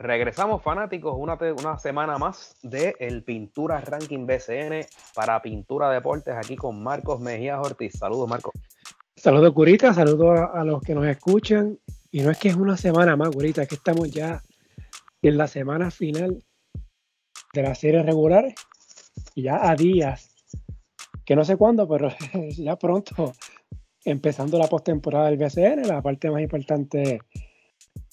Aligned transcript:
Regresamos 0.00 0.62
fanáticos 0.62 1.14
una, 1.14 1.38
una 1.58 1.76
semana 1.76 2.16
más 2.16 2.56
de 2.62 2.94
el 3.00 3.22
Pintura 3.22 3.82
Ranking 3.82 4.26
BCN 4.26 4.86
para 5.14 5.42
Pintura 5.42 5.90
Deportes 5.90 6.34
aquí 6.34 6.56
con 6.56 6.82
Marcos 6.82 7.20
Mejía 7.20 7.60
Ortiz. 7.60 7.98
Saludos 7.98 8.26
Marcos. 8.26 8.54
Saludos 9.14 9.52
Curita, 9.52 9.92
saludos 9.92 10.40
a, 10.54 10.64
los 10.64 10.80
que 10.80 10.94
nos 10.94 11.04
escuchan. 11.04 11.78
Y 12.10 12.22
no 12.22 12.30
es 12.30 12.38
que 12.38 12.48
es 12.48 12.56
una 12.56 12.78
semana 12.78 13.14
más, 13.14 13.28
Curita, 13.28 13.60
es 13.60 13.68
que 13.68 13.74
estamos 13.74 14.10
ya 14.10 14.42
en 15.20 15.36
la 15.36 15.46
semana 15.46 15.90
final 15.90 16.42
de 17.52 17.62
las 17.62 17.78
series 17.78 18.06
regulares 18.06 18.54
y 19.34 19.42
ya 19.42 19.68
a 19.68 19.76
días, 19.76 20.34
que 21.26 21.36
no 21.36 21.44
sé 21.44 21.58
cuándo, 21.58 21.86
pero 21.86 22.08
ya 22.56 22.76
pronto 22.76 23.34
empezando 24.06 24.58
la 24.58 24.66
postemporada 24.66 25.28
del 25.28 25.36
BCN, 25.36 25.86
la 25.86 26.00
parte 26.00 26.30
más 26.30 26.40
importante 26.40 27.20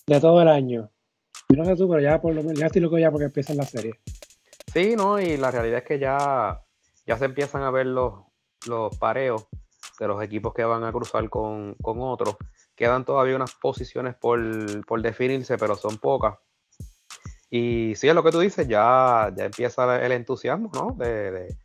de 0.06 0.20
todo 0.20 0.42
el 0.42 0.50
año. 0.50 0.92
No 1.56 1.66
sé 1.66 1.76
tú, 1.76 1.88
pero 1.90 2.02
ya 2.02 2.22
por 2.22 2.34
lo 2.34 2.44
menos, 2.44 2.60
ya 2.60 2.68
estoy 2.68 2.82
loco 2.82 2.98
ya 2.98 3.10
porque 3.10 3.26
empiezan 3.26 3.58
la 3.58 3.64
serie. 3.64 3.94
Sí, 4.74 4.96
no, 4.96 5.20
y 5.20 5.38
la 5.38 5.50
realidad 5.50 5.80
es 5.80 5.86
que 5.86 5.98
ya, 5.98 6.62
ya 7.06 7.18
se 7.18 7.26
empiezan 7.26 7.64
a 7.64 7.72
ver 7.72 7.86
los, 7.88 8.14
los 8.68 8.96
pareos 8.98 9.48
de 10.00 10.08
los 10.08 10.22
equipos 10.22 10.54
que 10.54 10.64
van 10.64 10.84
a 10.84 10.92
cruzar 10.92 11.30
con, 11.30 11.76
otros. 11.82 12.36
Quedan 12.76 13.06
todavía 13.06 13.36
unas 13.36 13.56
posiciones 13.56 14.16
por, 14.16 15.02
definirse, 15.02 15.58
pero 15.58 15.76
son 15.76 15.98
pocas. 15.98 16.36
Y 17.50 17.94
sí, 17.96 18.08
es 18.08 18.14
lo 18.14 18.24
que 18.24 18.32
tú 18.32 18.40
dices, 18.40 18.68
ya, 18.68 19.34
ya 19.36 19.46
empieza 19.46 20.06
el 20.06 20.12
entusiasmo, 20.12 20.70
¿no? 20.74 20.96
De, 20.98 21.56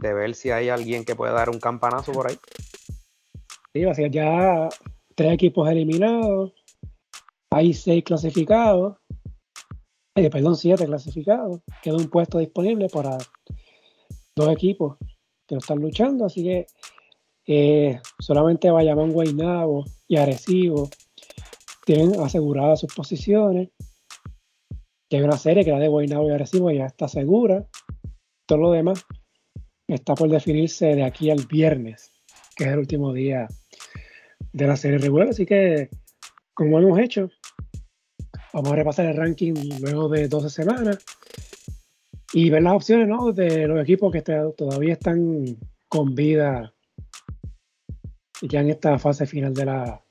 ver 0.00 0.34
si 0.34 0.50
hay 0.50 0.68
alguien 0.68 1.04
que 1.04 1.16
pueda 1.16 1.32
dar 1.32 1.48
un 1.48 1.60
campanazo 1.60 2.12
por 2.12 2.28
ahí. 2.28 2.38
Sí, 3.72 3.84
va 3.84 3.92
a 3.92 3.94
ser 3.94 4.10
ya 4.10 4.68
tres 5.14 5.32
equipos 5.32 5.68
eliminados, 5.68 6.52
hay 7.50 7.72
seis 7.72 8.04
clasificados, 8.04 8.97
eh, 10.24 10.30
perdón, 10.30 10.56
siete 10.56 10.86
clasificados. 10.86 11.60
Queda 11.82 11.96
un 11.96 12.08
puesto 12.08 12.38
disponible 12.38 12.88
para 12.88 13.18
dos 14.34 14.48
equipos 14.50 14.96
que 15.46 15.56
están 15.56 15.78
luchando, 15.78 16.26
así 16.26 16.42
que 16.42 16.66
eh, 17.46 18.00
solamente 18.18 18.70
Bayamón, 18.70 19.12
Guaynabo 19.12 19.84
y 20.06 20.16
Arecibo 20.16 20.90
tienen 21.86 22.20
aseguradas 22.20 22.80
sus 22.80 22.94
posiciones. 22.94 23.70
Que 25.08 25.16
hay 25.16 25.22
una 25.22 25.38
serie 25.38 25.64
que 25.64 25.70
la 25.70 25.78
de 25.78 25.88
Guaynabo 25.88 26.28
y 26.28 26.32
Arecibo 26.32 26.70
ya 26.70 26.86
está 26.86 27.08
segura. 27.08 27.66
Todo 28.46 28.58
lo 28.58 28.72
demás 28.72 29.04
está 29.86 30.14
por 30.14 30.28
definirse 30.28 30.94
de 30.94 31.04
aquí 31.04 31.30
al 31.30 31.46
viernes, 31.46 32.12
que 32.56 32.64
es 32.64 32.70
el 32.70 32.78
último 32.78 33.12
día 33.12 33.48
de 34.52 34.66
la 34.66 34.76
serie 34.76 34.98
regular. 34.98 35.28
Así 35.28 35.46
que, 35.46 35.88
como 36.52 36.78
hemos 36.78 36.98
hecho, 36.98 37.30
Vamos 38.58 38.72
a 38.72 38.76
repasar 38.76 39.06
el 39.06 39.16
ranking 39.16 39.54
luego 39.80 40.08
de 40.08 40.26
12 40.26 40.50
semanas 40.50 40.98
y 42.32 42.50
ver 42.50 42.60
las 42.60 42.74
opciones 42.74 43.06
¿no? 43.06 43.30
de 43.30 43.68
los 43.68 43.80
equipos 43.80 44.10
que 44.10 44.20
todavía 44.20 44.94
están 44.94 45.56
con 45.88 46.16
vida 46.16 46.74
ya 48.42 48.60
en 48.60 48.70
esta 48.70 48.98
fase 48.98 49.26
final 49.26 49.54
de 49.54 49.64
la, 49.64 50.04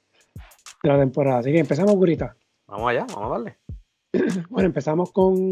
de 0.81 0.89
la 0.89 0.97
temporada. 0.97 1.39
Así 1.39 1.51
que 1.51 1.59
empezamos, 1.59 1.93
Gurita. 1.95 2.37
Vamos 2.67 2.89
allá, 2.89 3.05
vamos 3.09 3.25
a 3.25 3.29
darle. 3.31 3.57
Bueno, 4.49 4.67
empezamos 4.67 5.11
con, 5.11 5.49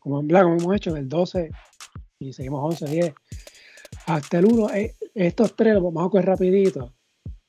como, 0.00 0.16
como 0.26 0.56
hemos 0.56 0.74
hecho, 0.74 0.92
del 0.92 1.08
12 1.08 1.52
y 2.18 2.32
seguimos 2.32 2.64
11, 2.64 2.86
10 2.86 3.14
hasta 4.06 4.38
el 4.38 4.46
1. 4.46 4.74
Eh, 4.74 4.96
estos 5.14 5.54
tres 5.54 5.74
los 5.74 5.84
vamos 5.84 6.04
a 6.04 6.10
coger 6.10 6.26
rapidito 6.26 6.92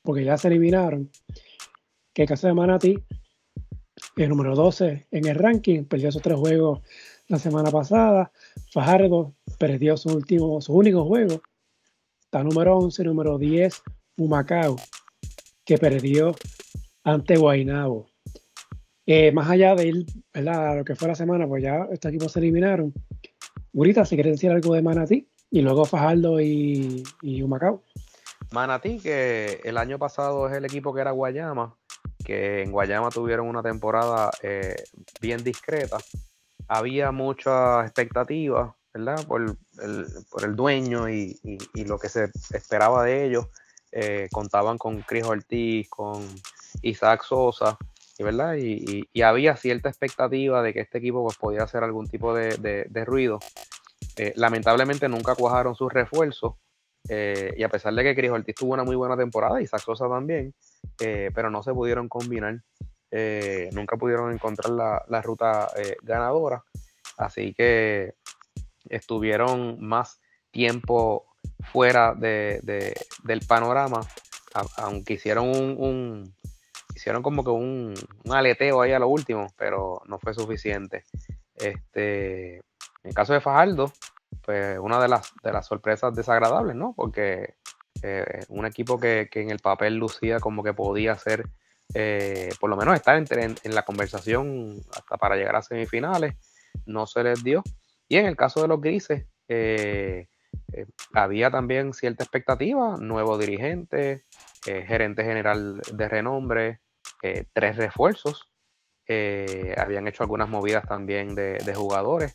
porque 0.02 0.22
ya 0.22 0.38
se 0.38 0.46
eliminaron. 0.46 1.10
Que 2.14 2.24
caso 2.24 2.46
de 2.46 2.54
Manati 2.54 3.04
el 4.16 4.28
número 4.28 4.54
12 4.54 5.06
en 5.10 5.26
el 5.26 5.34
ranking, 5.34 5.84
perdió 5.84 6.08
esos 6.08 6.22
tres 6.22 6.38
juegos 6.38 6.80
la 7.28 7.38
semana 7.38 7.70
pasada. 7.70 8.30
Fajardo 8.72 9.34
perdió 9.58 9.96
su 9.96 10.10
último, 10.10 10.60
su 10.60 10.74
único 10.74 11.04
juego. 11.04 11.42
Está 12.22 12.42
número 12.42 12.76
11, 12.78 13.04
número 13.04 13.38
10, 13.38 13.82
Humacao, 14.16 14.76
que 15.64 15.78
perdió 15.78 16.34
ante 17.04 17.36
Guainabo. 17.36 18.08
Eh, 19.06 19.30
más 19.30 19.48
allá 19.48 19.74
de 19.76 19.86
ir, 19.86 20.06
¿verdad? 20.34 20.78
lo 20.78 20.84
que 20.84 20.96
fue 20.96 21.08
la 21.08 21.14
semana, 21.14 21.46
pues 21.46 21.62
ya 21.62 21.86
estos 21.92 22.08
equipos 22.10 22.32
se 22.32 22.40
eliminaron. 22.40 22.92
Gurita, 23.72 24.04
si 24.04 24.16
quieres 24.16 24.32
decir 24.32 24.50
algo 24.50 24.74
de 24.74 24.82
Manatí, 24.82 25.28
y 25.50 25.62
luego 25.62 25.84
Fajardo 25.84 26.40
y, 26.40 27.04
y 27.22 27.42
Humacao. 27.42 27.84
Manatí, 28.50 28.98
que 28.98 29.60
el 29.64 29.76
año 29.78 29.98
pasado 29.98 30.48
es 30.48 30.56
el 30.56 30.64
equipo 30.64 30.92
que 30.92 31.02
era 31.02 31.12
Guayama, 31.12 31.76
que 32.26 32.62
en 32.62 32.72
Guayama 32.72 33.10
tuvieron 33.10 33.46
una 33.46 33.62
temporada 33.62 34.32
eh, 34.42 34.74
bien 35.20 35.44
discreta. 35.44 35.98
Había 36.66 37.12
mucha 37.12 37.82
expectativa, 37.82 38.74
¿verdad? 38.92 39.24
Por 39.28 39.56
el, 39.80 40.56
dueño 40.56 41.08
y, 41.08 41.38
lo 41.74 41.98
que 41.98 42.08
se 42.08 42.30
esperaba 42.52 43.04
de 43.04 43.26
ellos. 43.26 43.46
Eh, 43.92 44.28
contaban 44.32 44.76
con 44.76 45.02
Chris 45.02 45.24
Ortiz, 45.24 45.88
con 45.88 46.26
Isaac 46.82 47.22
Sosa, 47.22 47.78
¿verdad? 48.18 48.56
Y, 48.58 49.22
había 49.22 49.56
cierta 49.56 49.88
expectativa 49.88 50.62
de 50.62 50.72
que 50.72 50.80
este 50.80 50.98
equipo 50.98 51.22
pues, 51.22 51.38
podía 51.38 51.62
hacer 51.62 51.84
algún 51.84 52.08
tipo 52.08 52.34
de, 52.34 53.04
ruido. 53.06 53.38
Eh, 54.16 54.32
lamentablemente 54.34 55.08
nunca 55.08 55.36
cuajaron 55.36 55.76
sus 55.76 55.92
refuerzos. 55.92 56.54
y 57.08 57.62
a 57.62 57.68
pesar 57.68 57.94
de 57.94 58.02
que 58.02 58.16
Chris 58.16 58.32
Ortiz 58.32 58.56
tuvo 58.56 58.74
una 58.74 58.82
muy 58.82 58.96
buena 58.96 59.16
temporada, 59.16 59.62
Isaac 59.62 59.82
Sosa 59.82 60.08
también, 60.08 60.52
eh, 61.00 61.30
pero 61.34 61.50
no 61.50 61.62
se 61.62 61.72
pudieron 61.72 62.08
combinar. 62.08 62.62
Eh, 63.10 63.70
nunca 63.72 63.96
pudieron 63.96 64.32
encontrar 64.32 64.70
la, 65.08 65.22
ruta 65.22 65.68
eh, 65.76 65.96
ganadora. 66.02 66.64
Así 67.16 67.54
que 67.54 68.14
estuvieron 68.88 69.80
más 69.80 70.20
tiempo 70.50 71.26
fuera 71.72 72.14
de, 72.14 72.60
del 73.24 73.40
panorama, 73.46 74.00
aunque 74.76 75.14
hicieron 75.14 75.48
un, 75.48 76.34
hicieron 76.94 77.22
como 77.22 77.44
que 77.44 77.50
un, 77.50 77.94
aleteo 78.30 78.80
ahí 78.80 78.92
a 78.92 78.98
lo 78.98 79.08
último, 79.08 79.46
pero 79.56 80.02
no 80.06 80.18
fue 80.18 80.34
suficiente. 80.34 81.04
Este, 81.54 82.56
en 82.56 82.62
el 83.04 83.14
caso 83.14 83.32
de 83.32 83.40
Fajardo, 83.40 83.92
pues 84.42 84.78
una 84.78 85.00
de 85.00 85.08
las, 85.08 85.32
de 85.42 85.52
las 85.52 85.66
sorpresas 85.66 86.14
desagradables, 86.14 86.76
¿no? 86.76 86.94
Porque 86.94 87.56
eh, 88.02 88.44
un 88.48 88.66
equipo 88.66 88.98
que, 88.98 89.28
en 89.32 89.50
el 89.50 89.58
papel 89.58 89.96
lucía 89.96 90.40
como 90.40 90.62
que 90.62 90.74
podía 90.74 91.16
ser, 91.16 91.48
eh, 91.94 92.50
por 92.60 92.70
lo 92.70 92.76
menos 92.76 92.94
estar 92.94 93.16
en, 93.16 93.74
la 93.74 93.82
conversación 93.84 94.80
hasta 94.94 95.16
para 95.16 95.36
llegar 95.36 95.56
a 95.56 95.62
semifinales, 95.62 96.34
no 96.84 97.06
se 97.06 97.22
les 97.22 97.42
dio. 97.42 97.62
Y 98.08 98.16
en 98.16 98.26
el 98.26 98.36
caso 98.36 98.62
de 98.62 98.68
los 98.68 98.80
grises, 98.80 99.26
eh, 99.48 100.26
había 101.12 101.50
también 101.50 101.92
cierta 101.92 102.24
expectativa, 102.24 102.96
nuevo 102.98 103.38
dirigente, 103.38 104.24
gerente 104.64 105.22
general 105.22 105.80
de 105.92 106.08
renombre, 106.08 106.80
tres 107.52 107.76
refuerzos, 107.76 108.48
habían 109.76 110.08
hecho 110.08 110.24
algunas 110.24 110.48
movidas 110.48 110.86
también 110.88 111.34
de, 111.34 111.74
jugadores. 111.74 112.32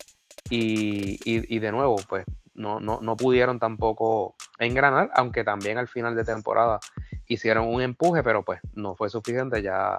y, 0.50 1.60
de 1.60 1.72
nuevo, 1.72 1.98
pues 2.08 2.26
no, 2.62 2.80
no, 2.80 3.00
no 3.02 3.18
pudieron 3.18 3.60
tampoco 3.60 4.36
engranar, 4.60 5.10
aunque 5.16 5.44
también 5.44 5.78
al 5.78 5.88
final 5.88 6.16
de 6.16 6.24
temporada 6.24 6.80
hicieron 7.28 7.68
un 7.68 7.82
empuje, 7.82 8.24
pero 8.24 8.46
pues 8.46 8.60
no 8.74 8.96
fue 8.96 9.10
suficiente, 9.10 9.62
ya, 9.62 9.98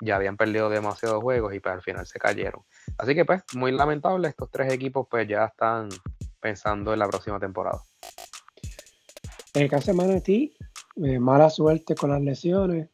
ya 0.00 0.16
habían 0.16 0.36
perdido 0.36 0.70
demasiados 0.70 1.22
juegos 1.22 1.54
y 1.54 1.60
pues 1.60 1.74
al 1.74 1.82
final 1.82 2.06
se 2.06 2.18
cayeron. 2.18 2.62
Así 2.98 3.14
que 3.14 3.24
pues 3.24 3.42
muy 3.54 3.72
lamentable, 3.72 4.28
estos 4.28 4.50
tres 4.50 4.72
equipos 4.72 5.06
pues 5.10 5.28
ya 5.28 5.44
están 5.44 5.88
pensando 6.40 6.92
en 6.92 6.98
la 6.98 7.08
próxima 7.08 7.38
temporada. 7.38 7.82
En 9.54 9.62
el 9.62 9.70
caso 9.70 9.90
de 9.90 9.96
Manatee, 9.96 10.54
eh, 10.96 11.18
mala 11.18 11.50
suerte 11.50 11.94
con 11.94 12.10
las 12.10 12.22
lesiones. 12.22 12.88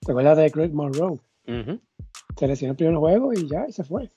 ¿Te 0.00 0.12
acuerdas 0.12 0.36
de 0.36 0.50
Greg 0.50 0.72
Monroe? 0.72 1.18
Se 1.46 2.46
lesionó 2.46 2.72
el 2.72 2.76
primer 2.76 2.96
juego 2.96 3.32
y 3.32 3.48
ya, 3.48 3.66
y 3.66 3.72
se 3.72 3.84
fue. 3.84 4.10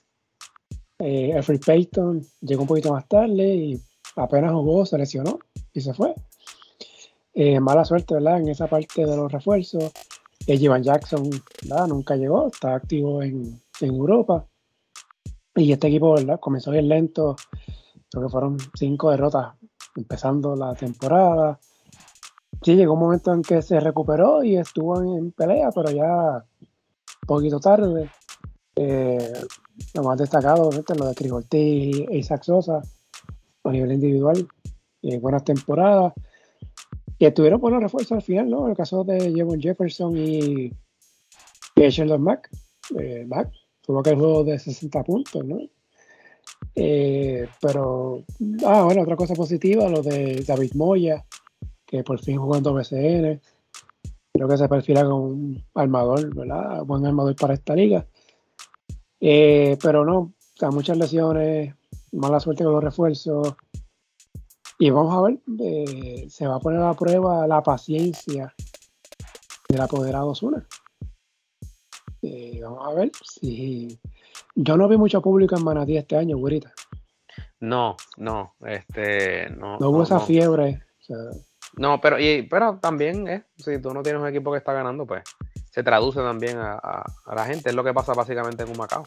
Eh, 0.98 1.32
Alfred 1.34 1.60
Payton 1.64 2.22
llegó 2.40 2.62
un 2.62 2.68
poquito 2.68 2.92
más 2.92 3.06
tarde 3.08 3.54
y 3.54 3.80
apenas 4.16 4.52
jugó, 4.52 4.84
se 4.86 4.98
lesionó 4.98 5.38
y 5.72 5.80
se 5.80 5.94
fue. 5.94 6.14
Eh, 7.34 7.60
mala 7.60 7.84
suerte, 7.84 8.14
¿verdad? 8.14 8.40
En 8.40 8.48
esa 8.48 8.66
parte 8.66 9.04
de 9.06 9.16
los 9.16 9.30
refuerzos. 9.30 9.92
Eh, 10.46 10.58
Jackson, 10.58 11.30
¿verdad? 11.62 11.86
Nunca 11.86 12.16
llegó, 12.16 12.48
está 12.48 12.74
activo 12.74 13.22
en, 13.22 13.60
Europa. 13.80 14.46
Y 15.54 15.72
este 15.72 15.86
equipo, 15.86 16.14
¿verdad? 16.14 16.40
Comenzó 16.40 16.70
bien 16.70 16.88
lento. 16.88 17.36
Creo 18.10 18.24
que 18.24 18.28
fueron 18.28 18.56
cinco 18.74 19.10
derrotas 19.10 19.54
empezando 19.94 20.56
la 20.56 20.74
temporada. 20.74 21.60
Sí, 22.62 22.74
llegó 22.74 22.94
un 22.94 23.00
momento 23.00 23.32
en 23.32 23.42
que 23.42 23.62
se 23.62 23.78
recuperó 23.78 24.42
y 24.42 24.56
estuvo 24.56 25.00
en, 25.00 25.30
pelea, 25.30 25.70
pero 25.72 25.90
ya 25.90 26.44
un 26.62 27.26
poquito 27.26 27.60
tarde. 27.60 28.10
Eh, 28.74 29.32
lo 29.94 30.02
más 30.02 30.18
destacado, 30.18 30.70
es 30.70 30.98
lo 30.98 31.06
de 31.06 31.14
Cris 31.14 31.32
Ortiz 31.32 32.06
e 32.10 32.18
Isaac 32.18 32.42
Sosa 32.42 32.82
a 33.64 33.72
nivel 33.72 33.92
individual, 33.92 34.46
eh, 35.02 35.18
buenas 35.18 35.44
temporadas. 35.44 36.12
Y 37.18 37.30
tuvieron 37.32 37.60
buenos 37.60 37.82
refuerzos 37.82 38.12
al 38.12 38.22
final, 38.22 38.48
¿no? 38.48 38.68
El 38.68 38.76
caso 38.76 39.02
de 39.04 39.32
Jevon 39.32 39.60
Jefferson 39.60 40.16
y, 40.16 40.72
Sheldon 41.76 42.22
Mack, 42.22 42.50
eh, 42.98 43.24
Mack 43.26 43.52
tuvo 43.82 44.00
aquel 44.00 44.16
juego 44.16 44.44
de 44.44 44.58
60 44.58 45.02
puntos, 45.04 45.44
¿no? 45.44 45.58
Eh, 46.74 47.48
pero, 47.60 48.24
ah, 48.64 48.82
bueno, 48.84 49.02
otra 49.02 49.16
cosa 49.16 49.34
positiva, 49.34 49.88
lo 49.88 50.02
de 50.02 50.44
David 50.46 50.72
Moya, 50.74 51.24
que 51.86 52.04
por 52.04 52.20
fin 52.20 52.38
jugando 52.38 52.74
BCN. 52.74 53.40
Creo 54.32 54.48
que 54.48 54.56
se 54.56 54.68
perfila 54.68 55.04
como 55.04 55.24
un 55.24 55.64
armador, 55.74 56.34
¿verdad? 56.34 56.84
Buen 56.84 57.04
armador 57.04 57.34
para 57.34 57.54
esta 57.54 57.74
liga. 57.74 58.06
Eh, 59.20 59.76
pero 59.82 60.04
no, 60.04 60.32
o 60.60 60.72
muchas 60.72 60.96
lesiones, 60.96 61.74
mala 62.12 62.40
suerte 62.40 62.64
con 62.64 62.72
los 62.72 62.84
refuerzos. 62.84 63.54
Y 64.78 64.90
vamos 64.90 65.14
a 65.14 65.22
ver, 65.22 65.38
eh, 65.60 66.26
se 66.30 66.46
va 66.46 66.56
a 66.56 66.60
poner 66.60 66.80
a 66.80 66.94
prueba 66.94 67.46
la 67.46 67.62
paciencia 67.62 68.54
del 69.68 69.80
apoderado 69.80 70.34
Zuna. 70.34 70.66
Eh, 72.22 72.60
vamos 72.62 72.86
a 72.86 72.94
ver 72.94 73.10
si. 73.24 73.98
Yo 74.54 74.76
no 74.76 74.88
vi 74.88 74.96
mucho 74.96 75.20
público 75.20 75.56
en 75.56 75.64
Manatí 75.64 75.96
este 75.96 76.16
año, 76.16 76.36
güerita. 76.36 76.72
No, 77.60 77.96
no, 78.16 78.54
este, 78.64 79.50
no. 79.50 79.78
No 79.78 79.90
hubo 79.90 80.02
esa 80.02 80.20
fiebre. 80.20 80.82
no, 81.76 82.00
pero, 82.00 82.18
y, 82.18 82.42
pero 82.42 82.78
también, 82.78 83.28
eh, 83.28 83.44
si 83.56 83.80
tú 83.80 83.92
no 83.92 84.02
tienes 84.02 84.22
un 84.22 84.28
equipo 84.28 84.52
que 84.52 84.58
está 84.58 84.72
ganando, 84.72 85.06
pues 85.06 85.24
se 85.70 85.82
traduce 85.82 86.20
también 86.20 86.58
a, 86.58 87.04
la 87.34 87.44
gente. 87.44 87.70
Es 87.70 87.74
lo 87.74 87.84
que 87.84 87.94
pasa 87.94 88.12
básicamente 88.14 88.62
en 88.64 88.70
un 88.70 88.78
Macao. 88.78 89.04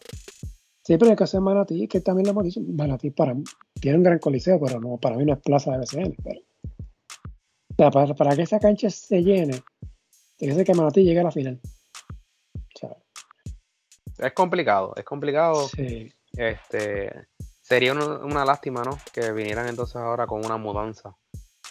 Sí, 0.83 0.97
pero 0.97 1.11
hay 1.11 1.17
que 1.17 1.23
hacer 1.23 1.41
Manatí, 1.41 1.87
que 1.87 2.01
también 2.01 2.25
lo 2.25 2.31
hemos 2.31 2.43
dicho. 2.43 2.61
Manatí 2.61 3.11
para, 3.11 3.35
tiene 3.79 3.97
un 3.97 4.03
gran 4.03 4.19
coliseo, 4.19 4.59
pero 4.59 4.79
no, 4.79 4.97
para 4.97 5.15
mí 5.15 5.25
no 5.25 5.33
es 5.33 5.39
plaza 5.39 5.71
de 5.71 5.77
BCN. 5.79 6.15
Pero, 7.77 7.91
para, 7.91 8.13
para, 8.13 8.35
que 8.35 8.41
esa 8.41 8.59
cancha 8.59 8.89
se 8.89 9.21
llene, 9.21 9.61
tiene 10.37 10.53
que 10.53 10.55
ser 10.55 10.65
que 10.65 10.73
Manatí 10.73 11.03
llegue 11.03 11.19
a 11.19 11.23
la 11.23 11.31
final. 11.31 11.59
Es 14.21 14.33
complicado, 14.33 14.93
es 14.95 15.03
complicado. 15.03 15.67
Este, 16.33 17.27
sería 17.61 17.93
una, 17.93 18.45
lástima, 18.45 18.83
¿no? 18.83 18.97
Que 19.11 19.31
vinieran 19.31 19.67
entonces 19.67 19.95
ahora 19.95 20.27
con 20.27 20.45
una 20.45 20.57
mudanza 20.57 21.15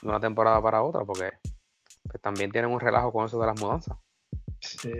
de 0.03 0.09
una 0.09 0.19
temporada 0.19 0.61
para 0.61 0.83
otra, 0.83 1.05
porque 1.05 1.31
pues, 2.03 2.21
también 2.21 2.51
tienen 2.51 2.73
un 2.73 2.81
relajo 2.81 3.12
con 3.12 3.27
eso 3.27 3.41
de 3.41 3.47
las 3.47 3.61
mudanzas. 3.61 3.97
Sí. 4.61 4.91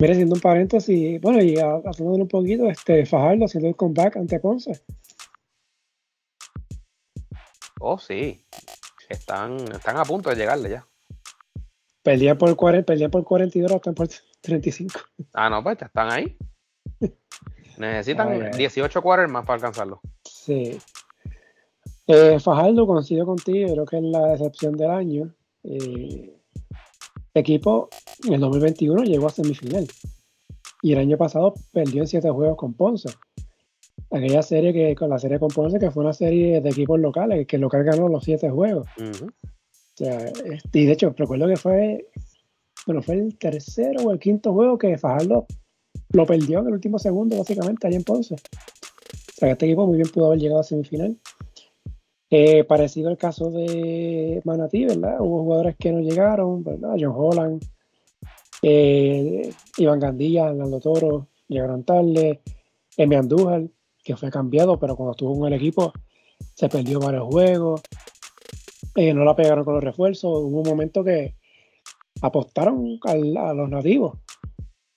Mira, 0.00 0.14
siendo 0.14 0.34
un 0.34 0.40
paréntesis, 0.40 1.20
bueno, 1.20 1.40
y 1.40 1.56
haciendo 1.56 2.14
un 2.14 2.28
poquito, 2.28 2.68
este, 2.68 3.06
Fajardo 3.06 3.44
haciendo 3.44 3.68
el 3.68 3.76
comeback 3.76 4.16
ante 4.16 4.40
Ponce. 4.40 4.82
Oh, 7.80 7.98
sí. 7.98 8.44
Están, 9.08 9.56
están 9.72 9.96
a 9.96 10.04
punto 10.04 10.30
de 10.30 10.36
llegarle 10.36 10.70
ya. 10.70 10.88
Perdían 12.02 12.36
por, 12.36 12.54
40, 12.56 12.84
perdían 12.84 13.10
por 13.10 13.24
42, 13.24 13.70
están 13.70 13.94
por 13.94 14.08
35. 14.40 15.00
Ah, 15.32 15.48
no, 15.48 15.62
pues 15.62 15.80
están 15.80 16.10
ahí. 16.10 16.36
Necesitan 17.78 18.50
18 18.50 19.02
quarters 19.02 19.30
más 19.30 19.46
para 19.46 19.54
alcanzarlo. 19.54 20.00
Sí. 20.24 20.78
Eh, 22.06 22.38
Fajardo, 22.40 22.86
coincido 22.86 23.24
contigo, 23.24 23.72
creo 23.72 23.86
que 23.86 23.96
es 23.96 24.02
la 24.02 24.28
decepción 24.28 24.76
del 24.76 24.90
año. 24.90 25.34
Eh, 25.62 26.33
equipo 27.34 27.88
en 28.24 28.34
el 28.34 28.40
2021 28.40 29.04
llegó 29.04 29.26
a 29.26 29.30
semifinal. 29.30 29.86
Y 30.82 30.92
el 30.92 30.98
año 30.98 31.16
pasado 31.16 31.54
perdió 31.72 32.02
en 32.02 32.08
7 32.08 32.30
juegos 32.30 32.56
con 32.56 32.74
Ponce. 32.74 33.08
Aquella 34.10 34.42
serie 34.42 34.72
que, 34.72 34.94
con 34.94 35.08
la 35.10 35.18
serie 35.18 35.38
con 35.38 35.48
Ponce, 35.48 35.78
que 35.78 35.90
fue 35.90 36.04
una 36.04 36.12
serie 36.12 36.60
de 36.60 36.68
equipos 36.68 37.00
locales, 37.00 37.46
que 37.46 37.56
el 37.56 37.62
local 37.62 37.84
ganó 37.84 38.08
los 38.08 38.24
7 38.24 38.50
juegos. 38.50 38.86
o 38.98 39.96
sea, 39.96 40.18
este, 40.26 40.78
y 40.80 40.86
de 40.86 40.92
hecho, 40.92 41.14
recuerdo 41.16 41.48
que 41.48 41.56
fue 41.56 42.06
bueno, 42.86 43.02
fue 43.02 43.14
el 43.14 43.38
tercero 43.38 44.02
o 44.02 44.12
el 44.12 44.18
quinto 44.18 44.52
juego 44.52 44.76
que 44.76 44.98
Fajardo 44.98 45.46
lo 46.10 46.26
perdió 46.26 46.60
en 46.60 46.66
el 46.66 46.74
último 46.74 46.98
segundo, 46.98 47.38
básicamente, 47.38 47.86
ahí 47.86 47.94
en 47.94 48.04
Ponce. 48.04 48.34
O 48.34 49.36
sea, 49.36 49.50
este 49.50 49.66
equipo 49.66 49.86
muy 49.86 49.96
bien 49.96 50.08
pudo 50.08 50.26
haber 50.26 50.38
llegado 50.38 50.60
a 50.60 50.64
semifinal. 50.64 51.16
Eh, 52.36 52.64
parecido 52.64 53.10
al 53.10 53.16
caso 53.16 53.48
de 53.52 54.42
Manatí, 54.42 54.86
¿verdad? 54.86 55.20
Hubo 55.20 55.44
jugadores 55.44 55.76
que 55.76 55.92
no 55.92 56.00
llegaron, 56.00 56.64
¿verdad? 56.64 56.96
John 56.98 57.14
Holland, 57.14 57.64
eh, 58.60 59.52
Iván 59.76 60.00
Gandía, 60.00 60.52
Nando 60.52 60.80
Toro, 60.80 61.28
llegaron 61.46 61.84
tarde. 61.84 62.40
Emi 62.96 63.14
Andújar, 63.14 63.68
que 64.02 64.16
fue 64.16 64.32
cambiado, 64.32 64.80
pero 64.80 64.96
cuando 64.96 65.12
estuvo 65.12 65.46
en 65.46 65.52
el 65.52 65.60
equipo 65.60 65.92
se 66.54 66.68
perdió 66.68 66.98
varios 66.98 67.28
juegos. 67.28 67.82
Eh, 68.96 69.14
no 69.14 69.22
la 69.24 69.36
pegaron 69.36 69.64
con 69.64 69.74
los 69.74 69.84
refuerzos. 69.84 70.42
Hubo 70.42 70.60
un 70.60 70.68
momento 70.68 71.04
que 71.04 71.36
apostaron 72.20 72.98
a 73.04 73.14
los 73.54 73.70
nativos 73.70 74.18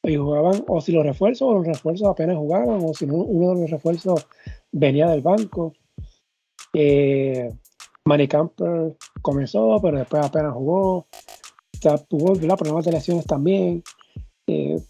y 0.01 0.16
jugaban 0.16 0.63
o 0.68 0.81
si 0.81 0.92
los 0.92 1.06
refuerzos 1.06 1.48
o 1.48 1.54
los 1.54 1.68
refuerzos 1.68 2.07
apenas 2.07 2.38
jugaban 2.38 2.80
o 2.84 2.95
si 2.95 3.06
no 3.06 3.13
uno 3.13 3.54
de 3.54 3.62
los 3.62 3.69
refuerzos 3.69 4.28
venía 4.72 5.07
del 5.10 5.22
banco. 5.22 5.74
Eh, 6.73 7.49
Manny 8.05 8.27
Camper 8.27 8.95
comenzó, 9.21 9.79
pero 9.81 9.97
después 9.97 10.25
apenas 10.25 10.53
jugó. 10.53 10.97
O 10.97 11.07
sea, 11.81 11.97
tuvo 11.97 12.33
problemas 12.33 12.85
de 12.85 12.91
lesiones 12.91 13.25
también. 13.25 13.83
Eh, 14.47 14.81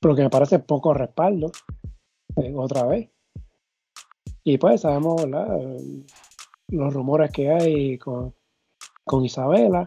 pero 0.00 0.14
que 0.14 0.22
me 0.22 0.30
parece 0.30 0.58
poco 0.58 0.94
respaldo. 0.94 1.50
Eh, 2.36 2.52
otra 2.56 2.86
vez. 2.86 3.10
Y 4.44 4.58
pues 4.58 4.80
sabemos 4.80 5.24
los 6.68 6.94
rumores 6.94 7.30
que 7.30 7.50
hay 7.50 7.98
con, 7.98 8.34
con 9.04 9.24
Isabela. 9.24 9.86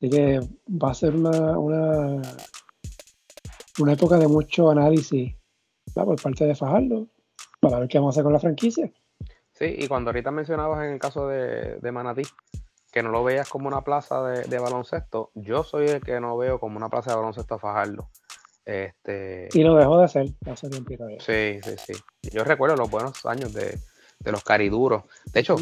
Así 0.00 0.10
que 0.10 0.40
va 0.68 0.90
a 0.90 0.94
ser 0.94 1.14
una, 1.14 1.58
una, 1.58 2.22
una 3.80 3.92
época 3.92 4.16
de 4.16 4.28
mucho 4.28 4.70
análisis 4.70 5.34
por 5.92 6.20
parte 6.20 6.46
de 6.46 6.54
Fajardo 6.54 7.08
para 7.60 7.80
ver 7.80 7.88
qué 7.88 7.98
vamos 7.98 8.12
a 8.12 8.14
hacer 8.14 8.24
con 8.24 8.32
la 8.32 8.40
franquicia. 8.40 8.90
Sí, 9.52 9.74
y 9.76 9.88
cuando 9.88 10.10
ahorita 10.10 10.30
mencionabas 10.30 10.84
en 10.84 10.92
el 10.92 10.98
caso 10.98 11.26
de, 11.26 11.76
de 11.76 11.92
Manatí, 11.92 12.22
que 12.92 13.02
no 13.02 13.10
lo 13.10 13.24
veas 13.24 13.48
como 13.48 13.68
una 13.68 13.82
plaza 13.82 14.22
de, 14.22 14.58
baloncesto, 14.58 15.30
yo 15.34 15.64
soy 15.64 15.88
el 15.88 16.00
que 16.00 16.20
no 16.20 16.36
veo 16.36 16.58
como 16.58 16.76
una 16.76 16.88
plaza 16.88 17.10
de 17.10 17.16
baloncesto 17.16 17.56
a 17.56 17.58
Fajardo. 17.58 18.08
Este... 18.64 19.48
Y 19.52 19.62
lo 19.62 19.74
dejó 19.74 19.98
de 19.98 20.04
hacer 20.04 20.26
hace 20.46 20.68
Sí, 20.70 21.60
sí, 21.62 21.76
sí. 21.86 21.92
Yo 22.30 22.44
recuerdo 22.44 22.76
los 22.76 22.90
buenos 22.90 23.24
años 23.26 23.52
de, 23.52 23.78
de 24.20 24.32
los 24.32 24.44
cariduros. 24.44 25.04
De 25.32 25.40
hecho, 25.40 25.56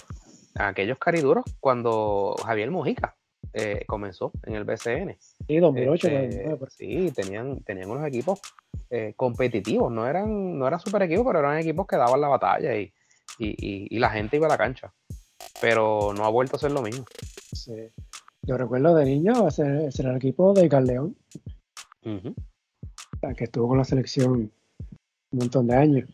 aquellos 0.54 0.98
cariduros 0.98 1.44
cuando 1.60 2.36
Javier 2.44 2.70
Mojica 2.70 3.15
eh, 3.58 3.84
comenzó 3.86 4.32
en 4.44 4.54
el 4.54 4.64
BCN. 4.64 5.16
Sí, 5.18 5.56
2008. 5.56 6.08
Este, 6.08 6.58
sí, 6.68 7.10
tenían, 7.10 7.60
tenían 7.60 7.88
unos 7.90 8.06
equipos 8.06 8.38
eh, 8.90 9.14
competitivos, 9.16 9.90
no 9.90 10.06
eran, 10.06 10.58
no 10.58 10.66
eran 10.68 10.78
super 10.78 11.00
equipos, 11.00 11.24
pero 11.24 11.38
eran 11.38 11.56
equipos 11.56 11.86
que 11.86 11.96
daban 11.96 12.20
la 12.20 12.28
batalla 12.28 12.76
y, 12.76 12.92
la 13.98 14.10
gente 14.10 14.36
iba 14.36 14.44
a 14.46 14.50
la 14.50 14.58
cancha. 14.58 14.92
Pero 15.58 16.12
no 16.14 16.26
ha 16.26 16.28
vuelto 16.28 16.56
a 16.56 16.58
ser 16.58 16.72
lo 16.72 16.82
mismo. 16.82 17.06
Sí. 17.52 17.88
Yo 18.42 18.58
recuerdo 18.58 18.94
de 18.94 19.06
niño 19.06 19.48
ese, 19.48 19.88
era 19.98 20.10
el 20.10 20.16
equipo 20.16 20.52
de 20.52 20.68
Carleón, 20.68 21.16
que 22.02 23.44
estuvo 23.44 23.68
con 23.68 23.78
la 23.78 23.84
selección 23.84 24.52
un 25.30 25.38
montón 25.38 25.66
de 25.66 25.76
años. 25.76 26.10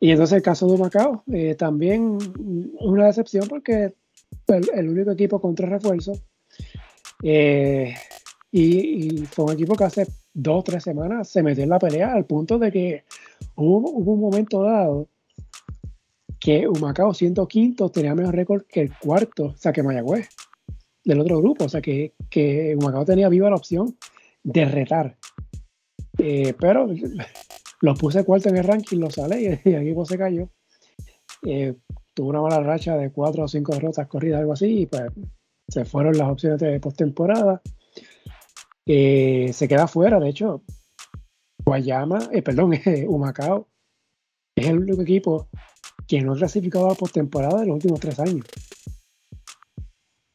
Y 0.00 0.10
entonces 0.10 0.38
el 0.38 0.42
caso 0.42 0.66
de 0.68 0.78
Macao, 0.78 1.22
eh, 1.30 1.54
también 1.54 2.16
una 2.80 3.06
decepción 3.06 3.46
porque 3.46 3.94
el, 4.48 4.88
único 4.88 5.10
equipo 5.10 5.38
con 5.38 5.54
tres 5.54 5.68
refuerzos. 5.68 6.22
Eh, 7.22 7.94
y, 8.50 9.24
fue 9.26 9.46
un 9.46 9.52
equipo 9.52 9.74
que 9.74 9.84
hace 9.84 10.06
dos 10.34 10.60
o 10.60 10.62
tres 10.62 10.82
semanas 10.82 11.28
se 11.28 11.42
metió 11.42 11.62
en 11.62 11.70
la 11.70 11.78
pelea 11.78 12.12
al 12.12 12.26
punto 12.26 12.58
de 12.58 12.70
que 12.72 13.04
hubo, 13.54 13.90
un 13.90 14.20
momento 14.20 14.62
dado 14.62 15.08
que 16.38 16.66
Humacao, 16.66 17.14
siendo 17.14 17.46
quinto, 17.46 17.88
tenía 17.88 18.14
mejor 18.14 18.34
récord 18.34 18.62
que 18.64 18.80
el 18.80 18.98
cuarto, 18.98 19.44
o 19.44 19.56
sea, 19.56 19.72
que 19.72 19.82
Mayagüez, 19.82 20.28
del 21.04 21.20
otro 21.20 21.38
grupo. 21.38 21.66
O 21.66 21.68
sea, 21.68 21.80
que, 21.80 22.14
que 22.28 22.76
Humacao 22.76 23.04
tenía 23.04 23.28
viva 23.28 23.48
la 23.48 23.56
opción 23.56 23.96
de 24.42 24.64
retar. 24.64 25.16
Eh, 26.18 26.54
pero 26.58 26.88
lo 27.80 27.94
puse 27.94 28.24
cuarto 28.24 28.48
en 28.48 28.56
el 28.56 28.64
ranking, 28.64 28.98
lo 28.98 29.10
sale 29.10 29.60
y, 29.64 29.68
el 29.70 29.82
equipo 29.82 30.04
se 30.04 30.18
cayó. 30.18 30.48
Eh, 31.46 31.74
tuvo 32.14 32.30
una 32.30 32.40
mala 32.40 32.60
racha 32.60 32.96
de 32.96 33.10
cuatro 33.10 33.44
o 33.44 33.48
cinco 33.48 33.72
derrotas 33.72 34.06
corridas, 34.08 34.40
algo 34.40 34.52
así, 34.52 34.80
y 34.80 34.86
pues 34.86 35.04
se 35.68 35.84
fueron 35.84 36.16
las 36.16 36.28
opciones 36.28 36.60
de 36.60 36.80
postemporada. 36.80 37.62
Eh, 38.86 39.50
se 39.52 39.68
queda 39.68 39.86
fuera, 39.86 40.18
de 40.18 40.28
hecho, 40.28 40.62
Guayama, 41.64 42.28
eh, 42.32 42.42
perdón, 42.42 42.72
Humacao 43.08 43.68
es 44.56 44.66
el 44.66 44.78
único 44.78 45.02
equipo 45.02 45.48
que 46.06 46.20
no 46.20 46.34
clasificado 46.34 46.90
a 46.90 46.94
postemporada 46.94 47.62
en 47.62 47.68
los 47.68 47.76
últimos 47.76 48.00
tres 48.00 48.18
años. 48.18 48.44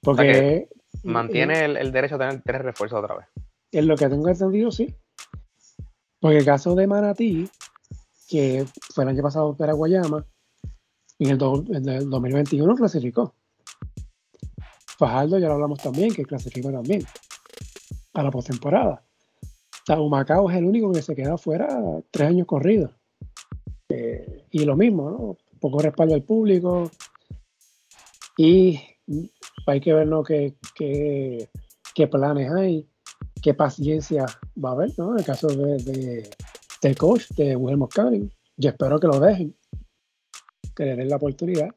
Porque 0.01 0.69
mantiene 1.03 1.65
el, 1.65 1.91
derecho 1.91 2.15
a 2.15 2.19
tener 2.19 2.41
tres 2.41 2.62
refuerzos 2.62 3.03
otra 3.03 3.17
vez. 3.17 3.27
En 3.72 3.88
lo 3.88 3.96
que 3.96 4.07
tengo 4.07 4.27
entendido, 4.29 4.72
sí. 4.72 4.96
Porque 6.19 6.38
el 6.38 6.46
caso 6.46 6.74
de 6.75 6.88
Manatí, 6.88 7.50
que 8.27 8.65
fue 8.93 9.03
el 9.03 9.10
año 9.10 9.22
pasado 9.22 9.55
para 9.55 9.74
Guayama, 9.74 10.25
en 11.19 11.29
el, 11.29 11.38
2021 11.38 12.75
clasificó. 12.75 13.36
Fajardo 14.97 15.37
ya 15.37 15.47
lo 15.47 15.53
hablamos 15.53 15.79
también, 15.79 16.13
que 16.13 16.25
clasificó 16.25 16.71
también 16.71 17.03
a 18.13 18.23
la 18.23 18.31
postemporada. 18.31 19.03
Macao 20.09 20.49
es 20.49 20.57
el 20.57 20.65
único 20.65 20.91
que 20.91 21.01
se 21.01 21.15
queda 21.15 21.37
fuera 21.37 21.67
tres 22.11 22.27
años 22.27 22.47
corridos. 22.47 22.91
Eh, 23.89 24.45
y 24.51 24.65
lo 24.65 24.75
mismo, 24.75 25.09
¿no? 25.09 25.37
Poco 25.59 25.79
respaldo 25.79 26.13
al 26.13 26.23
público. 26.23 26.91
Y 28.37 28.79
hay 29.65 29.79
que 29.79 29.93
ver 29.93 30.07
¿no? 30.07 30.23
qué, 30.23 30.55
planes 32.11 32.51
hay, 32.51 32.87
qué 33.41 33.53
paciencia 33.53 34.25
va 34.63 34.69
a 34.69 34.73
haber, 34.73 34.91
¿no? 34.97 35.13
En 35.13 35.19
el 35.19 35.25
caso 35.25 35.47
de, 35.47 36.29
de 36.81 36.95
coach, 36.95 37.29
de 37.31 37.55
Wilhelm 37.55 37.79
Moscarding. 37.79 38.31
Yo 38.57 38.69
espero 38.69 38.99
que 38.99 39.07
lo 39.07 39.19
dejen, 39.19 39.55
que 40.75 40.85
le 40.85 40.95
den 40.95 41.09
la 41.09 41.15
oportunidad. 41.15 41.69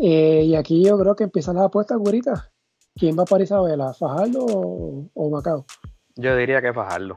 Eh, 0.00 0.42
y 0.44 0.54
aquí 0.54 0.84
yo 0.84 0.98
creo 0.98 1.14
que 1.14 1.24
empiezan 1.24 1.56
las 1.56 1.66
apuestas, 1.66 1.98
güerita. 1.98 2.50
¿Quién 2.94 3.18
va 3.18 3.24
para 3.24 3.44
Isabela? 3.44 3.92
¿Fajardo 3.94 4.44
o, 4.44 5.30
Macao? 5.30 5.66
Yo 6.16 6.36
diría 6.36 6.62
que 6.62 6.72
Fajardo. 6.72 7.16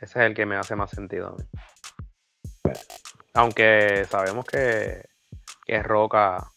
Ese 0.00 0.04
es 0.04 0.16
el 0.16 0.34
que 0.34 0.46
me 0.46 0.56
hace 0.56 0.76
más 0.76 0.90
sentido 0.90 1.28
a 1.28 1.32
mí. 1.32 1.44
Aunque 3.34 4.04
sabemos 4.08 4.44
que, 4.46 5.04
que 5.66 5.82
Roca 5.82 6.50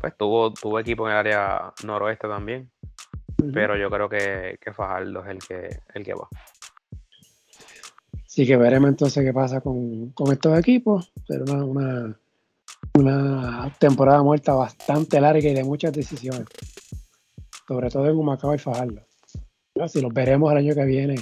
pues 0.00 0.16
tuvo, 0.16 0.52
tuvo 0.52 0.80
equipo 0.80 1.06
en 1.06 1.12
el 1.12 1.18
área 1.18 1.72
noroeste 1.84 2.26
también. 2.26 2.70
Pero 3.52 3.76
yo 3.76 3.88
creo 3.90 4.08
que, 4.08 4.58
que, 4.60 4.72
Fajardo 4.72 5.24
es 5.24 5.28
el 5.28 5.38
que, 5.38 5.80
el 5.94 6.04
que 6.04 6.14
va. 6.14 6.28
Sí 8.26 8.46
que 8.46 8.56
veremos 8.56 8.90
entonces 8.90 9.24
qué 9.24 9.32
pasa 9.32 9.60
con, 9.60 10.12
estos 10.32 10.58
equipos. 10.58 11.12
Pero 11.26 11.44
una, 11.44 11.64
una, 11.64 12.20
temporada 13.78 14.22
muerta 14.22 14.54
bastante 14.54 15.20
larga 15.20 15.48
y 15.48 15.54
de 15.54 15.64
muchas 15.64 15.92
decisiones. 15.92 16.46
Sobre 17.66 17.88
todo 17.88 18.06
en 18.08 18.16
Humacao 18.16 18.54
y 18.54 18.58
Fajardo. 18.58 19.02
Así 19.80 20.00
los 20.00 20.12
veremos 20.12 20.50
el 20.52 20.58
año 20.58 20.74
que 20.74 20.84
viene 20.84 21.14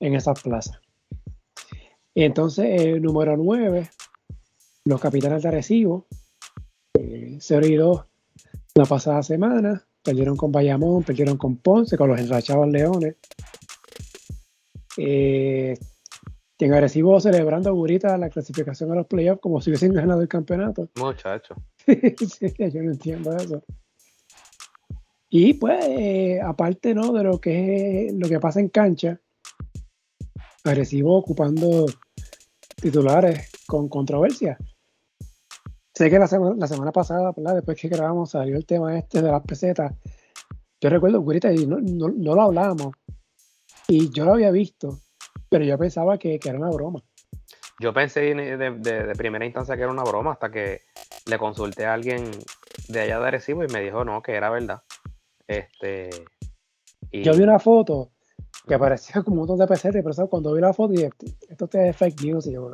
en 0.00 0.14
esas 0.14 0.40
plazas. 0.42 0.78
Entonces, 2.14 2.80
el 2.80 3.02
número 3.02 3.36
9, 3.36 3.88
los 4.84 5.00
capitanes 5.00 5.42
de 5.42 5.48
Arecibo, 5.48 6.06
0 7.38 7.66
y 7.66 7.74
2 7.76 8.04
la 8.74 8.84
pasada 8.84 9.22
semana. 9.22 9.84
Perdieron 10.02 10.36
con 10.36 10.50
Bayamón, 10.50 11.02
perdieron 11.02 11.36
con 11.36 11.56
Ponce, 11.56 11.96
con 11.96 12.08
los 12.08 12.18
enrachados 12.18 12.68
Leones. 12.68 13.16
Eh, 14.96 15.78
en 16.66 16.74
Agresivo 16.74 17.20
celebrando 17.20 17.72
Gurita 17.72 18.16
la 18.18 18.30
clasificación 18.30 18.90
a 18.92 18.96
los 18.96 19.06
playoffs 19.06 19.40
como 19.40 19.60
si 19.60 19.70
hubiesen 19.70 19.92
ganado 19.92 20.20
el 20.20 20.28
campeonato. 20.28 20.88
Muchacho. 20.98 21.54
yo 21.86 22.82
no 22.82 22.90
entiendo 22.90 23.36
eso. 23.36 23.62
Y 25.30 25.54
pues, 25.54 25.84
eh, 25.86 26.40
aparte 26.42 26.94
¿no? 26.94 27.12
de 27.12 27.22
lo 27.22 27.38
que 27.38 28.10
lo 28.14 28.28
que 28.28 28.40
pasa 28.40 28.60
en 28.60 28.68
cancha, 28.70 29.20
Agresivo 30.64 31.16
ocupando 31.16 31.86
titulares 32.80 33.50
con 33.66 33.88
controversia. 33.88 34.58
Sé 35.94 36.10
que 36.10 36.18
la, 36.18 36.28
semana 36.28 36.92
pasada, 36.92 37.32
después 37.54 37.80
que 37.80 37.88
grabamos, 37.88 38.30
salió 38.30 38.56
el 38.56 38.64
tema 38.64 38.96
este 38.96 39.20
de 39.20 39.30
las 39.32 39.42
pesetas. 39.42 39.94
Yo 40.80 40.90
recuerdo, 40.90 41.20
Gurita, 41.20 41.52
y 41.52 41.66
no, 41.66 41.78
lo 41.80 42.40
hablábamos. 42.40 42.94
Y 43.88 44.10
yo 44.10 44.24
lo 44.24 44.34
había 44.34 44.52
visto, 44.52 45.00
pero 45.48 45.64
yo 45.64 45.78
pensaba 45.78 46.18
que, 46.18 46.38
era 46.42 46.58
una 46.58 46.70
broma. 46.70 47.02
Yo 47.80 47.92
pensé 47.92 48.34
de, 48.34 49.14
primera 49.16 49.44
instancia 49.44 49.76
que 49.76 49.82
era 49.82 49.92
una 49.92 50.02
broma 50.02 50.32
hasta 50.32 50.50
que 50.50 50.82
le 51.26 51.38
consulté 51.38 51.86
a 51.86 51.94
alguien 51.94 52.30
de 52.88 53.00
allá 53.00 53.20
de 53.20 53.28
Arecibo 53.28 53.64
y 53.64 53.68
me 53.68 53.80
dijo 53.80 54.04
no, 54.04 54.22
que 54.22 54.34
era 54.34 54.50
verdad. 54.50 54.82
Este, 55.46 56.10
Yo 57.12 57.34
vi 57.34 57.42
una 57.42 57.58
foto 57.58 58.10
que 58.66 58.78
parecía 58.78 59.22
como 59.22 59.34
un 59.34 59.38
montón 59.46 59.58
de 59.58 59.66
pesetas, 59.66 60.02
pero 60.04 60.28
cuando 60.28 60.52
vi 60.52 60.60
la 60.60 60.72
foto 60.72 60.92
dije, 60.92 61.10
esto 61.48 61.68
es 61.72 61.96
fake 61.96 62.22
news 62.22 62.46
y 62.46 62.52
yo, 62.52 62.70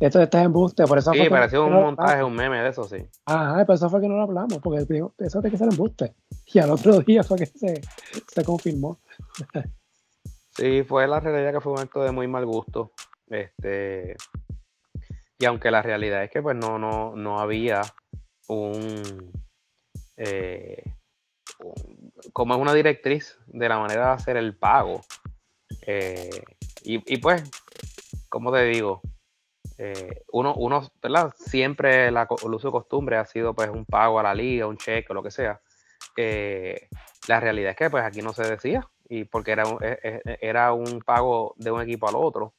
esto 0.00 0.20
está 0.20 0.40
en 0.40 0.46
embuste, 0.46 0.84
por 0.86 0.98
eso 0.98 1.12
sí, 1.12 1.28
pareció 1.30 1.66
un 1.66 1.72
montaje, 1.72 2.22
un 2.22 2.34
meme 2.34 2.60
de 2.60 2.68
eso, 2.68 2.84
sí. 2.84 2.96
Ajá, 3.26 3.64
pero 3.64 3.74
eso 3.74 3.88
fue 3.88 4.00
que 4.00 4.08
no 4.08 4.16
lo 4.16 4.22
hablamos, 4.22 4.58
porque 4.58 4.80
eso 5.18 5.40
tiene 5.40 5.50
que 5.50 5.58
ser 5.58 5.68
embuste. 5.70 6.14
Y 6.52 6.58
al 6.58 6.70
otro 6.70 7.00
día 7.00 7.24
fue 7.24 7.38
que 7.38 7.46
se, 7.46 7.80
se 8.28 8.44
confirmó. 8.44 9.00
sí, 10.56 10.82
fue 10.84 11.06
la 11.06 11.20
realidad 11.20 11.52
que 11.52 11.60
fue 11.60 11.72
un 11.72 11.80
acto 11.80 12.02
de 12.02 12.12
muy 12.12 12.28
mal 12.28 12.46
gusto. 12.46 12.92
Este, 13.28 14.16
y 15.38 15.44
aunque 15.46 15.70
la 15.70 15.82
realidad 15.82 16.24
es 16.24 16.30
que 16.30 16.42
pues 16.42 16.56
no, 16.56 16.78
no, 16.78 17.16
no 17.16 17.40
había 17.40 17.82
un, 18.48 19.32
eh, 20.16 20.82
como 22.32 22.54
es 22.54 22.60
una 22.60 22.74
directriz 22.74 23.38
de 23.46 23.68
la 23.68 23.78
manera 23.78 24.06
de 24.06 24.12
hacer 24.12 24.36
el 24.36 24.56
pago. 24.56 25.02
Eh, 25.86 26.42
y, 26.82 27.14
y 27.14 27.18
pues, 27.18 27.42
como 28.28 28.52
te 28.52 28.64
digo, 28.64 29.00
eh, 29.78 30.22
uno, 30.32 30.54
uno 30.54 30.88
¿verdad? 31.02 31.32
Siempre 31.36 32.10
la, 32.10 32.28
el 32.44 32.54
uso 32.54 32.68
de 32.68 32.72
costumbre 32.72 33.16
ha 33.16 33.26
sido 33.26 33.54
pues 33.54 33.70
un 33.70 33.84
pago 33.84 34.20
a 34.20 34.22
la 34.22 34.34
liga, 34.34 34.66
un 34.66 34.76
cheque 34.76 35.08
o 35.10 35.14
lo 35.14 35.22
que 35.22 35.30
sea. 35.30 35.60
Eh, 36.16 36.88
la 37.28 37.40
realidad 37.40 37.70
es 37.70 37.76
que 37.76 37.90
pues 37.90 38.04
aquí 38.04 38.22
no 38.22 38.32
se 38.32 38.44
decía, 38.44 38.88
y 39.08 39.24
porque 39.24 39.52
era 39.52 39.66
un, 39.66 39.82
e, 39.82 39.98
e, 40.02 40.38
era 40.40 40.72
un 40.72 41.00
pago 41.00 41.54
de 41.56 41.70
un 41.70 41.82
equipo 41.82 42.08
al 42.08 42.16
otro. 42.16 42.54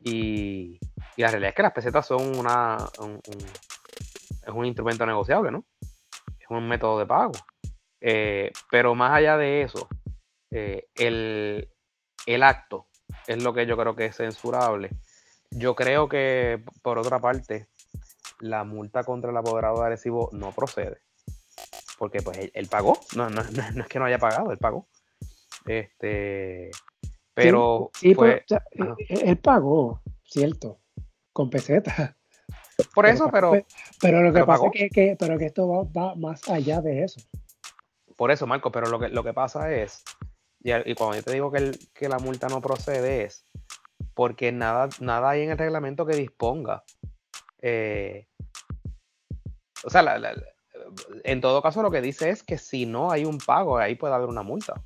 Y, 0.00 0.78
la 1.16 1.28
realidad 1.28 1.50
es 1.50 1.54
que 1.54 1.62
las 1.62 1.72
pesetas 1.72 2.06
son 2.06 2.38
una, 2.38 2.78
un, 2.98 3.20
es 3.26 4.52
un 4.52 4.64
instrumento 4.64 5.04
negociable, 5.06 5.50
¿no? 5.50 5.64
Es 6.38 6.46
un 6.48 6.66
método 6.66 6.98
de 6.98 7.06
pago. 7.06 7.32
Eh, 8.00 8.50
pero 8.70 8.94
más 8.94 9.12
allá 9.12 9.36
de 9.36 9.62
eso, 9.62 9.88
el, 10.50 11.68
el 12.26 12.42
acto 12.42 12.88
es 13.26 13.42
lo 13.42 13.52
que 13.52 13.66
yo 13.66 13.76
creo 13.76 13.94
que 13.94 14.06
es 14.06 14.16
censurable 14.16 14.90
yo 15.54 15.74
creo 15.74 16.08
que, 16.08 16.62
por 16.82 16.98
otra 16.98 17.20
parte, 17.20 17.68
la 18.40 18.64
multa 18.64 19.04
contra 19.04 19.30
el 19.30 19.36
apoderado 19.36 19.80
de 19.80 19.86
Arecibo 19.86 20.30
no 20.32 20.52
procede. 20.52 21.02
Porque 21.98 22.22
pues 22.22 22.50
él, 22.52 22.68
pagó, 22.68 22.98
no, 23.14 23.30
no, 23.30 23.42
no, 23.42 23.82
es 23.82 23.88
que 23.88 23.98
no 23.98 24.06
haya 24.06 24.18
pagado, 24.18 24.50
él 24.50 24.58
pagó. 24.58 24.88
Este, 25.66 26.70
pero 27.34 27.90
sí, 27.94 28.14
fue, 28.14 28.44
él 29.08 29.38
pagó, 29.38 30.02
cierto, 30.24 30.80
con 31.32 31.50
pesetas. 31.50 32.14
Por 32.94 33.06
eso, 33.06 33.28
pero. 33.30 33.52
Pero 34.00 34.22
lo 34.22 34.32
que 34.32 34.44
pasa 34.44 34.64
es 34.74 34.90
que, 34.90 35.16
pero 35.18 35.38
que 35.38 35.46
esto 35.46 35.90
va, 35.92 36.14
más 36.16 36.48
allá 36.48 36.80
de 36.80 37.04
eso. 37.04 37.20
Por 38.16 38.30
eso, 38.30 38.46
Marco, 38.46 38.70
pero 38.72 38.88
lo 38.88 38.98
que, 38.98 39.08
lo 39.08 39.24
que 39.24 39.32
pasa 39.32 39.72
es, 39.72 40.04
y, 40.60 40.94
cuando 40.94 41.16
yo 41.16 41.22
te 41.22 41.32
digo 41.32 41.50
que, 41.50 41.72
que 41.94 42.08
la 42.08 42.18
multa 42.18 42.48
no 42.48 42.60
procede, 42.60 43.24
es 43.24 43.46
porque 44.14 44.52
nada, 44.52 44.88
nada 45.00 45.30
hay 45.30 45.42
en 45.42 45.50
el 45.50 45.58
reglamento 45.58 46.06
que 46.06 46.16
disponga. 46.16 46.84
Eh, 47.60 48.26
o 49.84 49.90
sea, 49.90 50.04
en 51.24 51.40
todo 51.40 51.62
caso 51.62 51.82
lo 51.82 51.90
que 51.90 52.00
dice 52.00 52.30
es 52.30 52.42
que 52.42 52.58
si 52.58 52.86
no 52.86 53.10
hay 53.10 53.24
un 53.24 53.38
pago, 53.38 53.78
ahí 53.78 53.94
puede 53.94 54.14
haber 54.14 54.28
una 54.28 54.42
multa. 54.42 54.82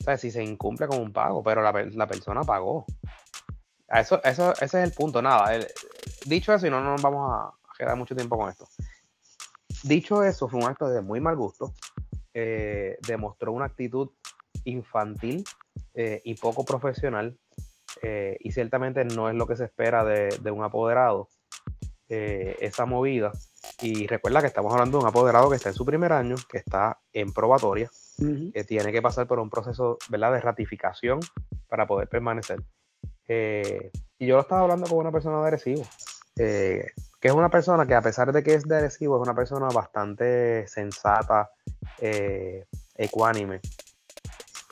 O 0.00 0.04
sea, 0.04 0.16
si 0.16 0.30
se 0.30 0.42
incumple 0.42 0.86
con 0.86 1.00
un 1.00 1.12
pago, 1.12 1.42
pero 1.42 1.62
la, 1.62 2.06
persona 2.06 2.42
pagó. 2.42 2.86
Eso, 3.88 4.22
eso, 4.24 4.52
ese 4.52 4.64
es 4.64 4.74
el 4.74 4.92
punto, 4.92 5.20
nada. 5.20 5.58
dicho 6.24 6.54
eso, 6.54 6.66
y 6.66 6.70
no, 6.70 6.80
nos 6.82 7.02
vamos 7.02 7.30
a 7.30 7.52
quedar 7.76 7.96
mucho 7.96 8.14
tiempo 8.14 8.38
con 8.38 8.48
esto. 8.48 8.66
Dicho 9.82 10.22
eso, 10.22 10.48
fue 10.48 10.60
un 10.60 10.66
acto 10.66 10.88
de 10.88 11.02
muy 11.02 11.20
mal 11.20 11.36
gusto. 11.36 11.74
Eh, 12.32 12.96
demostró 13.06 13.52
una 13.52 13.66
actitud 13.66 14.10
infantil 14.64 15.44
eh, 15.94 16.20
y 16.24 16.34
poco 16.34 16.64
profesional 16.64 17.36
eh, 18.02 18.36
y 18.40 18.52
ciertamente 18.52 19.04
no 19.04 19.28
es 19.28 19.34
lo 19.34 19.46
que 19.46 19.56
se 19.56 19.64
espera 19.64 20.04
de, 20.04 20.50
un 20.50 20.62
apoderado, 20.62 21.28
eh, 22.08 22.56
esa 22.60 22.86
movida. 22.86 23.32
Y 23.82 24.06
recuerda 24.06 24.40
que 24.40 24.46
estamos 24.46 24.72
hablando 24.72 24.98
de 24.98 25.04
un 25.04 25.08
apoderado 25.08 25.50
que 25.50 25.56
está 25.56 25.70
en 25.70 25.74
su 25.74 25.84
primer 25.84 26.12
año, 26.12 26.36
que 26.48 26.58
está 26.58 27.00
en 27.12 27.32
probatoria, 27.32 27.90
que 28.52 28.64
tiene 28.64 28.92
que 28.92 29.02
pasar 29.02 29.26
por 29.26 29.38
un 29.38 29.50
proceso 29.50 29.98
¿verdad? 30.08 30.32
de 30.32 30.40
ratificación 30.40 31.20
para 31.68 31.86
poder 31.86 32.08
permanecer. 32.08 32.62
Eh, 33.28 33.90
y 34.18 34.26
yo 34.26 34.36
lo 34.36 34.42
estaba 34.42 34.62
hablando 34.62 34.86
con 34.86 34.98
una 34.98 35.12
persona 35.12 35.40
de 35.40 35.46
Arecibo, 35.46 35.82
que 36.36 36.92
es 37.22 37.32
una 37.32 37.48
persona 37.48 37.86
que 37.86 37.94
a 37.94 38.02
pesar 38.02 38.32
de 38.32 38.42
que 38.42 38.54
es 38.54 38.64
de 38.64 38.76
Arecibo, 38.76 39.16
es 39.16 39.22
una 39.22 39.34
persona 39.34 39.68
bastante 39.68 40.66
sensata, 40.66 41.50
ecuánime. 42.96 43.60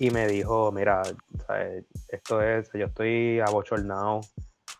Y 0.00 0.10
me 0.10 0.28
dijo, 0.28 0.70
mira, 0.70 1.02
esto 2.08 2.42
es, 2.42 2.70
yo 2.72 2.86
estoy 2.86 3.40
abochornado, 3.40 4.20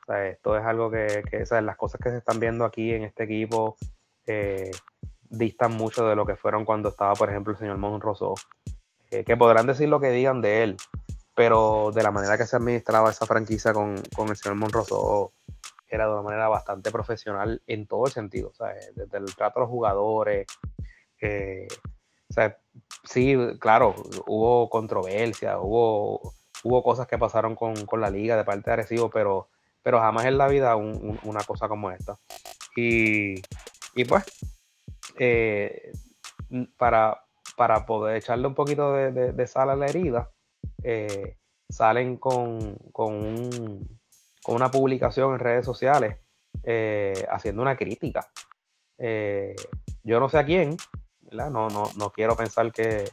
esto 0.09 0.57
es 0.57 0.65
algo 0.65 0.91
que, 0.91 1.23
que 1.29 1.45
las 1.63 1.77
cosas 1.77 2.01
que 2.01 2.11
se 2.11 2.19
están 2.19 2.39
viendo 2.39 2.65
aquí 2.65 2.93
en 2.93 3.05
este 3.05 3.25
equipo 3.25 3.77
eh, 4.29 4.71
distan 5.31 5.73
mucho 5.73 6.07
de 6.07 6.17
lo 6.17 6.27
que 6.27 6.37
fueron 6.37 6.65
cuando 6.65 6.89
estaba, 6.89 7.15
por 7.15 7.31
ejemplo, 7.31 7.53
el 7.53 7.59
señor 7.59 7.79
Monroso, 7.79 8.35
que 9.11 9.37
podrán 9.37 9.67
decir 9.67 9.89
lo 9.89 10.01
que 10.01 10.11
digan 10.11 10.41
de 10.41 10.63
él, 10.63 10.77
pero 11.35 11.93
de 11.95 12.03
la 12.03 12.11
manera 12.11 12.37
que 12.37 12.47
se 12.47 12.57
administraba 12.57 13.11
esa 13.11 13.27
franquicia 13.27 13.73
con, 13.73 13.97
el 13.97 14.37
señor 14.37 14.57
Monroso 14.57 15.33
era 15.89 16.07
de 16.07 16.13
una 16.13 16.23
manera 16.23 16.49
bastante 16.49 16.91
profesional 16.91 17.63
en 17.67 17.87
todo 17.87 18.07
el 18.07 18.13
sentido, 18.13 18.53
desde 18.95 19.19
el 19.19 19.35
trato 19.35 19.59
a 19.59 19.63
los 19.63 19.71
jugadores, 19.71 20.47
eh, 21.21 21.67
sí, 23.05 23.37
claro, 23.59 23.95
hubo 24.27 24.69
controversia, 24.69 25.59
hubo, 25.59 26.35
hubo 26.63 26.83
cosas 26.83 27.07
que 27.07 27.19
pasaron 27.19 27.55
con, 27.55 27.75
la 28.01 28.11
liga 28.11 28.37
de 28.37 28.45
parte 28.45 28.71
de 28.71 28.73
Arecibo, 28.75 29.11
pero, 29.11 29.49
pero 29.83 30.01
jamás 30.01 30.27
en 30.27 30.39
la 30.39 30.49
vida 30.49 30.77
una 30.77 31.43
cosa 31.45 31.69
como 31.69 31.91
esta. 31.91 32.19
Y, 32.77 33.37
y 33.95 34.05
pues, 34.05 34.25
eh, 35.19 35.93
para, 36.77 37.25
para 37.57 37.87
poder 37.87 38.17
echarle 38.17 38.47
un 38.47 38.55
poquito 38.55 38.93
de, 38.93 39.47
sal 39.47 39.71
a 39.71 39.77
la 39.77 39.87
herida, 39.87 40.31
eh, 40.83 41.37
salen 41.69 42.17
con, 42.17 42.77
con, 42.93 43.49
una 44.47 44.71
publicación 44.71 45.35
en 45.35 45.41
redes 45.41 45.67
sociales 45.67 46.17
eh, 46.63 47.27
haciendo 47.31 47.61
una 47.61 47.77
crítica. 47.77 48.27
yo 48.99 50.21
no 50.21 50.29
sé 50.29 50.39
a 50.39 50.47
quién, 50.47 50.77
No, 51.31 51.51
no, 51.51 51.69
no 51.69 52.11
quiero 52.11 52.35
pensar 52.37 52.73
que, 52.73 53.05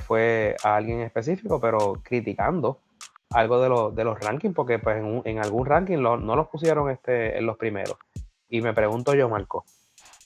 fue 0.00 0.56
a 0.64 0.76
alguien 0.76 1.00
específico, 1.00 1.60
pero 1.60 2.00
criticando 2.02 2.80
algo 3.30 3.60
de, 3.60 3.94
de 3.94 4.04
los 4.04 4.18
rankings, 4.18 4.54
porque 4.54 4.78
pues 4.78 4.96
en, 5.24 5.38
algún 5.38 5.66
ranking 5.66 5.98
no 5.98 6.36
los 6.36 6.48
pusieron 6.48 6.90
este, 6.90 7.38
en 7.38 7.46
los 7.46 7.56
primeros. 7.56 7.96
Y 8.48 8.60
me 8.60 8.72
pregunto 8.72 9.14
yo, 9.14 9.28
Marco, 9.28 9.64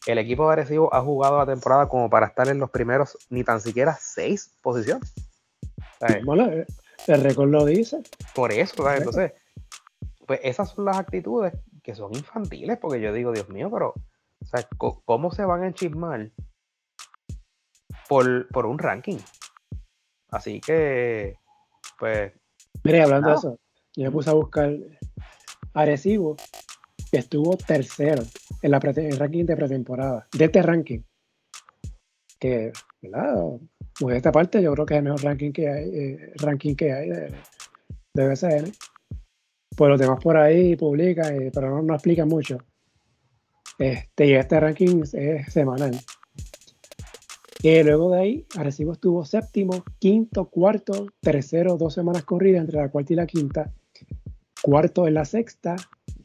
el 0.06 0.18
equipo 0.18 0.46
de 0.46 0.52
Arecibo 0.52 0.92
ha 0.94 1.00
jugado 1.02 1.38
la 1.38 1.46
temporada 1.46 1.88
como 1.88 2.08
para 2.08 2.26
estar 2.26 2.48
en 2.48 2.58
los 2.58 2.70
primeros 2.70 3.18
ni 3.30 3.44
tan 3.44 3.60
siquiera 3.60 3.96
seis 4.00 4.54
posiciones. 4.62 5.12
Bueno, 6.24 6.48
el 7.06 7.22
récord 7.22 7.50
lo 7.50 7.64
dice. 7.64 8.02
Por 8.34 8.52
eso, 8.52 8.82
¿sabes? 8.82 9.00
Entonces, 9.00 9.32
pues 10.26 10.40
esas 10.42 10.70
son 10.70 10.84
las 10.84 10.98
actitudes 10.98 11.54
que 11.82 11.94
son 11.94 12.14
infantiles, 12.14 12.78
porque 12.78 13.00
yo 13.00 13.12
digo, 13.12 13.32
Dios 13.32 13.48
mío, 13.48 13.70
pero, 13.72 13.94
¿cómo 15.04 15.32
se 15.32 15.44
van 15.44 15.62
a 15.62 15.68
enchismar 15.68 16.30
por, 18.08 18.48
por 18.48 18.66
un 18.66 18.78
ranking? 18.78 19.18
Así 20.30 20.60
que, 20.60 21.36
pues. 21.98 22.32
Mire, 22.84 23.02
hablando 23.02 23.30
de 23.30 23.36
eso, 23.36 23.58
yo 23.96 24.04
me 24.04 24.10
puse 24.10 24.30
a 24.30 24.34
buscar 24.34 24.70
Arecibo 25.74 26.36
estuvo 27.12 27.56
tercero 27.56 28.22
en 28.62 28.70
la 28.70 28.78
el 28.78 29.18
ranking 29.18 29.44
de 29.44 29.56
pretemporada, 29.56 30.26
de 30.36 30.44
este 30.44 30.62
ranking. 30.62 31.00
Que, 32.38 32.72
¿verdad? 33.02 33.58
Pues 33.98 34.16
esta 34.16 34.30
parte 34.30 34.62
yo 34.62 34.72
creo 34.72 34.86
que 34.86 34.94
es 34.94 34.98
el 34.98 35.04
mejor 35.04 35.24
ranking 35.24 35.52
que 35.52 35.68
hay, 35.68 35.90
eh, 35.92 36.32
ranking 36.36 36.74
que 36.74 36.92
hay 36.92 37.08
de, 37.08 37.34
de 38.14 38.28
BCN. 38.28 38.72
Pues 39.76 39.88
los 39.90 39.98
demás 40.00 40.20
por 40.22 40.36
ahí 40.36 40.76
publican, 40.76 41.40
eh, 41.40 41.50
pero 41.52 41.70
no, 41.70 41.82
no 41.82 41.94
explican 41.94 42.28
mucho. 42.28 42.58
Este, 43.78 44.26
y 44.26 44.34
este 44.34 44.58
ranking 44.58 45.02
es 45.12 45.52
semanal. 45.52 45.98
Y 47.62 47.82
luego 47.82 48.12
de 48.12 48.20
ahí, 48.20 48.46
Arecibo 48.56 48.92
estuvo 48.92 49.24
séptimo, 49.24 49.82
quinto, 49.98 50.48
cuarto, 50.48 51.06
tercero, 51.20 51.76
dos 51.76 51.94
semanas 51.94 52.24
corridas 52.24 52.60
entre 52.60 52.78
la 52.78 52.88
cuarta 52.88 53.12
y 53.12 53.16
la 53.16 53.26
quinta, 53.26 53.72
cuarto 54.62 55.08
en 55.08 55.14
la 55.14 55.24
sexta, 55.24 55.74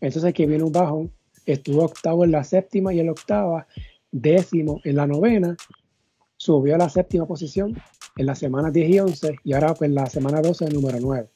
entonces 0.04 0.26
aquí 0.26 0.46
viene 0.46 0.64
un 0.64 0.72
bajón. 0.72 1.14
Estuvo 1.46 1.86
octavo 1.86 2.26
en 2.26 2.32
la 2.32 2.44
séptima 2.44 2.94
y 2.94 3.00
en 3.00 3.06
la 3.06 3.14
octava, 3.14 3.68
décimo 4.12 4.82
en 4.84 4.98
la 4.98 5.08
novena, 5.08 5.56
subió 6.36 6.76
a 6.76 6.78
la 6.78 6.90
séptima 6.90 7.26
posición 7.26 7.76
en 8.18 8.26
las 8.26 8.40
semanas 8.40 8.74
10 8.74 8.90
y 8.90 9.00
11 9.00 9.36
y 9.46 9.54
ahora 9.54 9.74
pues 9.74 9.90
la 9.92 10.06
semana 10.08 10.42
12 10.42 10.66
el 10.66 10.74
número 10.74 11.00
9. 11.02 11.30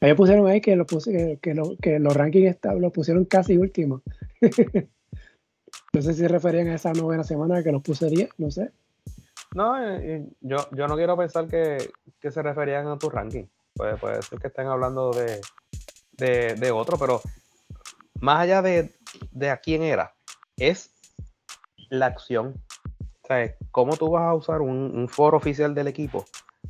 Ellos 0.00 0.16
pusieron 0.16 0.46
ahí 0.46 0.60
que, 0.60 0.76
lo 0.76 0.84
puse, 0.84 1.38
que, 1.40 1.54
los 1.54 2.14
rankings 2.14 2.58
los 2.78 2.92
pusieron 2.92 3.24
casi 3.24 3.56
últimos. 3.56 4.02
no 5.94 6.02
sé 6.02 6.12
si 6.12 6.26
referían 6.26 6.68
a 6.68 6.74
esa 6.74 6.92
novena 6.92 7.24
semana 7.24 7.62
que 7.62 7.72
los 7.72 7.82
puse 7.82 8.10
10, 8.10 8.28
no 8.36 8.50
sé. 8.50 8.70
No, 9.54 9.82
eh, 9.82 10.16
eh, 10.16 10.28
yo, 10.42 10.58
yo 10.72 10.86
no 10.86 10.96
quiero 10.96 11.16
pensar 11.16 11.48
que, 11.48 11.78
se 12.30 12.42
referían 12.42 12.86
a 12.88 12.98
tu 12.98 13.08
ranking. 13.08 13.46
Puede, 13.74 13.96
puede 13.96 14.20
ser 14.20 14.38
que 14.38 14.48
estén 14.48 14.66
hablando 14.66 15.12
de, 15.12 15.40
de, 16.16 16.70
otro, 16.72 16.96
pero 16.98 17.20
más 18.20 18.40
allá 18.40 18.62
de, 18.62 19.50
a 19.50 19.56
quién 19.58 19.82
era, 19.82 20.14
es 20.56 20.90
la 21.90 22.06
acción. 22.06 22.54
O 23.22 23.26
sea, 23.26 23.54
¿cómo 23.70 23.96
tú 23.96 24.10
vas 24.10 24.24
a 24.24 24.34
usar 24.34 24.60
un, 24.60 25.08
foro 25.08 25.36
oficial 25.36 25.74
del 25.74 25.88
equipo 25.88 26.24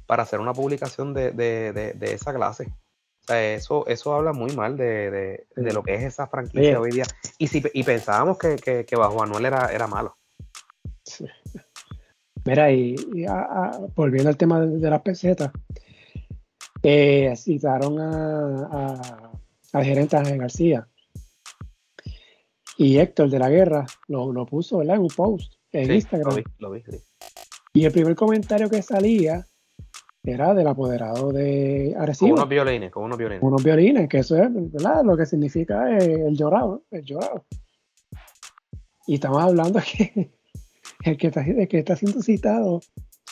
para 0.06 0.22
hacer 0.22 0.40
una 0.40 0.52
publicación 0.52 1.14
de, 1.14 1.96
esa 2.00 2.34
clase? 2.34 2.68
O 3.24 3.26
sea, 3.26 3.54
eso, 3.54 3.86
eso 3.86 4.14
habla 4.14 4.32
muy 4.32 4.54
mal 4.54 4.76
de, 4.76 5.46
lo 5.56 5.82
que 5.82 5.94
es 5.94 6.02
esa 6.02 6.26
franquicia 6.26 6.78
hoy 6.78 6.90
día. 6.90 7.04
Y, 7.38 7.48
si, 7.48 7.62
y 7.72 7.82
pensábamos 7.82 8.38
que, 8.38 8.86
bajo 8.96 9.18
Manuel 9.18 9.46
era, 9.46 9.72
era 9.72 9.86
malo. 9.86 10.16
Mira, 12.44 12.70
y, 12.70 12.94
volviendo 13.94 14.28
al 14.28 14.36
tema 14.36 14.60
de, 14.60 14.90
las 14.90 15.00
pesetas, 15.00 15.50
eh, 16.82 17.34
citaron 17.36 17.98
a, 17.98 19.23
al 19.74 19.84
gerente 19.84 20.16
Ángel 20.16 20.38
García. 20.38 20.88
Y 22.78 22.98
Héctor 22.98 23.28
de 23.28 23.38
la 23.38 23.50
Guerra 23.50 23.84
lo, 24.08 24.46
puso 24.46 24.82
en 24.82 24.90
un 24.98 25.08
post 25.08 25.54
en 25.72 25.92
Instagram. 25.92 26.42
Lo 26.58 26.70
vi, 26.70 26.82
Y 27.74 27.84
el 27.84 27.92
primer 27.92 28.14
comentario 28.14 28.70
que 28.70 28.82
salía 28.82 29.46
era 30.22 30.54
del 30.54 30.66
apoderado 30.68 31.32
de 31.32 31.94
Arecibo. 31.98 32.30
Con 32.30 32.38
unos 32.38 32.48
violines, 32.48 32.90
con 32.90 33.04
unos 33.04 33.18
violines. 33.18 33.42
Unos 33.42 33.62
violines, 33.62 34.08
que 34.08 34.18
eso 34.18 34.36
es 34.36 34.48
¿verdad? 34.52 35.02
lo 35.04 35.16
que 35.16 35.26
significa 35.26 35.98
el 35.98 36.36
llorado, 36.36 36.84
el 36.90 37.04
llorado. 37.04 37.44
Y 39.06 39.14
estamos 39.14 39.42
hablando 39.42 39.80
que 39.80 40.32
el 41.04 41.16
que 41.16 41.26
está, 41.26 41.42
el 41.42 41.68
que 41.68 41.78
está 41.78 41.96
siendo 41.96 42.22
citado 42.22 42.80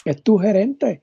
es 0.05 0.22
tu 0.22 0.38
gerente. 0.38 1.02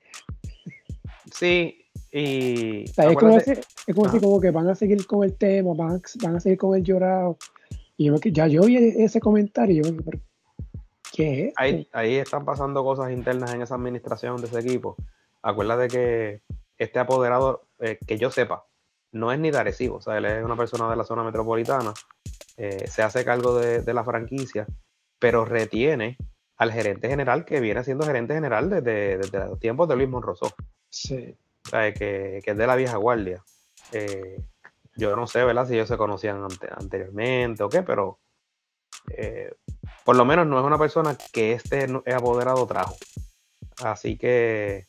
Sí, 1.32 1.80
y 2.12 2.84
es 2.86 3.16
como, 3.18 3.36
decir, 3.36 3.60
como, 3.94 4.40
que 4.40 4.52
van 4.52 4.68
a 4.68 4.76
seguir 4.76 5.06
con 5.06 5.24
el 5.24 5.36
tema, 5.36 5.74
van, 5.76 6.02
van 6.22 6.36
a 6.36 6.40
seguir 6.40 6.58
con 6.58 6.76
el 6.76 6.84
llorado. 6.84 7.38
Y 7.98 8.10
ya 8.32 8.48
yo 8.48 8.62
vi 8.64 8.78
ese 8.78 9.20
comentario 9.20 9.82
y 9.82 9.84
yo 9.84 10.04
¿qué 11.12 11.48
es? 11.48 11.54
Ahí, 11.58 11.88
ahí 11.92 12.16
están 12.16 12.46
pasando 12.46 12.84
cosas 12.84 13.12
internas 13.12 13.54
en 13.54 13.62
esa 13.62 13.76
administración 13.76 14.38
de 14.38 14.48
ese 14.48 14.60
equipo. 14.60 14.96
Acuérdate 15.42 15.88
que 15.88 16.42
este 16.78 17.00
apoderado, 17.00 17.68
eh, 17.80 18.00
que 18.06 18.18
yo 18.18 18.32
sepa, 18.32 18.66
no 19.12 19.32
es 19.32 19.40
ni 19.40 19.52
de 19.52 19.58
Arecibo, 19.58 19.98
o 19.98 20.02
sea, 20.02 20.18
él 20.18 20.26
es 20.26 20.44
una 20.44 20.56
persona 20.56 20.90
de 20.90 20.96
la 20.96 21.04
zona 21.04 21.24
metropolitana, 21.24 21.94
eh, 22.58 22.88
se 22.88 23.02
hace 23.02 23.26
cargo 23.26 23.58
de, 23.60 23.94
la 23.94 24.04
franquicia, 24.04 24.68
pero 25.18 25.44
retiene 25.44 26.18
al 26.58 26.72
gerente 26.72 27.10
general 27.10 27.44
que 27.44 27.60
viene 27.60 27.84
siendo 27.84 28.06
gerente 28.06 28.34
general 28.34 28.70
desde, 28.70 29.18
desde 29.18 29.40
los 29.40 29.60
tiempos 29.60 29.90
de 29.90 29.96
Luis 29.96 30.10
Monroso. 30.10 30.54
Sí 30.90 31.36
que, 31.72 32.42
es 32.46 32.58
de 32.58 32.68
la 32.68 32.76
vieja 32.76 32.98
guardia. 32.98 33.44
Eh, 33.92 34.42
yo 34.96 35.16
no 35.16 35.28
sé, 35.28 35.44
¿verdad? 35.44 35.68
Si 35.68 35.74
ellos 35.74 35.88
se 35.88 35.98
conocían 35.98 36.46
anteriormente 36.78 37.64
o 37.64 37.70
qué, 37.70 37.84
pero 37.84 38.20
eh, 39.10 39.54
por 40.04 40.16
lo 40.16 40.26
menos 40.26 40.48
no 40.48 40.60
es 40.60 40.66
una 40.66 40.78
persona 40.78 41.18
que 41.32 41.54
este 41.54 41.88
apoderado 42.14 42.66
trajo. 42.68 42.96
Así 43.84 44.18
que 44.18 44.88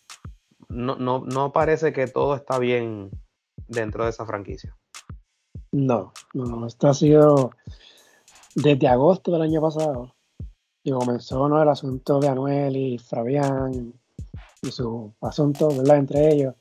no, 0.69 0.97
no, 0.97 1.53
parece 1.53 1.93
que 1.93 2.07
todo 2.07 2.35
está 2.35 2.59
bien 2.59 3.11
dentro 3.69 4.05
de 4.05 4.11
esa 4.11 4.27
franquicia. 4.27 4.77
No, 5.73 6.13
no, 6.35 6.67
esto 6.67 6.89
ha 6.89 6.95
sido 6.95 7.51
desde 8.55 8.89
agosto 8.89 9.33
del 9.33 9.43
año 9.43 9.61
pasado. 9.61 10.15
Y 10.83 10.93
comenzó 10.93 11.49
¿no? 11.49 11.63
el 11.63 11.69
asunto 11.69 12.19
de 12.21 12.29
Anuel 12.29 12.77
y 12.77 12.99
Fabián 12.99 13.93
y 14.63 14.71
su 14.71 15.15
asunto, 15.21 15.69
¿verdad? 15.69 15.99
Entre 15.99 16.33
ellos. 16.33 16.55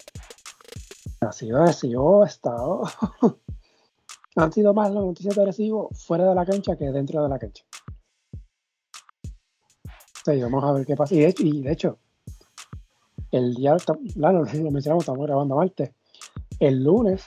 Ha 1.22 1.32
sido 1.32 1.62
agresivo, 1.62 2.24
estado. 2.24 2.84
Han 4.36 4.54
sido 4.54 4.74
más 4.74 4.92
los 4.92 5.06
noticias 5.06 5.38
agresivos 5.38 6.02
fuera 6.06 6.28
de 6.28 6.36
la 6.36 6.46
cancha 6.46 6.78
que 6.78 6.92
dentro 6.92 7.22
de 7.22 7.30
la 7.30 7.40
cancha. 7.40 7.66
Sí, 10.26 10.42
vamos 10.42 10.64
a 10.64 10.72
ver 10.72 10.86
qué 10.86 10.96
pasa. 10.96 11.16
Y 11.16 11.62
de 11.62 11.72
hecho, 11.72 11.98
el 13.32 13.54
día, 13.56 13.76
claro, 14.14 14.44
lo 14.54 14.72
mencionamos, 14.72 15.04
estamos 15.04 15.26
grabando 15.26 15.56
martes. 15.56 15.92
El 16.60 16.84
lunes, 16.84 17.26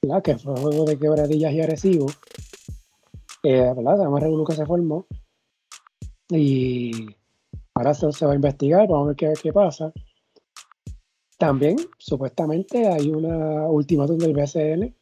¿verdad? 0.00 0.22
que 0.22 0.38
fue 0.38 0.54
el 0.54 0.60
juego 0.60 0.84
de 0.84 0.98
quebradillas 0.98 1.52
y 1.52 1.60
agresivos, 1.60 2.18
eh, 3.42 3.72
que 4.46 4.54
se 4.54 4.66
formó. 4.66 5.06
Y 6.28 7.06
ahora 7.74 7.94
se, 7.94 8.26
va 8.26 8.32
a 8.32 8.36
investigar, 8.36 8.88
vamos 8.88 9.14
a 9.20 9.26
ver 9.26 9.38
qué 9.40 9.52
pasa. 9.52 9.92
También, 11.42 11.76
supuestamente, 11.98 12.86
hay 12.86 13.10
una 13.10 13.66
ultimátum 13.66 14.16
del 14.16 14.32
BCN 14.32 14.94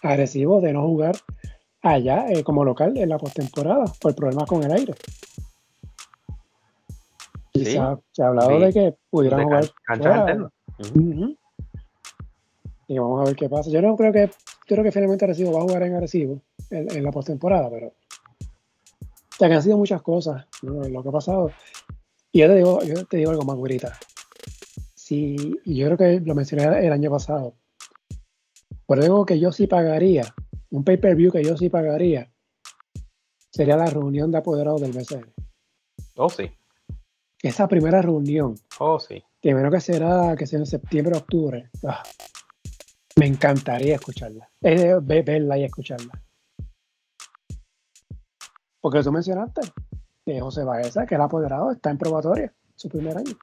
agresivo 0.00 0.62
de 0.62 0.72
no 0.72 0.86
jugar 0.86 1.14
allá 1.82 2.30
eh, 2.30 2.42
como 2.42 2.64
local 2.64 2.96
en 2.96 3.10
la 3.10 3.18
postemporada 3.18 3.84
por 4.00 4.14
problemas 4.14 4.48
con 4.48 4.62
el 4.62 4.72
aire. 4.72 4.94
se, 7.52 7.78
ha, 7.78 7.98
hablado 8.26 8.60
de 8.60 8.72
que 8.72 8.96
pudieran 9.10 9.42
jugar. 9.42 9.70
Y 12.88 12.98
vamos 12.98 13.20
a 13.20 13.24
ver 13.24 13.36
qué 13.36 13.50
pasa. 13.50 13.68
Yo 13.68 13.82
no 13.82 13.94
creo 13.94 14.10
que, 14.10 14.30
creo 14.66 14.82
que 14.82 14.90
finalmente 14.90 15.26
Arecibo 15.26 15.52
va 15.52 15.58
a 15.58 15.64
jugar 15.64 15.82
en 15.82 15.96
Arecibo 15.96 16.40
en, 16.70 17.04
la 17.04 17.10
postemporada, 17.10 17.68
pero. 17.68 17.88
O 17.88 19.36
sea, 19.38 19.48
que 19.48 19.54
han 19.54 19.62
sido 19.62 19.76
muchas 19.76 20.00
cosas 20.00 20.46
lo 20.62 21.02
que 21.02 21.08
ha 21.10 21.12
pasado. 21.12 21.50
Y 22.32 22.38
yo 22.38 22.46
te 22.46 22.54
digo, 22.54 22.82
yo 22.84 23.04
te 23.04 23.18
digo 23.18 23.32
algo 23.32 23.42
más, 23.42 23.56
güerita. 23.58 23.98
Y 25.14 25.76
yo 25.78 25.86
creo 25.88 25.98
que 25.98 26.20
lo 26.20 26.34
mencioné 26.34 26.86
el 26.86 26.90
año 26.90 27.10
pasado. 27.10 27.54
Por 28.86 28.98
algo 28.98 29.26
que 29.26 29.38
yo 29.38 29.52
sí 29.52 29.66
pagaría, 29.66 30.34
un 30.70 30.84
pay-per-view 30.84 31.30
que 31.30 31.44
yo 31.44 31.54
sí 31.54 31.68
pagaría, 31.68 32.32
sería 33.50 33.76
la 33.76 33.90
reunión 33.90 34.32
de 34.32 34.38
apoderados 34.38 34.80
del 34.80 34.92
BCN. 34.92 35.30
Oh, 36.16 36.30
sí. 36.30 36.50
Esa 37.42 37.68
primera 37.68 38.00
reunión. 38.00 38.54
Oh, 38.78 38.98
sí. 38.98 39.22
Que 39.42 39.54
menos 39.54 39.70
que 39.70 39.80
será 39.80 40.34
que 40.34 40.46
sea 40.46 40.60
en 40.60 40.64
septiembre 40.66 41.14
o 41.14 41.18
octubre. 41.18 41.68
Ah, 41.86 42.02
me 43.16 43.26
encantaría 43.26 43.96
escucharla. 43.96 44.48
Eh, 44.62 44.96
verla 45.02 45.58
y 45.58 45.64
escucharla. 45.64 46.22
Porque 48.80 49.02
tú 49.02 49.12
mencionaste 49.12 49.60
que 50.24 50.40
José 50.40 50.64
Baeza, 50.64 51.04
que 51.04 51.16
el 51.16 51.20
apoderado, 51.20 51.70
está 51.70 51.90
en 51.90 51.98
probatoria, 51.98 52.54
su 52.76 52.88
primer 52.88 53.18
año. 53.18 53.36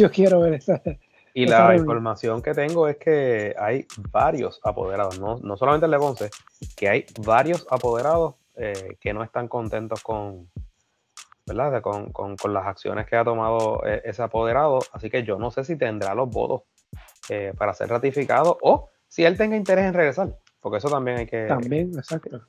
Yo 0.00 0.10
quiero 0.10 0.40
ver 0.40 0.54
esa. 0.54 0.82
Y 1.32 1.46
la 1.46 1.76
información 1.76 2.42
que 2.42 2.54
tengo 2.54 2.88
es 2.88 2.96
que 2.96 3.54
hay 3.58 3.86
varios 4.10 4.60
apoderados, 4.64 5.20
no, 5.20 5.56
solamente 5.56 5.86
el 5.86 5.92
de 5.92 5.98
Ponce, 5.98 6.30
que 6.76 6.88
hay 6.88 7.06
varios 7.24 7.66
apoderados 7.70 8.34
eh, 8.56 8.96
que 9.00 9.12
no 9.12 9.22
están 9.22 9.46
contentos 9.46 10.02
con, 10.02 10.50
¿verdad? 11.46 11.82
Con, 11.82 12.36
las 12.52 12.66
acciones 12.66 13.06
que 13.06 13.16
ha 13.16 13.24
tomado 13.24 13.86
eh, 13.86 14.02
ese 14.04 14.22
apoderado. 14.22 14.80
Así 14.92 15.08
que 15.08 15.22
yo 15.22 15.38
no 15.38 15.50
sé 15.50 15.64
si 15.64 15.76
tendrá 15.76 16.14
los 16.14 16.28
votos 16.28 16.62
eh, 17.28 17.52
para 17.56 17.74
ser 17.74 17.88
ratificado 17.88 18.58
o 18.62 18.90
si 19.06 19.24
él 19.24 19.36
tenga 19.36 19.56
interés 19.56 19.84
en 19.84 19.94
regresar, 19.94 20.36
porque 20.60 20.78
eso 20.78 20.88
también 20.88 21.18
hay 21.18 21.26
que. 21.26 21.46
También, 21.46 21.92
exacto. 21.96 22.42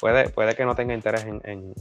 Puede, 0.00 0.28
puede 0.28 0.54
que 0.54 0.64
no 0.64 0.74
tenga 0.74 0.92
interés 0.92 1.24
en, 1.24 1.74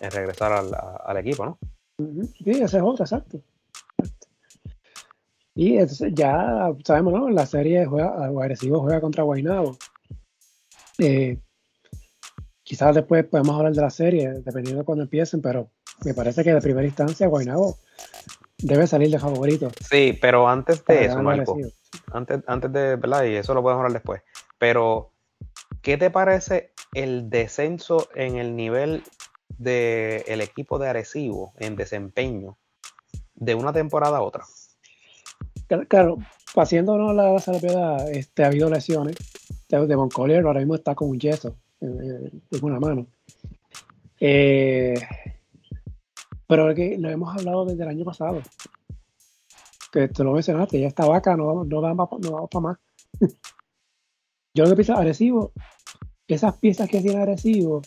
regresar 0.00 0.52
al, 0.52 1.16
equipo, 1.18 1.44
¿no? 1.44 1.58
Sí, 1.98 2.50
ese 2.50 2.76
es 2.76 2.82
otro, 2.82 3.04
exacto. 3.04 3.40
Y 5.54 5.76
ya 6.12 6.72
sabemos, 6.84 7.12
¿no? 7.12 7.28
La 7.30 7.44
serie 7.44 7.84
juega, 7.84 8.26
agresivo 8.26 8.80
juega 8.80 9.00
contra 9.00 9.24
Guaynabo. 9.24 9.76
Eh, 10.98 11.38
quizás 12.62 12.94
después 12.94 13.24
podemos 13.24 13.56
hablar 13.56 13.72
de 13.72 13.82
la 13.82 13.90
serie, 13.90 14.34
dependiendo 14.44 14.82
de 14.82 14.84
cuando 14.84 15.02
empiecen, 15.02 15.42
pero 15.42 15.70
me 16.04 16.14
parece 16.14 16.44
que 16.44 16.54
de 16.54 16.60
primera 16.60 16.86
instancia 16.86 17.26
Guaynabo 17.26 17.76
debe 18.58 18.86
salir 18.86 19.10
de 19.10 19.18
favorito. 19.18 19.72
Sí, 19.90 20.16
pero 20.20 20.48
antes 20.48 20.84
de 20.84 21.06
eso, 21.06 21.20
Marco, 21.20 21.56
antes, 22.12 22.40
antes 22.46 22.72
de, 22.72 22.94
¿verdad? 22.94 23.24
Y 23.24 23.34
eso 23.34 23.52
lo 23.54 23.62
podemos 23.62 23.80
hablar 23.80 23.94
después. 23.94 24.22
Pero, 24.58 25.10
¿qué 25.82 25.96
te 25.96 26.10
parece 26.10 26.72
el 26.94 27.30
descenso 27.30 28.08
en 28.14 28.36
el 28.36 28.54
nivel 28.54 29.02
del 29.56 30.40
equipo 30.40 30.78
de 30.78 30.88
Arecibo 30.88 31.52
en 31.58 31.76
desempeño 31.76 32.56
de 33.34 33.54
una 33.54 33.72
temporada 33.72 34.18
a 34.18 34.22
otra? 34.22 34.44
Claro, 35.88 36.18
haciéndonos 36.56 37.14
la, 37.14 37.32
la 37.32 37.38
salvedad, 37.40 38.10
este, 38.10 38.44
ha 38.44 38.46
habido 38.46 38.70
lesiones. 38.70 39.16
De 39.68 39.96
Moncolier 39.96 40.44
ahora 40.46 40.60
mismo 40.60 40.74
está 40.74 40.94
con 40.94 41.10
un 41.10 41.20
yeso 41.20 41.54
en, 41.80 42.42
una 42.62 42.80
mano. 42.80 43.06
Eh, 44.18 44.94
pero 46.46 46.74
que 46.74 46.96
lo 46.98 47.10
hemos 47.10 47.36
hablado 47.36 47.66
desde 47.66 47.82
el 47.82 47.90
año 47.90 48.04
pasado. 48.04 48.40
Que 49.92 50.08
te 50.08 50.24
lo 50.24 50.32
mencionaste, 50.32 50.80
ya 50.80 50.88
esta 50.88 51.06
vaca 51.06 51.36
no, 51.36 51.64
no 51.64 51.80
da, 51.80 51.94
no 51.94 52.48
para 52.50 52.60
más. 52.60 52.78
Yo 54.54 54.64
lo 54.64 54.70
que 54.70 54.76
pienso, 54.76 54.96
Arecibo, 54.96 55.52
esas 56.26 56.56
piezas 56.58 56.88
que 56.88 57.00
tiene 57.00 57.20
Arecibo 57.22 57.82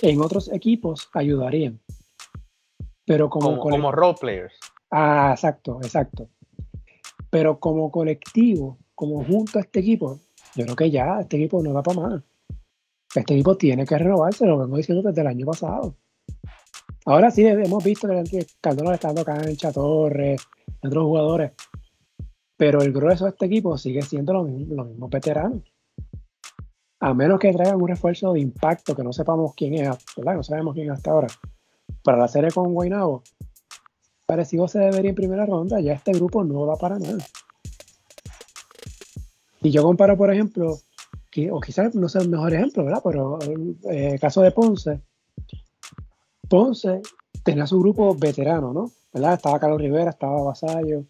en 0.00 0.20
otros 0.20 0.52
equipos 0.52 1.08
ayudarían. 1.12 1.80
Pero 3.04 3.30
como, 3.30 3.58
como, 3.58 3.92
role 3.92 4.16
players. 4.20 4.54
Ah, 4.90 5.30
exacto, 5.34 5.78
exacto. 5.82 6.28
Pero 7.30 7.60
como 7.60 7.90
colectivo, 7.90 8.78
como 8.94 9.24
junto 9.24 9.58
a 9.58 9.62
este 9.62 9.80
equipo, 9.80 10.20
yo 10.54 10.64
creo 10.64 10.76
que 10.76 10.90
ya 10.90 11.20
este 11.20 11.36
equipo 11.36 11.62
no 11.62 11.72
da 11.72 11.82
para 11.82 12.00
más. 12.00 12.22
Este 13.14 13.34
equipo 13.34 13.56
tiene 13.56 13.86
que 13.86 13.96
renovarse, 13.96 14.46
lo 14.46 14.58
vengo 14.58 14.76
diciendo 14.76 15.08
desde 15.08 15.20
el 15.20 15.26
año 15.28 15.46
pasado. 15.46 15.96
Ahora 17.06 17.30
sí 17.30 17.46
hemos 17.46 17.84
visto 17.84 18.08
que 18.08 18.46
Cardona 18.60 18.94
está 18.94 19.08
dando 19.08 19.24
cancha, 19.24 19.72
Torres, 19.72 20.42
otros 20.82 21.04
jugadores. 21.04 21.52
Pero 22.56 22.82
el 22.82 22.92
grueso 22.92 23.24
de 23.24 23.30
este 23.30 23.46
equipo 23.46 23.78
sigue 23.78 24.02
siendo 24.02 24.32
los 24.32 24.48
mismos, 24.48 24.88
veteranos. 25.08 25.62
A 27.00 27.12
menos 27.14 27.38
que 27.38 27.52
traigan 27.52 27.80
un 27.80 27.88
refuerzo 27.88 28.32
de 28.32 28.40
impacto 28.40 28.96
que 28.96 29.04
no 29.04 29.12
sepamos 29.12 29.54
quién 29.54 29.74
es, 29.74 29.90
¿verdad? 30.16 30.36
No 30.36 30.42
sabemos 30.42 30.74
quién 30.74 30.86
es 30.86 30.94
hasta 30.94 31.10
ahora. 31.10 31.28
Para 32.02 32.18
la 32.18 32.28
serie 32.28 32.50
con 32.50 32.72
Guaynabo, 32.72 33.22
parecido 34.24 34.66
se 34.68 34.78
debería 34.78 35.10
en 35.10 35.14
primera 35.14 35.46
ronda, 35.46 35.80
ya 35.80 35.92
este 35.92 36.12
grupo 36.12 36.42
no 36.42 36.66
va 36.66 36.76
para 36.76 36.98
nada. 36.98 37.24
Y 39.60 39.70
yo 39.70 39.82
comparo, 39.82 40.16
por 40.16 40.32
ejemplo, 40.32 40.78
o 41.50 41.60
quizás 41.60 41.94
no 41.94 42.08
sea 42.08 42.22
el 42.22 42.30
mejor 42.30 42.54
ejemplo, 42.54 42.84
¿verdad? 42.84 43.02
Pero 43.04 43.38
el 43.40 43.76
eh, 43.90 44.18
caso 44.18 44.40
de 44.40 44.52
Ponce, 44.52 45.00
Ponce 46.48 47.02
tenía 47.42 47.66
su 47.66 47.78
grupo 47.78 48.14
veterano, 48.14 48.72
¿no? 48.72 48.90
¿Verdad? 49.12 49.34
Estaba 49.34 49.58
Carlos 49.58 49.80
Rivera, 49.80 50.10
estaba 50.10 50.42
Vasallo, 50.42 51.04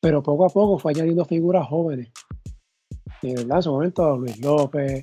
pero 0.00 0.22
poco 0.22 0.46
a 0.46 0.48
poco 0.48 0.78
fue 0.78 0.92
añadiendo 0.92 1.24
figuras 1.24 1.68
jóvenes. 1.68 2.10
En 3.22 3.62
su 3.62 3.72
momento, 3.72 4.16
Luis 4.16 4.40
López, 4.40 5.02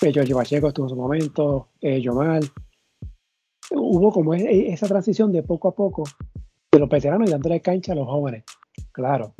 Giorgio 0.00 0.36
Pacheco 0.36 0.68
estuvo 0.68 0.86
en 0.86 0.90
su 0.90 0.96
momento, 0.96 1.68
eh, 1.80 2.00
Yomal. 2.00 2.50
Hubo 3.72 4.12
como 4.12 4.34
e, 4.34 4.40
e, 4.40 4.72
esa 4.72 4.86
transición 4.86 5.32
de 5.32 5.42
poco 5.42 5.68
a 5.68 5.74
poco 5.74 6.04
de 6.70 6.78
los 6.78 6.88
veteranos 6.88 7.28
y 7.28 7.32
dándole 7.32 7.60
cancha 7.60 7.92
a 7.92 7.96
los 7.96 8.06
jóvenes. 8.06 8.44
Claro. 8.92 9.34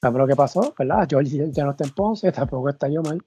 ¿Sabes 0.00 0.18
lo 0.18 0.26
que 0.26 0.36
pasó? 0.36 0.74
¿Verdad? 0.78 1.06
George 1.08 1.50
ya 1.52 1.64
no 1.64 1.72
está 1.72 1.84
en 1.84 1.90
Ponce, 1.90 2.32
tampoco 2.32 2.68
está 2.68 2.88
Yomal. 2.88 3.22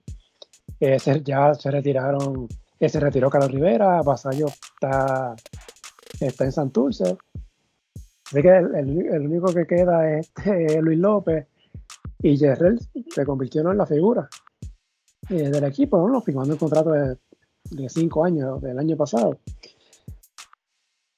Eh, 0.79 0.97
ya 1.23 1.53
se 1.53 1.71
retiraron 1.71 2.47
se 2.89 2.99
retiró 2.99 3.29
Carlos 3.29 3.51
Rivera, 3.51 4.01
Vasallo 4.01 4.47
está, 4.47 5.35
está 6.19 6.45
en 6.45 6.51
Santurce. 6.51 7.17
Así 8.25 8.41
que 8.41 8.57
el, 8.57 9.27
único 9.27 9.53
que 9.53 9.65
queda 9.65 10.17
es 10.17 10.31
este, 10.35 10.81
Luis 10.81 10.99
López 10.99 11.47
y 12.19 12.37
Jerrell 12.37 12.79
se 13.09 13.25
convirtió 13.25 13.69
en 13.69 13.77
la 13.77 13.85
figura 13.85 14.27
eh, 15.29 15.49
del 15.49 15.63
equipo, 15.63 16.07
¿no? 16.07 16.21
firmando 16.21 16.53
el 16.53 16.59
contrato 16.59 16.91
de, 16.91 17.17
cinco 17.89 18.23
años 18.23 18.61
del 18.61 18.77
año 18.77 18.95
pasado. 18.95 19.39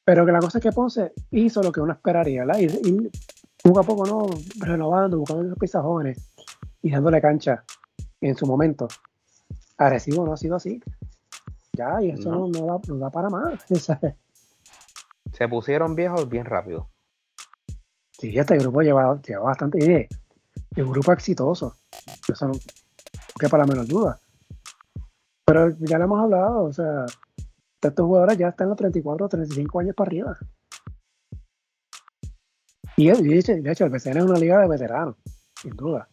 Pero 0.05 0.25
que 0.25 0.31
la 0.31 0.39
cosa 0.39 0.59
es 0.59 0.63
que 0.63 0.71
Ponce 0.71 1.11
hizo 1.31 1.61
lo 1.61 1.71
que 1.71 1.81
uno 1.81 1.91
esperaría, 1.93 2.45
¿verdad? 2.45 2.61
Y, 2.61 3.09
poco 3.61 3.79
a 3.81 3.83
poco, 3.83 4.05
¿no? 4.05 4.27
Renovando, 4.59 5.17
buscando 5.17 5.43
esos 5.43 5.59
piezas 5.59 5.83
jóvenes 5.83 6.33
y 6.81 6.91
dándole 6.91 7.19
cancha 7.19 7.65
en 8.21 8.35
su 8.35 8.45
momento. 8.45 8.87
Arecibo 9.77 10.25
no 10.25 10.33
ha 10.33 10.37
sido 10.37 10.55
así. 10.55 10.81
Ya, 11.73 12.01
y 12.01 12.11
eso 12.11 12.47
no, 12.47 12.81
da, 12.97 13.09
para 13.11 13.29
más. 13.29 13.65
Se 15.33 15.47
pusieron 15.49 15.95
viejos 15.95 16.29
bien 16.29 16.45
rápido. 16.45 16.89
Sí, 18.11 18.37
este 18.37 18.57
grupo 18.57 18.81
lleva, 18.81 19.21
lleva 19.21 19.43
bastante. 19.43 20.07
Bien. 20.77 20.87
un 20.87 20.93
grupo 20.93 21.11
exitoso. 21.11 21.75
Eso 22.27 22.51
que 23.39 23.49
para 23.49 23.65
menos 23.65 23.87
duda. 23.87 24.19
Pero 25.45 25.69
ya 25.79 25.97
lo 25.97 26.05
hemos 26.05 26.19
hablado, 26.19 26.63
o 26.63 26.73
sea, 26.73 27.05
estos 27.81 28.05
jugadores 28.05 28.37
ya 28.37 28.49
están 28.49 28.69
los 28.69 28.77
34 28.77 29.25
o 29.25 29.29
35 29.29 29.79
años 29.79 29.95
para 29.95 30.09
arriba. 30.09 30.37
Y 32.97 33.09
de 33.09 33.37
hecho, 33.37 33.53
de 33.53 33.71
hecho, 33.71 33.85
el 33.85 33.91
BCN 33.91 34.17
es 34.17 34.23
una 34.23 34.39
liga 34.39 34.59
de 34.59 34.67
veteranos, 34.67 35.15
sin 35.61 35.75
duda. 35.75 36.09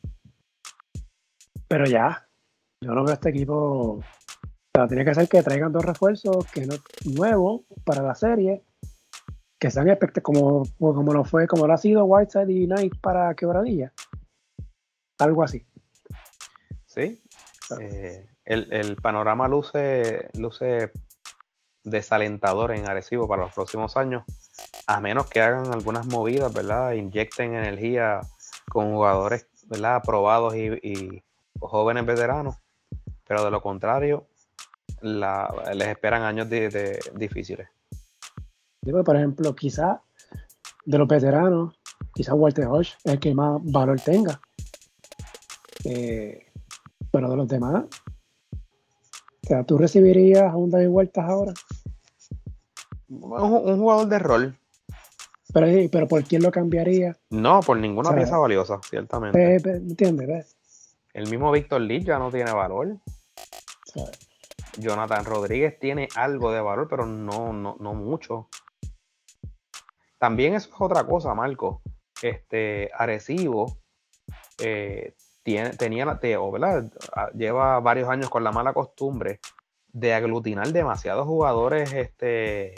Pero 1.66 1.86
ya, 1.86 2.28
yo 2.82 2.92
no 2.92 3.02
veo 3.02 3.12
a 3.12 3.14
este 3.14 3.30
equipo 3.30 4.00
tiene 4.88 5.04
que 5.04 5.14
ser 5.14 5.28
que 5.28 5.42
traigan 5.42 5.72
dos 5.72 5.84
refuerzos 5.84 6.50
que 6.50 6.66
no, 6.66 6.74
nuevos 7.04 7.62
para 7.84 8.02
la 8.02 8.14
serie, 8.16 8.64
que 9.60 9.70
sean 9.70 9.86
como, 10.20 10.64
como 10.78 11.12
lo 11.12 11.24
fue, 11.24 11.46
como 11.46 11.66
lo 11.66 11.72
ha 11.72 11.78
sido 11.78 12.04
Whiteside 12.04 12.52
y 12.52 12.66
Knight 12.66 13.00
para 13.00 13.34
Quebradilla. 13.34 13.92
Algo 15.18 15.42
así. 15.42 15.66
Sí. 16.86 17.22
Eh, 17.80 18.26
el, 18.44 18.96
panorama 18.96 19.48
luce, 19.48 20.28
luce 20.34 20.92
desalentador 21.82 22.72
en 22.72 22.88
Arecibo 22.88 23.26
para 23.26 23.42
los 23.42 23.54
próximos 23.54 23.96
años, 23.96 24.24
a 24.86 25.00
menos 25.00 25.28
que 25.28 25.40
hagan 25.40 25.72
algunas 25.72 26.06
movidas, 26.06 26.52
¿verdad? 26.52 26.92
Inyecten 26.92 27.54
energía 27.54 28.20
con 28.68 28.92
jugadores, 28.92 29.48
¿verdad? 29.66 29.96
Aprobados 29.96 30.54
y, 30.56 30.66
y 30.82 31.22
jóvenes 31.58 32.06
veteranos. 32.06 32.56
Pero 33.26 33.44
de 33.44 33.50
lo 33.50 33.62
contrario, 33.62 34.28
les 35.04 35.88
esperan 35.88 36.22
años 36.22 36.48
de, 36.48 36.98
difíciles. 37.14 37.68
por 38.82 39.16
ejemplo, 39.16 39.54
quizá 39.54 40.02
de 40.84 40.98
los 40.98 41.08
veteranos, 41.08 41.78
quizá 42.14 42.34
Walter 42.34 42.66
Hodge 42.66 42.94
es 43.04 43.12
el 43.12 43.20
que 43.20 43.34
más 43.34 43.60
valor 43.62 44.00
tenga. 44.00 44.40
Eh, 45.84 46.46
pero 47.10 47.30
de 47.30 47.36
los 47.36 47.48
demás, 47.48 47.84
o 48.52 49.46
sea, 49.46 49.64
¿tú 49.64 49.78
recibirías 49.78 50.52
a 50.52 50.56
un 50.56 50.70
David 50.70 50.88
Vueltas 50.88 51.24
ahora? 51.28 51.52
un, 53.08 53.78
jugador 53.78 54.08
de 54.08 54.18
rol. 54.18 54.58
Pero, 55.52 55.66
pero 55.90 56.08
¿por 56.08 56.24
quién 56.24 56.42
lo 56.42 56.50
cambiaría? 56.50 57.16
No, 57.30 57.60
por 57.60 57.76
ninguna 57.76 58.14
pieza 58.14 58.38
valiosa, 58.38 58.80
ciertamente. 58.88 59.56
¿Entiendes? 59.56 60.56
El 61.12 61.30
mismo 61.30 61.52
Víctor 61.52 61.80
Lee 61.80 62.02
ya 62.02 62.18
no 62.18 62.30
tiene 62.30 62.52
valor. 62.52 62.98
Jonathan 64.78 65.24
Rodríguez 65.24 65.78
tiene 65.78 66.08
algo 66.16 66.50
de 66.50 66.60
valor, 66.60 66.88
pero 66.88 67.06
no, 67.06 67.52
no, 67.52 67.76
no 67.78 67.94
mucho. 67.94 68.48
También 70.18 70.54
eso 70.54 70.70
es 70.70 70.80
otra 70.80 71.04
cosa, 71.04 71.34
Marco. 71.34 71.82
Este 72.20 72.90
Arecibo 72.96 73.76
eh, 74.58 75.14
tiene, 75.44 75.70
tenía, 75.70 76.06
¿verdad? 76.06 76.90
lleva 77.34 77.78
varios 77.78 78.08
años 78.08 78.30
con 78.30 78.42
la 78.42 78.50
mala 78.50 78.72
costumbre 78.72 79.40
de 79.92 80.12
aglutinar 80.12 80.66
demasiados 80.72 81.26
jugadores 81.26 81.92
este, 81.92 82.74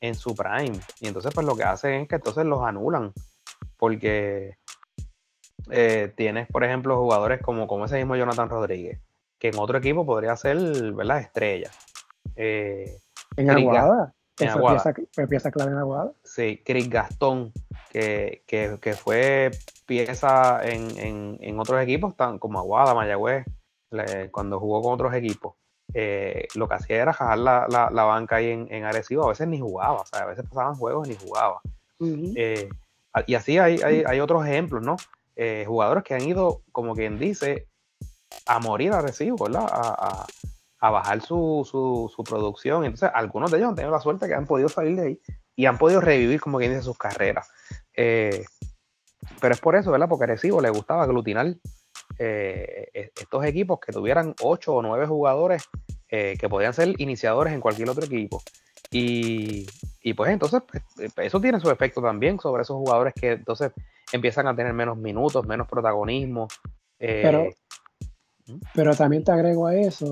en 0.00 0.14
su 0.14 0.36
prime. 0.36 0.78
Y 1.00 1.08
entonces, 1.08 1.32
pues 1.34 1.46
lo 1.46 1.56
que 1.56 1.64
hacen 1.64 2.02
es 2.02 2.08
que 2.08 2.16
entonces 2.16 2.44
los 2.44 2.62
anulan. 2.62 3.12
Porque 3.76 4.56
eh, 5.70 6.12
tienes, 6.16 6.46
por 6.48 6.62
ejemplo, 6.62 6.98
jugadores 6.98 7.40
como, 7.42 7.66
como 7.66 7.86
ese 7.86 7.96
mismo 7.96 8.14
Jonathan 8.14 8.48
Rodríguez, 8.48 9.00
que 9.38 9.48
en 9.48 9.58
otro 9.58 9.78
equipo 9.78 10.06
podría 10.06 10.36
ser, 10.36 10.58
¿verdad? 10.92 11.20
Estrella. 11.20 11.70
Eh, 12.36 12.98
en 13.36 13.50
Aguada. 13.50 14.14
En 14.38 14.48
Aguada. 14.50 14.94
Pieza, 15.28 15.50
clave 15.50 15.72
en 15.72 15.78
Aguada. 15.78 16.12
Sí, 16.22 16.62
Chris 16.64 16.88
Gastón, 16.88 17.52
que, 17.90 18.42
fue 19.02 19.50
pieza 19.90 20.60
en, 20.62 21.36
en, 21.40 21.58
otros 21.58 21.82
equipos, 21.82 22.14
tan, 22.14 22.38
como 22.38 22.60
Aguada, 22.60 22.94
Mayagüez, 22.94 23.44
cuando 24.30 24.60
jugó 24.60 24.82
con 24.82 24.92
otros 24.92 25.12
equipos. 25.14 25.56
Eh, 25.94 26.46
lo 26.54 26.68
que 26.68 26.74
hacía 26.74 27.02
era 27.02 27.12
jalar 27.12 27.68
la, 27.68 27.90
la, 27.90 28.04
banca 28.04 28.36
ahí 28.36 28.50
en, 28.50 28.68
en, 28.70 28.84
Arecibo, 28.84 29.24
a 29.24 29.30
veces 29.30 29.48
ni 29.48 29.58
jugaba, 29.58 30.02
o 30.02 30.06
sea, 30.06 30.20
a 30.20 30.26
veces 30.26 30.44
pasaban 30.48 30.76
juegos 30.76 31.08
y 31.08 31.10
ni 31.10 31.16
jugaba. 31.16 31.60
Eh, 32.36 32.68
y 33.26 33.34
así 33.34 33.58
hay, 33.58 33.80
hay, 33.82 34.04
hay, 34.06 34.20
otros 34.20 34.46
ejemplos, 34.46 34.84
¿no? 34.84 34.96
jugadores 35.66 36.04
que 36.04 36.14
han 36.14 36.22
ido, 36.22 36.62
como 36.70 36.94
quien 36.94 37.18
dice, 37.18 37.66
a 38.46 38.60
morir 38.60 38.92
a 38.92 39.00
recibo, 39.00 39.46
¿verdad? 39.46 39.66
A, 39.72 40.90
bajar 40.90 41.20
su, 41.20 41.68
su, 41.68 42.22
producción. 42.22 42.84
Entonces, 42.84 43.10
algunos 43.12 43.50
de 43.50 43.58
ellos 43.58 43.70
han 43.70 43.74
tenido 43.74 43.90
la 43.90 44.00
suerte 44.00 44.28
que 44.28 44.34
han 44.34 44.46
podido 44.46 44.68
salir 44.68 44.96
de 44.96 45.02
ahí 45.02 45.20
y 45.56 45.66
han 45.66 45.78
podido 45.78 46.00
revivir, 46.00 46.40
como 46.40 46.58
quien 46.58 46.70
dice, 46.70 46.84
sus 46.84 46.96
carreras. 46.96 47.50
Eh, 47.96 48.44
pero 49.40 49.54
es 49.54 49.60
por 49.60 49.76
eso, 49.76 49.90
¿verdad? 49.90 50.08
Porque 50.08 50.24
a 50.24 50.28
Recibo 50.28 50.60
le 50.60 50.70
gustaba 50.70 51.04
aglutinar 51.04 51.54
eh, 52.18 52.88
e, 52.92 53.12
estos 53.18 53.44
equipos 53.44 53.80
que 53.80 53.92
tuvieran 53.92 54.34
ocho 54.42 54.74
o 54.74 54.82
nueve 54.82 55.06
jugadores 55.06 55.68
eh, 56.08 56.36
que 56.38 56.48
podían 56.48 56.74
ser 56.74 57.00
iniciadores 57.00 57.52
en 57.52 57.60
cualquier 57.60 57.90
otro 57.90 58.04
equipo. 58.04 58.42
Y, 58.90 59.66
y 60.02 60.14
pues 60.14 60.30
entonces 60.32 60.62
pues, 60.68 61.12
eso 61.16 61.40
tiene 61.40 61.60
su 61.60 61.70
efecto 61.70 62.02
también 62.02 62.40
sobre 62.40 62.62
esos 62.62 62.76
jugadores 62.76 63.14
que 63.14 63.32
entonces 63.32 63.72
empiezan 64.12 64.48
a 64.48 64.56
tener 64.56 64.72
menos 64.72 64.96
minutos, 64.96 65.46
menos 65.46 65.68
protagonismo. 65.68 66.48
pero, 66.98 67.48
pero 68.74 68.94
también 68.96 69.24
te 69.24 69.32
agrego 69.32 69.66
a 69.66 69.76
eso 69.76 70.10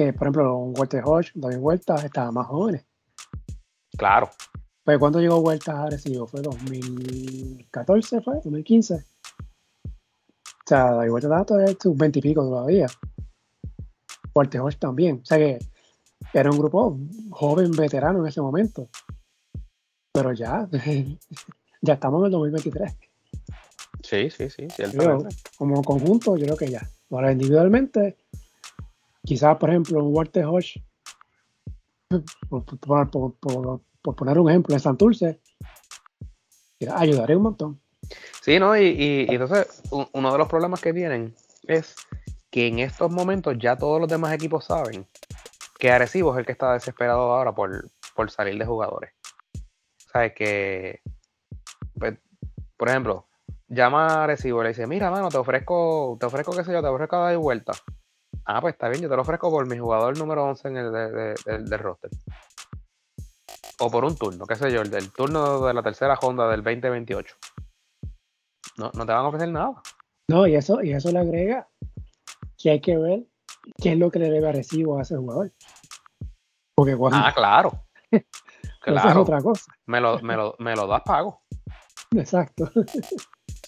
que, 0.00 0.14
por 0.14 0.28
ejemplo, 0.28 0.56
un 0.56 0.74
Walter 0.78 1.02
Hodge, 1.04 1.32
David 1.34 1.58
Vueltas, 1.58 2.04
estaban 2.04 2.32
más 2.32 2.46
jóvenes. 2.46 2.86
Claro. 3.98 4.30
Pues 4.84 4.98
cuando 4.98 5.20
llegó 5.20 5.40
Vueltas 5.40 5.74
a 5.74 5.84
Arecibo, 5.84 6.26
fue 6.26 6.40
2014, 6.40 8.20
fue 8.22 8.34
2015. 8.36 8.94
O 8.94 9.00
sea, 10.66 10.92
David 10.92 11.10
Vueltas 11.10 11.28
estaba 11.30 11.44
todavía 11.44 11.76
sus 11.80 11.96
20 11.96 12.18
y 12.18 12.22
pico 12.22 12.42
todavía. 12.42 12.86
Hodge 14.34 14.78
también. 14.78 15.20
O 15.22 15.24
sea 15.24 15.38
que 15.38 15.58
era 16.32 16.50
un 16.50 16.58
grupo 16.58 16.98
joven, 17.30 17.72
veterano 17.72 18.20
en 18.20 18.26
ese 18.26 18.40
momento. 18.40 18.88
Pero 20.12 20.32
ya, 20.32 20.68
ya 21.82 21.94
estamos 21.94 22.20
en 22.20 22.26
el 22.26 22.32
2023. 22.32 22.96
Sí, 24.02 24.30
sí, 24.30 24.48
sí, 24.48 24.66
como 25.56 25.82
conjunto, 25.82 26.36
yo 26.36 26.46
creo 26.46 26.56
que 26.56 26.68
ya. 26.68 26.88
Ahora, 27.10 27.32
individualmente, 27.32 28.16
quizás, 29.24 29.56
por 29.58 29.70
ejemplo, 29.70 30.02
un 30.02 30.14
Walter 30.14 30.46
Hodge, 30.46 30.82
por, 32.48 33.80
poner 34.02 34.38
un 34.38 34.48
ejemplo, 34.48 34.74
en 34.74 34.80
Santurce, 34.80 35.40
ayudaría 36.94 37.36
un 37.36 37.42
montón. 37.42 37.80
Sí, 38.42 38.58
¿no? 38.58 38.76
Y, 38.76 39.26
entonces, 39.28 39.82
uno 39.90 40.32
de 40.32 40.38
los 40.38 40.48
problemas 40.48 40.80
que 40.80 40.92
tienen 40.92 41.34
es 41.66 41.94
que 42.50 42.66
en 42.66 42.78
estos 42.80 43.10
momentos 43.10 43.56
ya 43.58 43.76
todos 43.76 44.00
los 44.00 44.08
demás 44.08 44.32
equipos 44.32 44.64
saben 44.64 45.06
que 45.78 45.90
Arecibo 45.90 46.32
es 46.32 46.38
el 46.38 46.46
que 46.46 46.52
está 46.52 46.72
desesperado 46.72 47.32
ahora 47.32 47.54
por, 47.54 47.90
por 48.14 48.30
salir 48.30 48.58
de 48.58 48.66
jugadores. 48.66 49.12
¿Sabes? 50.12 50.32
Que, 50.34 51.00
pues, 51.98 52.18
por 52.76 52.88
ejemplo, 52.88 53.26
llama 53.68 54.24
a 54.24 54.26
Recibo 54.26 54.60
y 54.60 54.64
le 54.64 54.68
dice, 54.70 54.86
mira, 54.86 55.10
mano, 55.10 55.28
te 55.28 55.38
ofrezco, 55.38 56.16
te 56.18 56.26
ofrezco, 56.26 56.52
qué 56.52 56.64
sé 56.64 56.72
yo, 56.72 56.82
te 56.82 56.88
ofrezco 56.88 57.18
dar 57.18 57.36
vuelta. 57.38 57.72
Ah, 58.44 58.60
pues 58.60 58.74
está 58.74 58.88
bien, 58.88 59.02
yo 59.02 59.08
te 59.08 59.16
lo 59.16 59.22
ofrezco 59.22 59.50
por 59.50 59.66
mi 59.66 59.78
jugador 59.78 60.18
número 60.18 60.44
11 60.44 60.68
en 60.68 60.76
el 60.76 60.92
de, 60.92 61.76
roster. 61.76 62.10
O 63.80 63.90
por 63.90 64.04
un 64.04 64.14
turno, 64.16 64.46
qué 64.46 64.56
sé 64.56 64.70
yo, 64.70 64.82
el 64.82 65.12
turno 65.12 65.66
de 65.66 65.74
la 65.74 65.82
tercera 65.82 66.18
Honda 66.20 66.48
del 66.48 66.62
2028. 66.62 67.36
No, 68.76 68.90
no 68.94 69.06
te 69.06 69.12
van 69.12 69.24
a 69.24 69.28
ofrecer 69.28 69.48
nada. 69.48 69.82
No, 70.28 70.46
y 70.46 70.54
eso, 70.54 70.82
y 70.82 70.92
eso 70.92 71.10
le 71.10 71.18
agrega 71.18 71.68
que 72.56 72.70
hay 72.70 72.80
que 72.80 72.96
ver 72.96 73.26
qué 73.82 73.92
es 73.92 73.98
lo 73.98 74.10
que 74.10 74.18
le 74.18 74.30
debe 74.30 74.48
a 74.48 74.52
Recibo 74.52 74.98
a 74.98 75.02
ese 75.02 75.16
jugador. 75.16 75.52
Porque 76.76 76.96
cuando... 76.96 77.18
Ah, 77.18 77.32
claro. 77.34 77.86
claro. 78.80 79.10
es 79.10 79.16
otra 79.16 79.40
cosa. 79.40 79.72
Me 79.86 80.00
lo, 80.00 80.20
me 80.20 80.36
lo, 80.36 80.54
me 80.58 80.76
lo 80.76 80.86
das 80.86 81.02
pago. 81.02 81.42
Exacto. 82.14 82.70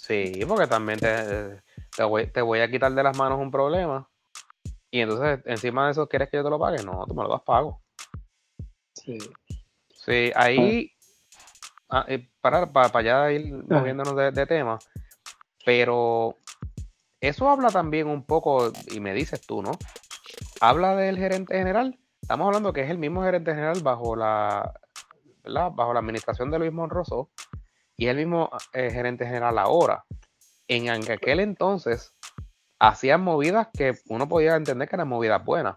Sí, 0.03 0.41
porque 0.49 0.67
también 0.67 0.99
te, 0.99 1.63
te, 1.97 2.03
voy, 2.43 2.61
a 2.61 2.69
quitar 2.69 2.93
de 2.93 3.03
las 3.05 3.17
manos 3.17 3.39
un 3.39 3.53
problema. 3.53 4.11
Y 4.93 5.01
entonces, 5.01 5.41
encima 5.47 5.87
de 5.87 5.93
eso, 5.93 6.09
¿quieres 6.09 6.29
que 6.29 6.39
yo 6.39 6.43
te 6.43 6.51
lo 6.51 6.59
pague? 6.59 6.83
No, 6.83 7.07
tú 7.07 7.15
me 7.15 7.23
lo 7.23 7.29
das 7.29 7.43
pago. 7.43 7.81
Sí. 8.97 9.17
Sí, 10.05 10.33
ahí, 10.35 10.91
ah, 11.89 12.07
para, 12.41 12.73
para, 12.73 13.03
ya 13.03 13.31
ir 13.31 13.55
ah. 13.55 13.79
moviéndonos 13.79 14.17
de, 14.35 14.47
tema, 14.47 14.81
pero 15.65 16.39
eso 17.21 17.49
habla 17.49 17.69
también 17.69 18.09
un 18.09 18.25
poco, 18.25 18.73
y 18.91 18.99
me 18.99 19.15
dices 19.15 19.47
tú, 19.47 19.63
¿no? 19.63 19.71
Habla 20.61 20.97
del 20.97 21.19
gerente 21.19 21.57
general. 21.57 22.01
Estamos 22.21 22.49
hablando 22.49 22.73
que 22.73 22.83
es 22.83 22.91
el 22.91 22.99
mismo 22.99 23.23
gerente 23.23 23.55
general 23.55 23.81
bajo 23.83 24.17
la, 24.17 24.73
bajo 25.45 25.93
la 25.93 26.01
administración 26.01 26.51
de 26.51 26.59
Luis 26.59 26.73
Monroso 26.73 27.31
y 27.97 28.07
el 28.09 28.17
mismo 28.17 28.51
eh, 28.73 28.91
gerente 28.91 29.25
general 29.25 29.57
ahora. 29.59 30.05
En 30.67 30.89
aquel 30.89 31.39
entonces 31.39 32.13
hacían 32.81 33.23
movidas 33.23 33.69
que 33.73 33.95
uno 34.09 34.29
podía 34.29 34.57
entender 34.57 34.89
que 34.89 34.97
eran 34.97 35.09
movidas 35.09 35.45
buenas. 35.45 35.77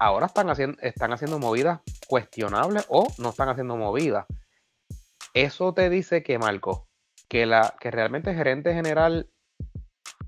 Ahora 0.00 0.26
están 0.26 0.50
haciendo, 0.50 0.80
están 0.82 1.12
haciendo 1.12 1.38
movidas 1.38 1.80
cuestionables 2.10 2.84
o 2.88 3.06
no 3.18 3.28
están 3.28 3.48
haciendo 3.50 3.76
movidas. 3.76 4.26
Eso 5.32 5.72
te 5.72 5.88
dice 5.88 6.24
que, 6.24 6.40
Marco, 6.40 6.88
que, 7.28 7.46
la, 7.46 7.76
que 7.78 7.92
realmente 7.92 8.30
el 8.30 8.36
gerente 8.36 8.74
general 8.74 9.30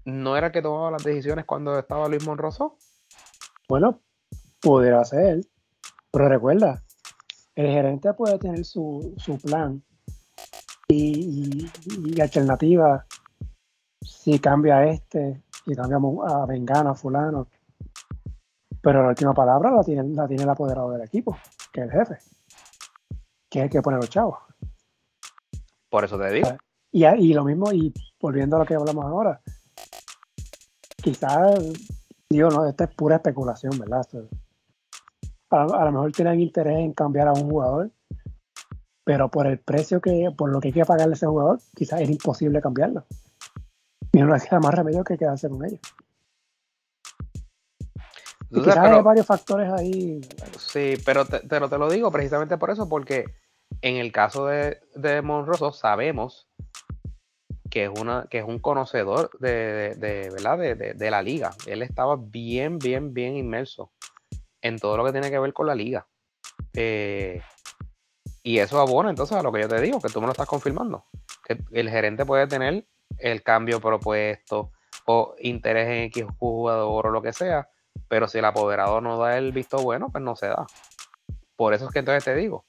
no 0.04 0.36
era 0.36 0.46
el 0.46 0.52
que 0.52 0.62
tomaba 0.62 0.92
las 0.92 1.02
decisiones 1.02 1.44
cuando 1.44 1.76
estaba 1.76 2.08
Luis 2.08 2.24
Monroso. 2.24 2.78
Bueno, 3.68 4.00
pudiera 4.60 5.04
ser. 5.04 5.40
Pero 6.12 6.28
recuerda, 6.28 6.84
el 7.56 7.66
gerente 7.66 8.14
puede 8.14 8.38
tener 8.38 8.64
su, 8.64 9.16
su 9.18 9.38
plan 9.38 9.82
y, 10.86 11.66
alternativa 12.20 13.04
si 14.00 14.38
cambia 14.38 14.86
este, 14.86 15.42
y 15.66 15.74
cambiamos 15.74 16.30
a 16.32 16.46
Vengano, 16.46 16.90
a 16.90 16.94
Fulano. 16.94 17.48
Pero 18.80 19.02
la 19.02 19.08
última 19.08 19.34
palabra 19.34 19.72
la 19.72 19.82
tiene, 19.82 20.04
la 20.14 20.28
tiene 20.28 20.44
el 20.44 20.48
apoderado 20.48 20.92
del 20.92 21.02
equipo, 21.02 21.36
que 21.72 21.80
es 21.80 21.86
el 21.86 21.92
jefe, 21.92 22.18
que 23.50 23.58
es 23.60 23.64
el 23.64 23.70
que 23.70 23.82
pone 23.82 23.96
los 23.96 24.10
chavos. 24.10 24.38
Por 25.88 26.04
eso 26.04 26.18
te 26.18 26.30
digo. 26.30 26.48
Y, 26.90 27.06
y 27.06 27.32
lo 27.32 27.44
mismo, 27.44 27.72
y 27.72 27.92
volviendo 28.20 28.56
a 28.56 28.60
lo 28.60 28.66
que 28.66 28.74
hablamos 28.74 29.04
ahora, 29.04 29.40
quizás, 30.96 31.58
digo, 32.28 32.50
no, 32.50 32.66
esta 32.66 32.84
es 32.84 32.94
pura 32.94 33.16
especulación, 33.16 33.78
¿verdad? 33.78 34.06
A, 35.50 35.62
a, 35.62 35.84
lo 35.84 35.92
mejor 35.92 36.12
tienen 36.12 36.40
interés 36.40 36.78
en 36.78 36.92
cambiar 36.92 37.28
a 37.28 37.32
un 37.32 37.50
jugador 37.50 37.90
pero 39.04 39.30
por 39.30 39.46
el 39.46 39.58
precio 39.58 40.00
que, 40.00 40.30
por 40.36 40.50
lo 40.50 40.60
que 40.60 40.68
hay 40.68 40.74
que 40.74 40.84
pagarle 40.84 41.14
a 41.14 41.16
ese 41.16 41.26
jugador, 41.26 41.60
quizás 41.74 42.00
es 42.00 42.10
imposible 42.10 42.60
cambiarlo. 42.60 43.04
Y 44.12 44.20
no 44.20 44.32
le 44.32 44.40
queda 44.40 44.60
más 44.60 44.74
remedio 44.74 45.02
que 45.02 45.18
quedarse 45.18 45.48
con 45.48 45.64
ellos. 45.64 45.80
Quizás 48.52 48.76
hay 48.76 49.02
varios 49.02 49.26
factores 49.26 49.72
ahí. 49.72 50.20
Sí, 50.58 50.94
pero 51.04 51.24
te, 51.24 51.40
te, 51.40 51.60
lo 51.60 51.90
digo 51.90 52.10
precisamente 52.10 52.58
por 52.58 52.70
eso, 52.70 52.88
porque 52.88 53.24
en 53.80 53.96
el 53.96 54.12
caso 54.12 54.46
de, 54.46 54.80
de 54.94 55.22
Monroso 55.22 55.72
sabemos 55.72 56.48
que 57.70 57.84
es, 57.84 57.90
una, 57.98 58.26
que 58.30 58.38
es 58.38 58.44
un 58.44 58.58
conocedor 58.58 59.30
de, 59.40 59.94
de, 59.96 60.28
¿verdad? 60.30 60.58
de, 60.58 61.10
la 61.10 61.22
liga. 61.22 61.52
Él 61.66 61.80
estaba 61.80 62.16
bien, 62.16 62.78
bien, 62.78 63.14
bien 63.14 63.34
inmerso 63.34 63.92
en 64.60 64.78
todo 64.78 64.98
lo 64.98 65.04
que 65.06 65.12
tiene 65.12 65.30
que 65.30 65.38
ver 65.38 65.54
con 65.54 65.66
la 65.66 65.74
liga. 65.74 66.06
Eh, 66.74 67.40
y 68.42 68.58
eso 68.58 68.78
abona 68.78 69.08
entonces 69.08 69.38
a 69.38 69.42
lo 69.42 69.50
que 69.52 69.62
yo 69.62 69.68
te 69.68 69.80
digo, 69.80 70.00
que 70.00 70.10
tú 70.10 70.20
me 70.20 70.26
lo 70.26 70.32
estás 70.32 70.46
confirmando. 70.46 71.06
Que 71.46 71.58
el 71.72 71.88
gerente 71.88 72.26
puede 72.26 72.46
tener 72.46 72.86
el 73.16 73.42
cambio 73.42 73.80
propuesto 73.80 74.70
o 75.06 75.34
interés 75.38 75.88
en 75.88 76.04
X 76.04 76.26
jugador 76.38 77.06
o 77.06 77.10
lo 77.10 77.22
que 77.22 77.32
sea, 77.32 77.70
pero 78.08 78.28
si 78.28 78.38
el 78.38 78.44
apoderado 78.44 79.00
no 79.00 79.18
da 79.18 79.38
el 79.38 79.52
visto 79.52 79.78
bueno, 79.78 80.10
pues 80.10 80.22
no 80.22 80.36
se 80.36 80.46
da. 80.46 80.66
Por 81.56 81.74
eso 81.74 81.86
es 81.86 81.92
que 81.92 82.00
entonces 82.00 82.24
te 82.24 82.34
digo. 82.34 82.64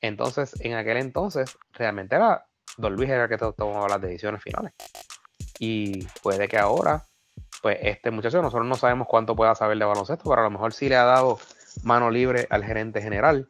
Entonces, 0.00 0.54
en 0.60 0.74
aquel 0.74 0.98
entonces, 0.98 1.56
realmente 1.72 2.16
era 2.16 2.46
Don 2.76 2.94
Luis 2.94 3.08
era 3.08 3.24
el 3.24 3.28
que 3.28 3.38
tomaba 3.38 3.88
las 3.88 4.00
decisiones 4.00 4.42
finales. 4.42 4.72
Y 5.58 6.04
puede 6.22 6.48
que 6.48 6.58
ahora, 6.58 7.04
pues 7.62 7.78
este 7.80 8.10
muchacho, 8.10 8.42
nosotros 8.42 8.66
no 8.66 8.74
sabemos 8.74 9.06
cuánto 9.08 9.34
pueda 9.34 9.54
saber 9.54 9.78
de 9.78 9.84
baloncesto, 9.84 10.28
pero 10.28 10.42
a 10.42 10.44
lo 10.44 10.50
mejor 10.50 10.72
sí 10.72 10.88
le 10.88 10.96
ha 10.96 11.04
dado 11.04 11.38
mano 11.82 12.10
libre 12.10 12.46
al 12.50 12.64
gerente 12.64 13.00
general. 13.00 13.48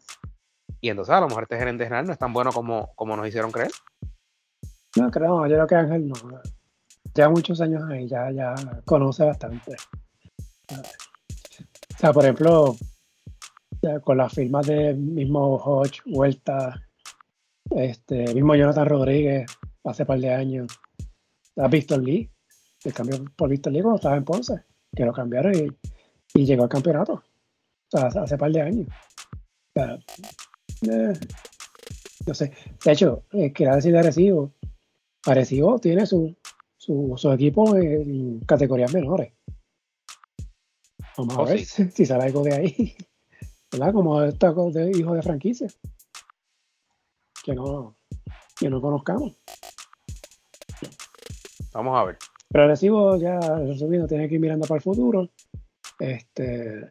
Y 0.80 0.90
entonces 0.90 1.14
a 1.14 1.20
lo 1.20 1.28
mejor 1.28 1.44
este 1.44 1.58
gerente 1.58 1.84
general 1.84 2.06
no 2.06 2.12
es 2.12 2.18
tan 2.18 2.32
bueno 2.32 2.52
como, 2.52 2.92
como 2.94 3.16
nos 3.16 3.26
hicieron 3.26 3.50
creer. 3.50 3.70
No, 4.96 5.10
creo, 5.10 5.46
yo 5.46 5.54
creo 5.54 5.66
que 5.66 5.74
Ángel 5.74 6.08
no. 6.08 6.14
Ya 7.14 7.28
muchos 7.28 7.60
años 7.60 7.82
ahí, 7.90 8.06
ya, 8.06 8.30
ya 8.30 8.54
conoce 8.84 9.24
bastante. 9.24 9.76
O 11.96 11.98
sea, 11.98 12.12
por 12.12 12.24
ejemplo, 12.24 12.76
con 14.04 14.18
las 14.18 14.34
firmas 14.34 14.66
de 14.66 14.92
mismo 14.92 15.56
Hodge, 15.56 16.02
Vuelta, 16.04 16.82
este, 17.70 18.34
mismo 18.34 18.54
Jonathan 18.54 18.86
Rodríguez, 18.86 19.46
hace 19.82 20.04
par 20.04 20.20
de 20.20 20.30
años, 20.30 20.66
a 21.56 21.68
Víctor 21.68 22.02
Lee, 22.02 22.30
el 22.84 22.92
cambio 22.92 23.24
por 23.34 23.48
Víctor 23.48 23.72
Lee 23.72 23.80
cuando 23.80 23.96
estaba 23.96 24.16
en 24.16 24.24
Ponce, 24.24 24.62
que 24.94 25.06
lo 25.06 25.12
cambiaron 25.12 25.54
y, 25.54 26.44
llegó 26.44 26.64
al 26.64 26.68
campeonato. 26.68 27.14
O 27.14 27.98
sea, 27.98 28.08
hace 28.08 28.36
par 28.36 28.52
de 28.52 28.60
años. 28.60 28.88
Eh, 29.74 31.12
no 32.26 32.34
sé. 32.34 32.52
De 32.84 32.92
hecho, 32.92 33.24
eh, 33.32 33.54
quería 33.54 33.76
decir 33.76 33.92
de 33.92 34.00
Arecibo, 34.00 34.52
Arecibo 35.24 35.78
tiene 35.78 36.04
su, 36.04 36.36
su, 36.76 37.32
equipo 37.32 37.74
en 37.74 38.40
categorías 38.40 38.92
menores. 38.92 39.32
Vamos 41.16 41.36
a 41.36 41.40
oh, 41.40 41.46
ver 41.46 41.64
si, 41.64 42.06
sale 42.06 42.24
algo 42.24 42.42
de 42.42 42.54
ahí. 42.54 42.96
¿Verdad? 43.72 43.92
Como 43.92 44.22
esta 44.22 44.52
de 44.52 44.90
hijo 44.96 45.14
de 45.14 45.22
franquicia. 45.22 45.68
Que 47.44 47.54
no, 47.54 47.96
que 48.58 48.68
no 48.68 48.80
conozcamos. 48.80 49.36
Vamos 51.72 51.98
a 51.98 52.04
ver. 52.04 52.18
Pero 52.48 52.68
recibo 52.68 53.16
ya, 53.16 53.38
resumiendo, 53.38 54.06
tiene 54.06 54.28
que 54.28 54.34
ir 54.34 54.40
mirando 54.40 54.66
para 54.66 54.76
el 54.76 54.82
futuro. 54.82 55.28
Este, 55.98 56.86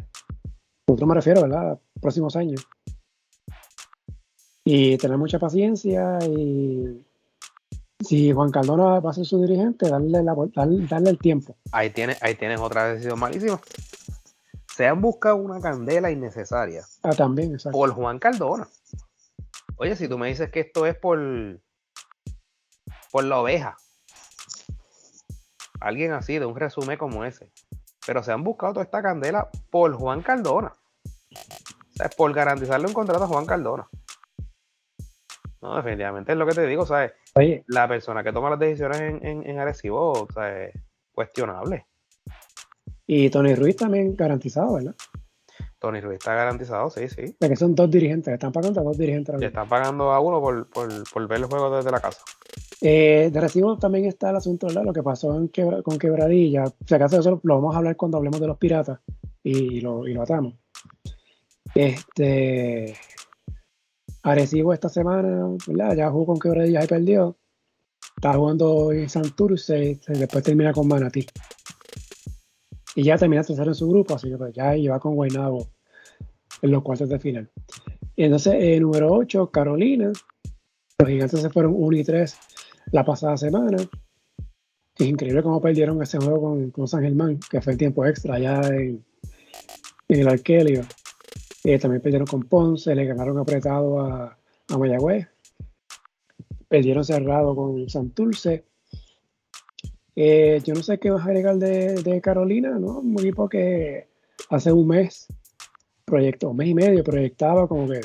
futuro 0.87 1.07
me 1.07 1.15
refiero, 1.15 1.41
¿verdad? 1.41 1.79
Próximos 1.99 2.35
años. 2.35 2.67
Y 4.63 4.97
tener 4.97 5.17
mucha 5.17 5.39
paciencia 5.39 6.19
y 6.27 7.05
si 7.99 8.31
Juan 8.31 8.51
Cardona 8.51 8.99
va 8.99 9.11
a 9.11 9.13
ser 9.13 9.25
su 9.25 9.41
dirigente, 9.41 9.89
darle, 9.89 10.23
la, 10.23 10.35
darle, 10.53 11.09
el 11.09 11.17
tiempo. 11.19 11.55
Ahí 11.71 11.91
tienes, 11.91 12.21
ahí 12.21 12.35
tienes 12.35 12.59
otra 12.59 12.93
decisión 12.93 13.19
malísima 13.19 13.59
se 14.75 14.85
han 14.85 15.01
buscado 15.01 15.37
una 15.37 15.61
candela 15.61 16.11
innecesaria. 16.11 16.83
Ah, 17.01 17.11
también, 17.15 17.53
exacto. 17.53 17.77
Por 17.77 17.91
Juan 17.91 18.19
Cardona. 18.19 18.67
Oye, 19.77 19.95
si 19.95 20.09
tú 20.09 20.17
me 20.17 20.27
dices 20.27 20.51
que 20.51 20.59
esto 20.59 20.85
es 20.85 20.97
por, 20.97 21.17
por 23.09 23.23
la 23.23 23.39
oveja, 23.39 23.77
alguien 25.79 26.11
así, 26.11 26.39
de 26.39 26.45
un 26.45 26.57
resumen 26.57 26.97
como 26.97 27.23
ese, 27.23 27.49
pero 28.05 28.21
se 28.21 28.33
han 28.33 28.43
buscado 28.43 28.73
toda 28.73 28.83
esta 28.83 29.01
candela 29.01 29.49
por 29.71 29.93
Juan 29.93 30.21
Cardona. 30.21 30.73
O 30.73 31.93
sea, 31.93 32.09
por 32.09 32.33
garantizarle 32.33 32.87
un 32.87 32.93
contrato 32.93 33.23
a 33.23 33.27
Juan 33.27 33.45
Cardona. 33.45 33.87
No, 35.61 35.77
definitivamente 35.77 36.33
es 36.33 36.37
lo 36.37 36.45
que 36.45 36.53
te 36.53 36.67
digo, 36.67 36.85
¿sabes? 36.85 37.13
Oye. 37.35 37.63
La 37.67 37.87
persona 37.87 38.25
que 38.25 38.33
toma 38.33 38.49
las 38.49 38.59
decisiones 38.59 38.99
en, 38.99 39.25
en, 39.25 39.49
en 39.49 39.57
Arecibo, 39.57 40.11
o 40.11 40.27
sea, 40.33 40.65
es 40.65 40.73
cuestionable. 41.13 41.85
Y 43.07 43.29
Tony 43.29 43.55
Ruiz 43.55 43.75
también 43.75 44.15
garantizado, 44.15 44.73
¿verdad? 44.73 44.95
Tony 45.79 46.01
Ruiz 46.01 46.17
está 46.17 46.33
garantizado, 46.33 46.89
sí, 46.89 47.07
sí. 47.07 47.35
Que 47.39 47.55
son 47.55 47.75
dos 47.75 47.91
dirigentes, 47.91 48.33
están 48.33 48.51
pagando 48.51 48.81
a 48.81 48.83
dos 48.83 48.97
dirigentes. 48.97 49.39
Le 49.39 49.47
están 49.47 49.69
pagando 49.69 50.11
a 50.11 50.19
uno 50.19 50.41
por, 50.41 50.67
por, 50.69 51.27
ver 51.27 51.39
el 51.39 51.45
juego 51.45 51.75
desde 51.75 51.91
la 51.91 51.99
casa. 51.99 52.21
Eh, 52.81 53.29
de 53.31 53.39
recibo 53.39 53.77
también 53.77 54.05
está 54.05 54.31
el 54.31 54.37
asunto, 54.37 54.67
¿verdad? 54.67 54.83
Lo 54.83 54.93
que 54.93 55.03
pasó 55.03 55.29
con 55.83 55.99
Quebradilla. 55.99 56.65
Si 56.87 56.95
acaso 56.95 57.19
eso 57.19 57.39
lo 57.43 57.55
vamos 57.55 57.75
a 57.75 57.79
hablar 57.79 57.95
cuando 57.95 58.17
hablemos 58.17 58.39
de 58.39 58.47
los 58.47 58.57
piratas 58.57 58.99
y 59.43 59.81
lo, 59.81 60.07
y 60.07 60.13
lo 60.13 60.23
atamos. 60.23 60.55
Este. 61.75 62.95
Arecibo 64.23 64.73
esta 64.73 64.89
semana, 64.89 65.55
¿verdad? 65.67 65.95
Ya 65.95 66.09
jugó 66.09 66.25
con 66.25 66.39
Quebradilla 66.39 66.83
y 66.83 66.87
perdió. 66.87 67.37
Está 68.15 68.33
jugando 68.33 68.91
en 68.91 69.07
Santurce 69.07 69.99
y 70.07 70.17
después 70.17 70.43
termina 70.43 70.73
con 70.73 70.87
Manatí. 70.87 71.27
Y 72.95 73.03
ya 73.03 73.17
termina 73.17 73.43
tercero 73.43 73.71
en 73.71 73.75
su 73.75 73.89
grupo, 73.89 74.15
así 74.15 74.29
que 74.29 74.37
pues, 74.37 74.53
ya 74.53 74.75
iba 74.75 74.99
con 74.99 75.15
Guaynabo 75.15 75.67
en 76.61 76.71
los 76.71 76.81
cuartos 76.81 77.09
de 77.09 77.19
final. 77.19 77.49
Y 78.15 78.23
entonces, 78.23 78.55
eh, 78.57 78.79
número 78.79 79.11
8, 79.13 79.51
Carolina. 79.51 80.13
Los 80.97 81.09
gigantes 81.09 81.41
se 81.41 81.49
fueron 81.49 81.73
1 81.75 81.97
y 81.97 82.03
3 82.05 82.37
la 82.91 83.03
pasada 83.03 83.35
semana. 83.35 83.77
Es 84.97 85.05
increíble 85.05 85.43
cómo 85.43 85.61
perdieron 85.61 86.01
ese 86.01 86.17
juego 86.19 86.39
con, 86.39 86.71
con 86.71 86.87
San 86.87 87.03
Germán, 87.03 87.37
que 87.51 87.59
fue 87.59 87.73
en 87.73 87.79
tiempo 87.79 88.05
extra 88.05 88.35
allá 88.35 88.61
en, 88.69 89.03
el 90.07 90.27
Arquelio. 90.29 90.83
Eh, 91.65 91.77
también 91.77 92.01
perdieron 92.01 92.27
con 92.27 92.43
Ponce, 92.43 92.95
le 92.95 93.05
ganaron 93.05 93.37
apretado 93.37 93.99
a, 93.99 94.37
a 94.69 94.77
Mayagüez. 94.77 95.27
Perdieron 96.69 97.03
cerrado 97.03 97.55
con 97.55 97.89
Santurce 97.89 98.63
eh, 100.15 100.61
yo 100.63 100.73
no 100.73 100.83
sé 100.83 100.97
qué 100.99 101.09
vas 101.09 101.25
a 101.25 101.29
agregar 101.29 101.57
de, 101.57 102.21
Carolina, 102.21 102.79
¿no? 102.79 102.99
Un 102.99 103.19
equipo 103.19 103.49
que 103.49 104.07
hace 104.49 104.71
un 104.71 104.87
mes, 104.87 105.27
proyectó, 106.05 106.51
un 106.51 106.57
mes 106.57 106.69
y 106.69 106.73
medio, 106.73 107.03
proyectaba 107.03 107.67
como 107.67 107.87
que 107.87 108.01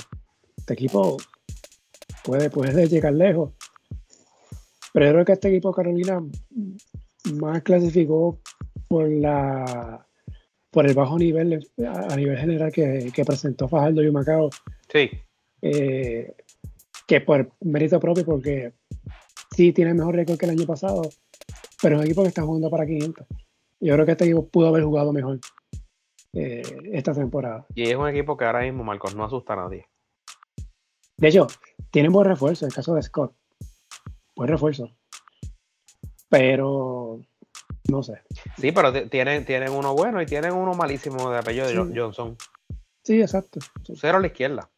este 0.56 0.74
equipo 0.74 1.16
puede, 2.24 2.50
puede 2.50 2.88
llegar 2.88 3.12
lejos. 3.12 3.52
Pero 4.92 5.06
yo 5.06 5.12
creo 5.12 5.24
que 5.24 5.32
este 5.32 5.48
equipo 5.48 5.72
Carolina 5.72 6.20
más 7.34 7.62
clasificó 7.62 8.40
por 8.88 9.08
la 9.08 10.06
por 10.70 10.86
el 10.86 10.94
bajo 10.94 11.18
nivel 11.18 11.68
a, 11.84 12.16
nivel 12.16 12.38
general 12.38 12.72
que, 12.72 13.12
presentó 13.26 13.68
Fajardo 13.68 14.02
y 14.02 14.10
Macao. 14.10 14.50
Sí. 14.92 15.10
Eh, 15.62 16.34
que 17.06 17.20
por 17.20 17.50
mérito 17.60 17.98
propio, 17.98 18.24
porque 18.24 18.72
sí 19.54 19.72
tiene 19.72 19.94
mejor 19.94 20.14
récord 20.14 20.38
que 20.38 20.46
el 20.46 20.52
año 20.52 20.66
pasado, 20.66 21.02
pero 21.82 21.96
es 21.96 22.00
un 22.00 22.06
equipo 22.06 22.22
que 22.22 22.28
está 22.28 22.42
jugando 22.42 22.70
para 22.70 22.86
500. 22.86 23.26
Yo 23.80 23.94
creo 23.94 24.06
que 24.06 24.12
este 24.12 24.24
equipo 24.24 24.46
pudo 24.48 24.68
haber 24.68 24.84
jugado 24.84 25.12
mejor 25.12 25.38
eh, 26.34 26.62
esta 26.92 27.14
temporada. 27.14 27.66
Y 27.74 27.88
es 27.88 27.96
un 27.96 28.08
equipo 28.08 28.36
que 28.36 28.44
ahora 28.44 28.60
mismo, 28.60 28.84
Marcos, 28.84 29.14
no 29.14 29.24
asusta 29.24 29.54
a 29.54 29.56
nadie. 29.56 29.86
De 31.16 31.28
hecho, 31.28 31.46
tienen 31.90 32.12
buen 32.12 32.26
refuerzo, 32.26 32.64
en 32.64 32.70
el 32.70 32.74
caso 32.74 32.94
de 32.94 33.02
Scott. 33.02 33.34
Buen 34.36 34.48
refuerzo. 34.48 34.90
Pero 36.28 37.20
no 37.90 38.02
sé. 38.02 38.22
Sí, 38.58 38.72
pero 38.72 38.92
tienen, 39.08 39.44
tienen 39.44 39.70
uno 39.72 39.94
bueno 39.94 40.22
y 40.22 40.26
tienen 40.26 40.52
uno 40.52 40.74
malísimo 40.74 41.30
de 41.30 41.38
apellido 41.38 41.66
de 41.66 42.00
Johnson. 42.00 42.36
Sí, 43.02 43.20
exacto. 43.20 43.60
Cero 43.94 44.18
a 44.18 44.20
la 44.20 44.26
izquierda. 44.28 44.70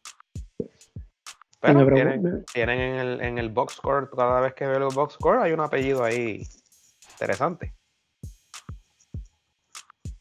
Pero 1.59 1.85
tienen, 1.93 2.43
tienen, 2.51 2.79
en, 2.79 2.95
el, 2.99 3.21
en 3.21 3.37
el 3.37 3.49
box 3.49 3.75
score, 3.75 4.09
cada 4.09 4.41
vez 4.41 4.53
que 4.53 4.65
veo 4.65 4.89
el 4.89 4.93
box 4.93 5.13
score, 5.13 5.39
hay 5.39 5.53
un 5.53 5.61
apellido 5.61 6.03
ahí 6.03 6.45
interesante. 7.23 7.73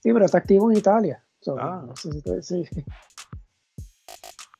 Sí, 0.02 0.12
pero 0.12 0.24
está 0.24 0.38
activo 0.38 0.70
en 0.70 0.78
Italia. 0.78 1.24
ah. 1.58 1.92
sí. 2.40 2.64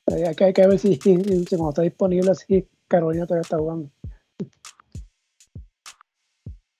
Hay, 0.07 0.35
que, 0.35 0.43
hay 0.43 0.53
que 0.53 0.67
ver 0.67 0.77
si, 0.77 0.99
cuando 0.99 1.69
está 1.69 1.81
disponible 1.81 2.31
así 2.31 2.67
Carolina 2.87 3.25
todavía 3.25 3.41
está 3.41 3.57
jugando. 3.57 3.89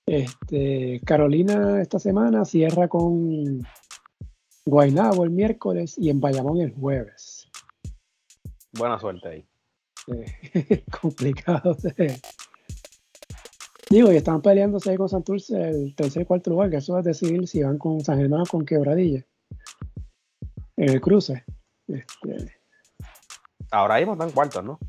Este, 0.05 1.01
Carolina 1.05 1.81
esta 1.81 1.97
semana 1.97 2.43
cierra 2.43 2.89
con 2.89 3.65
Guaynabo 4.65 5.23
el 5.23 5.31
miércoles 5.31 5.95
y 5.97 6.09
en 6.09 6.19
Bayamón 6.19 6.59
el 6.59 6.73
jueves. 6.73 7.49
Buena 8.73 8.99
suerte 8.99 9.27
ahí. 9.29 9.47
complicado. 11.01 11.77
Digo, 13.89 14.11
y 14.11 14.17
están 14.17 14.41
peleándose 14.41 14.97
con 14.97 15.09
Santurce 15.09 15.69
el 15.69 15.95
tercer 15.95 16.23
y 16.23 16.25
cuarto 16.25 16.49
lugar, 16.49 16.69
que 16.69 16.77
eso 16.77 16.97
es 16.97 17.05
decidir 17.05 17.47
si 17.47 17.61
van 17.61 17.77
con 17.77 18.01
San 18.01 18.17
Germán 18.17 18.41
o 18.41 18.45
con 18.45 18.65
Quebradilla. 18.65 19.25
En 20.77 20.89
el 20.89 21.01
cruce. 21.01 21.43
Este, 21.87 22.53
Ahora 23.71 23.97
mismo 23.97 24.13
están 24.13 24.31
cuartos, 24.31 24.63
¿no? 24.63 24.79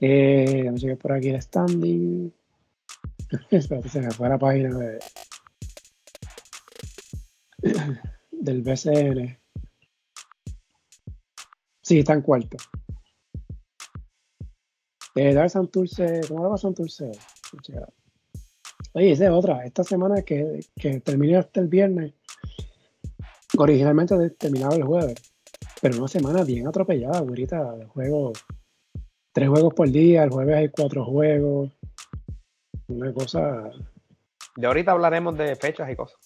Eh, 0.00 0.62
vamos 0.64 0.84
a 0.84 0.96
por 0.96 1.12
aquí 1.12 1.30
el 1.30 1.42
standing. 1.42 2.32
Espérate, 3.50 3.88
se 3.88 4.00
me 4.00 4.10
fue 4.10 4.28
la 4.28 4.38
página 4.38 4.76
de, 4.76 4.98
del 8.30 8.62
BCN. 8.62 9.38
Sí, 11.82 11.98
está 12.00 12.14
en 12.14 12.22
Dar 15.16 15.48
Santurce, 15.48 16.20
¿cómo 16.28 16.48
va 16.50 16.58
Santurce? 16.58 17.10
Oye, 18.92 19.12
esa 19.12 19.24
es 19.24 19.30
otra. 19.30 19.64
Esta 19.64 19.82
semana 19.82 20.22
que, 20.22 20.60
que 20.76 21.00
termina 21.00 21.40
hasta 21.40 21.60
el 21.60 21.68
viernes, 21.68 22.12
originalmente 23.56 24.30
terminaba 24.30 24.74
el 24.74 24.84
jueves, 24.84 25.14
pero 25.80 25.96
una 25.98 26.08
semana 26.08 26.44
bien 26.44 26.66
atropellada, 26.66 27.20
güerita, 27.20 27.76
de 27.76 27.86
juego. 27.86 28.32
Tres 29.32 29.48
juegos 29.48 29.74
por 29.74 29.90
día, 29.90 30.22
el 30.22 30.30
jueves 30.30 30.56
hay 30.56 30.68
cuatro 30.68 31.04
juegos. 31.04 31.72
Una 32.88 33.12
cosa. 33.12 33.70
De 34.56 34.66
ahorita 34.66 34.92
hablaremos 34.92 35.36
de 35.36 35.56
fechas 35.56 35.90
y 35.90 35.96
cosas. 35.96 36.18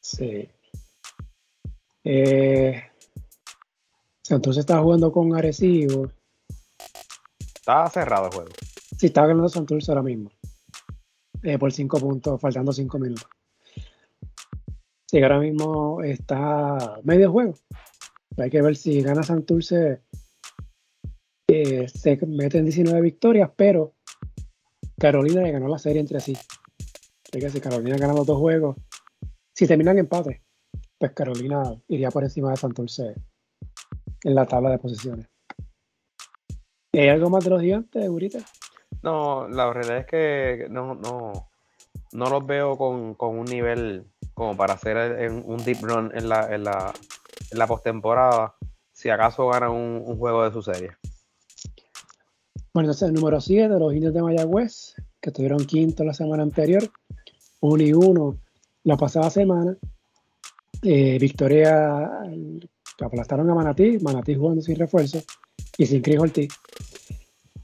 Sí. 0.00 0.48
Eh, 2.04 2.82
entonces 4.28 4.60
está 4.60 4.80
jugando 4.80 5.12
con 5.12 5.34
Arecibo. 5.36 6.10
Está 7.66 7.90
cerrado 7.90 8.26
el 8.26 8.32
juego. 8.32 8.50
Sí, 8.96 9.06
está 9.06 9.26
ganando 9.26 9.48
Santurce 9.48 9.90
ahora 9.90 10.04
mismo. 10.04 10.30
Eh, 11.42 11.58
por 11.58 11.72
cinco 11.72 11.98
puntos, 11.98 12.40
faltando 12.40 12.72
cinco 12.72 12.96
minutos. 13.00 13.26
Sí, 15.10 15.20
ahora 15.20 15.40
mismo 15.40 16.00
está 16.00 17.00
medio 17.02 17.32
juego. 17.32 17.54
Hay 18.36 18.50
que 18.50 18.62
ver 18.62 18.76
si 18.76 19.02
gana 19.02 19.24
Santurce. 19.24 20.00
Eh, 21.50 21.88
se 21.88 22.16
mete 22.24 22.58
en 22.58 22.66
19 22.66 23.00
victorias, 23.00 23.50
pero 23.56 23.94
Carolina 24.96 25.42
le 25.42 25.50
ganó 25.50 25.66
la 25.66 25.80
serie 25.80 25.98
entre 25.98 26.20
sí. 26.20 26.38
Hay 27.32 27.40
que 27.40 27.50
si 27.50 27.60
Carolina 27.60 27.96
gana 27.96 28.14
los 28.14 28.28
dos 28.28 28.38
juegos, 28.38 28.76
si 29.56 29.66
terminan 29.66 29.98
empate, 29.98 30.44
pues 30.96 31.10
Carolina 31.14 31.64
iría 31.88 32.12
por 32.12 32.22
encima 32.22 32.52
de 32.52 32.58
Santurce 32.58 33.14
en 34.22 34.34
la 34.36 34.46
tabla 34.46 34.70
de 34.70 34.78
posiciones. 34.78 35.26
¿Hay 36.96 37.08
algo 37.10 37.28
más 37.28 37.44
de 37.44 37.50
los 37.50 37.60
gigantes, 37.60 38.08
Gurita? 38.08 38.38
No, 39.02 39.46
la 39.48 39.70
realidad 39.70 39.98
es 39.98 40.06
que 40.06 40.66
no, 40.70 40.94
no, 40.94 41.50
no 42.12 42.30
los 42.30 42.46
veo 42.46 42.78
con, 42.78 43.14
un 43.18 43.44
nivel 43.44 44.06
como 44.32 44.56
para 44.56 44.74
hacer 44.74 45.30
un 45.30 45.62
deep 45.62 45.82
run 45.82 46.10
en 46.14 46.30
la, 46.30 46.54
en 46.54 46.64
la, 46.64 46.94
en 47.50 47.58
la 47.58 47.66
postemporada, 47.66 48.54
si 48.92 49.10
acaso 49.10 49.46
ganan 49.48 49.72
un, 49.72 50.16
juego 50.16 50.44
de 50.44 50.52
su 50.52 50.62
serie. 50.62 50.92
Bueno, 52.72 52.88
entonces 52.88 53.08
el 53.08 53.14
número 53.14 53.42
7 53.42 53.74
de 53.74 53.78
los 53.78 53.92
indios 53.92 54.14
de 54.14 54.22
Mayagüez, 54.22 54.94
que 55.20 55.30
estuvieron 55.30 55.66
quinto 55.66 56.02
la 56.02 56.14
semana 56.14 56.44
anterior, 56.44 56.82
1 57.60 57.82
y 57.82 57.92
1 57.92 58.38
la 58.84 58.96
pasada 58.96 59.28
semana. 59.28 59.76
Eh, 60.82 61.18
victoria 61.18 62.08
aplastaron 63.00 63.50
a 63.50 63.54
Manatí, 63.54 63.98
Manatí 63.98 64.34
jugando 64.34 64.62
sin 64.62 64.76
refuerzo 64.76 65.20
y 65.78 65.86
sin 65.86 66.02
Cris 66.02 66.18
Ortiz. 66.18 66.48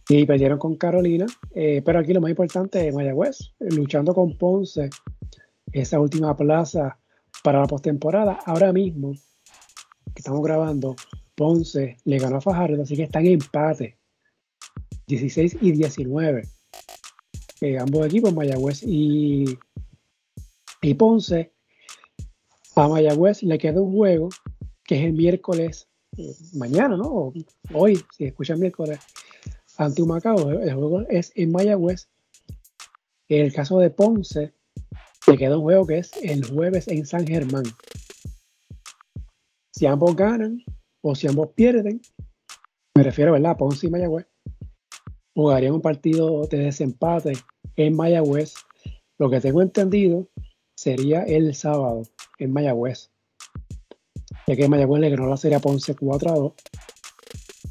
Y 0.09 0.27
perdieron 0.27 0.59
con 0.59 0.77
Carolina, 0.77 1.27
eh, 1.55 1.81
pero 1.85 2.01
aquí 2.01 2.13
lo 2.13 2.21
más 2.21 2.31
importante 2.31 2.87
es 2.87 2.95
Mayagüez, 2.95 3.53
luchando 3.61 4.15
con 4.15 4.37
Ponce, 4.37 4.91
esa 5.73 6.01
última 6.01 6.37
plaza 6.37 6.99
para 7.43 7.61
la 7.61 7.67
postemporada. 7.67 8.39
Ahora 8.45 8.73
mismo, 8.73 9.13
que 9.13 10.19
estamos 10.19 10.43
grabando, 10.43 10.97
Ponce 11.35 11.97
le 12.05 12.19
ganó 12.19 12.37
a 12.37 12.41
Fajardo, 12.41 12.83
así 12.83 12.97
que 12.97 13.05
están 13.05 13.27
en 13.27 13.35
empate, 13.35 13.97
16 15.07 15.59
y 15.61 15.73
19. 15.73 16.43
Eh, 17.61 17.79
ambos 17.79 18.07
equipos, 18.07 18.35
Mayagüez 18.35 18.83
y, 18.83 19.45
y 20.83 20.95
Ponce. 20.95 21.53
A 22.75 22.89
Mayagüez 22.89 23.43
le 23.43 23.59
queda 23.59 23.81
un 23.81 23.93
juego 23.93 24.31
que 24.85 24.99
es 24.99 25.05
el 25.05 25.13
miércoles, 25.13 25.89
mañana, 26.55 26.97
¿no? 26.97 27.33
hoy, 27.73 28.05
si 28.17 28.25
escuchan 28.25 28.61
miércoles, 28.61 28.99
ante 29.77 30.03
Humacao. 30.03 30.51
El 30.51 30.75
juego 30.75 31.03
es 31.09 31.33
en 31.35 31.51
Mayagüez. 31.51 32.09
En 33.29 33.47
el 33.47 33.53
caso 33.53 33.79
de 33.79 33.91
Ponce, 33.91 34.53
le 35.27 35.39
queda 35.39 35.57
un 35.57 35.63
juego 35.63 35.87
que 35.87 35.99
es 35.99 36.13
el 36.23 36.45
jueves 36.45 36.89
en 36.89 37.07
San 37.07 37.27
Germán. 37.27 37.65
Si 39.75 39.87
ambos 39.87 40.15
ganan 40.15 40.63
o 41.03 41.15
si 41.15 41.29
ambos 41.29 41.49
pierden, 41.55 42.03
me 42.95 43.03
refiero, 43.03 43.33
¿verdad? 43.33 43.57
Ponce 43.57 43.87
y 43.87 43.91
Mayagüez, 43.91 44.27
jugarían 45.35 45.73
un 45.75 45.81
partido 45.81 46.47
de 46.47 46.59
desempate 46.59 47.33
en 47.77 47.97
Mayagüez. 47.97 48.55
Lo 49.19 49.31
que 49.31 49.41
tengo 49.41 49.63
entendido 49.63 50.29
sería 50.77 51.23
el 51.23 51.55
sábado 51.55 52.03
en 52.39 52.53
Mayagüez 52.53 53.12
ya 54.47 54.57
que 54.57 54.69
Mayagüez 54.69 55.01
le 55.01 55.11
ganó 55.11 55.27
la 55.27 55.37
serie 55.37 55.57
a 55.57 55.61
Ponce 55.61 55.95
4 55.95 56.31
a 56.31 56.35
2. 56.35 56.53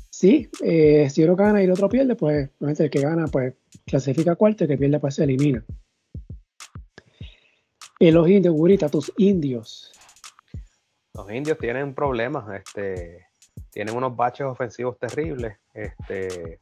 Sí, 0.09 0.49
eh, 0.63 1.09
si 1.09 1.23
uno 1.23 1.35
gana 1.35 1.61
y 1.61 1.65
el 1.65 1.71
otro 1.71 1.89
pierde, 1.89 2.15
pues 2.15 2.49
el 2.61 2.89
que 2.89 3.01
gana 3.01 3.25
pues 3.27 3.55
clasifica 3.85 4.35
cuarto 4.35 4.63
el 4.63 4.69
que 4.69 4.77
pierde 4.77 4.99
pues 4.99 5.15
se 5.15 5.23
elimina. 5.23 5.65
Los 7.99 8.27
indios, 8.29 8.55
Gurita, 8.55 8.89
tus 8.89 9.11
indios. 9.17 9.91
Los 11.13 11.31
indios 11.31 11.57
tienen 11.59 11.93
problemas, 11.93 12.45
este, 12.55 13.27
tienen 13.69 13.95
unos 13.95 14.15
baches 14.15 14.47
ofensivos 14.47 14.97
terribles. 14.97 15.57
Este, 15.73 16.59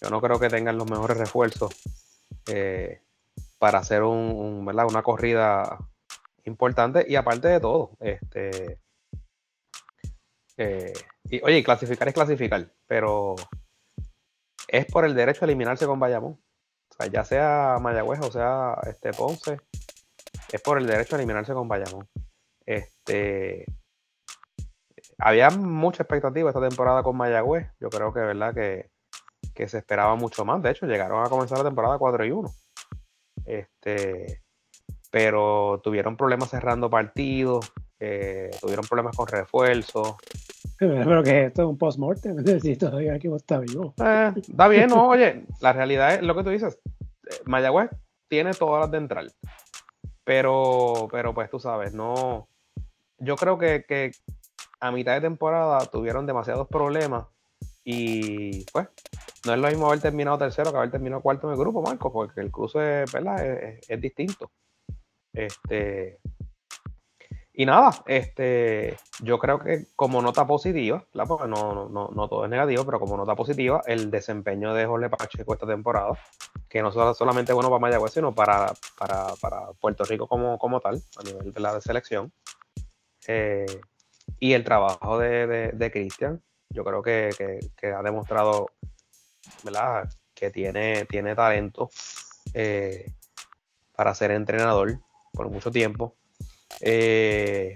yo 0.00 0.10
no 0.10 0.20
creo 0.20 0.38
que 0.38 0.48
tengan 0.48 0.78
los 0.78 0.88
mejores 0.88 1.16
refuerzos 1.16 1.74
eh, 2.52 3.00
para 3.58 3.78
hacer 3.78 4.02
un, 4.02 4.68
una 4.68 5.02
corrida 5.02 5.78
importante. 6.44 7.04
Y 7.08 7.16
aparte 7.16 7.48
de 7.48 7.58
todo, 7.58 7.96
este, 7.98 8.78
eh, 10.56 10.92
y, 11.24 11.42
oye, 11.42 11.64
clasificar 11.64 12.08
es 12.08 12.14
clasificar, 12.14 12.68
pero 12.86 13.34
es 14.68 14.86
por 14.86 15.04
el 15.04 15.14
derecho 15.14 15.44
a 15.44 15.46
eliminarse 15.46 15.86
con 15.86 15.98
Bayamón. 15.98 16.32
O 16.32 16.94
sea, 16.96 17.06
ya 17.06 17.24
sea 17.24 17.78
Mayagüez 17.80 18.20
o 18.20 18.30
sea 18.30 18.76
este 18.86 19.12
Ponce, 19.12 19.58
es 20.52 20.62
por 20.62 20.78
el 20.78 20.86
derecho 20.86 21.16
a 21.16 21.18
eliminarse 21.18 21.52
con 21.52 21.66
Bayamón. 21.66 22.08
Este, 22.66 23.66
había 25.18 25.50
mucha 25.50 26.04
expectativa 26.04 26.50
esta 26.50 26.66
temporada 26.66 27.02
con 27.02 27.16
Mayagüez. 27.16 27.68
Yo 27.80 27.90
creo 27.90 28.12
que 28.12 28.20
verdad 28.20 28.54
que, 28.54 28.90
que, 29.54 29.68
se 29.68 29.78
esperaba 29.78 30.14
mucho 30.14 30.44
más. 30.44 30.62
De 30.62 30.70
hecho, 30.70 30.86
llegaron 30.86 31.24
a 31.24 31.28
comenzar 31.28 31.58
la 31.58 31.64
temporada 31.64 31.98
4 31.98 32.24
y 32.26 32.30
1. 32.30 32.50
Este, 33.46 34.42
pero 35.10 35.80
tuvieron 35.82 36.16
problemas 36.16 36.50
cerrando 36.50 36.88
partidos 36.88 37.72
tuvieron 38.60 38.84
problemas 38.86 39.16
con 39.16 39.26
refuerzo. 39.26 40.18
Pero 40.78 41.22
que 41.22 41.44
esto 41.46 41.62
es 41.62 41.68
un 41.68 41.78
post-mortem, 41.78 42.36
necesito 42.36 42.88
todavía 42.90 43.18
que 43.18 43.28
está 43.28 43.58
vivo. 43.58 43.94
Eh, 44.02 44.32
está 44.36 44.68
bien, 44.68 44.88
no, 44.88 45.08
oye, 45.08 45.44
la 45.60 45.72
realidad 45.72 46.14
es 46.14 46.22
lo 46.22 46.34
que 46.34 46.42
tú 46.42 46.50
dices. 46.50 46.78
Eh, 47.26 47.42
Mayagüez 47.44 47.90
tiene 48.28 48.52
todas 48.52 48.82
las 48.82 48.90
de 48.90 48.98
entrar. 48.98 49.26
Pero, 50.24 51.08
pero 51.10 51.34
pues 51.34 51.50
tú 51.50 51.60
sabes, 51.60 51.94
no. 51.94 52.48
Yo 53.18 53.36
creo 53.36 53.58
que, 53.58 53.84
que 53.86 54.12
a 54.80 54.90
mitad 54.90 55.14
de 55.14 55.20
temporada 55.20 55.86
tuvieron 55.86 56.26
demasiados 56.26 56.66
problemas 56.68 57.26
y 57.84 58.64
pues 58.72 58.88
no 59.44 59.52
es 59.52 59.58
lo 59.58 59.68
mismo 59.68 59.86
haber 59.86 60.00
terminado 60.00 60.38
tercero 60.38 60.70
que 60.70 60.78
haber 60.78 60.90
terminado 60.90 61.22
cuarto 61.22 61.46
en 61.46 61.52
el 61.52 61.58
grupo, 61.58 61.82
Marco, 61.82 62.10
porque 62.10 62.40
el 62.40 62.50
cruce 62.50 63.04
¿verdad? 63.12 63.44
Es 63.86 64.00
distinto. 64.00 64.50
Este, 65.34 66.18
y 67.56 67.66
nada, 67.66 68.02
este, 68.06 68.96
yo 69.20 69.38
creo 69.38 69.60
que 69.60 69.86
como 69.94 70.20
nota 70.20 70.44
positiva, 70.44 71.06
porque 71.28 71.46
no, 71.46 71.88
no, 71.88 72.08
no, 72.08 72.28
todo 72.28 72.44
es 72.44 72.50
negativo, 72.50 72.84
pero 72.84 72.98
como 72.98 73.16
nota 73.16 73.36
positiva, 73.36 73.80
el 73.86 74.10
desempeño 74.10 74.74
de 74.74 74.86
Jorge 74.86 75.08
Pacheco 75.08 75.54
esta 75.54 75.64
temporada, 75.64 76.18
que 76.68 76.82
no 76.82 76.90
solamente 76.90 77.52
bueno 77.52 77.70
para 77.70 77.78
Mayagüez, 77.78 78.12
sino 78.12 78.34
para, 78.34 78.74
para, 78.98 79.72
Puerto 79.80 80.02
Rico 80.02 80.26
como, 80.26 80.58
como 80.58 80.80
tal, 80.80 81.00
a 81.16 81.22
nivel 81.22 81.52
de 81.52 81.60
la 81.60 81.80
selección. 81.80 82.32
Eh, 83.28 83.66
y 84.40 84.54
el 84.54 84.64
trabajo 84.64 85.20
de, 85.20 85.70
de, 85.72 85.90
Cristian, 85.92 86.42
yo 86.70 86.82
creo 86.82 87.02
que, 87.02 87.60
ha 87.96 88.02
demostrado 88.02 88.66
¿verdad? 89.62 90.08
que 90.34 90.50
tiene, 90.50 91.04
tiene 91.04 91.36
talento 91.36 91.88
eh, 92.52 93.12
para 93.94 94.12
ser 94.12 94.32
entrenador 94.32 94.98
por 95.32 95.48
mucho 95.50 95.70
tiempo 95.70 96.16
eh, 96.80 97.74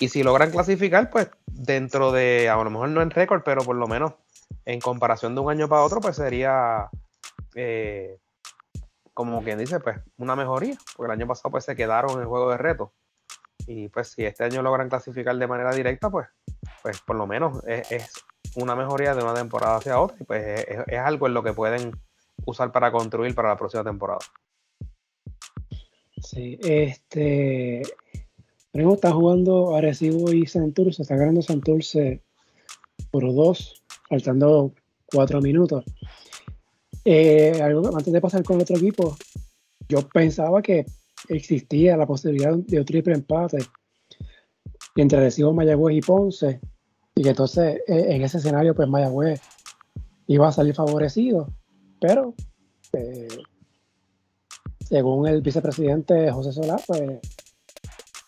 y 0.00 0.08
si 0.08 0.22
logran 0.22 0.50
clasificar, 0.50 1.10
pues 1.10 1.28
dentro 1.46 2.12
de, 2.12 2.48
a 2.48 2.56
lo 2.56 2.70
mejor 2.70 2.88
no 2.90 3.02
en 3.02 3.10
récord, 3.10 3.42
pero 3.44 3.62
por 3.62 3.76
lo 3.76 3.86
menos 3.86 4.14
en 4.64 4.80
comparación 4.80 5.34
de 5.34 5.40
un 5.40 5.50
año 5.50 5.68
para 5.68 5.82
otro, 5.82 6.00
pues 6.00 6.16
sería, 6.16 6.88
eh, 7.54 8.18
como 9.14 9.42
quien 9.42 9.58
dice, 9.58 9.80
pues 9.80 9.98
una 10.16 10.36
mejoría, 10.36 10.76
porque 10.96 11.12
el 11.12 11.18
año 11.18 11.26
pasado 11.26 11.50
pues 11.50 11.64
se 11.64 11.76
quedaron 11.76 12.12
en 12.12 12.20
el 12.20 12.26
juego 12.26 12.50
de 12.50 12.58
reto. 12.58 12.92
Y 13.66 13.88
pues 13.88 14.08
si 14.08 14.24
este 14.24 14.44
año 14.44 14.62
logran 14.62 14.88
clasificar 14.88 15.36
de 15.36 15.46
manera 15.46 15.74
directa, 15.74 16.08
pues, 16.08 16.28
pues 16.82 17.00
por 17.00 17.16
lo 17.16 17.26
menos 17.26 17.62
es, 17.66 18.12
una 18.54 18.74
mejoría 18.74 19.14
de 19.14 19.22
una 19.22 19.34
temporada 19.34 19.76
hacia 19.76 20.00
otra 20.00 20.16
y 20.18 20.24
pues 20.24 20.42
es, 20.66 20.78
es 20.86 20.98
algo 20.98 21.26
en 21.26 21.34
lo 21.34 21.42
que 21.42 21.52
pueden 21.52 21.92
usar 22.46 22.72
para 22.72 22.90
construir 22.90 23.34
para 23.34 23.50
la 23.50 23.56
próxima 23.56 23.84
temporada. 23.84 24.20
Sí, 26.22 26.58
este, 26.62 27.82
está 28.72 29.12
jugando 29.12 29.74
Arecibo 29.74 30.32
y 30.32 30.46
Santurce, 30.46 31.02
está 31.02 31.16
ganando 31.16 31.42
Santurce 31.42 32.22
por 33.10 33.22
dos, 33.34 33.82
faltando 34.08 34.72
cuatro 35.06 35.40
minutos. 35.40 35.84
Eh, 37.04 37.60
antes 37.62 38.12
de 38.12 38.20
pasar 38.20 38.42
con 38.42 38.56
el 38.56 38.62
otro 38.62 38.76
equipo, 38.76 39.16
yo 39.88 40.06
pensaba 40.08 40.60
que 40.60 40.84
existía 41.28 41.96
la 41.96 42.06
posibilidad 42.06 42.54
de 42.54 42.78
un 42.78 42.84
triple 42.84 43.14
empate 43.14 43.58
entre 44.96 45.20
Recibo, 45.20 45.52
Mayagüez 45.52 45.96
y 45.96 46.00
Ponce, 46.00 46.60
y 47.14 47.22
que 47.22 47.30
entonces 47.30 47.80
eh, 47.86 48.06
en 48.10 48.22
ese 48.22 48.38
escenario, 48.38 48.74
pues 48.74 48.88
Mayagüez 48.88 49.40
iba 50.26 50.48
a 50.48 50.52
salir 50.52 50.74
favorecido, 50.74 51.52
pero 52.00 52.34
eh, 52.92 53.28
según 54.80 55.26
el 55.28 55.40
vicepresidente 55.40 56.30
José 56.30 56.52
Solá, 56.52 56.80
pues 56.86 57.20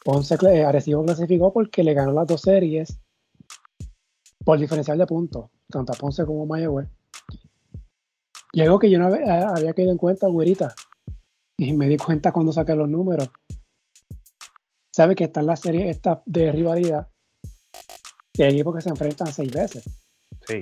Ponce 0.04 0.34
Arecibo 0.64 1.04
clasificó 1.04 1.52
porque 1.52 1.84
le 1.84 1.94
ganó 1.94 2.12
las 2.12 2.26
dos 2.26 2.40
series 2.40 2.98
por 4.44 4.58
diferencial 4.58 4.98
de 4.98 5.06
puntos, 5.06 5.50
tanto 5.68 5.92
a 5.92 5.96
Ponce 5.96 6.24
como 6.24 6.44
a 6.44 6.46
Mayagüez. 6.46 6.88
Y 8.52 8.62
algo 8.62 8.78
que 8.78 8.90
yo 8.90 8.98
no 8.98 9.06
había, 9.06 9.50
había 9.50 9.74
caído 9.74 9.92
en 9.92 9.98
cuenta, 9.98 10.26
güerita, 10.26 10.74
y 11.56 11.72
me 11.74 11.88
di 11.88 11.96
cuenta 11.96 12.32
cuando 12.32 12.52
saqué 12.52 12.74
los 12.74 12.88
números. 12.88 13.30
Sabe 14.94 15.14
que 15.14 15.24
está 15.24 15.40
en 15.40 15.46
la 15.46 15.56
serie 15.56 15.90
esta 15.90 16.22
de 16.26 16.50
rivalidad 16.50 17.08
de 18.34 18.48
equipos 18.48 18.74
que 18.74 18.80
se 18.80 18.88
enfrentan 18.88 19.32
seis 19.32 19.52
veces. 19.52 19.84
Sí. 20.46 20.60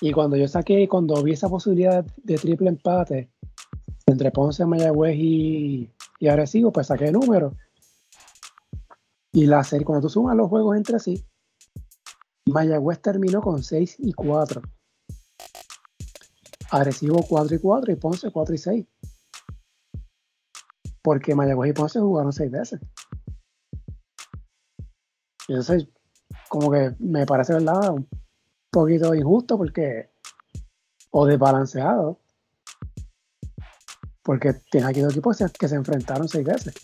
Y 0.00 0.12
cuando 0.12 0.36
yo 0.36 0.48
saqué, 0.48 0.88
cuando 0.88 1.22
vi 1.22 1.32
esa 1.32 1.48
posibilidad 1.48 2.04
de 2.04 2.36
triple 2.36 2.68
empate 2.68 3.30
entre 4.06 4.30
Ponce, 4.30 4.66
Mayagüez 4.66 5.16
y, 5.16 5.90
y 6.18 6.28
Arecibo, 6.28 6.72
pues 6.72 6.88
saqué 6.88 7.10
números. 7.10 7.54
Y 9.32 9.46
la 9.46 9.62
serie, 9.64 9.84
cuando 9.84 10.06
tú 10.06 10.10
sumas 10.10 10.36
los 10.36 10.48
juegos 10.48 10.76
entre 10.76 10.98
sí, 10.98 11.26
Mayagüez 12.46 13.02
terminó 13.02 13.40
con 13.42 13.62
6 13.62 13.96
y 13.98 14.12
4. 14.12 14.62
Arecibo 16.70 17.22
4 17.28 17.56
y 17.56 17.58
4 17.58 17.92
y 17.92 17.96
Ponce 17.96 18.30
4 18.30 18.54
y 18.54 18.58
6. 18.58 18.86
Porque 21.02 21.34
Mayagüez 21.34 21.70
y 21.70 21.72
Ponce 21.74 22.00
jugaron 22.00 22.32
6 22.32 22.50
veces. 22.50 22.80
Y 25.48 25.52
entonces, 25.52 25.88
como 26.48 26.70
que 26.70 26.94
me 26.98 27.26
parece, 27.26 27.52
¿verdad? 27.52 27.90
Un 27.92 28.08
poquito 28.70 29.14
injusto 29.14 29.56
porque. 29.56 30.10
O 31.10 31.26
desbalanceado. 31.26 32.20
Porque 34.22 34.54
tiene 34.70 34.88
aquí 34.88 35.00
dos 35.00 35.12
equipos 35.12 35.38
que 35.58 35.68
se 35.68 35.74
enfrentaron 35.76 36.28
6 36.28 36.44
veces. 36.44 36.74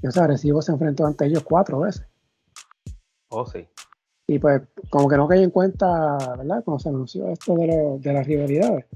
Y 0.00 0.06
o 0.06 0.10
sea, 0.10 0.24
Arecibo 0.24 0.62
se 0.62 0.72
enfrentó 0.72 1.06
ante 1.06 1.26
ellos 1.26 1.42
4 1.42 1.80
veces. 1.80 2.06
Oh, 3.30 3.46
sí. 3.46 3.66
Y 4.26 4.38
pues, 4.38 4.62
como 4.90 5.08
que 5.08 5.16
no 5.16 5.26
caí 5.26 5.42
en 5.42 5.50
cuenta, 5.50 6.18
¿verdad? 6.36 6.62
Cuando 6.64 6.78
se 6.78 6.88
anunció 6.88 7.28
esto 7.28 7.54
de, 7.54 7.98
de 7.98 8.12
las 8.12 8.26
rivalidades. 8.26 8.86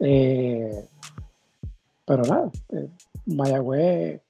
Eh, 0.00 0.88
pero 2.04 2.22
nada, 2.24 2.50
eh, 2.70 2.88
Mayagüez 3.26 4.20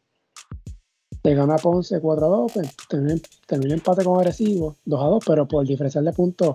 le 1.23 1.35
ganó 1.35 1.55
a 1.55 1.59
Ponce 1.59 2.01
4 2.01 2.25
a 2.25 2.29
2, 2.29 2.53
pues, 2.53 2.77
terminó, 2.89 3.75
empate 3.75 4.05
con 4.05 4.21
Arecibo 4.21 4.77
2 4.85 5.01
a 5.01 5.05
2, 5.07 5.25
pero 5.27 5.49
por 5.49 5.67
diferencial 5.67 6.05
de 6.05 6.13
puntos, 6.13 6.55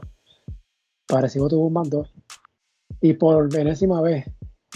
Arecibo 1.09 1.49
tuvo 1.49 1.67
un 1.67 1.73
más 1.73 1.89
2. 1.89 2.13
Y 3.01 3.13
por 3.13 3.53
enésima 3.55 4.01
vez, 4.01 4.25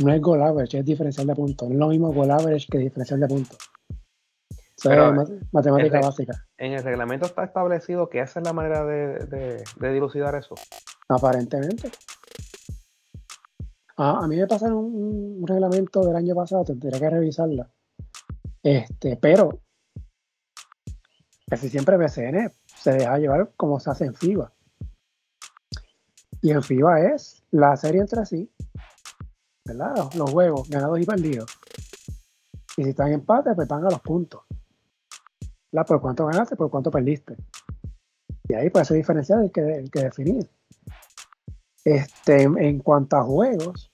no 0.04 0.12
es 0.12 0.22
goal 0.22 0.42
average, 0.42 0.80
es 0.80 0.86
diferencial 0.86 1.28
de 1.28 1.36
puntos. 1.36 1.70
No 1.70 1.74
es 1.76 1.80
lo 1.80 1.88
mismo 1.88 2.14
goal 2.14 2.32
average 2.32 2.68
que 2.70 2.80
diferencial 2.80 3.20
de 3.22 3.28
puntos. 3.28 3.58
Pero, 4.84 5.14
matemática 5.52 6.02
básica. 6.02 6.46
¿En 6.58 6.74
el 6.74 6.84
reglamento 6.84 7.26
está 7.26 7.46
establecido 7.46 8.10
que 8.10 8.20
esa 8.20 8.40
es 8.40 8.46
la 8.46 8.54
manera 8.54 8.84
de, 8.86 9.64
dilucidar 9.80 10.36
eso? 10.36 10.56
Aparentemente. 11.08 11.92
A 13.98 14.28
mí 14.28 14.36
me 14.36 14.48
pasaron 14.48 14.78
un, 14.78 15.48
reglamento 15.48 16.02
del 16.02 16.18
año 16.18 16.36
pasado, 16.36 16.66
tendría 16.66 17.00
que 17.00 17.10
revisarla. 17.10 17.72
Este, 18.62 19.16
pero 19.16 19.62
casi 21.48 21.70
siempre 21.70 21.98
BCN 21.98 22.52
se 22.66 22.94
deja 22.94 23.18
llevar 23.18 23.52
como 23.56 23.80
se 23.80 23.92
hace 23.92 24.06
en 24.06 24.14
FIBA. 24.14 24.52
Y 26.42 26.52
en 26.52 26.62
FIBA 26.62 27.14
es 27.14 27.44
la 27.52 27.78
serie 27.78 28.02
entre 28.02 28.26
sí, 28.26 28.52
¿verdad? 29.64 29.96
Los 30.16 30.30
juegos 30.32 30.70
ganados 30.70 31.00
y 31.00 31.06
perdidos. 31.06 31.58
Y 32.76 32.84
si 32.84 32.90
están 32.90 33.08
en 33.08 33.14
empate, 33.14 33.56
pues 33.56 33.68
van 33.70 33.86
a 33.86 33.90
los 33.90 34.02
puntos 34.02 34.42
por 35.84 36.00
cuánto 36.00 36.26
ganaste, 36.28 36.56
por 36.56 36.70
cuánto 36.70 36.92
perdiste. 36.92 37.36
Y 38.48 38.54
ahí 38.54 38.70
pues 38.70 38.84
ese 38.84 38.96
diferencial 38.96 39.42
hay 39.42 39.50
que, 39.50 39.84
que 39.92 40.04
definir. 40.04 40.50
Este, 41.84 42.44
en 42.44 42.80
cuanto 42.80 43.18
a 43.18 43.24
juegos, 43.24 43.92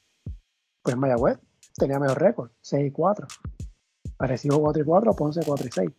pues 0.84 0.96
Mayagüez 0.96 1.40
tenía 1.76 2.00
mejor 2.00 2.22
récord, 2.22 2.52
6 2.62 2.88
y 2.88 2.92
4. 2.92 3.28
Arecibo 4.20 4.62
4 4.62 4.82
y 4.82 4.86
4, 4.86 5.14
Ponce 5.14 5.42
4 5.46 5.68
y 5.68 5.72
6. 5.72 5.90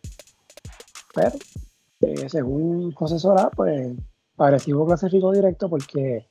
Pero, 1.13 1.35
eh, 2.01 2.29
según 2.29 2.91
José 2.93 3.19
Solá, 3.19 3.49
pues 3.55 3.95
Arecibo 4.37 4.85
clasificó 4.85 5.31
directo 5.31 5.69
porque 5.69 6.29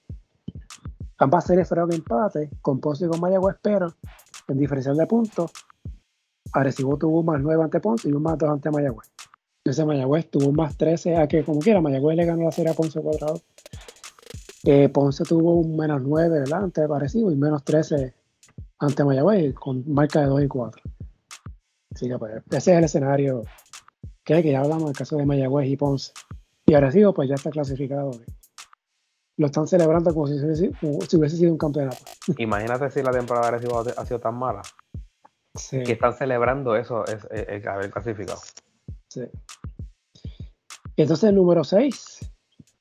ambas 1.19 1.45
series 1.45 1.69
fueron 1.69 1.91
que 1.91 1.97
empate, 1.97 2.51
con 2.61 2.81
Ponce 2.81 3.05
y 3.05 3.09
con 3.09 3.21
Mayagüez, 3.21 3.57
pero 3.63 3.95
en 4.49 4.59
diferencial 4.59 4.97
de 4.97 5.07
puntos, 5.07 5.53
Arecibo 6.53 6.97
tuvo 6.99 7.23
más 7.23 7.41
9 7.41 7.63
ante 7.63 7.81
Ponce 7.81 8.09
y 8.09 8.13
un 8.13 8.23
más 8.23 8.39
2 8.39 8.51
ante 8.51 8.71
Mayagüez. 8.71 9.12
Ese 9.65 9.85
Mayagüez 9.85 10.29
tuvo 10.29 10.53
más 10.53 10.77
13 10.77 11.17
a 11.17 11.29
que 11.29 11.45
como 11.45 11.61
quiera, 11.61 11.81
Mayagüez 11.81 12.17
le 12.17 12.25
ganó 12.25 12.45
la 12.45 12.53
serie 12.53 12.73
a 12.73 12.75
Ponce 12.75 13.01
cuadrado. 13.01 13.41
Eh, 14.65 14.89
Ponce 14.89 15.25
tuvo 15.25 15.55
un 15.55 15.77
menos 15.77 16.03
9, 16.03 16.41
¿verdad? 16.41 16.65
Ante 16.65 16.87
parecido 16.89 17.31
y 17.31 17.37
menos 17.37 17.65
13 17.65 18.15
ante 18.79 19.05
Mayagüez 19.05 19.55
con 19.55 19.85
marca 19.93 20.21
de 20.21 20.27
2 20.27 20.43
y 20.43 20.49
4. 20.49 20.83
Así 21.95 22.09
que 22.09 22.19
pues, 22.19 22.43
ese 22.51 22.73
es 22.73 22.79
el 22.79 22.85
escenario 22.85 23.43
que, 24.25 24.35
hay, 24.35 24.43
que 24.43 24.53
ya 24.53 24.61
hablamos 24.61 24.87
del 24.87 24.97
caso 24.97 25.17
de 25.17 25.27
Mayagüez 25.27 25.69
y 25.69 25.77
Ponce. 25.77 26.13
Y 26.67 26.75
Arecibo 26.75 27.13
pues 27.15 27.29
ya 27.29 27.35
está 27.37 27.51
clasificado. 27.51 28.11
Lo 29.37 29.47
están 29.47 29.67
celebrando 29.67 30.13
como 30.13 30.27
si, 30.27 30.35
hubiese 30.35 31.37
sido 31.37 31.53
un 31.53 31.59
campeonato. 31.59 31.99
Imagínate 32.39 32.91
si 32.91 33.03
la 33.03 33.11
temporada 33.11 33.51
de 33.51 33.57
Arecibo 33.57 33.79
ha 33.81 34.07
sido 34.07 34.21
tan 34.21 34.35
mala. 34.35 34.63
Sí. 35.55 35.83
Que 35.83 35.93
están 35.93 36.15
celebrando 36.15 36.77
eso, 36.77 37.05
es, 37.07 37.67
haber 37.67 37.91
clasificado. 37.91 38.41
Sí. 39.09 39.23
Entonces, 40.97 41.32
número 41.32 41.64
6, 41.64 42.30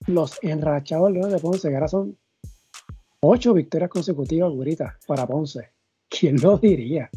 los 0.08 0.38
enrachados 0.42 1.14
de 1.14 1.40
Ponce, 1.40 1.70
que 1.70 1.76
ahora 1.76 1.88
son 1.88 2.18
8 3.22 3.54
victorias 3.54 3.90
consecutivas, 3.90 4.52
gurita, 4.52 4.98
para 5.08 5.28
Ponce. 5.28 5.72
¿Quién 6.10 6.42
lo 6.42 6.58
diría? 6.58 7.10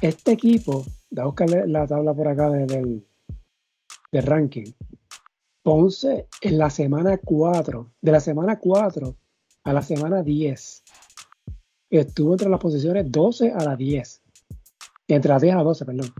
Este 0.00 0.32
equipo, 0.32 0.84
da 1.10 1.24
buscar 1.24 1.48
la 1.66 1.86
tabla 1.86 2.12
por 2.12 2.28
acá 2.28 2.50
del, 2.50 3.06
del 4.12 4.22
ranking. 4.22 4.72
Ponce 5.62 6.28
en 6.42 6.58
la 6.58 6.70
semana 6.70 7.18
4, 7.18 7.92
de 8.00 8.12
la 8.12 8.20
semana 8.20 8.58
4 8.58 9.16
a 9.64 9.72
la 9.72 9.82
semana 9.82 10.22
10, 10.22 10.84
estuvo 11.90 12.32
entre 12.32 12.48
las 12.48 12.60
posiciones 12.60 13.10
12 13.10 13.52
a 13.52 13.64
la 13.64 13.76
10. 13.76 14.22
Entre 15.08 15.28
las 15.28 15.42
10 15.42 15.56
a 15.56 15.62
12, 15.62 15.84
perdón. 15.84 16.12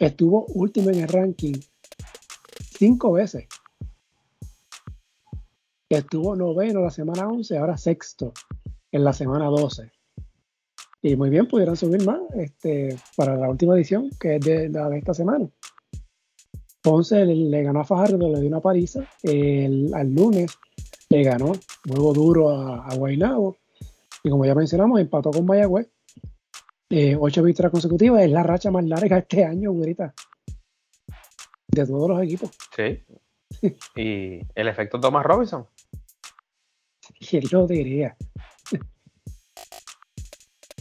Estuvo 0.00 0.46
último 0.54 0.88
en 0.88 1.00
el 1.00 1.08
ranking 1.08 1.60
cinco 2.78 3.12
veces. 3.12 3.46
Estuvo 5.90 6.34
noveno 6.34 6.80
la 6.80 6.90
semana 6.90 7.28
11, 7.28 7.58
ahora 7.58 7.76
sexto 7.76 8.32
en 8.90 9.04
la 9.04 9.12
semana 9.12 9.46
12. 9.48 9.92
Y 11.02 11.16
muy 11.16 11.28
bien, 11.28 11.46
pudieron 11.46 11.76
subir 11.76 12.02
más 12.06 12.18
este, 12.34 12.96
para 13.14 13.36
la 13.36 13.50
última 13.50 13.74
edición, 13.76 14.08
que 14.18 14.36
es 14.36 14.40
de, 14.40 14.70
de 14.70 14.98
esta 14.98 15.12
semana. 15.12 15.46
Ponce 16.82 17.26
le, 17.26 17.62
ganó 17.62 17.80
a 17.80 17.84
Fajardo, 17.84 18.26
le 18.32 18.40
dio 18.40 18.48
una 18.48 18.60
paliza. 18.60 19.06
El, 19.22 19.92
al 19.92 20.14
lunes 20.14 20.56
le 21.10 21.22
ganó 21.22 21.52
juego 21.86 22.14
duro 22.14 22.48
a, 22.48 22.86
a 22.86 22.94
Guaynabo. 22.94 23.58
Y 24.24 24.30
como 24.30 24.46
ya 24.46 24.54
mencionamos, 24.54 24.98
empató 24.98 25.30
con 25.30 25.44
Mayagüez 25.44 25.90
eh, 26.90 27.16
ocho 27.18 27.42
victorias 27.44 27.70
consecutivas 27.70 28.22
es 28.22 28.30
la 28.30 28.42
racha 28.42 28.70
más 28.70 28.84
larga 28.84 29.18
este 29.18 29.44
año, 29.44 29.70
güerita. 29.70 30.12
De 31.68 31.86
todos 31.86 32.10
los 32.10 32.22
equipos. 32.22 32.50
Sí. 32.74 33.04
y 33.94 34.40
el 34.54 34.68
efecto 34.68 34.98
Thomas 34.98 35.24
Robinson. 35.24 35.66
¿Quién 37.18 37.44
lo 37.52 37.66
diría? 37.66 38.16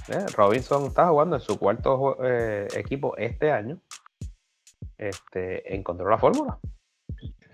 Eh, 0.08 0.26
Robinson 0.36 0.86
está 0.86 1.08
jugando 1.10 1.36
en 1.36 1.42
su 1.42 1.60
cuarto 1.60 2.18
eh, 2.24 2.68
equipo 2.76 3.16
este 3.16 3.52
año. 3.52 3.80
Este, 4.98 5.76
encontró 5.76 6.10
la 6.10 6.18
fórmula. 6.18 6.60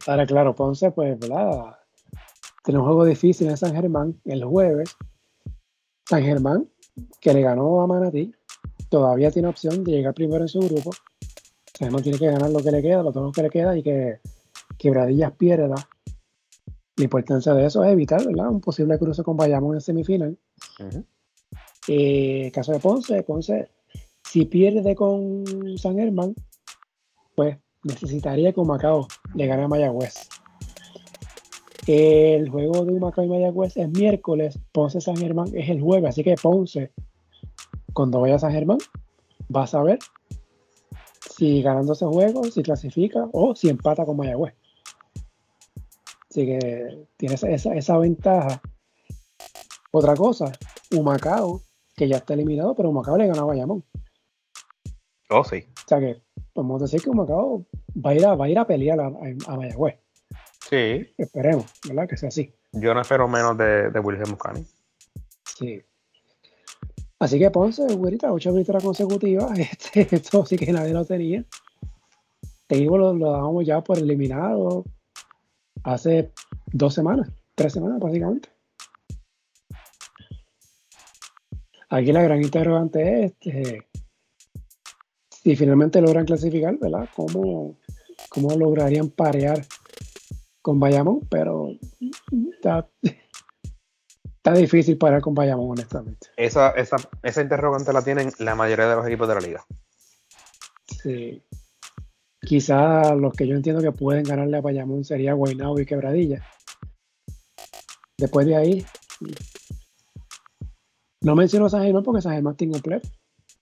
Ahora, 0.07 0.25
claro, 0.25 0.55
Ponce, 0.55 0.91
pues, 0.91 1.19
¿verdad? 1.19 1.77
Tiene 2.63 2.79
un 2.79 2.85
juego 2.85 3.03
difícil 3.03 3.49
en 3.49 3.57
San 3.57 3.73
Germán 3.73 4.21
el 4.23 4.45
jueves. 4.45 4.95
San 6.05 6.23
Germán, 6.23 6.69
que 7.19 7.33
le 7.33 7.41
ganó 7.41 7.81
a 7.81 7.87
Manatí, 7.87 8.33
todavía 8.89 9.31
tiene 9.31 9.47
opción 9.47 9.83
de 9.83 9.91
llegar 9.91 10.13
primero 10.13 10.43
en 10.43 10.47
su 10.47 10.59
grupo. 10.59 10.91
no 11.89 11.99
tiene 11.99 12.17
que 12.17 12.27
ganar 12.27 12.49
lo 12.49 12.59
que 12.59 12.71
le 12.71 12.81
queda, 12.81 13.03
lo 13.03 13.11
todo 13.11 13.25
lo 13.25 13.31
que 13.31 13.43
le 13.43 13.49
queda 13.49 13.77
y 13.77 13.83
que, 13.83 14.19
Quebradillas 14.77 15.31
pierda, 15.33 15.87
la 16.97 17.03
importancia 17.03 17.53
de 17.53 17.65
eso 17.65 17.83
es 17.83 17.91
evitar 17.91 18.25
¿verdad? 18.25 18.49
un 18.49 18.61
posible 18.61 18.97
cruce 18.97 19.23
con 19.23 19.37
Bayamón 19.37 19.75
en 19.75 19.81
semifinal. 19.81 20.37
Eh, 21.87 22.51
caso 22.53 22.71
de 22.71 22.79
Ponce, 22.79 23.21
Ponce, 23.23 23.69
si 24.23 24.45
pierde 24.45 24.95
con 24.95 25.43
San 25.77 25.95
Germán, 25.95 26.35
pues 27.35 27.57
necesitaría 27.83 28.53
que 28.53 28.61
Macao 28.61 29.07
le 29.33 29.47
gane 29.47 29.63
a 29.63 29.67
Mayagüez. 29.67 30.27
El 31.87 32.49
juego 32.49 32.85
de 32.85 32.99
Macao 32.99 33.25
y 33.25 33.27
Mayagüez 33.27 33.77
es 33.77 33.89
miércoles, 33.89 34.59
Ponce 34.71 34.99
San 35.01 35.17
Germán 35.17 35.49
es 35.53 35.69
el 35.69 35.81
jueves, 35.81 36.09
así 36.09 36.23
que 36.23 36.35
Ponce, 36.35 36.91
cuando 37.95 38.19
vaya 38.19 38.35
a 38.35 38.39
San 38.39 38.51
Germán, 38.51 38.77
va 39.53 39.63
a 39.63 39.67
saber 39.67 39.99
si 41.35 41.63
ganando 41.63 41.93
ese 41.93 42.05
juego, 42.05 42.43
si 42.43 42.61
clasifica 42.61 43.25
o 43.31 43.55
si 43.55 43.69
empata 43.69 44.05
con 44.05 44.17
Mayagüez. 44.17 44.53
Así 46.29 46.45
que 46.45 47.07
tiene 47.15 47.35
esa, 47.35 47.73
esa 47.73 47.97
ventaja. 47.97 48.61
Otra 49.91 50.13
cosa, 50.15 50.51
Humacao, 50.91 51.61
que 51.95 52.09
ya 52.09 52.17
está 52.17 52.33
eliminado, 52.33 52.75
pero 52.75 52.89
Humacao 52.89 53.17
le 53.17 53.27
ganó 53.27 53.43
a 53.43 53.45
Bayamón. 53.45 53.83
Oh, 55.29 55.45
sí. 55.45 55.65
O 55.85 55.87
sea 55.87 55.99
que 55.99 56.21
podemos 56.53 56.81
decir 56.81 57.01
que 57.01 57.09
Humacao 57.09 57.65
va 58.05 58.09
a 58.09 58.15
ir 58.15 58.25
a, 58.25 58.35
va 58.35 58.45
a, 58.45 58.49
ir 58.49 58.59
a 58.59 58.67
pelear 58.67 58.99
a, 58.99 59.07
a, 59.07 59.55
Mayagüez. 59.55 59.95
Sí. 60.69 61.07
Esperemos, 61.17 61.65
¿verdad? 61.87 62.09
Que 62.09 62.17
sea 62.17 62.27
así. 62.27 62.53
Yo 62.73 62.93
no 62.93 62.99
espero 62.99 63.29
menos 63.29 63.57
de, 63.57 63.89
de 63.89 63.99
Wilhelm 64.01 64.31
Muscani. 64.31 64.65
Sí. 65.45 65.81
Así 67.19 67.39
que 67.39 67.49
Ponce, 67.49 67.85
güerita, 67.95 68.31
ocho 68.31 68.53
victorias 68.53 68.83
consecutivas. 68.83 69.57
Este, 69.59 70.15
esto 70.15 70.45
sí 70.45 70.57
que 70.57 70.71
nadie 70.71 70.93
lo 70.93 71.05
tenía. 71.05 71.43
Te 72.67 72.75
digo, 72.77 72.97
lo, 72.97 73.13
lo 73.13 73.31
damos 73.31 73.65
ya 73.65 73.81
por 73.81 73.97
eliminado 73.97 74.83
hace 75.83 76.31
dos 76.71 76.93
semanas, 76.93 77.29
tres 77.55 77.73
semanas 77.73 77.99
básicamente. 77.99 78.49
Aquí 81.89 82.11
la 82.11 82.23
gran 82.23 82.41
interrogante 82.41 83.25
es 83.25 83.31
este, 83.39 83.87
si 85.29 85.55
finalmente 85.55 86.01
logran 86.01 86.25
clasificar, 86.25 86.77
¿verdad? 86.79 87.07
¿Cómo, 87.15 87.77
cómo 88.29 88.55
lograrían 88.57 89.09
parear 89.09 89.63
con 90.61 90.79
Bayamón? 90.79 91.21
Pero 91.29 91.69
está, 92.51 92.89
está 94.45 94.59
difícil 94.59 94.95
parear 94.95 95.21
con 95.21 95.33
Bayamón, 95.33 95.71
honestamente. 95.71 96.27
Esa, 96.37 96.69
esa, 96.71 96.97
esa 97.23 97.41
interrogante 97.41 97.91
la 97.91 98.03
tienen 98.03 98.31
la 98.37 98.53
mayoría 98.53 98.87
de 98.87 98.95
los 98.95 99.07
equipos 99.07 99.27
de 99.27 99.33
la 99.33 99.41
liga. 99.41 99.65
Sí. 101.01 101.43
Quizá 102.41 103.15
los 103.15 103.33
que 103.33 103.47
yo 103.47 103.55
entiendo 103.55 103.81
que 103.81 103.91
pueden 103.91 104.23
ganarle 104.23 104.57
a 104.57 104.61
Bayamón 104.61 105.03
sería 105.03 105.33
Guaynabo 105.33 105.79
y 105.79 105.87
Quebradilla. 105.87 106.45
Después 108.19 108.45
de 108.45 108.55
ahí, 108.55 108.85
no 111.21 111.35
menciono 111.35 111.65
a 111.65 111.69
San 111.71 111.81
Germán 111.81 112.03
porque 112.03 112.21
San 112.21 112.33
Germán 112.33 112.55
tiene 112.55 112.73
completo. 112.73 113.09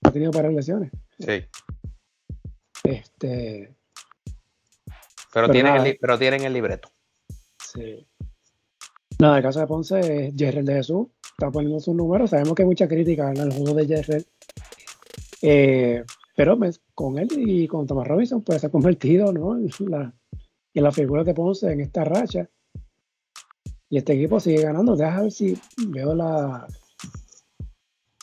Ha 0.04 0.12
tenido 0.12 0.32
varias 0.34 0.54
lesiones. 0.54 0.92
Sí. 1.18 1.46
Este. 2.84 3.74
Pero, 5.34 5.50
tienen, 5.50 5.78
el, 5.78 5.98
pero 5.98 6.20
tienen 6.20 6.44
el 6.44 6.52
libreto. 6.52 6.90
Sí. 7.74 8.06
Nada, 9.24 9.38
el 9.38 9.44
caso 9.44 9.62
de 9.62 9.68
Ponce 9.68 10.00
es 10.00 10.36
Jerrel 10.36 10.66
de 10.66 10.74
Jesús. 10.74 11.08
Está 11.32 11.50
poniendo 11.50 11.80
sus 11.80 11.96
números. 11.96 12.32
Sabemos 12.32 12.56
que 12.56 12.64
hay 12.64 12.68
mucha 12.68 12.90
crítica 12.90 13.32
el 13.32 13.54
juego 13.54 13.74
de 13.74 13.88
Jerrel. 13.88 14.26
Eh, 15.42 16.04
pero 16.36 16.60
con 16.94 17.18
él 17.18 17.30
y 17.38 17.66
con 17.66 17.88
Thomas 17.88 18.06
Robinson, 18.06 18.42
pues 18.42 18.60
se 18.60 18.68
ha 18.68 18.70
convertido 18.70 19.32
¿no? 19.32 19.56
en, 19.56 19.70
la, 20.74 20.92
figura 20.92 21.24
de 21.24 21.34
Ponce 21.34 21.72
en 21.72 21.80
esta 21.80 22.04
racha. 22.04 22.50
Y 23.90 23.98
este 23.98 24.12
equipo 24.12 24.42
sigue 24.42 24.62
ganando. 24.62 24.98
Deja 24.98 25.22
ver 25.22 25.32
si 25.32 25.58
veo 25.88 26.14
la 26.14 26.68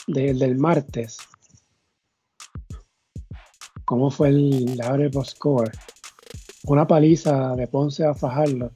del 0.07 0.59
martes. 0.59 1.17
¿Cómo 3.87 4.11
fue 4.11 4.29
el 4.29 4.79
average 4.83 5.25
score? 5.25 5.73
Una 6.65 6.87
paliza 6.87 7.57
de 7.57 7.67
Ponce 7.69 8.05
a 8.05 8.13
Fajardo 8.13 8.73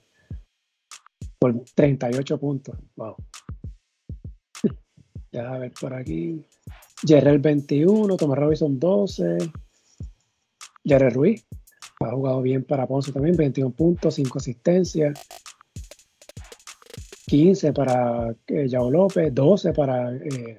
por 1.45 1.63
38 1.75 2.39
puntos. 2.39 2.75
Wow. 2.97 3.17
Ya 5.31 5.53
a 5.53 5.59
ver 5.59 5.73
por 5.79 5.93
aquí. 5.93 6.43
Jerrel 7.07 7.39
21, 7.39 8.17
Tomás 8.17 8.39
Robinson 8.39 8.79
12. 8.79 9.37
Jerrel 10.85 11.13
Ruiz 11.13 11.47
ha 12.01 12.11
jugado 12.13 12.41
bien 12.41 12.65
para 12.65 12.87
Ponce 12.87 13.13
también, 13.13 13.37
21 13.37 13.75
puntos, 13.75 14.15
5 14.15 14.39
asistencias. 14.39 15.21
15 17.27 17.73
para 17.75 18.35
eh, 18.47 18.67
Yao 18.67 18.91
López, 18.91 19.35
12 19.35 19.73
para 19.75 20.15
eh, 20.15 20.59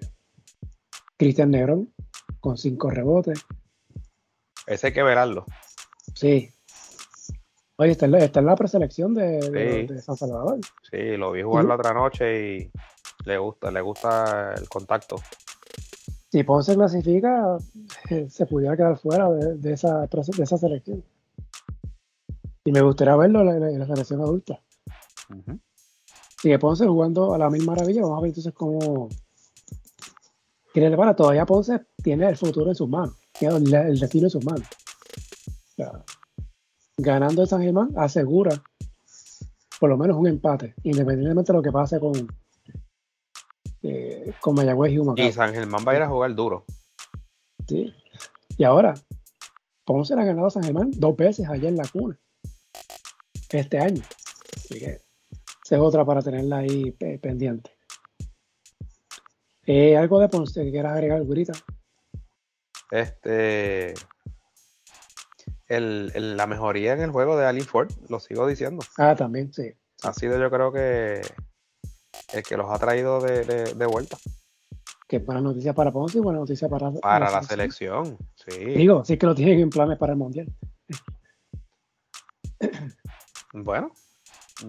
Cristian 1.18 1.50
Negrón, 1.50 1.92
con 2.40 2.58
5 2.58 2.92
rebotes. 2.92 3.44
Ese 4.68 4.88
hay 4.88 4.94
que 4.94 5.04
verarlo. 5.04 5.46
Sí. 6.14 6.55
Oye, 7.78 7.92
está 7.92 8.06
en 8.06 8.14
la, 8.14 8.20
está 8.20 8.40
en 8.40 8.46
la 8.46 8.56
preselección 8.56 9.14
de, 9.14 9.40
de, 9.40 9.88
de, 9.88 10.02
San 10.02 10.16
Salvador. 10.16 10.60
Sí, 10.90 11.18
lo 11.18 11.32
vi 11.32 11.42
jugar 11.42 11.66
la 11.66 11.76
otra 11.76 11.94
noche 11.94 12.58
y 12.58 12.72
le 13.26 13.38
gusta, 13.38 13.70
le 13.72 13.82
gusta 13.82 14.54
el 14.56 14.70
contacto 14.70 15.18
si 16.36 16.44
Ponce 16.44 16.76
clasifica, 16.76 17.58
eh, 18.10 18.28
se 18.30 18.46
pudiera 18.46 18.76
quedar 18.76 18.98
fuera 18.98 19.30
de, 19.30 19.72
esa, 19.72 20.02
de 20.02 20.44
esa 20.44 20.58
selección. 20.58 21.02
Y 22.66 22.74
me 22.74 22.82
gustaría 22.82 23.16
verlo 23.16 23.40
en 23.50 23.80
la, 23.80 23.86
selección 23.86 24.20
adulta. 24.20 24.60
Sigue 26.42 26.60
Ponce 26.60 26.86
jugando 26.88 27.34
a 27.34 27.38
la 27.38 27.50
misma 27.50 27.72
maravilla. 27.72 28.02
Vamos 28.02 28.18
a 28.18 28.22
ver 28.22 28.28
entonces 28.32 28.54
cómo. 28.54 29.08
Tiene 30.74 30.98
para 30.98 31.16
todavía 31.16 31.46
Ponce 31.46 31.86
tiene 32.04 32.28
el 32.28 32.36
futuro 32.36 32.68
en 32.68 32.76
sus 32.76 32.90
manos, 32.90 33.16
tiene 33.40 33.56
el, 33.56 33.98
destino 33.98 34.26
en 34.26 34.30
sus 34.30 34.44
manos. 34.44 34.68
Ganando 36.98 37.42
el 37.42 37.48
San 37.48 37.62
Germán 37.62 37.92
asegura 37.96 38.62
por 39.80 39.90
lo 39.90 39.98
menos 39.98 40.18
un 40.18 40.28
empate, 40.28 40.74
independientemente 40.84 41.52
de 41.52 41.58
lo 41.58 41.64
que 41.64 41.72
pase 41.72 42.00
con, 42.00 42.14
eh, 43.84 44.34
con 44.40 44.56
Mayagüez 44.56 44.94
y 44.94 45.00
Humacao. 45.00 45.26
Y 45.26 45.32
San 45.32 45.54
Germán 45.54 45.84
va 45.86 45.92
a 45.92 45.96
ir 45.96 46.02
a 46.02 46.08
jugar 46.08 46.34
duro. 46.34 46.66
Sí. 47.68 47.94
Y 48.58 48.64
ahora, 48.64 48.94
Ponce 49.84 50.16
le 50.16 50.22
ha 50.22 50.26
ganado 50.26 50.48
a 50.48 50.52
San 50.52 50.64
Germán 50.64 50.92
dos 50.96 51.16
veces 51.16 51.48
allá 51.50 51.70
en 51.70 51.76
la 51.76 51.88
cuna. 51.88 52.18
Este 53.50 53.78
año. 53.80 54.02
Así 54.56 54.80
que 54.80 55.02
esa 55.64 55.76
es 55.76 55.82
otra 55.82 56.06
para 56.06 56.22
tenerla 56.22 56.60
ahí 56.60 56.92
pendiente. 57.22 57.72
Eh, 59.66 59.98
¿Algo 59.98 60.20
de 60.20 60.30
Ponce 60.30 60.64
que 60.64 60.72
quieras 60.72 60.94
agregar, 60.94 61.24
Gurita? 61.24 61.54
Este. 62.92 63.94
El, 65.68 66.38
la 66.38 66.46
mejoría 66.46 66.94
en 66.94 67.02
el 67.02 67.12
juego 67.12 67.38
de 67.38 67.46
Alin 67.46 67.66
Ford, 67.66 67.92
lo 68.10 68.20
sigo 68.20 68.48
diciendo. 68.48 68.86
Ah, 68.98 69.16
también, 69.16 69.52
sí. 69.52 69.74
Ha 70.04 70.14
sido, 70.14 70.38
yo 70.40 70.52
creo 70.52 70.72
que 70.72 71.22
el 72.34 72.44
que 72.44 72.58
los 72.58 72.70
ha 72.70 72.78
traído 72.78 73.20
de, 73.20 73.86
vuelta. 73.86 74.18
Que 75.08 75.20
buena 75.20 75.42
noticia 75.42 75.74
para 75.74 75.92
Ponce 75.92 76.18
y 76.18 76.22
buena 76.22 76.40
noticia 76.40 76.68
para, 76.70 76.92
para 76.92 77.32
la, 77.32 77.44
selección. 77.44 78.18
Sí. 78.36 78.58
Digo, 78.58 79.04
sí 79.06 79.18
que 79.18 79.26
lo 79.26 79.36
tienen 79.36 79.60
en 79.60 79.70
planes 79.70 79.98
para 79.98 80.14
el 80.14 80.20
mundial. 80.20 80.48
Bueno, 83.54 83.92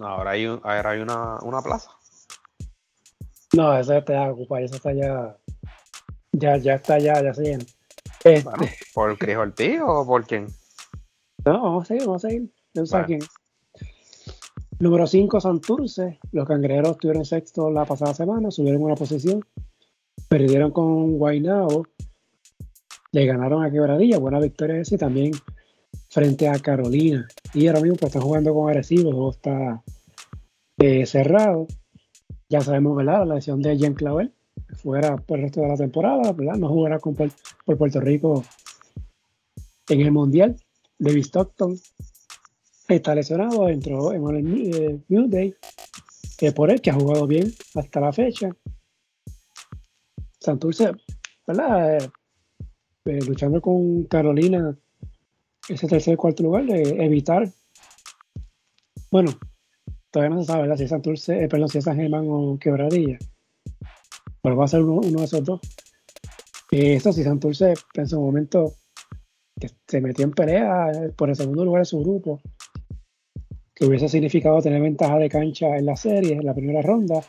ahora 0.01 0.31
hay, 0.31 0.45
ahora 0.45 0.91
hay 0.91 1.01
una, 1.01 1.39
una 1.43 1.61
plaza. 1.61 1.91
No, 3.53 3.77
esa 3.77 3.99
está 3.99 4.31
ocupada, 4.31 4.63
esa 4.63 4.77
está 4.77 4.93
ya. 4.93 5.37
Ya, 6.33 6.57
ya 6.59 6.75
está, 6.75 6.99
ya, 6.99 7.21
ya 7.23 7.35
se 7.35 7.43
llena. 7.43 7.65
Este... 8.23 8.45
¿Por 8.95 9.17
Cris 9.19 9.37
Ortiz 9.37 9.81
o 9.83 10.07
por 10.07 10.27
quién? 10.27 10.47
No, 11.47 11.63
vamos 11.63 11.85
a 11.85 11.87
seguir, 11.87 12.07
vamos 12.07 12.25
a 12.25 12.29
seguir. 12.29 12.51
No 12.75 12.87
sé 12.87 12.97
quién. 13.07 13.21
Número 14.81 15.07
5, 15.07 15.41
Santurce. 15.41 16.19
Los 16.33 16.49
cangrejeros 16.49 16.99
tuvieron 16.99 17.25
sexto 17.25 17.71
la 17.71 17.85
pasada 17.85 18.15
semana, 18.15 18.51
subieron 18.51 18.83
una 18.83 18.97
posición. 18.97 19.45
Perdieron 20.29 20.73
con 20.73 21.17
Guaynabo. 21.19 21.87
Le 23.13 23.27
ganaron 23.27 23.65
a 23.65 23.71
Quebradilla, 23.71 24.19
buena 24.19 24.41
victoria 24.41 24.81
ese. 24.81 24.99
También 24.99 25.31
frente 26.09 26.49
a 26.49 26.59
Carolina. 26.59 27.29
Y 27.55 27.69
ahora 27.69 27.81
mismo 27.81 27.97
pues, 27.97 28.09
están 28.09 28.23
jugando 28.23 28.53
con 28.53 28.69
Arecibo, 28.69 29.11
todo 29.11 29.31
está 29.31 29.83
eh, 30.79 31.07
cerrado. 31.07 31.69
Ya 32.49 32.61
sabemos, 32.61 32.97
¿verdad? 32.97 33.25
La 33.25 33.37
lesión 33.37 33.63
de 33.63 33.77
Jean 33.77 33.95
Clavel, 33.95 34.33
fuera 34.75 35.17
por 35.17 35.39
el 35.39 35.45
resto 35.45 35.61
de 35.61 35.69
la 35.69 35.77
temporada, 35.77 36.33
¿verdad? 36.33 36.57
No 36.57 36.69
jugará 36.69 36.99
con, 36.99 37.15
por 37.15 37.31
Puerto 37.79 38.01
Rico 38.01 38.43
en 39.89 40.01
el 40.01 40.11
Mundial. 40.11 40.57
David 40.99 41.25
Stockton 41.25 41.79
está 42.89 43.15
lesionado, 43.15 43.69
entró 43.69 44.13
en 44.13 44.37
el 44.37 45.05
New 45.09 45.29
Day, 45.29 45.55
que 46.39 46.53
por 46.53 46.71
él 46.71 46.81
que 46.81 46.91
ha 46.91 46.95
jugado 46.95 47.27
bien 47.27 47.53
hasta 47.75 48.01
la 48.01 48.13
fecha. 48.13 48.51
Santurce, 50.41 50.93
¿verdad? 51.47 51.97
Eh, 51.97 52.11
eh, 53.07 53.19
luchando 53.27 53.61
con 53.61 54.05
Carolina 54.05 54.79
ese 55.69 55.89
tercer 55.89 56.17
cuarto 56.17 56.45
lugar 56.45 56.65
de 56.67 57.05
evitar 57.05 57.53
bueno, 59.11 59.33
todavía 60.11 60.35
no 60.35 60.43
se 60.43 60.47
sabe, 60.49 60.63
¿verdad? 60.63 60.77
Si 60.77 60.85
es 60.85 60.91
Santurce, 60.91 61.45
eh, 61.45 61.49
perdón, 61.49 61.69
si 61.69 61.79
es 61.79 61.85
San 61.85 61.97
Germán 61.97 62.27
o 62.29 62.59
Quebradilla. 62.59 63.19
Pero 64.43 64.57
va 64.57 64.65
a 64.65 64.69
ser 64.69 64.83
uno, 64.83 65.01
de 65.01 65.25
esos 65.25 65.45
dos. 65.45 65.61
Eso, 66.71 67.13
si 67.13 67.23
Santurce 67.23 67.75
en 67.95 68.09
su 68.09 68.21
momento 68.21 68.75
que 69.59 69.71
se 69.87 70.01
metió 70.01 70.25
en 70.25 70.33
pelea 70.33 70.91
por 71.17 71.31
el 71.31 71.37
segundo 71.37 71.65
lugar 71.65 71.83
de 71.83 71.87
su 71.87 72.01
grupo, 72.01 72.41
que 73.75 73.87
hubiese 73.87 74.09
significado 74.09 74.61
tener 74.61 74.83
ventaja 74.83 75.19
de 75.19 75.29
cancha 75.29 75.77
en 75.77 75.87
la 75.87 75.97
serie, 75.97 76.35
en 76.35 76.45
la 76.45 76.55
primera 76.55 76.83
ronda. 76.83 77.23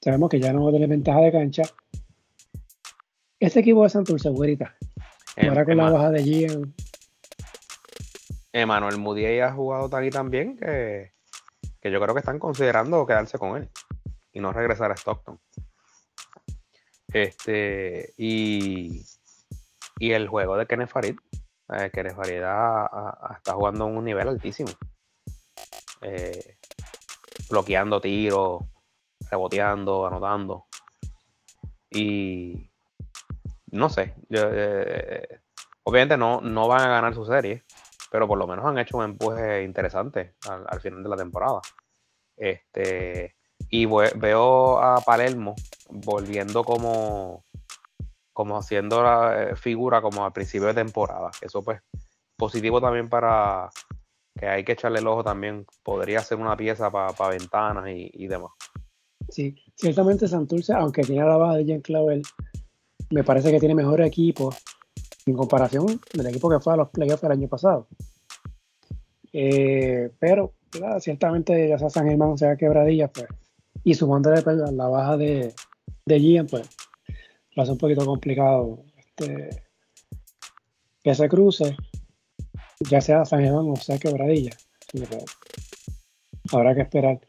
Sabemos 0.00 0.30
que 0.30 0.40
ya 0.40 0.52
no 0.52 0.64
va 0.64 0.70
a 0.70 0.72
tener 0.72 0.88
ventaja 0.88 1.20
de 1.20 1.32
cancha. 1.32 1.62
Este 3.38 3.60
equipo 3.60 3.82
de 3.82 3.90
Santurce, 3.90 4.30
güerita. 4.30 4.74
Em, 5.36 5.48
ahora 5.48 5.64
con 5.64 5.76
la 5.76 5.90
baja 5.90 6.10
de 6.10 6.22
Gian. 6.22 6.74
Emanuel 8.52 8.98
Mudiay 8.98 9.40
ha 9.40 9.52
jugado 9.52 9.88
tan 9.88 10.04
y 10.04 10.10
tan 10.10 10.30
bien 10.30 10.56
que, 10.56 11.12
que 11.80 11.90
yo 11.90 12.00
creo 12.00 12.14
que 12.14 12.20
están 12.20 12.38
considerando 12.38 13.06
quedarse 13.06 13.38
con 13.38 13.56
él 13.56 13.68
y 14.32 14.40
no 14.40 14.52
regresar 14.52 14.90
a 14.90 14.94
Stockton. 14.94 15.38
Este, 17.12 18.14
y, 18.16 19.02
y 20.02 20.12
el 20.14 20.26
juego 20.26 20.56
de 20.56 20.66
Kenneth 20.66 20.90
Farid. 20.90 21.16
Eh, 21.68 21.90
Kenneth 21.92 22.16
Farid 22.16 22.42
está 22.42 23.52
jugando 23.54 23.84
a 23.84 23.86
un 23.86 24.04
nivel 24.04 24.26
altísimo. 24.26 24.70
Eh, 26.00 26.56
bloqueando 27.48 28.00
tiros, 28.00 28.64
reboteando, 29.30 30.04
anotando. 30.04 30.66
Y 31.88 32.68
no 33.70 33.88
sé, 33.88 34.16
eh, 34.30 35.38
obviamente 35.84 36.16
no, 36.16 36.40
no 36.40 36.66
van 36.66 36.80
a 36.80 36.88
ganar 36.88 37.14
su 37.14 37.24
serie, 37.24 37.62
pero 38.10 38.26
por 38.26 38.38
lo 38.38 38.48
menos 38.48 38.64
han 38.64 38.78
hecho 38.78 38.96
un 38.96 39.04
empuje 39.04 39.62
interesante 39.62 40.34
al, 40.48 40.80
final 40.80 41.04
de 41.04 41.08
la 41.08 41.16
temporada. 41.16 41.60
Este, 42.36 43.36
y 43.68 43.86
veo 43.86 44.78
a 44.82 45.00
Palermo 45.00 45.54
volviendo 45.90 46.64
como, 46.64 47.44
como 48.32 48.56
haciendo 48.56 49.02
la 49.02 49.42
eh, 49.42 49.56
figura 49.56 50.00
como 50.00 50.24
al 50.24 50.32
principio 50.32 50.68
de 50.68 50.74
temporada. 50.74 51.30
Eso 51.40 51.62
pues 51.62 51.80
positivo 52.36 52.80
también 52.80 53.08
para 53.08 53.70
que 54.38 54.46
hay 54.46 54.64
que 54.64 54.72
echarle 54.72 55.00
el 55.00 55.06
ojo 55.06 55.22
también. 55.22 55.66
Podría 55.82 56.20
ser 56.20 56.38
una 56.38 56.56
pieza 56.56 56.90
para 56.90 57.28
ventanas 57.28 57.84
y, 57.88 58.26
demás. 58.26 58.52
Sí, 59.28 59.54
ciertamente 59.76 60.26
Santurce, 60.28 60.72
aunque 60.72 61.02
tiene 61.02 61.24
la 61.24 61.36
baja 61.36 61.56
de 61.56 61.64
Jean 61.64 61.80
Clavel, 61.80 62.22
me 63.10 63.24
parece 63.24 63.50
que 63.50 63.60
tiene 63.60 63.74
mejor 63.74 64.00
equipo 64.00 64.52
en 65.26 65.36
comparación 65.36 66.00
del 66.12 66.26
equipo 66.26 66.50
que 66.50 66.60
fue 66.60 66.72
a 66.72 66.76
los 66.76 66.88
playoffs 66.88 67.22
el 67.24 67.32
año 67.32 67.48
pasado. 67.48 67.86
Eh, 69.32 70.10
pero, 70.18 70.54
ciertamente, 71.00 71.68
ya 71.68 71.78
sea 71.78 71.90
San 71.90 72.08
Germán, 72.08 72.36
sea 72.36 72.56
Quebradilla, 72.56 73.08
pues, 73.08 73.26
y 73.84 73.94
pues, 73.94 74.56
la 74.72 74.88
baja 74.88 75.16
de, 75.16 75.54
de 76.04 76.20
Gian, 76.20 76.46
pues, 76.46 76.68
lo 77.54 77.62
hace 77.62 77.72
un 77.72 77.78
poquito 77.78 78.04
complicado 78.04 78.84
este, 78.96 79.62
que 81.02 81.14
se 81.14 81.28
cruce, 81.28 81.76
ya 82.90 83.00
sea 83.00 83.24
San 83.24 83.40
Germán 83.40 83.70
o 83.70 83.76
sea 83.76 83.98
Quebradilla. 83.98 84.56
habrá 86.52 86.74
que 86.74 86.82
esperar. 86.82 87.20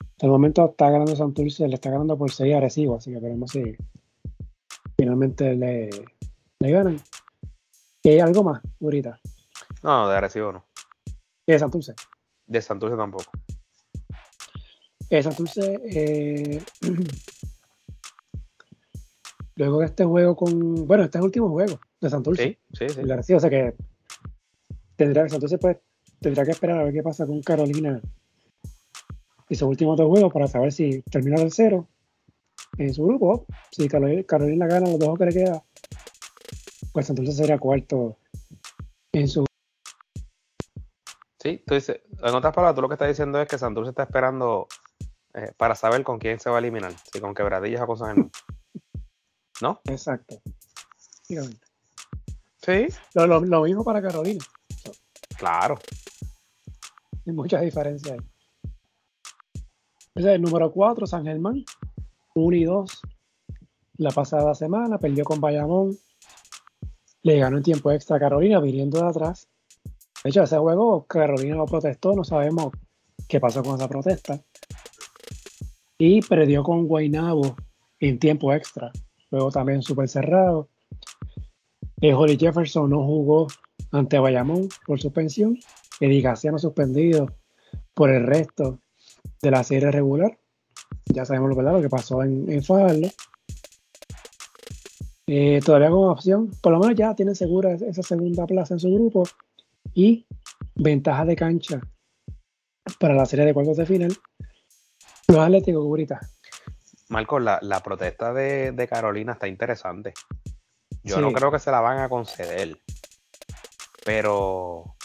Hasta 0.00 0.26
el 0.26 0.32
momento 0.32 0.70
está 0.70 0.90
ganando 0.90 1.14
Santurce, 1.14 1.68
le 1.68 1.74
está 1.74 1.90
ganando 1.90 2.18
por 2.18 2.30
6 2.30 2.54
agresivos, 2.54 2.98
así 2.98 3.12
que 3.12 3.20
veremos 3.20 3.50
si 3.52 3.76
finalmente 4.96 5.54
le, 5.54 5.90
le 6.58 6.70
ganan. 6.70 7.00
¿Y 8.02 8.10
hay 8.10 8.20
algo 8.20 8.42
más, 8.42 8.60
ahorita? 8.80 9.20
No, 9.82 10.08
de 10.08 10.14
agresivo 10.14 10.52
no. 10.52 10.66
¿Y 11.46 11.52
de 11.52 11.58
Santurce? 11.58 11.94
De 12.46 12.60
Santurce 12.62 12.96
tampoco. 12.96 13.30
De 15.08 15.22
Santurce, 15.22 15.80
eh, 15.84 16.62
luego 19.58 19.80
de 19.80 19.86
este 19.86 20.04
juego 20.04 20.36
con. 20.36 20.86
Bueno, 20.86 21.04
este 21.04 21.18
es 21.18 21.20
el 21.20 21.26
último 21.26 21.50
juego 21.50 21.80
de 22.00 22.10
Santurce. 22.10 22.58
Sí, 22.72 22.86
sí, 22.88 23.02
sí. 23.22 23.34
o 23.34 23.40
sea 23.40 23.50
que 23.50 23.74
tendrá 24.96 25.24
que 25.24 25.30
Santurce 25.30 25.58
pues, 25.58 25.78
tendrá 26.20 26.44
que 26.44 26.52
esperar 26.52 26.78
a 26.78 26.84
ver 26.84 26.94
qué 26.94 27.02
pasa 27.02 27.26
con 27.26 27.42
Carolina 27.42 28.00
y 29.48 29.54
sus 29.54 29.68
últimos 29.68 29.96
dos 29.96 30.08
juegos 30.08 30.32
para 30.32 30.46
saber 30.46 30.72
si 30.72 31.02
termina 31.02 31.42
el 31.42 31.50
cero 31.50 31.88
en 32.78 32.94
su 32.94 33.04
grupo. 33.04 33.46
Si 33.72 33.88
Carolina, 33.88 34.66
gana 34.66 34.88
los 34.88 34.98
dos 34.98 35.18
que 35.18 35.26
le 35.26 35.32
queda, 35.32 35.62
pues 36.92 37.10
entonces 37.10 37.36
sería 37.36 37.58
cuarto 37.58 38.16
en 39.12 39.26
su. 39.26 39.44
Sí, 41.40 41.62
tú 41.66 41.74
dices, 41.74 42.00
en 42.10 42.34
otras 42.34 42.54
palabras, 42.54 42.76
tú 42.76 42.82
lo 42.82 42.88
que 42.88 42.94
estás 42.94 43.08
diciendo 43.08 43.40
es 43.40 43.48
que 43.48 43.58
Santurce 43.58 43.90
está 43.90 44.04
esperando 44.04 44.68
eh, 45.34 45.52
para 45.56 45.74
saber 45.74 46.04
con 46.04 46.18
quién 46.18 46.38
se 46.38 46.50
va 46.50 46.56
a 46.56 46.58
eliminar, 46.58 46.92
si 47.12 47.20
con 47.20 47.34
quebradillas 47.34 47.82
o 47.82 47.86
cosas 47.86 48.16
en 48.16 48.30
¿No? 49.60 49.80
Exacto. 49.84 50.40
Sí. 51.22 52.86
Lo, 53.14 53.26
lo, 53.26 53.62
mismo 53.62 53.84
para 53.84 54.02
Carolina. 54.02 54.44
Claro. 55.36 55.78
Hay 57.26 57.32
muchas 57.32 57.62
diferencias 57.62 58.12
ahí. 58.12 58.26
Ese 60.14 60.28
es 60.28 60.34
el 60.34 60.42
número 60.42 60.72
4, 60.72 61.06
San 61.06 61.24
Germán. 61.24 61.64
1 62.34 62.56
y 62.56 62.64
2 62.64 63.02
la 63.98 64.10
pasada 64.12 64.54
semana, 64.54 64.98
perdió 64.98 65.24
con 65.24 65.40
Bayamón, 65.40 65.98
le 67.22 67.38
ganó 67.38 67.58
en 67.58 67.64
tiempo 67.64 67.90
extra 67.90 68.16
a 68.16 68.20
Carolina 68.20 68.60
viniendo 68.60 69.00
de 69.00 69.08
atrás. 69.08 69.48
De 70.22 70.30
hecho, 70.30 70.44
ese 70.44 70.56
juego 70.56 71.04
Carolina 71.04 71.56
lo 71.56 71.66
protestó, 71.66 72.14
no 72.14 72.24
sabemos 72.24 72.72
qué 73.28 73.40
pasó 73.40 73.62
con 73.62 73.74
esa 73.74 73.88
protesta. 73.88 74.40
Y 75.98 76.22
perdió 76.22 76.62
con 76.62 76.86
Guaynabo 76.86 77.56
en 77.98 78.20
tiempo 78.20 78.52
extra. 78.52 78.92
Luego 79.30 79.50
también 79.50 79.82
súper 79.82 80.08
cerrado. 80.08 80.68
Eh, 82.00 82.14
Holly 82.14 82.36
Jefferson 82.38 82.90
no 82.90 83.04
jugó 83.04 83.48
ante 83.90 84.18
Bayamón 84.18 84.68
por 84.86 85.00
suspensión. 85.00 85.58
Eddie 86.00 86.22
suspendido 86.58 87.34
por 87.94 88.10
el 88.10 88.24
resto 88.24 88.78
de 89.42 89.50
la 89.50 89.64
serie 89.64 89.90
regular 89.90 90.38
ya 91.12 91.24
sabemos 91.24 91.56
¿verdad? 91.56 91.72
lo 91.72 91.82
que 91.82 91.88
pasó 91.88 92.22
en, 92.22 92.50
en 92.50 92.62
eh, 95.26 95.60
todavía 95.64 95.90
como 95.90 96.10
opción, 96.10 96.50
por 96.62 96.72
lo 96.72 96.78
menos 96.78 96.96
ya 96.96 97.14
tienen 97.14 97.34
segura 97.34 97.74
esa 97.74 98.02
segunda 98.02 98.46
plaza 98.46 98.74
en 98.74 98.80
su 98.80 98.90
grupo 98.90 99.24
y 99.92 100.26
ventaja 100.74 101.26
de 101.26 101.36
cancha 101.36 101.80
para 102.98 103.14
la 103.14 103.26
serie 103.26 103.44
de 103.44 103.52
cuartos 103.52 103.76
de 103.76 103.84
final. 103.84 104.16
Los 105.28 105.38
Atléticos, 105.38 105.84
Curita. 105.84 106.20
Marco, 107.08 107.38
la, 107.38 107.80
protesta 107.82 108.32
de, 108.32 108.88
Carolina 108.90 109.32
está 109.32 109.48
interesante. 109.48 110.14
Yo 111.02 111.20
no 111.20 111.32
creo 111.32 111.50
que 111.50 111.58
se 111.58 111.70
la 111.70 111.80
van 111.80 111.98
a 111.98 112.08
conceder, 112.08 112.78
pero 114.04 114.96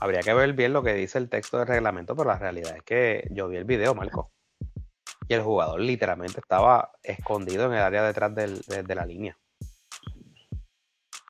habría 0.00 0.20
que 0.20 0.34
ver 0.34 0.52
bien 0.52 0.72
lo 0.72 0.82
que 0.82 0.94
dice 0.94 1.18
el 1.18 1.28
texto 1.30 1.58
del 1.58 1.68
reglamento, 1.68 2.14
pero 2.14 2.28
la 2.28 2.38
realidad 2.38 2.76
es 2.76 2.82
que 2.82 3.28
yo 3.30 3.48
vi 3.48 3.56
el 3.56 3.64
video, 3.64 3.94
Marco 3.94 4.30
y 5.28 5.34
el 5.34 5.42
jugador 5.42 5.80
literalmente 5.80 6.40
estaba 6.40 6.92
escondido 7.02 7.66
en 7.66 7.74
el 7.74 7.80
área 7.80 8.02
detrás 8.02 8.34
de 8.34 8.94
la 8.94 9.04
línea. 9.04 9.36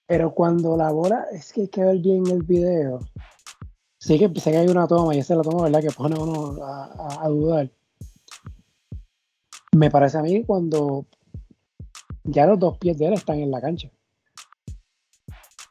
Pero 0.06 0.32
cuando 0.32 0.76
la 0.76 0.90
bola, 0.90 1.26
es 1.32 1.52
que 1.52 1.62
hay 1.62 1.68
que 1.68 1.84
ver 1.84 1.98
bien 1.98 2.26
el 2.28 2.42
video. 2.42 3.00
Sí 4.00 4.18
que 4.18 4.40
sé 4.40 4.52
que 4.52 4.58
hay 4.58 4.68
una 4.68 4.86
toma 4.86 5.14
y 5.14 5.18
esa 5.18 5.34
es 5.34 5.38
la 5.38 5.42
toma, 5.42 5.64
¿verdad? 5.64 5.82
Que 5.82 5.90
pone 5.90 6.18
uno 6.18 6.56
a, 6.62 7.28
dudar. 7.28 7.70
Me 9.78 9.92
parece 9.92 10.18
a 10.18 10.22
mí 10.22 10.42
cuando 10.44 11.06
ya 12.24 12.46
los 12.46 12.58
dos 12.58 12.78
pies 12.78 12.98
de 12.98 13.06
él 13.06 13.12
están 13.12 13.38
en 13.38 13.52
la 13.52 13.60
cancha. 13.60 13.88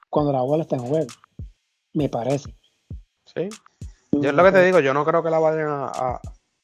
Cuando 0.10 0.32
la 0.32 0.42
bola 0.44 0.64
está 0.64 0.78
en 0.78 0.84
juego. 0.84 1.08
Me 1.94 2.08
parece. 2.08 2.56
Sí. 3.26 3.50
Yo 4.14 4.30
es 4.30 4.34
lo 4.34 4.46
que 4.46 4.52
te 4.54 4.64
digo, 4.64 4.80
yo 4.80 4.94
no 4.94 5.04
creo 5.04 5.22
que 5.22 5.30
la 5.30 5.40
vayan 5.40 5.68
a, 5.70 6.22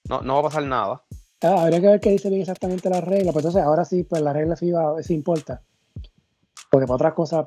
no, 0.08 0.22
no 0.22 0.36
va 0.36 0.40
a 0.40 0.44
pasar 0.44 0.64
nada. 0.64 1.04
Ah, 1.42 1.64
habría 1.64 1.82
que 1.82 1.88
ver 1.88 2.00
qué 2.00 2.12
dice 2.12 2.30
bien 2.30 2.42
exactamente 2.42 2.90
la 2.90 3.02
regla. 3.02 3.34
Pues 3.34 3.44
entonces, 3.44 3.62
ahora 3.62 3.84
sí, 3.84 4.06
pues 4.06 4.22
la 4.22 4.32
regla 4.32 4.56
FIBA 4.56 5.04
sí 5.04 5.14
importa. 5.14 5.62
Porque 6.72 6.88
para 6.88 6.96
otras 6.96 7.14
cosas, 7.14 7.46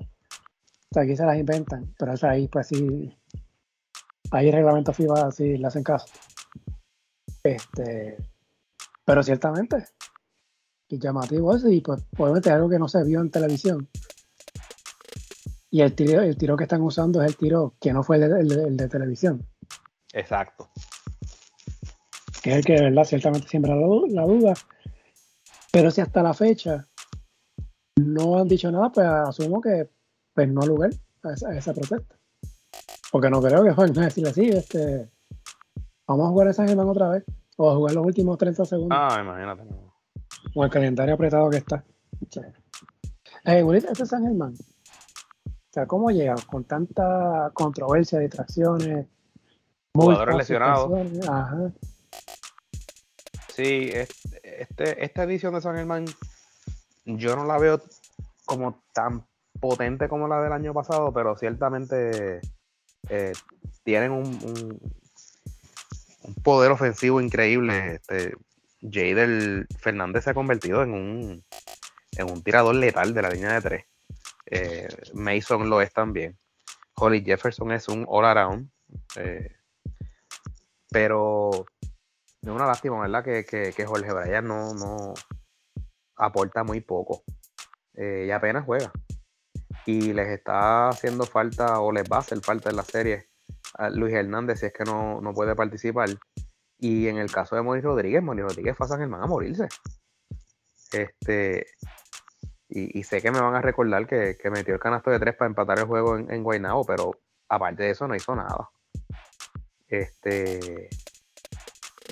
aquí 0.94 1.16
se 1.16 1.24
las 1.24 1.38
inventan. 1.38 1.94
Pero 1.98 2.12
es 2.12 2.22
ahí, 2.22 2.48
pues 2.48 2.66
sí. 2.66 3.16
Ahí 4.30 4.48
el 4.48 4.52
reglamento 4.52 4.92
FIBA 4.92 5.32
sí 5.32 5.56
le 5.56 5.66
hacen 5.66 5.82
caso. 5.82 6.06
Este. 7.42 8.18
Pero 9.06 9.22
ciertamente. 9.22 9.86
Y 10.88 10.98
llamativo 10.98 11.56
eso. 11.56 11.70
Y 11.70 11.80
pues, 11.80 12.04
obviamente, 12.18 12.50
algo 12.50 12.68
que 12.68 12.78
no 12.78 12.88
se 12.88 13.02
vio 13.04 13.22
en 13.22 13.30
televisión. 13.30 13.88
Y 15.70 15.80
el 15.80 15.94
tiro, 15.94 16.20
el 16.20 16.36
tiro 16.36 16.58
que 16.58 16.64
están 16.64 16.82
usando 16.82 17.22
es 17.22 17.28
el 17.28 17.36
tiro 17.38 17.74
que 17.80 17.94
no 17.94 18.02
fue 18.02 18.16
el 18.18 18.76
de 18.76 18.88
televisión. 18.88 19.46
Exacto 20.12 20.70
que 22.46 22.52
es 22.52 22.58
el 22.58 22.64
que 22.64 22.74
de 22.74 22.82
verdad 22.82 23.02
ciertamente 23.02 23.48
siembra 23.48 23.74
la, 23.74 24.22
duda. 24.24 24.54
Pero 25.72 25.90
si 25.90 26.00
hasta 26.00 26.22
la 26.22 26.32
fecha 26.32 26.86
no 27.96 28.38
han 28.38 28.46
dicho 28.46 28.70
nada, 28.70 28.92
pues 28.92 29.04
asumo 29.04 29.60
que 29.60 29.90
pues 30.32 30.48
no 30.48 30.60
ha 30.60 30.66
lugar 30.66 30.90
a 31.24 31.32
esa, 31.32 31.74
protesta. 31.74 32.16
Porque 33.10 33.30
no 33.30 33.42
creo 33.42 33.64
que 33.64 33.72
van 33.72 33.98
a 33.98 34.04
decirle 34.04 34.30
así, 34.30 34.48
este, 34.48 35.10
Vamos 36.06 36.26
a 36.26 36.30
jugar 36.30 36.46
a 36.46 36.52
San 36.52 36.68
Germán 36.68 36.88
otra 36.88 37.08
vez. 37.08 37.24
O 37.56 37.70
a 37.70 37.74
jugar 37.74 37.94
los 37.94 38.06
últimos 38.06 38.38
30 38.38 38.64
segundos. 38.64 38.98
Ah, 38.98 39.18
imagínate. 39.20 39.62
O 40.54 40.64
el 40.64 40.70
calendario 40.70 41.14
apretado 41.14 41.50
que 41.50 41.58
está. 41.58 41.84
Eh, 43.44 43.64
este 43.74 44.02
es 44.02 44.08
San 44.08 44.22
Germán. 44.22 44.54
O 44.54 45.72
sea, 45.72 45.86
¿cómo 45.86 46.10
llega 46.10 46.34
con 46.46 46.64
tanta 46.64 47.50
controversia, 47.54 48.18
distracciones? 48.18 49.06
Jugadores 49.92 50.36
lesionados. 50.36 50.90
Ajá. 51.28 51.72
Sí, 53.48 53.90
este, 53.92 55.04
esta 55.04 55.22
edición 55.24 55.54
de 55.54 55.62
San 55.62 55.76
Germán 55.76 56.04
yo 57.06 57.36
no 57.36 57.44
la 57.44 57.58
veo 57.58 57.80
como 58.44 58.82
tan 58.92 59.24
potente 59.60 60.08
como 60.08 60.28
la 60.28 60.42
del 60.42 60.52
año 60.52 60.74
pasado, 60.74 61.12
pero 61.12 61.36
ciertamente 61.36 62.40
eh, 63.08 63.32
tienen 63.82 64.12
un, 64.12 64.26
un, 64.26 64.80
poder 66.42 66.70
ofensivo 66.70 67.20
increíble. 67.20 67.94
Este, 67.94 68.34
Jader 68.82 69.66
Fernández 69.78 70.24
se 70.24 70.30
ha 70.30 70.34
convertido 70.34 70.82
en 70.82 70.92
un, 70.92 71.44
en 72.16 72.30
un 72.30 72.42
tirador 72.42 72.74
letal 72.74 73.14
de 73.14 73.22
la 73.22 73.30
línea 73.30 73.54
de 73.54 73.60
tres. 73.60 73.84
Eh, 74.46 74.88
Mason 75.14 75.68
lo 75.68 75.80
es 75.80 75.92
también. 75.92 76.38
Holly 76.94 77.22
Jefferson 77.24 77.72
es 77.72 77.88
un 77.88 78.04
all 78.08 78.24
around. 78.24 78.70
Eh, 79.16 79.56
pero 80.90 81.50
es 82.42 82.48
una 82.48 82.66
lástima, 82.66 83.00
¿verdad? 83.00 83.24
Que, 83.24 83.44
que, 83.44 83.86
Jorge 83.86 84.12
Bryan 84.12 84.46
no, 84.46 84.74
no 84.74 85.14
aporta 86.16 86.64
muy 86.64 86.80
poco. 86.80 87.24
Eh, 87.94 88.26
y 88.28 88.30
apenas 88.30 88.64
juega. 88.64 88.92
Y 89.84 90.12
les 90.12 90.28
está 90.28 90.88
haciendo 90.88 91.24
falta, 91.24 91.80
o 91.80 91.92
les 91.92 92.04
va 92.04 92.16
a 92.16 92.20
hacer 92.20 92.40
falta 92.40 92.70
en 92.70 92.76
la 92.76 92.82
serie 92.82 93.28
Luis 93.92 94.14
Hernández 94.14 94.60
si 94.60 94.66
es 94.66 94.72
que 94.72 94.84
no, 94.84 95.20
puede 95.34 95.54
participar. 95.54 96.08
Y 96.78 97.08
en 97.08 97.18
el 97.18 97.30
caso 97.30 97.56
de 97.56 97.62
Moni 97.62 97.80
Rodríguez, 97.80 98.22
Moni 98.22 98.42
Rodríguez 98.42 98.76
fue 98.76 98.86
a 98.86 98.88
San 98.88 99.14
a 99.14 99.26
morirse. 99.26 99.68
Este, 100.92 101.66
y, 102.68 103.02
sé 103.04 103.22
que 103.22 103.30
me 103.30 103.40
van 103.40 103.54
a 103.54 103.62
recordar 103.62 104.06
que, 104.06 104.36
metió 104.50 104.74
el 104.74 104.80
canasto 104.80 105.10
de 105.10 105.18
tres 105.18 105.36
para 105.36 105.48
empatar 105.48 105.78
el 105.78 105.86
juego 105.86 106.16
en, 106.16 106.30
en 106.30 106.42
Guaynabo, 106.42 106.84
pero 106.84 107.12
aparte 107.48 107.84
de 107.84 107.90
eso 107.90 108.08
no 108.08 108.14
hizo 108.14 108.34
nada. 108.34 108.70
Este, 109.88 110.88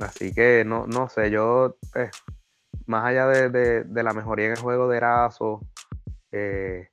así 0.01 0.33
que 0.33 0.65
no, 0.65 0.87
no 0.87 1.09
sé, 1.09 1.31
yo, 1.31 1.77
eh, 1.97 2.11
más 2.87 3.05
allá 3.05 3.27
de, 3.27 3.85
la 4.03 4.13
mejoría 4.13 4.47
en 4.47 4.53
el 4.53 4.61
juego 4.61 4.89
de 4.89 4.97
Erazo, 4.97 5.61
eh, 6.31 6.89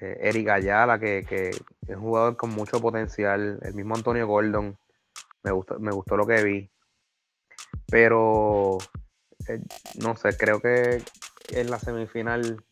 eh, 0.00 0.18
Eric 0.20 0.48
Ayala, 0.48 0.98
que, 0.98 1.18
es 1.18 1.96
un 1.96 2.00
jugador 2.00 2.36
con 2.36 2.50
mucho 2.50 2.80
potencial, 2.80 3.58
el 3.62 3.74
mismo 3.74 3.94
Antonio 3.94 4.26
Gordon, 4.26 4.76
me 5.42 5.52
gustó, 5.52 5.78
me 5.78 5.92
gustó 5.92 6.16
lo 6.16 6.26
que 6.26 6.42
vi. 6.42 6.70
Pero 7.88 8.78
no 10.02 10.16
sé, 10.16 10.36
creo 10.36 10.60
que 10.60 11.02
en 11.50 11.70
la 11.70 11.78
semifinal 11.78 12.64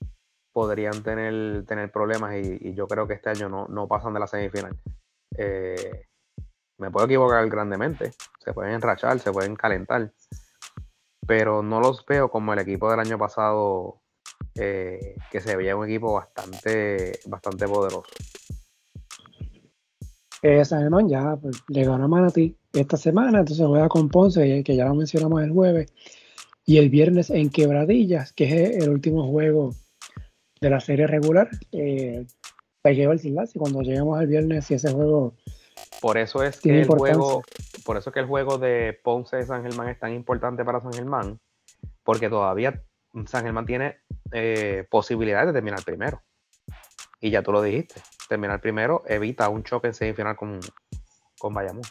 podrían 0.53 1.03
tener, 1.03 1.65
tener 1.67 1.91
problemas 1.91 2.35
y, 2.37 2.75
yo 2.75 2.87
creo 2.87 3.07
que 3.07 3.15
este 3.15 3.31
año 3.31 3.49
no, 3.49 3.67
no 3.69 3.89
pasan 3.89 4.15
de 4.15 4.21
la 4.21 4.27
semifinal. 4.27 4.77
Eh, 5.37 6.07
me 6.79 6.91
puedo 6.91 7.07
equivocar 7.07 7.49
grandemente, 7.49 8.13
se 8.39 8.53
pueden 8.53 8.75
enrachar, 8.75 9.19
se 9.19 9.33
pueden 9.33 9.57
calentar, 9.57 10.13
pero 11.27 11.63
no 11.63 11.81
los 11.81 12.05
veo 12.07 12.31
como 12.31 12.53
el 12.53 12.59
equipo 12.59 12.91
del 12.91 13.01
año 13.01 13.19
pasado, 13.19 14.03
eh, 14.55 15.17
que 15.31 15.41
se 15.41 15.57
veía 15.57 15.77
un 15.77 15.85
equipo 15.85 16.15
bastante, 16.15 17.21
bastante 17.27 17.67
poderoso. 17.67 18.05
Eh, 20.43 20.65
San 20.65 21.09
ya 21.09 21.37
pues, 21.41 21.63
le 21.69 21.85
ganó 21.85 22.05
a 22.05 22.09
Manatí 22.09 22.57
esta 22.73 22.97
semana, 22.97 23.41
entonces 23.41 23.67
juega 23.67 23.89
con 23.89 24.09
Ponce, 24.09 24.63
que 24.63 24.77
ya 24.77 24.85
lo 24.85 24.95
mencionamos 24.95 25.43
el 25.43 25.53
jueves, 25.53 25.93
y 26.67 26.79
el 26.79 26.91
viernes 26.91 27.31
en 27.31 27.51
Quebradillas, 27.51 28.33
que 28.33 28.45
es 28.45 28.77
el 28.77 28.91
último 28.91 29.27
juego 29.29 29.71
de 30.61 30.71
la 30.71 30.81
serie 30.81 31.07
regular. 31.07 31.49
Eh, 31.73 32.27
hay 32.83 32.97
que 32.97 33.07
ver 33.07 33.19
si 33.19 33.35
cuando 33.57 33.81
lleguemos 33.81 34.19
al 34.19 34.27
viernes, 34.27 34.67
si 34.67 34.75
ese 34.75 34.93
juego 34.93 35.35
por 36.01 36.19
eso 36.19 36.43
es 36.43 36.61
que 36.61 36.83
el 36.83 36.87
juego, 36.87 37.43
por 37.85 37.97
eso 37.97 38.13
que 38.13 38.21
el 38.21 38.27
juego 38.27 38.59
de 38.59 38.99
Ponce 39.03 39.37
de 39.37 39.47
San 39.47 39.63
Germán 39.63 39.89
es 39.89 39.99
tan 39.99 40.13
importante 40.13 40.65
para 40.65 40.81
San 40.81 40.93
Germán, 40.93 41.41
porque 42.03 42.29
todavía 42.29 42.83
San 43.27 43.45
Germán 43.45 43.67
tiene 43.67 43.99
eh, 44.33 44.87
posibilidades 44.91 45.49
de 45.49 45.53
terminar 45.53 45.83
primero. 45.85 46.23
Y 47.21 47.31
ya 47.31 47.43
tú 47.43 47.53
lo 47.53 47.63
dijiste, 47.63 48.01
terminar 48.29 48.61
primero 48.61 49.03
evita 49.07 49.49
un 49.49 49.63
choque 49.63 49.89
en 49.89 49.95
semifinal 49.95 50.37
con, 50.37 50.61
con 51.39 51.55
Bayamón. 51.55 51.85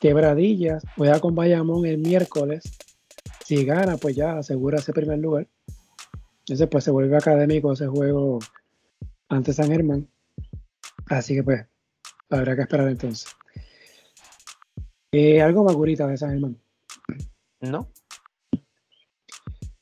Quebradillas 0.00 0.84
juega 0.96 1.20
con 1.20 1.34
Bayamón 1.34 1.86
el 1.86 1.98
miércoles. 1.98 2.62
Si 3.44 3.64
gana, 3.64 3.96
pues 3.96 4.16
ya 4.16 4.38
asegura 4.38 4.78
ese 4.78 4.92
primer 4.92 5.18
lugar. 5.18 5.46
Entonces, 6.40 6.68
pues 6.68 6.84
se 6.84 6.90
vuelve 6.90 7.16
académico 7.16 7.72
ese 7.72 7.86
juego 7.86 8.40
ante 9.28 9.52
San 9.52 9.68
Germán. 9.68 10.08
Así 11.06 11.34
que, 11.34 11.42
pues, 11.42 11.66
Habrá 12.32 12.56
que 12.56 12.62
esperar 12.62 12.88
entonces. 12.88 13.28
Eh, 15.12 15.42
¿Algo 15.42 15.64
más 15.64 15.76
curita 15.76 16.06
de 16.06 16.16
San 16.16 16.30
Germán? 16.30 16.58
No. 17.60 17.86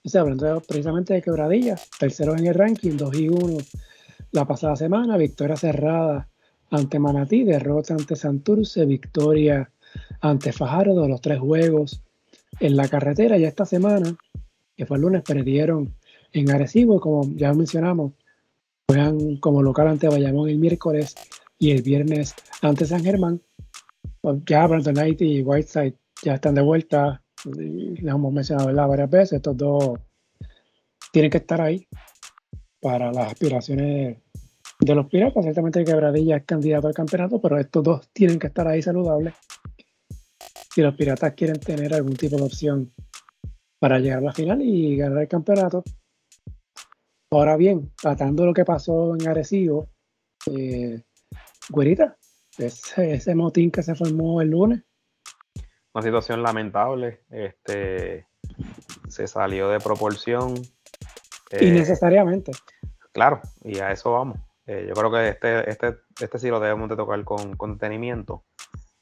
O 0.05 0.09
sea, 0.09 0.23
hablando 0.23 0.63
precisamente 0.67 1.15
de 1.15 1.23
quebradillas, 1.23 1.89
terceros 1.99 2.39
en 2.39 2.47
el 2.47 2.55
ranking, 2.55 2.97
2 2.97 3.15
y 3.17 3.29
1 3.29 3.59
la 4.33 4.47
pasada 4.47 4.77
semana, 4.77 5.17
victoria 5.17 5.57
cerrada 5.57 6.29
ante 6.71 6.99
Manatí, 6.99 7.45
derrota 7.45 7.95
ante 7.95 8.17
Santurce, 8.17 8.87
victoria 8.87 9.71
ante 10.21 10.53
Fajardo, 10.53 11.09
los 11.09 11.21
tres 11.21 11.41
juegos 11.41 12.03
en 12.61 12.77
la 12.77 12.89
carretera. 12.89 13.39
Y 13.39 13.45
esta 13.45 13.67
semana, 13.67 14.17
que 14.77 14.87
fue 14.87 14.97
el 14.97 15.03
lunes, 15.03 15.23
perdieron 15.23 15.95
en 16.33 16.51
Arecibo, 16.51 17.01
como 17.01 17.29
ya 17.35 17.53
mencionamos, 17.53 18.13
juegan 18.87 19.37
como 19.37 19.63
local 19.63 19.89
ante 19.89 20.09
Bayamón 20.09 20.49
el 20.49 20.59
miércoles 20.59 21.15
y 21.59 21.73
el 21.73 21.83
viernes 21.83 22.35
ante 22.63 22.87
San 22.87 23.03
Germán. 23.03 23.41
Pues, 24.21 24.39
ya 24.47 24.67
Brandon 24.67 24.95
Knight 24.95 25.21
y 25.23 25.43
Whiteside 25.43 25.95
ya 26.23 26.35
están 26.35 26.55
de 26.55 26.63
vuelta. 26.63 27.23
Y 27.45 28.07
hemos 28.07 28.33
mencionado 28.33 28.75
varias 28.89 29.11
veces. 29.11 29.33
Estos 29.35 29.57
dos 29.57 29.99
tienen 31.13 31.31
que 31.31 31.39
estar 31.39 31.61
ahí 31.61 31.87
para 32.81 33.13
las 33.13 33.33
aspiraciones 33.33 34.19
de 34.81 34.95
los 34.95 35.07
Piratas. 35.07 35.45
Ciertamente 35.45 35.85
Quebradilla 35.85 36.37
es 36.37 36.45
candidato 36.45 36.89
al 36.89 36.95
campeonato, 36.95 37.41
pero 37.41 37.59
estos 37.59 37.83
dos 37.83 38.09
tienen 38.13 38.39
que 38.39 38.49
estar 38.49 38.67
ahí 38.67 38.83
saludables. 38.83 39.35
Si 40.75 40.83
los 40.83 40.95
Piratas 40.95 41.35
quieren 41.35 41.59
tener 41.59 41.95
algún 41.95 42.17
tipo 42.17 42.37
de 42.37 42.43
opción 42.43 42.93
para 43.81 43.99
llegar 43.99 44.19
a 44.19 44.23
la 44.23 44.33
final 44.33 44.61
y 44.63 44.97
ganar 44.97 45.23
el 45.23 45.29
campeonato. 45.29 45.83
Ahora 47.33 47.57
bien, 47.57 47.93
tratando 48.01 48.45
lo 48.45 48.53
que 48.53 48.65
pasó 48.65 49.15
en 49.15 49.29
Arecibo, 49.29 49.89
eh, 50.47 51.03
Güerita, 51.71 52.17
ese 52.59 53.35
motín 53.35 53.71
que 53.71 53.83
se 53.83 53.95
formó 53.95 54.41
el 54.41 54.51
lunes. 54.51 54.83
Una 55.93 56.03
situación 56.03 56.43
lamentable. 56.43 57.23
Este 57.31 58.27
se 59.09 59.27
salió 59.27 59.69
de 59.69 59.81
proporción. 59.81 60.55
Eh, 61.51 61.67
Innecesariamente. 61.67 62.53
Claro, 63.13 63.41
y 63.63 63.79
a 63.79 63.91
eso 63.91 64.13
vamos. 64.13 64.39
Eh, 64.67 64.87
yo 64.89 64.95
creo 64.95 65.11
que 65.11 65.29
este, 65.29 65.69
este, 65.69 65.97
este 66.21 66.39
sí 66.39 66.49
lo 66.49 66.61
debemos 66.61 66.89
de 66.89 66.97
tocar 66.97 67.23
con 67.25 67.57
contenimiento, 67.57 68.45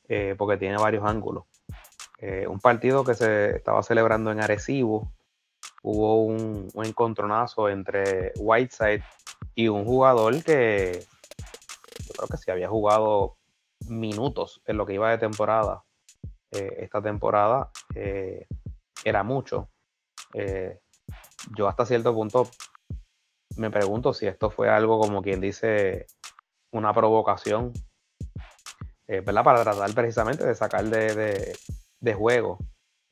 eh, 0.08 0.34
porque 0.38 0.56
tiene 0.56 0.78
varios 0.78 1.04
ángulos. 1.04 1.44
un 2.48 2.58
partido 2.60 3.04
que 3.04 3.14
se 3.14 3.56
estaba 3.56 3.82
celebrando 3.82 4.32
en 4.32 4.40
Arecibo, 4.40 5.12
hubo 5.82 6.24
un, 6.24 6.68
un 6.72 6.86
encontronazo 6.86 7.68
entre 7.68 8.32
Whiteside 8.38 9.04
y 9.54 9.68
un 9.68 9.84
jugador 9.84 10.42
que 10.42 11.04
creo 12.16 12.28
que 12.28 12.36
si 12.36 12.50
había 12.50 12.68
jugado 12.68 13.36
minutos 13.88 14.62
en 14.66 14.76
lo 14.78 14.86
que 14.86 14.94
iba 14.94 15.10
de 15.10 15.18
temporada. 15.18 15.84
Eh, 16.52 16.76
esta 16.78 17.02
temporada 17.02 17.70
eh, 17.94 18.46
era 19.04 19.22
mucho. 19.22 19.68
Eh, 20.34 20.80
yo 21.56 21.68
hasta 21.68 21.86
cierto 21.86 22.14
punto 22.14 22.48
me 23.56 23.70
pregunto 23.70 24.12
si 24.12 24.26
esto 24.26 24.50
fue 24.50 24.68
algo 24.68 25.00
como 25.00 25.22
quien 25.22 25.40
dice 25.40 26.06
una 26.72 26.92
provocación, 26.92 27.72
¿verdad? 29.06 29.42
Para 29.42 29.62
tratar 29.62 29.92
precisamente 29.94 30.46
de 30.46 30.54
sacar 30.54 30.84
de, 30.84 31.56
de, 32.00 32.14
juego 32.14 32.58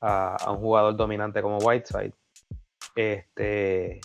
a, 0.03 0.37
un 0.51 0.59
jugador 0.59 0.95
dominante 0.95 1.41
como 1.41 1.59
Whiteside. 1.59 2.13
Este, 2.95 4.01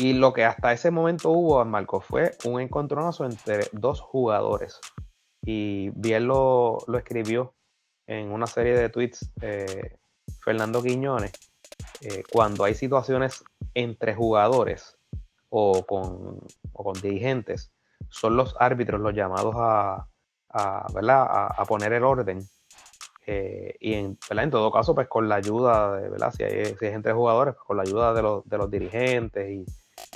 y 0.00 0.14
lo 0.14 0.32
que 0.32 0.46
hasta 0.46 0.72
ese 0.72 0.90
momento 0.90 1.28
hubo, 1.28 1.62
Marco, 1.66 2.00
fue 2.00 2.30
un 2.46 2.58
encontronazo 2.58 3.26
entre 3.26 3.68
dos 3.72 4.00
jugadores. 4.00 4.80
Y 5.44 5.90
bien 5.90 6.26
lo, 6.26 6.78
escribió 6.96 7.52
en 8.10 8.32
una 8.32 8.48
serie 8.48 8.76
de 8.76 8.88
tweets 8.88 9.30
eh, 9.40 9.98
Fernando 10.42 10.82
Quiñones. 10.82 11.30
Eh, 12.00 12.24
cuando 12.30 12.64
hay 12.64 12.74
situaciones 12.74 13.44
entre 13.74 14.14
jugadores 14.14 14.98
o 15.48 15.86
con, 15.86 16.40
con, 16.72 17.00
dirigentes, 17.00 17.70
son 18.08 18.36
los 18.36 18.56
árbitros 18.58 19.00
los 19.00 19.14
llamados 19.14 19.54
a, 19.56 20.08
a, 20.48 21.54
a 21.56 21.64
poner 21.64 21.92
el 21.92 22.04
orden 22.04 22.40
Eh, 23.26 23.76
y 23.78 23.94
en, 23.94 24.18
en 24.28 24.50
todo 24.50 24.72
caso, 24.72 24.92
pues 24.92 25.06
con 25.06 25.28
la 25.28 25.36
ayuda, 25.36 25.94
de, 25.96 26.08
¿verdad? 26.08 26.32
Si 26.36 26.42
hay, 26.42 26.74
si 26.74 26.86
hay 26.86 26.94
entre 26.94 27.12
jugadores, 27.12 27.54
pues, 27.54 27.64
con 27.64 27.76
la 27.76 27.84
ayuda 27.84 28.12
de 28.12 28.22
los, 28.22 28.48
de 28.48 28.58
los 28.58 28.68
dirigentes 28.68 29.48
y, 29.48 29.64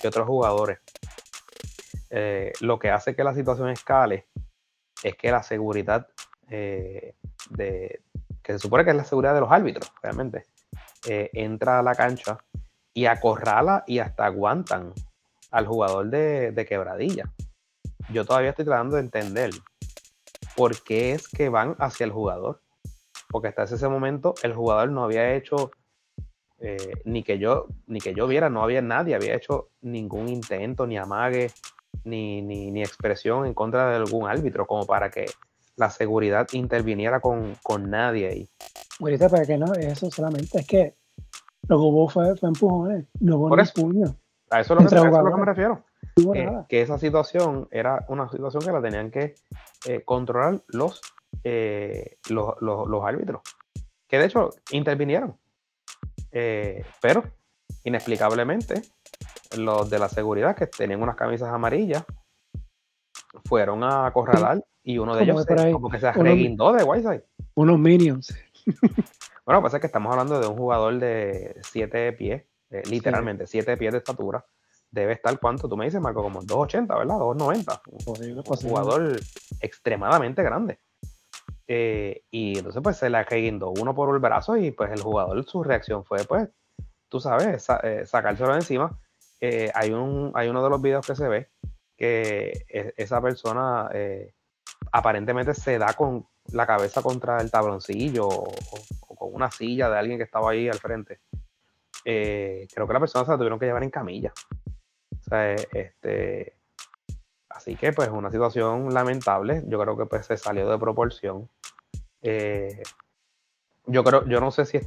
otros 0.07 0.27
jugadores. 0.27 0.81
Lo 2.61 2.79
que 2.79 2.91
hace 2.91 3.15
que 3.15 3.25
la 3.25 3.35
situación 3.35 3.69
escale 3.69 4.27
es 5.03 5.15
que 5.17 5.31
la 5.31 5.43
seguridad 5.43 6.09
de, 7.51 8.03
que 8.43 8.53
se 8.53 8.59
supone 8.59 8.85
que 8.85 8.91
es 8.91 8.97
la 8.97 9.05
seguridad 9.05 9.35
de 9.35 9.41
los 9.41 9.51
árbitros, 9.51 9.93
realmente, 10.03 10.47
entra 11.07 11.81
a 11.81 11.83
la 11.83 11.95
cancha 11.95 12.39
y 12.95 13.07
acorrala 13.07 13.85
y 13.87 13.99
hasta 13.99 14.27
aguantan 14.27 14.93
al 15.51 15.67
jugador 15.67 16.11
de, 16.11 16.67
quebradilla. 16.69 17.31
Yo 18.11 18.25
todavía 18.25 18.51
estoy 18.51 18.65
tratando 18.65 18.97
de 18.97 19.03
entender 19.03 19.51
por 20.57 20.83
qué 20.83 21.13
es 21.13 21.29
que 21.29 21.49
van 21.49 21.77
hacia 21.79 22.05
el 22.05 22.13
jugador 22.13 22.61
porque 23.29 23.49
hasta 23.49 23.65
ese 23.65 23.89
momento 23.89 24.35
el 24.45 24.55
jugador 24.55 24.91
no 24.91 25.03
había 25.03 25.35
hecho 25.35 25.73
eh, 26.61 27.03
ni 27.05 27.25
que 27.25 27.41
yo 27.41 27.67
ni 27.89 28.01
que 28.01 28.15
yo 28.15 28.29
viera, 28.29 28.49
no 28.49 28.63
había 28.63 28.81
nadie, 28.81 29.17
había 29.17 29.35
hecho 29.35 29.71
ningún 29.81 30.29
intento, 30.29 30.87
ni 30.87 30.97
amague, 30.97 31.51
ni, 32.05 32.43
ni, 32.43 32.81
expresión 32.81 33.45
en 33.45 33.55
contra 33.55 33.91
de 33.91 33.97
algún 33.97 34.29
árbitro, 34.29 34.67
como 34.67 34.87
para 34.87 35.11
que 35.11 35.27
la 35.77 35.91
seguridad 35.91 36.47
interviniera 36.53 37.20
con, 37.20 37.57
nadie 37.89 38.29
ahí. 38.29 38.51
Ahorita 39.01 39.29
para 39.29 39.45
que 39.45 39.59
no, 39.59 39.72
eso 39.75 40.11
solamente 40.11 40.61
es 40.61 40.66
que 40.66 40.95
lo 41.68 41.77
que 41.77 41.83
hubo 41.83 42.09
fue, 42.09 42.35
empujones, 42.43 43.07
no 43.20 43.37
hubo 43.37 43.49
Por 43.49 43.72
puño. 43.72 44.16
A 44.51 44.61
eso, 44.61 44.75
es 44.79 44.93
lo 44.93 45.01
que 45.01 45.37
me 45.37 45.45
refiero. 45.45 45.85
que 46.68 46.83
esa 46.83 46.99
situación 46.99 47.66
era 47.70 48.05
una 48.09 48.29
situación 48.29 48.62
que 48.62 48.72
la 48.72 48.83
tenían 48.83 49.11
que 49.11 49.35
eh, 49.87 50.03
controlar 50.05 50.62
los 50.68 51.01
eh, 51.43 52.18
los, 52.31 53.05
árbitros, 53.05 53.43
que 54.09 54.18
de 54.18 54.27
hecho 54.27 54.51
intervinieron. 54.70 55.37
Eh, 56.31 56.85
pero, 57.01 57.25
inexplicablemente, 57.83 58.83
los 59.57 59.89
de 59.91 59.99
la 59.99 60.09
seguridad 60.09 60.57
que 60.57 60.66
tenían 60.66 61.03
unas 61.03 61.16
camisas 61.16 61.49
amarillas 61.49 62.05
fueron 63.45 63.83
a 63.83 64.07
acorralar 64.07 64.64
y 64.85 64.99
uno 64.99 65.16
de 65.16 65.24
ellos 65.24 65.47
como 65.72 65.91
que 65.91 65.99
se 65.99 66.12
reguindó 66.12 66.72
de 66.72 66.85
Whiteside. 66.85 67.24
Unos 67.55 67.78
minions. 67.78 68.37
bueno, 69.47 69.62
pasa 69.62 69.80
que 69.80 69.87
estamos 69.87 70.12
hablando 70.12 70.39
de 70.39 70.47
un 70.47 70.57
jugador 70.57 70.99
de 70.99 71.57
7 71.62 72.12
pies, 72.12 72.45
eh, 72.70 72.82
literalmente 72.91 73.47
7 73.47 73.76
pies 73.78 73.93
de 73.93 73.99
estatura. 73.99 74.45
Debe 74.91 75.14
estar, 75.14 75.37
¿cuánto? 75.41 75.68
Tú 75.68 75.76
me 75.76 75.87
dices, 75.87 76.01
Marco, 76.01 76.22
como 76.22 76.43
2,80, 76.43 76.99
¿verdad? 76.99 77.16
2,90. 77.16 77.80
Un 78.07 78.68
jugador 78.68 79.16
extremadamente 79.61 80.43
grande. 80.43 80.78
Eh, 81.66 82.22
y 82.30 82.59
entonces 82.59 82.82
pues 82.82 82.99
se 82.99 83.09
le 83.09 83.24
guindó 83.24 83.70
uno 83.70 83.95
por 83.95 84.14
el 84.14 84.20
brazo 84.20 84.55
y 84.59 84.70
pues 84.70 84.91
el 84.93 85.01
jugador 85.01 85.43
su 85.47 85.64
reacción 85.64 86.05
fue 86.05 86.22
pues, 86.24 86.51
tú 87.09 87.20
sabes, 87.20 87.66
eh, 87.82 88.05
sacárselo 88.05 88.51
de 88.51 88.57
encima. 88.57 88.99
Eh, 89.41 89.70
hay, 89.74 89.91
un, 89.91 90.30
hay 90.35 90.49
uno 90.49 90.62
de 90.62 90.70
los 90.70 90.82
videos 90.82 91.07
que 91.07 91.14
se 91.14 91.26
ve 91.26 91.49
que 91.97 92.64
e, 92.68 92.93
esa 92.97 93.20
persona 93.22 93.89
aparentemente 94.93 95.55
se 95.55 95.79
da 95.79 95.93
con 95.95 96.27
la 96.53 96.67
cabeza 96.67 97.03
contra 97.03 97.41
el 97.41 97.51
tabloncillo 97.51 98.27
o, 98.29 98.53
con 99.17 99.35
una 99.35 99.51
silla 99.51 99.89
de 99.89 99.99
alguien 99.99 100.19
que 100.19 100.25
estaba 100.25 100.51
ahí 100.51 100.69
al 100.69 100.79
frente. 100.79 101.21
creo 102.03 102.87
que 102.87 102.93
la 102.93 103.01
persona 103.01 103.25
se 103.25 103.31
la 103.31 103.37
tuvieron 103.39 103.59
que 103.59 103.67
llevar 103.67 103.83
en 103.83 103.91
camilla. 103.91 104.33
O 105.19 105.23
sea, 105.23 105.53
este, 105.53 106.57
Así 107.55 107.77
que 107.77 107.93
pues 107.93 108.09
una 108.09 108.31
situación 108.31 108.93
lamentable, 108.93 109.62
yo 109.69 109.79
creo 109.79 109.97
que 109.97 110.07
pues 110.07 110.27
se 110.27 110.37
salió 110.37 110.69
de 110.69 110.77
proporción. 110.77 111.49
Eh, 112.21 112.83
yo 113.87 114.03
creo, 114.03 114.27
yo 114.27 114.41
no 114.41 114.51
sé 114.51 114.67
si 114.67 114.81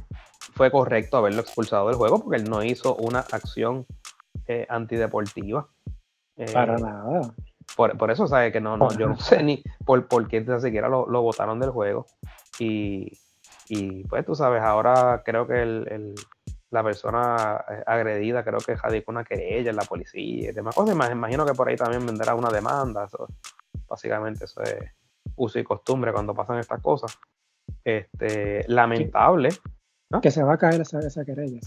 fue 0.54 0.70
correcto 0.70 1.16
haberlo 1.16 1.40
expulsado 1.40 1.88
del 1.88 1.96
juego 1.96 2.22
porque 2.22 2.36
él 2.36 2.48
no 2.48 2.62
hizo 2.62 2.94
una 2.96 3.20
acción 3.20 3.86
eh, 4.46 4.66
antideportiva. 4.68 5.68
Eh, 6.36 6.52
Para 6.52 6.76
nada. 6.76 7.34
Por, 7.76 8.10
eso, 8.10 8.26
¿sabes? 8.26 8.52
Que 8.52 8.60
no, 8.60 8.76
no, 8.76 8.90
yo 8.98 9.08
no 9.08 9.18
sé 9.20 9.42
ni 9.42 9.62
por, 9.84 10.08
por 10.08 10.26
qué 10.26 10.40
ni 10.40 10.60
siquiera 10.60 10.88
lo, 10.88 11.06
lo 11.08 11.22
botaron 11.22 11.60
del 11.60 11.70
juego. 11.70 12.06
Y, 12.58 13.12
y, 13.68 14.04
pues 14.04 14.24
tú 14.26 14.34
sabes, 14.34 14.62
ahora 14.62 15.22
creo 15.24 15.46
que 15.46 15.62
el, 15.62 16.14
la 16.70 16.82
persona 16.82 17.64
eh, 17.68 17.82
agredida 17.86 18.44
creo 18.44 18.58
que 18.58 18.76
radicó 18.76 19.10
una 19.10 19.24
querella 19.24 19.70
en 19.70 19.76
la 19.76 19.84
policía 19.84 20.50
y 20.50 20.52
demás 20.52 20.74
cosas. 20.74 20.94
Imagino 20.94 21.46
que 21.46 21.54
por 21.54 21.68
ahí 21.68 21.76
también 21.76 22.04
venderá 22.04 22.34
una 22.34 22.50
demanda. 22.50 23.08
básicamente 23.88 24.44
eso 24.44 24.62
es 24.62 24.78
uso 25.36 25.58
y 25.58 25.64
costumbre 25.64 26.12
cuando 26.12 26.34
pasan 26.34 26.58
estas 26.58 26.80
cosas. 26.80 27.18
Este, 27.84 28.64
lamentable. 28.68 29.50
Que 30.22 30.30
se 30.30 30.42
va 30.42 30.54
a 30.54 30.58
caer 30.58 30.80
esa, 30.80 31.00
esa 31.00 31.24
querella. 31.24 31.60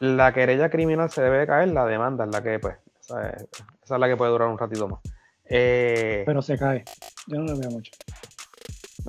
La 0.00 0.32
querella 0.32 0.70
criminal 0.70 1.10
se 1.10 1.22
debe 1.22 1.46
caer, 1.46 1.68
la 1.68 1.86
demanda 1.86 2.24
es 2.24 2.30
la 2.30 2.42
que, 2.42 2.58
pues, 2.58 2.76
esa 3.04 3.94
es, 3.94 4.00
la 4.00 4.08
que 4.08 4.16
puede 4.16 4.30
durar 4.30 4.48
un 4.48 4.58
ratito 4.58 4.88
más. 4.88 5.00
Eh, 5.44 6.22
pero 6.26 6.42
se 6.42 6.58
cae. 6.58 6.84
Yo 7.26 7.38
no 7.38 7.52
lo 7.52 7.58
veo 7.58 7.70
mucho. 7.70 7.92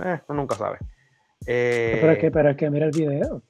Eh, 0.04 0.20
nunca 0.30 0.56
sabe. 0.56 0.80
pero, 1.46 2.12
es 2.12 2.20
que, 2.20 2.32
pero 2.32 2.50
es 2.50 2.58
que 2.58 2.70
mira 2.70 2.86
el 2.86 2.92
video. 2.92 3.42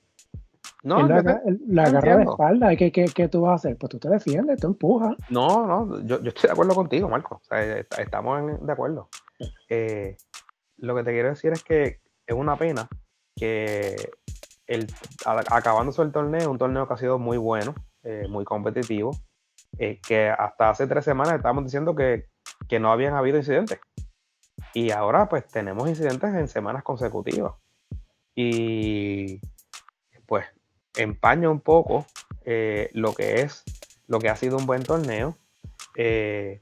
No, 0.84 1.02
la, 1.08 1.84
agarra 1.84 2.18
de 2.18 2.24
espalda. 2.24 2.76
¿Qué, 2.76 2.92
qué, 2.92 3.28
tú 3.28 3.42
vas 3.42 3.54
a 3.54 3.56
hacer? 3.56 3.78
Pues 3.78 3.90
tú 3.90 3.98
te 3.98 4.08
defiendes, 4.08 4.60
tú 4.60 4.68
empujas. 4.68 5.16
No, 5.30 5.66
no, 5.66 6.00
yo, 6.04 6.22
yo 6.22 6.30
estoy 6.30 6.48
de 6.48 6.52
acuerdo 6.52 6.76
contigo, 6.76 7.10
Marco. 7.10 7.42
estamos 7.98 8.62
de 8.62 8.72
acuerdo. 8.72 9.10
Eh, 9.68 10.16
lo 10.78 10.96
que 10.96 11.04
te 11.04 11.12
quiero 11.12 11.30
decir 11.30 11.54
es 11.54 11.64
que 11.64 12.02
es 12.28 12.36
una 12.36 12.56
pena 12.56 12.88
que 13.36 13.96
el, 14.68 14.88
acabándose 15.26 16.04
el 16.04 16.12
torneo, 16.12 16.52
un 16.52 16.60
torneo 16.60 16.88
que 16.88 16.94
ha 16.94 16.98
sido 16.98 17.18
muy 17.18 17.38
bueno, 17.38 17.74
eh, 18.04 18.28
muy 18.30 18.46
competitivo, 18.46 19.12
eh, 19.78 20.00
que 20.06 20.30
hasta 20.30 20.70
hace 20.70 20.88
tres 20.88 21.06
semanas 21.06 21.36
estábamos 21.36 21.66
diciendo 21.66 21.96
que, 21.96 22.28
que 22.68 22.80
no 22.80 22.92
habían 22.92 23.14
habido 23.14 23.38
incidentes. 23.38 23.80
Y 24.74 24.92
ahora 24.92 25.30
pues 25.30 25.48
tenemos 25.48 25.88
incidentes 25.88 26.34
en 26.34 26.48
semanas 26.48 26.84
consecutivas. 26.84 27.54
Y 28.36 29.40
pues 30.26 30.46
empaña 30.96 31.50
un 31.50 31.62
poco 31.62 32.06
eh, 32.44 32.90
lo 32.94 33.14
que 33.14 33.42
es, 33.42 33.64
lo 34.08 34.20
que 34.20 34.30
ha 34.30 34.36
sido 34.36 34.58
un 34.58 34.66
buen 34.66 34.84
torneo. 34.84 35.38
Eh, 35.96 36.62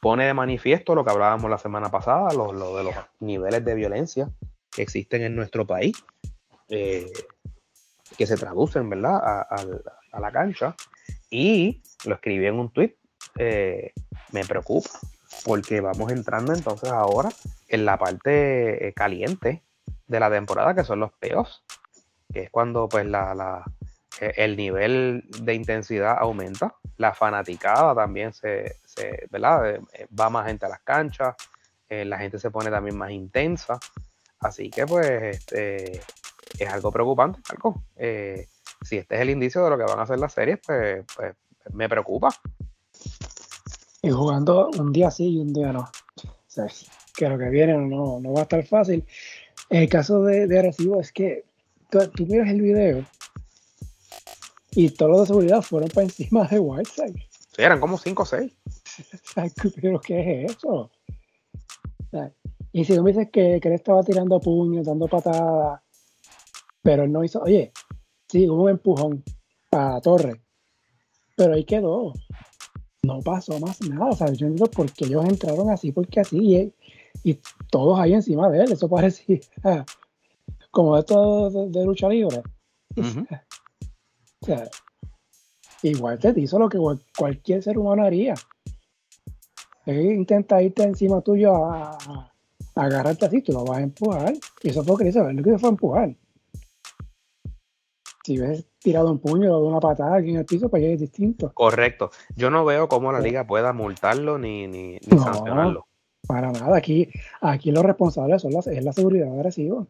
pone 0.00 0.24
de 0.24 0.34
manifiesto 0.34 0.96
lo 0.96 1.04
que 1.04 1.12
hablábamos 1.12 1.48
la 1.48 1.58
semana 1.58 1.90
pasada, 1.90 2.32
lo, 2.32 2.76
de 2.76 2.84
los 2.84 2.94
niveles 3.20 3.64
de 3.64 3.74
violencia 3.74 4.28
que 4.72 4.82
existen 4.82 5.22
en 5.22 5.36
nuestro 5.36 5.64
país, 5.66 5.94
que 6.68 8.26
se 8.26 8.36
traducen, 8.36 8.88
¿verdad?, 8.88 9.46
a, 9.48 10.20
la 10.20 10.32
cancha. 10.32 10.74
Y 11.30 11.82
lo 12.04 12.14
escribí 12.14 12.46
en 12.46 12.58
un 12.58 12.72
tweet, 12.72 12.96
me 13.36 14.44
preocupa, 14.46 14.90
porque 15.44 15.80
vamos 15.80 16.12
entrando 16.12 16.52
entonces 16.52 16.90
ahora 16.90 17.30
en 17.68 17.84
la 17.84 17.98
parte 17.98 18.92
caliente 18.94 19.62
de 20.06 20.20
la 20.20 20.30
temporada, 20.30 20.74
que 20.74 20.84
son 20.84 21.00
los 21.00 21.12
peos 21.12 21.64
que 22.32 22.44
es 22.44 22.50
cuando 22.50 22.88
pues 22.88 23.06
la, 23.06 23.64
eh, 24.20 24.32
el 24.36 24.56
nivel 24.56 25.24
de 25.42 25.54
intensidad 25.54 26.16
aumenta, 26.18 26.74
la 26.96 27.14
fanaticada 27.14 27.94
también 27.94 28.32
se, 28.32 28.80
¿verdad? 29.30 29.70
Eh, 29.70 29.80
eh, 29.92 30.06
va 30.18 30.30
más 30.30 30.46
gente 30.46 30.66
a 30.66 30.70
las 30.70 30.80
canchas, 30.80 31.36
la 31.88 32.16
gente 32.16 32.38
se 32.38 32.50
pone 32.50 32.70
también 32.70 32.96
más 32.96 33.10
intensa, 33.10 33.78
así 34.40 34.70
que 34.70 34.86
pues 34.86 35.06
este, 35.06 36.00
es 36.58 36.72
algo 36.72 36.90
preocupante, 36.90 37.38
algo. 37.50 37.84
si 38.80 38.96
este 38.96 39.16
es 39.16 39.20
el 39.20 39.28
indicio 39.28 39.62
de 39.62 39.68
lo 39.68 39.76
que 39.76 39.84
van 39.84 39.98
a 39.98 40.04
hacer 40.04 40.18
las 40.18 40.32
series, 40.32 40.58
pues, 40.66 41.04
pues 41.14 41.34
me 41.72 41.88
preocupa. 41.88 42.28
Y 44.02 44.10
jugando 44.10 44.68
un 44.78 44.92
día 44.92 45.10
sí 45.10 45.28
y 45.28 45.38
un 45.40 45.52
día 45.52 45.72
no. 45.72 45.80
O 45.80 46.66
que 47.16 47.28
lo 47.28 47.38
que 47.38 47.48
viene 47.50 47.74
no, 47.76 48.20
no 48.20 48.32
va 48.32 48.40
a 48.40 48.42
estar 48.42 48.64
fácil. 48.64 49.04
El 49.70 49.88
caso 49.88 50.22
de, 50.24 50.46
de 50.46 50.58
Arecibo 50.58 51.00
es 51.00 51.12
que 51.12 51.44
tú, 51.90 52.26
miras 52.26 52.48
el 52.48 52.60
video 52.60 53.04
y 54.70 54.90
todos 54.90 55.10
los 55.10 55.20
de 55.20 55.26
seguridad 55.26 55.62
fueron 55.62 55.88
para 55.90 56.04
encima 56.04 56.46
de 56.48 56.58
Whiteside. 56.58 57.14
Sí, 57.54 57.62
eran 57.62 57.80
como 57.80 57.98
5 57.98 58.22
o 58.22 58.26
6. 58.26 58.52
Pero 59.80 60.00
¿qué 60.00 60.44
es 60.44 60.56
eso? 60.56 60.90
y 62.72 62.84
si 62.84 62.94
tú 62.94 63.02
me 63.02 63.12
dices 63.12 63.30
que, 63.32 63.58
que 63.60 63.68
él 63.68 63.74
estaba 63.74 64.02
tirando 64.02 64.38
puños, 64.38 64.84
dando 64.84 65.08
patadas, 65.08 65.80
pero 66.82 67.04
él 67.04 67.12
no 67.12 67.24
hizo, 67.24 67.40
oye, 67.40 67.72
sí, 68.28 68.46
hubo 68.48 68.64
un 68.64 68.70
empujón 68.70 69.24
para 69.70 70.00
Torre, 70.02 70.42
pero 71.42 71.54
ahí 71.54 71.64
quedó. 71.64 72.12
No 73.04 73.18
pasó 73.20 73.58
más 73.58 73.80
nada, 73.80 74.10
o 74.10 74.14
sea, 74.14 74.28
yo 74.28 74.46
entiendo 74.46 74.70
por 74.70 74.90
qué 74.92 75.06
ellos 75.06 75.24
entraron 75.24 75.70
así, 75.70 75.90
porque 75.90 76.20
así, 76.20 76.38
y, 76.38 76.72
y 77.24 77.38
todos 77.68 77.98
ahí 77.98 78.14
encima 78.14 78.48
de 78.48 78.62
él, 78.62 78.72
eso 78.72 78.88
parecía 78.88 79.40
como 80.70 80.96
esto 80.96 81.50
de, 81.50 81.84
lucha 81.84 82.08
libre. 82.08 82.42
o 82.96 84.46
sea, 84.46 84.70
igual 85.82 86.20
te 86.20 86.32
hizo 86.40 86.60
lo 86.60 86.68
que 86.68 86.78
cualquier 87.18 87.60
ser 87.60 87.76
humano 87.76 88.04
haría. 88.04 88.34
intenta 89.86 90.62
irte 90.62 90.84
encima 90.84 91.20
tuyo 91.22 91.56
a, 91.56 91.98
agarrarte 92.76 93.26
así, 93.26 93.42
tú 93.42 93.52
lo 93.52 93.64
vas 93.64 93.78
a 93.78 93.82
empujar. 93.82 94.34
Y 94.62 94.70
eso 94.70 94.84
fue 94.84 94.92
lo 94.92 94.98
que 94.98 95.08
hizo, 95.08 95.32
lo 95.32 95.42
que 95.42 95.58
fue 95.58 95.70
empujar. 95.70 96.16
Si 98.24 98.38
ves 98.38 98.64
tirado 98.78 99.10
un 99.10 99.18
puño 99.18 99.56
o 99.56 99.66
una 99.66 99.80
patada 99.80 100.16
aquí 100.16 100.30
en 100.30 100.36
el 100.36 100.44
piso, 100.44 100.68
pues 100.68 100.82
ya 100.82 100.88
es 100.90 101.00
distinto. 101.00 101.52
Correcto. 101.54 102.10
Yo 102.36 102.50
no 102.50 102.64
veo 102.64 102.88
cómo 102.88 103.12
la 103.12 103.20
liga 103.20 103.46
pueda 103.46 103.72
multarlo 103.72 104.38
ni, 104.38 104.66
ni, 104.68 104.98
ni 105.04 105.18
sancionarlo. 105.18 105.86
Para 106.26 106.52
nada. 106.52 106.76
Aquí, 106.76 107.08
aquí 107.40 107.72
los 107.72 107.84
responsables 107.84 108.42
son 108.42 108.52
es 108.52 108.84
la 108.84 108.92
seguridad 108.92 109.32
agresiva. 109.32 109.86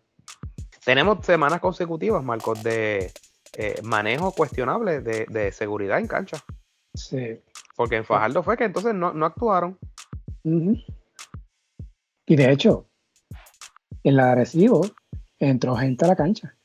Tenemos 0.85 1.25
semanas 1.25 1.61
consecutivas, 1.61 2.25
Marcos, 2.25 2.63
de 2.63 3.13
eh, 3.57 3.81
manejo 3.83 4.33
cuestionable 4.33 5.01
de, 5.01 5.53
seguridad 5.53 5.99
en 5.99 6.07
cancha. 6.07 6.39
Sí. 6.95 7.41
Porque 7.77 7.97
en 7.97 8.05
Fajardo 8.05 8.43
fue 8.43 8.57
que 8.57 8.65
entonces 8.65 8.95
no, 8.95 9.09
actuaron. 9.25 9.79
Y 12.27 12.37
de 12.37 12.51
hecho, 12.51 12.87
en 14.03 14.17
la 14.17 14.33
agresivo 14.33 14.83
entró 15.39 15.77
gente 15.77 16.05
a 16.05 16.09
la 16.09 16.17
cancha. 16.17 16.57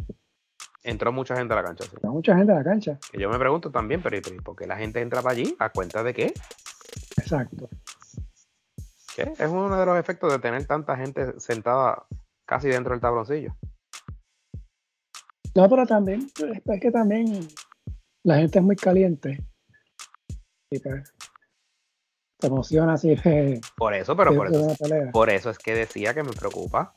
Entró 0.87 1.11
mucha 1.11 1.35
gente 1.35 1.53
a 1.53 1.57
la 1.57 1.63
cancha, 1.65 1.83
sí. 1.83 1.97
Mucha 2.01 2.37
gente 2.37 2.53
a 2.53 2.55
la 2.55 2.63
cancha. 2.63 2.97
Que 3.11 3.19
yo 3.19 3.29
me 3.29 3.37
pregunto 3.37 3.69
también, 3.69 4.01
pero, 4.01 4.21
¿por 4.41 4.55
qué 4.55 4.65
la 4.65 4.77
gente 4.77 5.01
entra 5.01 5.21
para 5.21 5.33
allí? 5.33 5.53
¿A 5.59 5.69
cuenta 5.69 6.01
de 6.01 6.13
qué? 6.13 6.33
Exacto. 7.17 7.69
¿Qué? 9.13 9.33
Es 9.37 9.49
uno 9.49 9.77
de 9.77 9.85
los 9.85 9.99
efectos 9.99 10.31
de 10.31 10.39
tener 10.39 10.65
tanta 10.65 10.95
gente 10.95 11.37
sentada 11.41 12.05
casi 12.47 12.69
dentro 12.69 12.93
del 12.93 13.01
tabloncillo. 13.01 13.53
No, 15.53 15.67
pero 15.67 15.85
también, 15.85 16.31
es 16.39 16.79
que 16.79 16.89
también 16.89 17.45
la 18.23 18.37
gente 18.37 18.59
es 18.59 18.63
muy 18.63 18.77
caliente. 18.77 19.45
Y 20.71 20.79
pues, 20.79 21.13
se 22.39 22.47
emociona 22.47 22.93
así. 22.93 23.13
Por 23.75 23.93
eso, 23.93 24.15
pero 24.15 24.33
por 24.33 24.47
eso, 24.47 24.75
por 25.11 25.29
eso 25.31 25.49
es 25.49 25.57
que 25.57 25.75
decía 25.75 26.13
que 26.13 26.23
me 26.23 26.31
preocupa 26.31 26.95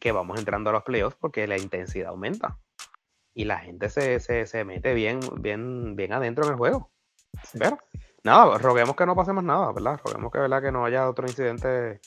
que 0.00 0.12
vamos 0.12 0.38
entrando 0.38 0.70
a 0.70 0.74
los 0.74 0.82
playoffs 0.82 1.16
porque 1.20 1.46
la 1.46 1.58
intensidad 1.58 2.08
aumenta 2.08 2.58
y 3.34 3.44
la 3.44 3.58
gente 3.58 3.90
se, 3.90 4.18
se, 4.20 4.64
mete 4.64 4.94
bien, 4.94 5.20
bien, 5.40 5.94
bien 5.94 6.12
adentro 6.12 6.44
en 6.44 6.52
el 6.52 6.56
juego. 6.56 6.90
Pero, 7.58 7.78
nada, 8.24 8.56
roguemos 8.58 8.96
que 8.96 9.04
no 9.04 9.14
pase 9.14 9.32
más 9.32 9.44
nada, 9.44 9.72
¿verdad? 9.72 10.00
Roguemos 10.02 10.32
que, 10.32 10.38
¿verdad? 10.38 10.62
que 10.62 10.72
no 10.72 10.86
haya 10.86 11.08
otro 11.08 11.26
incidente 11.26 12.00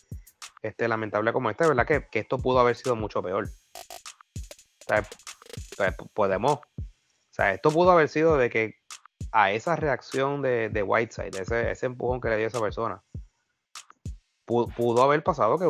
este, 0.63 0.87
lamentable 0.87 1.31
como 1.31 1.51
este, 1.51 1.67
¿verdad? 1.67 1.85
Que, 1.85 2.07
esto 2.13 2.39
pudo 2.39 2.59
haber 2.59 2.75
sido 2.75 2.95
mucho 2.95 3.21
peor. 3.21 3.45
O 3.45 4.85
sea, 4.87 5.03
pues, 5.77 5.95
podemos, 6.13 6.53
o 6.53 6.83
sea, 7.29 7.53
esto 7.53 7.69
pudo 7.69 7.91
haber 7.91 8.09
sido 8.09 8.37
de 8.37 8.49
que 8.49 8.75
a 9.31 9.51
esa 9.51 9.75
reacción 9.75 10.41
de, 10.41 10.69
de 10.69 10.81
Whiteside, 10.81 11.39
ese, 11.39 11.71
ese 11.71 11.85
empujón 11.85 12.19
que 12.19 12.29
le 12.29 12.37
dio 12.37 12.47
esa 12.47 12.59
persona, 12.59 13.03
pudo, 14.49 15.03
haber 15.03 15.23
pasado 15.23 15.57
que 15.59 15.65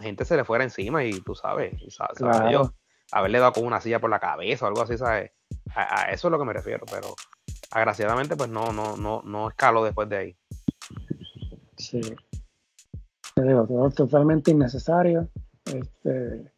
gente 0.00 0.24
se 0.24 0.36
le 0.36 0.44
fuera 0.44 0.64
encima 0.64 1.04
y 1.04 1.20
tú 1.20 1.34
sabes, 1.34 1.74
sabes, 1.88 2.18
yo, 2.50 2.72
haberle 3.12 3.38
dado 3.38 3.52
con 3.52 3.66
una 3.66 3.80
silla 3.80 4.00
por 4.00 4.10
la 4.10 4.18
cabeza 4.18 4.64
o 4.64 4.68
algo 4.68 4.82
así, 4.82 4.96
¿sabes? 4.96 5.30
A, 5.74 6.10
eso 6.10 6.28
es 6.28 6.32
lo 6.32 6.38
que 6.38 6.44
me 6.44 6.52
refiero, 6.52 6.84
pero 6.90 7.14
agraciadamente 7.70 8.36
pues 8.36 8.50
no, 8.50 8.72
no, 8.72 8.96
no, 8.96 9.22
no 9.22 9.48
escaló 9.48 9.84
después 9.84 10.08
de 10.08 10.16
ahí. 10.16 10.36
Sí. 11.76 12.00
Te 13.34 13.42
digo, 13.42 13.66
totalmente 13.94 14.50
innecesario. 14.50 15.28
Este, 15.64 16.52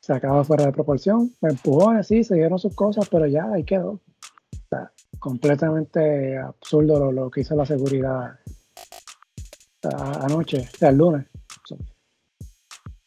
se 0.00 0.12
acaba 0.12 0.44
fuera 0.44 0.66
de 0.66 0.72
proporción. 0.72 1.34
Empujó 1.40 1.90
así, 1.90 2.24
se 2.24 2.34
dieron 2.34 2.58
sus 2.58 2.74
cosas, 2.74 3.08
pero 3.08 3.26
ya 3.26 3.44
ahí 3.52 3.64
quedó. 3.64 4.00
completamente 5.18 6.38
absurdo 6.38 7.12
lo, 7.12 7.30
que 7.30 7.42
hizo 7.42 7.54
la 7.54 7.66
seguridad 7.66 8.38
anoche, 9.82 10.58
o 10.58 10.76
sea, 10.76 10.90
el 10.90 10.96
lunes. 10.96 11.26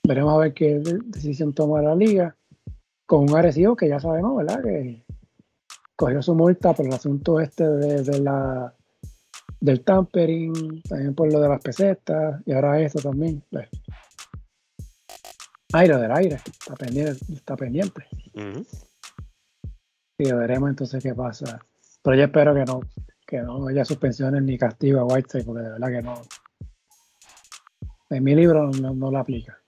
Veremos 0.08 0.34
a 0.34 0.38
ver 0.38 0.54
qué 0.54 0.80
decisión 1.06 1.54
toma 1.54 1.82
la 1.82 1.96
liga 1.96 2.36
con 3.06 3.30
un 3.30 3.36
agresivo 3.36 3.76
que 3.76 3.88
ya 3.88 4.00
sabemos, 4.00 4.38
¿verdad? 4.38 4.62
Que 4.64 5.06
cogió 5.96 6.22
su 6.22 6.36
multa 6.36 6.74
por 6.74 6.86
el 6.86 6.94
asunto 6.94 7.40
este 7.40 7.68
de, 7.68 8.20
la 8.20 8.74
del 9.60 9.84
tampering, 9.84 10.82
también 10.84 11.16
por 11.16 11.32
lo 11.32 11.40
de 11.40 11.50
las 11.50 11.62
pesetas 11.62 12.42
y 12.46 12.54
ahora 12.54 12.82
esto 12.82 13.00
también. 13.00 13.44
Pues. 13.50 13.70
Aire 15.74 15.98
del 15.98 16.12
aire, 16.12 16.36
está 16.36 16.76
pendiente. 16.76 17.34
Está 17.34 17.56
pendiente. 17.56 18.08
Y 20.18 20.32
veremos 20.32 20.70
entonces 20.70 21.04
qué 21.04 21.14
pasa. 21.14 21.60
Pero 22.02 22.18
yo 22.18 22.24
espero 22.24 22.54
que 22.54 22.66
no, 22.66 22.82
que 23.26 23.42
no 23.42 23.68
haya 23.68 23.84
suspensiones 23.84 24.44
ni 24.44 24.58
castigo 24.58 25.00
a 25.00 25.06
Whiteside, 25.06 25.44
porque 25.44 25.64
de 25.64 25.72
verdad 25.72 25.88
que 25.90 26.02
no. 26.02 26.22
En 28.10 28.24
mi 28.24 28.36
libro 28.36 28.70
no, 28.72 28.94
no 28.94 29.12
lo 29.12 29.18
aplica. 29.18 29.60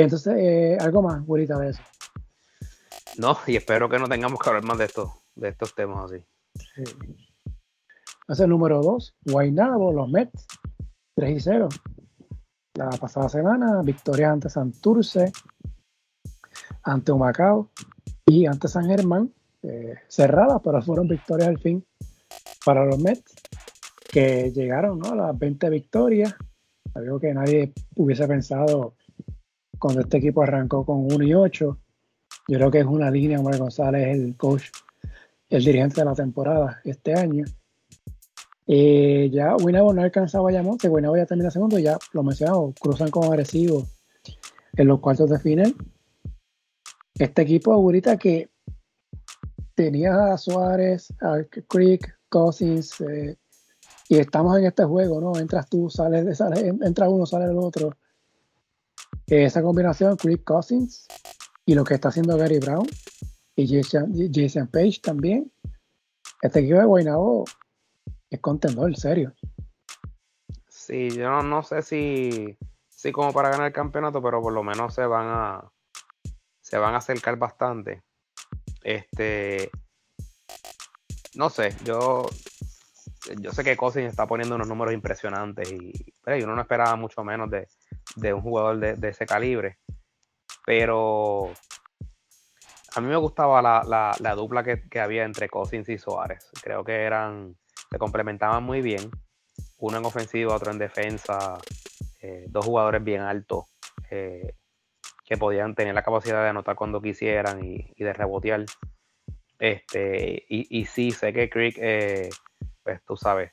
Entonces, 0.00 0.34
eh, 0.36 0.78
algo 0.80 1.02
más, 1.02 1.24
Gurita, 1.24 1.58
de 1.58 1.70
eso. 1.70 1.82
No, 3.16 3.36
y 3.46 3.56
espero 3.56 3.88
que 3.88 3.98
no 3.98 4.08
tengamos 4.08 4.38
que 4.38 4.48
hablar 4.48 4.64
más 4.64 4.78
de 4.78 4.84
estos, 4.84 5.10
de 5.34 5.48
estos 5.48 5.74
temas 5.74 6.10
así. 6.10 6.22
Sí. 6.54 6.84
Entonces, 8.20 8.46
número 8.46 8.82
2, 8.82 9.16
Guaynabo, 9.24 9.92
los 9.92 10.08
Mets, 10.08 10.46
3 11.14 11.36
y 11.36 11.40
0. 11.40 11.68
La 12.74 12.90
pasada 12.90 13.28
semana, 13.28 13.80
victoria 13.82 14.30
ante 14.30 14.48
Santurce, 14.48 15.32
ante 16.82 17.10
Humacao 17.10 17.70
y 18.26 18.46
ante 18.46 18.68
San 18.68 18.86
Germán. 18.86 19.32
Eh, 19.62 19.94
cerrada, 20.06 20.60
pero 20.60 20.80
fueron 20.82 21.08
victorias 21.08 21.48
al 21.48 21.58
fin 21.58 21.84
para 22.64 22.84
los 22.84 23.00
Mets, 23.00 23.34
que 24.12 24.52
llegaron 24.52 25.04
a 25.06 25.14
las 25.14 25.38
20 25.38 25.70
victorias. 25.70 26.34
Algo 26.94 27.18
que 27.18 27.34
nadie 27.34 27.72
hubiese 27.96 28.28
pensado 28.28 28.94
cuando 29.78 30.00
este 30.00 30.18
equipo 30.18 30.42
arrancó 30.42 30.84
con 30.84 31.12
1 31.12 31.24
y 31.24 31.34
8. 31.34 31.78
Yo 32.48 32.58
creo 32.58 32.70
que 32.70 32.80
es 32.80 32.86
una 32.86 33.10
línea, 33.10 33.40
Omar 33.40 33.58
González 33.58 34.08
el 34.08 34.36
coach, 34.36 34.64
el 35.48 35.64
dirigente 35.64 36.00
de 36.00 36.04
la 36.04 36.14
temporada 36.14 36.80
este 36.84 37.14
año. 37.14 37.44
Eh, 38.66 39.30
ya 39.32 39.56
Winabo 39.56 39.94
no 39.94 40.02
alcanzaba 40.02 40.50
a 40.50 40.52
Yamonte, 40.52 40.88
Winabo 40.88 41.16
ya 41.16 41.26
termina 41.26 41.50
segundo, 41.50 41.78
ya 41.78 41.96
lo 42.12 42.22
mencionamos, 42.22 42.74
cruzan 42.78 43.10
como 43.10 43.30
agresivo 43.30 43.86
en 44.74 44.88
los 44.88 45.00
cuartos 45.00 45.30
de 45.30 45.38
final. 45.38 45.74
Este 47.14 47.42
equipo 47.42 47.72
ahorita 47.72 48.16
que 48.16 48.50
tenía 49.74 50.32
a 50.32 50.38
Suárez, 50.38 51.12
a 51.20 51.38
Creek, 51.66 52.18
Cousins, 52.28 53.00
eh, 53.00 53.36
y 54.08 54.16
estamos 54.16 54.56
en 54.58 54.66
este 54.66 54.84
juego, 54.84 55.20
¿no? 55.20 55.38
Entras 55.38 55.68
tú, 55.68 55.90
sales, 55.90 56.38
sales 56.38 56.64
entra 56.82 57.08
uno, 57.08 57.26
sale 57.26 57.46
el 57.46 57.58
otro 57.58 57.96
esa 59.28 59.62
combinación, 59.62 60.16
Chris 60.16 60.42
Cousins 60.44 61.06
y 61.66 61.74
lo 61.74 61.84
que 61.84 61.94
está 61.94 62.08
haciendo 62.08 62.36
Gary 62.38 62.58
Brown 62.58 62.86
y 63.54 63.82
Jason, 63.82 64.68
Page 64.68 65.00
también. 65.02 65.52
Este 66.40 66.60
equipo 66.60 66.78
de 66.78 66.84
Guaynabo 66.86 67.44
es 68.30 68.40
contendor, 68.40 68.96
serio. 68.96 69.34
Sí, 70.68 71.10
yo 71.10 71.42
no, 71.42 71.62
sé 71.62 71.82
si, 71.82 72.56
si 72.88 73.12
como 73.12 73.32
para 73.32 73.50
ganar 73.50 73.66
el 73.66 73.72
campeonato, 73.72 74.22
pero 74.22 74.40
por 74.40 74.52
lo 74.52 74.62
menos 74.62 74.94
se 74.94 75.04
van 75.04 75.26
a 75.28 75.72
se 76.62 76.78
van 76.78 76.94
a 76.94 76.98
acercar 76.98 77.36
bastante. 77.36 78.02
Este 78.82 79.70
no 81.34 81.50
sé, 81.50 81.74
yo 81.84 82.26
yo 83.40 83.52
sé 83.52 83.64
que 83.64 83.76
Cousins 83.76 84.08
está 84.08 84.26
poniendo 84.26 84.54
unos 84.54 84.68
números 84.68 84.94
impresionantes 84.94 85.70
y 85.70 85.92
pero 86.24 86.44
uno 86.44 86.54
no 86.54 86.62
esperaba 86.62 86.96
mucho 86.96 87.22
menos 87.24 87.50
de, 87.50 87.68
de 88.16 88.32
un 88.32 88.42
jugador 88.42 88.78
de, 88.78 89.08
ese 89.08 89.26
calibre. 89.26 89.78
Pero 90.64 91.52
a 92.94 93.00
mí 93.00 93.08
me 93.08 93.16
gustaba 93.16 93.62
la, 93.62 94.34
dupla 94.34 94.62
que, 94.64 95.00
había 95.00 95.24
entre 95.24 95.48
Cousins 95.48 95.88
y 95.88 95.98
Suárez. 95.98 96.50
Creo 96.62 96.84
que 96.84 97.02
eran, 97.02 97.56
se 97.90 97.98
complementaban 97.98 98.62
muy 98.64 98.82
bien. 98.82 99.10
Uno 99.78 99.98
en 99.98 100.04
ofensiva, 100.04 100.54
otro 100.54 100.72
en 100.72 100.78
defensa. 100.78 101.58
Eh, 102.20 102.46
dos 102.48 102.64
jugadores 102.64 103.04
bien 103.04 103.20
altos 103.20 103.66
eh, 104.10 104.54
que 105.24 105.36
podían 105.36 105.76
tener 105.76 105.94
la 105.94 106.02
capacidad 106.02 106.42
de 106.42 106.48
anotar 106.48 106.74
cuando 106.74 107.00
quisieran 107.00 107.64
y, 107.64 107.92
de 107.96 108.12
rebotear. 108.12 108.64
Este, 109.58 110.44
y, 110.48 110.80
y, 110.80 110.86
sí, 110.86 111.10
sé 111.10 111.32
que 111.32 111.48
Creek, 111.48 111.76
eh, 111.78 112.28
pues 112.82 113.00
tú 113.04 113.16
sabes, 113.16 113.50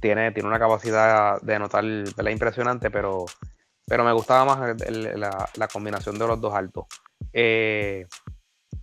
tiene, 0.00 0.32
tiene 0.32 0.48
una 0.48 0.58
capacidad 0.58 1.40
de 1.40 1.54
anotar 1.54 1.84
la 1.84 2.30
impresionante, 2.30 2.90
pero, 2.90 3.26
pero 3.86 4.04
me 4.04 4.12
gustaba 4.12 4.44
más 4.44 4.76
la, 4.90 5.68
combinación 5.68 6.18
de 6.18 6.26
los 6.26 6.40
dos 6.40 6.54
altos. 6.54 6.86
Eh, 7.32 8.06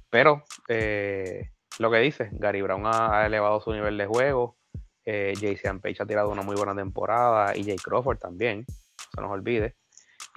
pero 0.09 0.43
eh, 0.67 1.51
lo 1.79 1.91
que 1.91 1.99
dice, 1.99 2.29
Gary 2.33 2.61
Brown 2.61 2.83
ha, 2.85 3.25
elevado 3.25 3.59
su 3.59 3.71
nivel 3.73 3.97
de 3.97 4.05
juego. 4.05 4.57
Eh, 5.05 5.33
Jason 5.39 5.79
Page 5.79 6.01
ha 6.01 6.05
tirado 6.05 6.29
una 6.29 6.41
muy 6.41 6.55
buena 6.55 6.75
temporada 6.75 7.55
y 7.55 7.63
Jay 7.63 7.75
Crawford 7.75 8.17
también, 8.17 8.65
se 9.13 9.21
nos 9.21 9.31
olvide. 9.31 9.75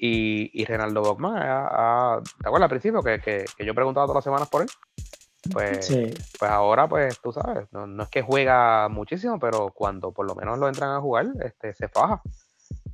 Y, 0.01 0.51
y 0.61 0.65
Renaldo 0.65 1.03
Bogman, 1.03 1.35
¿te 1.43 2.47
acuerdas 2.47 2.67
al 2.67 2.71
principio 2.71 3.03
que, 3.03 3.19
que, 3.21 3.45
que, 3.57 3.65
yo 3.65 3.75
preguntaba 3.75 4.07
todas 4.07 4.19
las 4.19 4.25
semanas 4.25 4.49
por 4.49 4.63
él? 4.63 4.69
Pues, 5.53 5.89
pues 6.39 6.51
ahora, 6.51 6.89
pues 6.89 7.21
tú 7.21 7.33
sabes, 7.33 7.69
no, 7.73 8.03
es 8.03 8.09
que 8.09 8.23
juega 8.23 8.89
muchísimo, 8.89 9.39
pero 9.39 9.71
cuando 9.73 10.13
por 10.13 10.27
lo 10.27 10.35
menos 10.35 10.59
lo 10.59 10.69
entran 10.69 10.91
a 10.91 11.01
jugar, 11.01 11.27
este, 11.41 11.75
se 11.75 11.89
faja. 11.89 12.21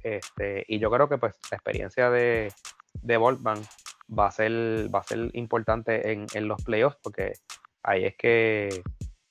Este, 0.02 0.64
y 0.68 0.78
yo 0.78 0.90
creo 0.90 1.08
que 1.08 1.16
pues 1.16 1.34
la 1.50 1.56
experiencia 1.56 2.10
de, 2.10 2.52
de 2.92 3.16
Voltman 3.16 3.60
va 4.16 4.26
a 4.26 4.30
ser, 4.30 4.52
va 4.94 5.00
a 5.00 5.04
ser 5.04 5.30
importante 5.32 6.12
en, 6.12 6.26
en 6.34 6.46
los 6.46 6.62
playoffs, 6.62 6.98
porque 7.02 7.32
ahí 7.82 8.04
es 8.04 8.16
que 8.16 8.82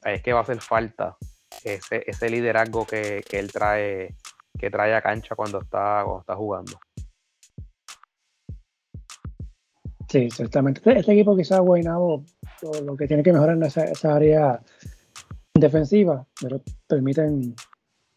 ahí 0.02 0.16
es 0.16 0.24
que 0.24 0.34
va 0.34 0.40
a 0.40 0.44
hacer 0.44 0.60
falta 0.60 1.16
ese, 1.64 2.04
ese 2.08 2.30
liderazgo 2.30 2.86
que, 2.86 3.24
que, 3.30 3.40
él 3.40 3.52
trae, 3.52 4.16
que 4.60 4.70
trae 4.70 4.96
a 4.96 5.02
cancha 5.02 5.36
cuando 5.36 5.60
está, 5.60 6.02
cuando 6.04 6.22
está 6.22 6.36
jugando. 6.36 6.80
Sí, 10.14 10.30
ciertamente. 10.30 10.80
Este, 10.80 11.00
este 11.00 11.14
equipo 11.14 11.36
quizás 11.36 11.60
Guaynabo 11.60 12.24
lo, 12.86 12.96
que 12.96 13.08
tiene 13.08 13.24
que 13.24 13.34
mejorar 13.34 13.56
en 13.58 13.64
esa, 13.64 13.86
esa, 13.86 14.14
área 14.14 14.62
defensiva, 15.56 16.24
pero 16.40 16.62
permiten 16.88 17.56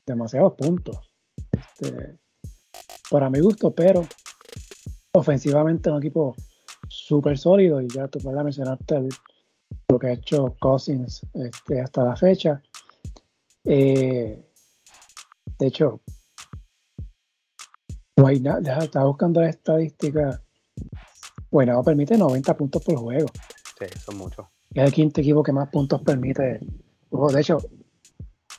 demasiados 0.06 0.52
puntos. 0.58 1.10
Este, 1.52 2.18
para 3.10 3.30
mi 3.30 3.40
gusto, 3.40 3.74
pero 3.74 4.06
ofensivamente 5.14 5.90
un 5.90 5.96
equipo 5.96 6.36
súper 6.86 7.38
sólido 7.38 7.80
y 7.80 7.88
ya 7.88 8.08
tú 8.08 8.18
puedes 8.18 8.44
mencionarte 8.44 8.96
el, 8.96 9.08
lo 9.88 9.98
que 9.98 10.08
ha 10.08 10.12
hecho 10.12 10.54
Cousins 10.60 11.26
este, 11.32 11.80
hasta 11.80 12.04
la 12.04 12.14
fecha. 12.14 12.62
Eh, 13.64 14.44
de 15.58 15.66
hecho, 15.66 16.02
Guaynabo, 18.18 18.60
estaba 18.82 19.06
buscando 19.06 19.40
la 19.40 19.48
estadística 19.48 20.42
Guaynabo 21.50 21.84
permite 21.84 22.16
90 22.16 22.56
puntos 22.56 22.84
por 22.84 22.96
juego. 22.96 23.28
Sí, 23.78 23.86
son 23.98 24.18
muchos. 24.18 24.46
Es 24.74 24.84
el 24.84 24.92
quinto 24.92 25.20
equipo 25.20 25.42
que 25.42 25.52
más 25.52 25.68
puntos 25.68 26.02
permite. 26.02 26.60
De 27.10 27.40
hecho, 27.40 27.58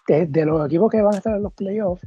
de, 0.08 0.26
de 0.26 0.46
los 0.46 0.66
equipos 0.66 0.92
que 0.92 1.02
van 1.02 1.16
a 1.16 1.18
estar 1.18 1.36
en 1.36 1.44
los 1.44 1.54
playoffs, 1.54 2.06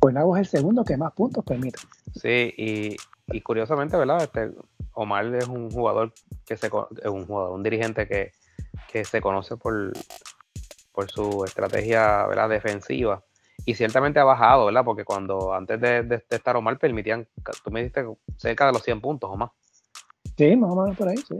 Guaynabo 0.00 0.36
es 0.36 0.40
el 0.40 0.46
segundo 0.46 0.84
que 0.84 0.96
más 0.96 1.12
puntos 1.12 1.44
permite. 1.44 1.78
Sí, 2.14 2.54
y, 2.56 2.96
y 3.28 3.40
curiosamente, 3.40 3.96
¿verdad? 3.96 4.22
Este, 4.22 4.52
Omar 4.92 5.32
es 5.34 5.46
un 5.48 5.70
jugador 5.70 6.12
que 6.44 6.56
se 6.56 6.66
es 6.66 7.10
un 7.10 7.26
jugador, 7.26 7.52
un 7.52 7.62
dirigente 7.62 8.06
que, 8.08 8.32
que 8.90 9.04
se 9.04 9.20
conoce 9.20 9.56
por, 9.56 9.92
por 10.92 11.10
su 11.10 11.44
estrategia 11.44 12.26
¿verdad? 12.26 12.48
defensiva. 12.48 13.24
Y 13.64 13.74
ciertamente 13.74 14.18
ha 14.18 14.24
bajado, 14.24 14.66
¿verdad? 14.66 14.84
Porque 14.84 15.04
cuando 15.04 15.52
antes 15.52 15.80
de, 15.80 16.02
de, 16.02 16.24
de 16.28 16.36
estar 16.36 16.56
Omar 16.56 16.78
permitían, 16.78 17.28
tú 17.62 17.70
me 17.70 17.80
dijiste 17.80 18.04
cerca 18.36 18.66
de 18.66 18.72
los 18.72 18.82
100 18.82 19.00
puntos 19.00 19.30
o 19.30 19.36
más. 19.36 19.50
Sí, 20.38 20.56
más 20.56 20.70
o 20.70 20.76
menos 20.76 20.96
por 20.96 21.08
ahí, 21.08 21.16
sí. 21.16 21.34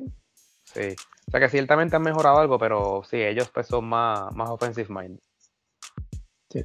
Sí. 0.64 0.96
O 1.28 1.30
sea 1.30 1.40
que 1.40 1.48
ciertamente 1.48 1.94
han 1.94 2.02
mejorado 2.02 2.38
algo, 2.38 2.58
pero 2.58 3.02
sí, 3.08 3.16
ellos 3.16 3.48
pues 3.54 3.68
son 3.68 3.84
más, 3.84 4.34
más 4.34 4.50
offensive 4.50 4.88
mind. 4.92 5.20
Sí. 6.50 6.64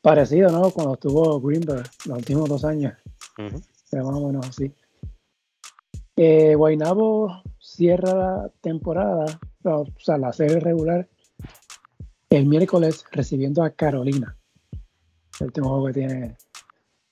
Parecido, 0.00 0.50
¿no? 0.50 0.70
Cuando 0.70 0.94
estuvo 0.94 1.40
Greenberg 1.40 1.88
los 2.06 2.18
últimos 2.18 2.48
dos 2.48 2.64
años. 2.64 2.94
Uh 3.38 3.42
-huh. 3.42 4.02
Más 4.02 4.06
o 4.06 4.26
menos 4.26 4.48
así. 4.48 4.74
Eh, 6.16 6.54
Guaynabo 6.54 7.42
cierra 7.60 8.14
la 8.14 8.48
temporada, 8.60 9.26
o 9.64 9.86
sea, 9.98 10.16
la 10.16 10.32
serie 10.32 10.58
regular, 10.58 11.06
el 12.30 12.46
miércoles 12.46 13.04
recibiendo 13.12 13.62
a 13.62 13.70
Carolina. 13.70 14.36
El 15.38 15.46
último 15.48 15.68
juego 15.68 15.86
que 15.86 15.92
tiene 15.92 16.36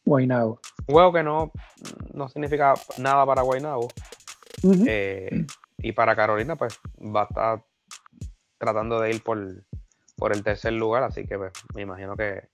Guaynabo. 0.04 0.60
Un 0.86 0.94
juego 0.94 1.12
que 1.12 1.22
no, 1.22 1.52
no 2.14 2.28
significa 2.28 2.74
nada 2.98 3.26
para 3.26 3.42
Guaynabo. 3.42 3.88
Eh, 4.86 5.46
y 5.78 5.92
para 5.92 6.16
Carolina, 6.16 6.56
pues 6.56 6.78
va 6.98 7.22
a 7.22 7.24
estar 7.24 7.64
tratando 8.58 9.00
de 9.00 9.10
ir 9.10 9.22
por, 9.22 9.38
por 10.16 10.32
el 10.32 10.42
tercer 10.42 10.74
lugar, 10.74 11.02
así 11.02 11.26
que 11.26 11.38
pues, 11.38 11.52
me 11.74 11.82
imagino 11.82 12.16
que 12.16 12.48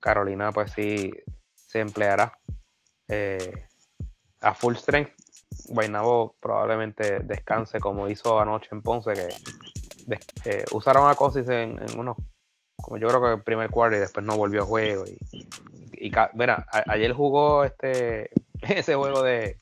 Carolina, 0.00 0.52
pues 0.52 0.72
sí, 0.72 1.12
se 1.54 1.80
empleará 1.80 2.32
eh, 3.08 3.66
a 4.40 4.54
full 4.54 4.74
strength. 4.74 5.12
Guaynabo 5.68 6.36
probablemente 6.40 7.20
descanse 7.20 7.78
como 7.78 8.08
hizo 8.08 8.40
anoche 8.40 8.68
en 8.72 8.82
Ponce, 8.82 9.12
que 9.12 9.28
eh, 10.44 10.64
usaron 10.72 11.08
a 11.08 11.14
Cosis 11.14 11.48
en, 11.48 11.78
unos, 11.96 12.16
como 12.76 12.96
yo 12.96 13.08
creo 13.08 13.20
que 13.20 13.32
el 13.32 13.42
primer 13.42 13.70
cuarto 13.70 13.96
y 13.96 14.00
después 14.00 14.24
no 14.24 14.36
volvió 14.36 14.62
a 14.62 14.66
juego. 14.66 15.04
Y, 15.06 15.18
y, 16.06 16.12
mira, 16.34 16.66
ayer 16.86 17.12
jugó 17.12 17.64
este 17.64 18.30
ese 18.62 18.94
juego 18.94 19.22
de 19.22 19.58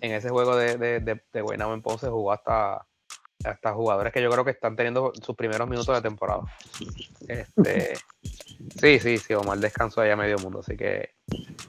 en 0.00 0.12
ese 0.12 0.30
juego 0.30 0.56
de, 0.56 0.76
de, 0.76 1.00
de, 1.00 1.40
Guaynabo 1.40 1.74
en 1.74 1.82
Ponce 1.82 2.08
jugó 2.08 2.32
hasta, 2.32 2.86
hasta 3.44 3.72
jugadores 3.74 4.12
que 4.12 4.22
yo 4.22 4.30
creo 4.30 4.44
que 4.44 4.52
están 4.52 4.76
teniendo 4.76 5.12
sus 5.22 5.36
primeros 5.36 5.68
minutos 5.68 5.94
de 5.94 6.02
temporada. 6.02 6.42
Este, 7.28 7.96
sí, 8.80 8.98
sí, 8.98 9.18
sí, 9.18 9.34
Omar 9.34 9.58
descansó 9.58 10.00
allá 10.00 10.16
medio 10.16 10.38
mundo, 10.38 10.60
así 10.60 10.76
que 10.76 11.14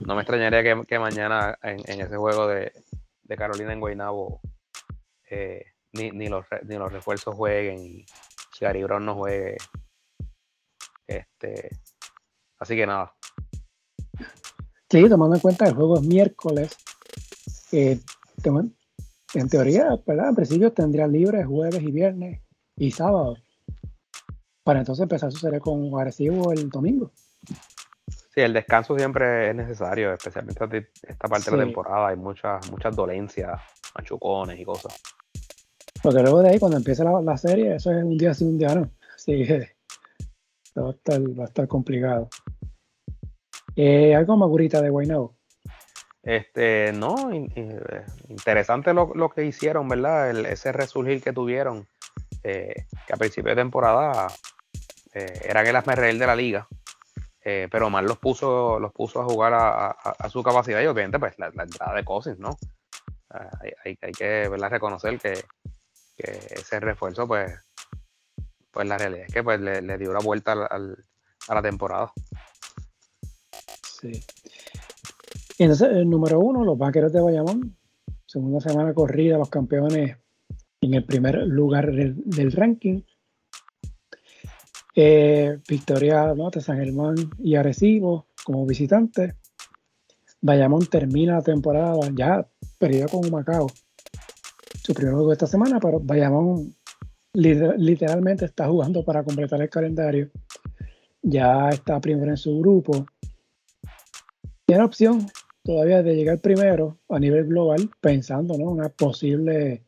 no 0.05 0.15
me 0.15 0.21
extrañaría 0.21 0.63
que, 0.63 0.85
que 0.85 0.99
mañana 0.99 1.57
en, 1.61 1.79
en, 1.85 2.01
ese 2.01 2.17
juego 2.17 2.47
de, 2.47 2.71
de 3.23 3.35
Carolina 3.35 3.73
en 3.73 3.79
Guaynabo 3.79 4.41
eh, 5.29 5.65
ni, 5.93 6.11
ni, 6.11 6.27
los, 6.27 6.45
ni 6.63 6.75
los 6.75 6.91
refuerzos 6.91 7.35
jueguen 7.35 7.79
y 7.79 8.05
Gary 8.59 8.83
Brown 8.83 9.05
no 9.05 9.15
juegue. 9.15 9.57
Este, 11.07 11.69
así 12.59 12.75
que 12.75 12.85
nada. 12.85 13.13
Sí, 14.89 15.09
tomando 15.09 15.35
en 15.35 15.41
cuenta 15.41 15.65
que 15.65 15.71
el 15.71 15.75
juego 15.75 15.95
es 15.95 16.03
miércoles, 16.03 16.77
eh, 17.71 17.99
en 19.33 19.49
teoría, 19.49 19.89
¿verdad? 20.05 20.29
En 20.29 20.35
principio 20.35 20.71
tendría 20.73 21.07
libre 21.07 21.43
jueves 21.43 21.81
y 21.81 21.91
viernes 21.91 22.41
y 22.75 22.91
sábado. 22.91 23.37
Para 24.63 24.79
entonces 24.79 25.03
empezar 25.03 25.31
su 25.31 25.39
serie 25.39 25.59
con 25.59 25.93
agresivo 25.95 26.51
el 26.51 26.69
domingo. 26.69 27.11
Sí, 28.33 28.41
el 28.41 28.53
descanso 28.53 28.95
siempre 28.97 29.49
es 29.49 29.55
necesario, 29.55 30.13
especialmente 30.13 30.89
esta 31.03 31.27
parte 31.27 31.45
sí. 31.45 31.51
de 31.51 31.57
la 31.57 31.63
temporada. 31.63 32.09
Hay 32.09 32.15
muchas, 32.15 32.69
muchas 32.71 32.95
dolencias, 32.95 33.59
machucones 33.95 34.59
y 34.59 34.63
cosas. 34.63 35.01
Porque 36.01 36.21
luego 36.21 36.41
de 36.41 36.49
ahí, 36.49 36.59
cuando 36.59 36.77
empieza 36.77 37.03
la, 37.03 37.21
la 37.21 37.37
serie, 37.37 37.75
eso 37.75 37.91
es 37.91 38.03
un 38.03 38.17
día 38.17 38.33
sí, 38.33 38.45
un 38.45 38.57
día 38.57 38.73
no. 38.73 38.89
Así 39.15 39.45
que 39.45 39.75
va 40.79 40.89
a 40.89 40.91
estar, 40.91 41.39
va 41.39 41.43
a 41.43 41.47
estar 41.47 41.67
complicado. 41.67 42.29
Eh, 43.75 44.15
¿Algo 44.15 44.37
más 44.37 44.49
de 44.81 44.89
Guaynabo? 44.89 45.35
Este, 46.23 46.93
no, 46.93 47.33
in, 47.33 47.51
interesante 48.29 48.93
lo, 48.93 49.11
lo, 49.15 49.29
que 49.29 49.43
hicieron, 49.43 49.87
¿verdad? 49.87 50.29
Ese 50.45 50.71
resurgir 50.71 51.21
que 51.21 51.33
tuvieron, 51.33 51.87
eh, 52.43 52.85
que 53.07 53.13
a 53.13 53.17
principio 53.17 53.49
de 53.49 53.61
temporada 53.61 54.27
eh, 55.13 55.41
eran 55.45 55.65
el 55.65 55.75
asmerreír 55.75 56.19
de 56.19 56.27
la 56.27 56.35
liga, 56.35 56.67
eh, 57.43 57.67
pero 57.71 57.87
Omar 57.87 58.03
los 58.03 58.19
puso, 58.19 58.79
los 58.79 58.93
puso 58.93 59.21
a 59.21 59.25
jugar 59.25 59.53
a, 59.55 60.29
su 60.29 60.43
capacidad 60.43 60.81
y 60.81 60.85
obviamente 60.85 61.17
pues 61.17 61.39
la, 61.39 61.47
entrada 61.47 61.95
de 61.95 62.05
Cousins, 62.05 62.39
¿no? 62.39 62.55
hay, 63.83 63.97
hay, 64.01 64.11
que 64.11 64.47
reconocer 64.47 65.17
que, 65.19 65.43
ese 66.17 66.79
refuerzo, 66.79 67.27
pues, 67.27 67.51
pues 68.69 68.87
la 68.87 68.97
realidad 68.97 69.25
es 69.27 69.33
que 69.33 69.43
pues 69.43 69.59
le, 69.59 69.97
dio 69.97 70.13
la 70.13 70.19
vuelta 70.19 70.51
a 70.51 71.55
la 71.55 71.61
temporada. 71.63 72.13
Sí. 73.83 74.23
Entonces, 75.63 75.89
el 75.91 76.09
número 76.09 76.39
uno, 76.39 76.65
los 76.65 76.75
vaqueros 76.75 77.13
de 77.13 77.21
Bayamón, 77.21 77.77
segunda 78.25 78.59
semana 78.59 78.95
corrida, 78.95 79.37
los 79.37 79.51
campeones 79.51 80.17
en 80.81 80.93
el 80.95 81.05
primer 81.05 81.37
lugar 81.45 81.91
del, 81.91 82.51
ranking. 82.51 83.03
Eh, 84.95 85.59
victoria 85.69 86.33
¿no? 86.33 86.49
de 86.49 86.61
San 86.61 86.77
Germán 86.77 87.13
y 87.37 87.53
Arecibo 87.53 88.25
como 88.43 88.65
visitantes. 88.65 89.35
Bayamón 90.41 90.87
termina 90.87 91.35
la 91.35 91.43
temporada 91.43 92.09
ya 92.15 92.43
perdido 92.79 93.07
con 93.09 93.29
Macao. 93.29 93.67
Su 94.83 94.95
primer 94.95 95.13
juego 95.13 95.31
esta 95.31 95.45
semana, 95.45 95.79
pero 95.79 95.99
Bayamón 95.99 96.75
literalmente 97.33 98.45
está 98.45 98.67
jugando 98.67 99.05
para 99.05 99.23
completar 99.23 99.61
el 99.61 99.69
calendario. 99.69 100.31
Ya 101.21 101.69
está 101.69 102.01
primero 102.01 102.31
en 102.31 102.37
su 102.37 102.59
grupo. 102.59 103.05
Tiene 104.65 104.83
opción 104.83 105.27
todavía 105.63 106.03
de 106.03 106.15
llegar 106.15 106.39
primero 106.39 106.99
a 107.09 107.19
nivel 107.19 107.47
global, 107.47 107.89
pensando 107.99 108.55
en 108.55 108.61
¿no? 108.61 108.71
una 108.71 108.89
posible 108.89 109.85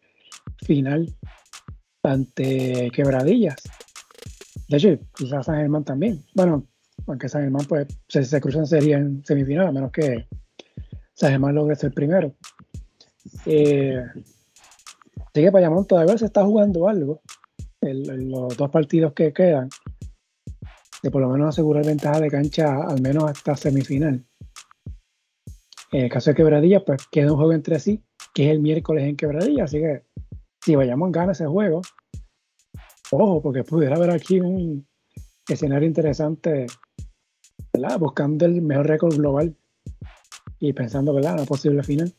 final 0.66 1.14
ante 2.04 2.92
Quebradillas. 2.92 3.62
De 4.68 4.78
hecho, 4.78 5.00
quizás 5.16 5.46
San 5.46 5.58
Germán 5.58 5.84
también. 5.84 6.24
Bueno, 6.34 6.68
aunque 7.08 7.30
San 7.30 7.44
Germán 7.44 7.66
pues, 7.68 7.88
se, 8.08 8.42
cruzan 8.42 8.68
sería 8.68 8.98
en 8.98 9.24
semifinal, 9.26 9.68
a 9.68 9.72
menos 9.72 9.92
que 9.92 10.28
San 11.14 11.32
Germán 11.32 11.56
logre 11.56 11.76
ser 11.76 11.94
primero. 11.94 12.36
Eh, 13.46 14.04
así 15.16 15.52
Payamón 15.52 15.88
todavía 15.88 16.18
se 16.18 16.26
está 16.26 16.44
jugando 16.44 16.88
algo. 16.88 17.22
El, 17.82 18.30
los 18.30 18.56
dos 18.56 18.70
partidos 18.70 19.14
que 19.14 19.34
quedan, 19.34 19.70
de 21.02 21.12
por 21.12 21.22
lo 21.22 21.30
menos 21.30 21.50
asegurar 21.50 21.86
ventaja 21.86 22.20
de 22.20 22.30
cancha 22.30 22.82
al 22.84 23.02
menos 23.02 23.26
hasta 23.26 23.58
semifinal. 23.58 24.26
En 25.94 26.06
el 26.06 26.10
caso 26.10 26.32
de 26.32 26.36
Quebradilla, 26.36 26.84
pues 26.84 27.08
queda 27.12 27.32
un 27.32 27.38
juego 27.38 27.54
entre 27.54 27.80
sí, 27.80 28.04
que 28.34 28.46
es 28.46 28.52
el 28.52 28.60
miércoles 28.60 29.04
en 29.04 29.16
Quebradilla, 29.16 29.66
así 29.66 29.78
que 29.78 30.04
si 30.60 30.76
vayamos 30.76 31.12
gana 31.12 31.34
ese 31.34 31.46
juego, 31.46 31.82
ojo, 33.12 33.42
porque 33.44 33.64
pudiera 33.64 33.96
haber 33.96 34.10
aquí 34.10 34.40
un 34.40 34.88
escenario 35.48 35.88
interesante 35.88 36.66
¿verdad? 37.74 38.00
buscando 38.00 38.46
el 38.48 38.64
mejor 38.64 38.88
récord 38.88 39.16
global 39.16 39.56
y 40.60 40.74
pensando 40.74 41.14
¿verdad? 41.14 41.34
en 41.34 41.40
la 41.42 41.46
posible 41.46 41.84
final. 41.84 42.12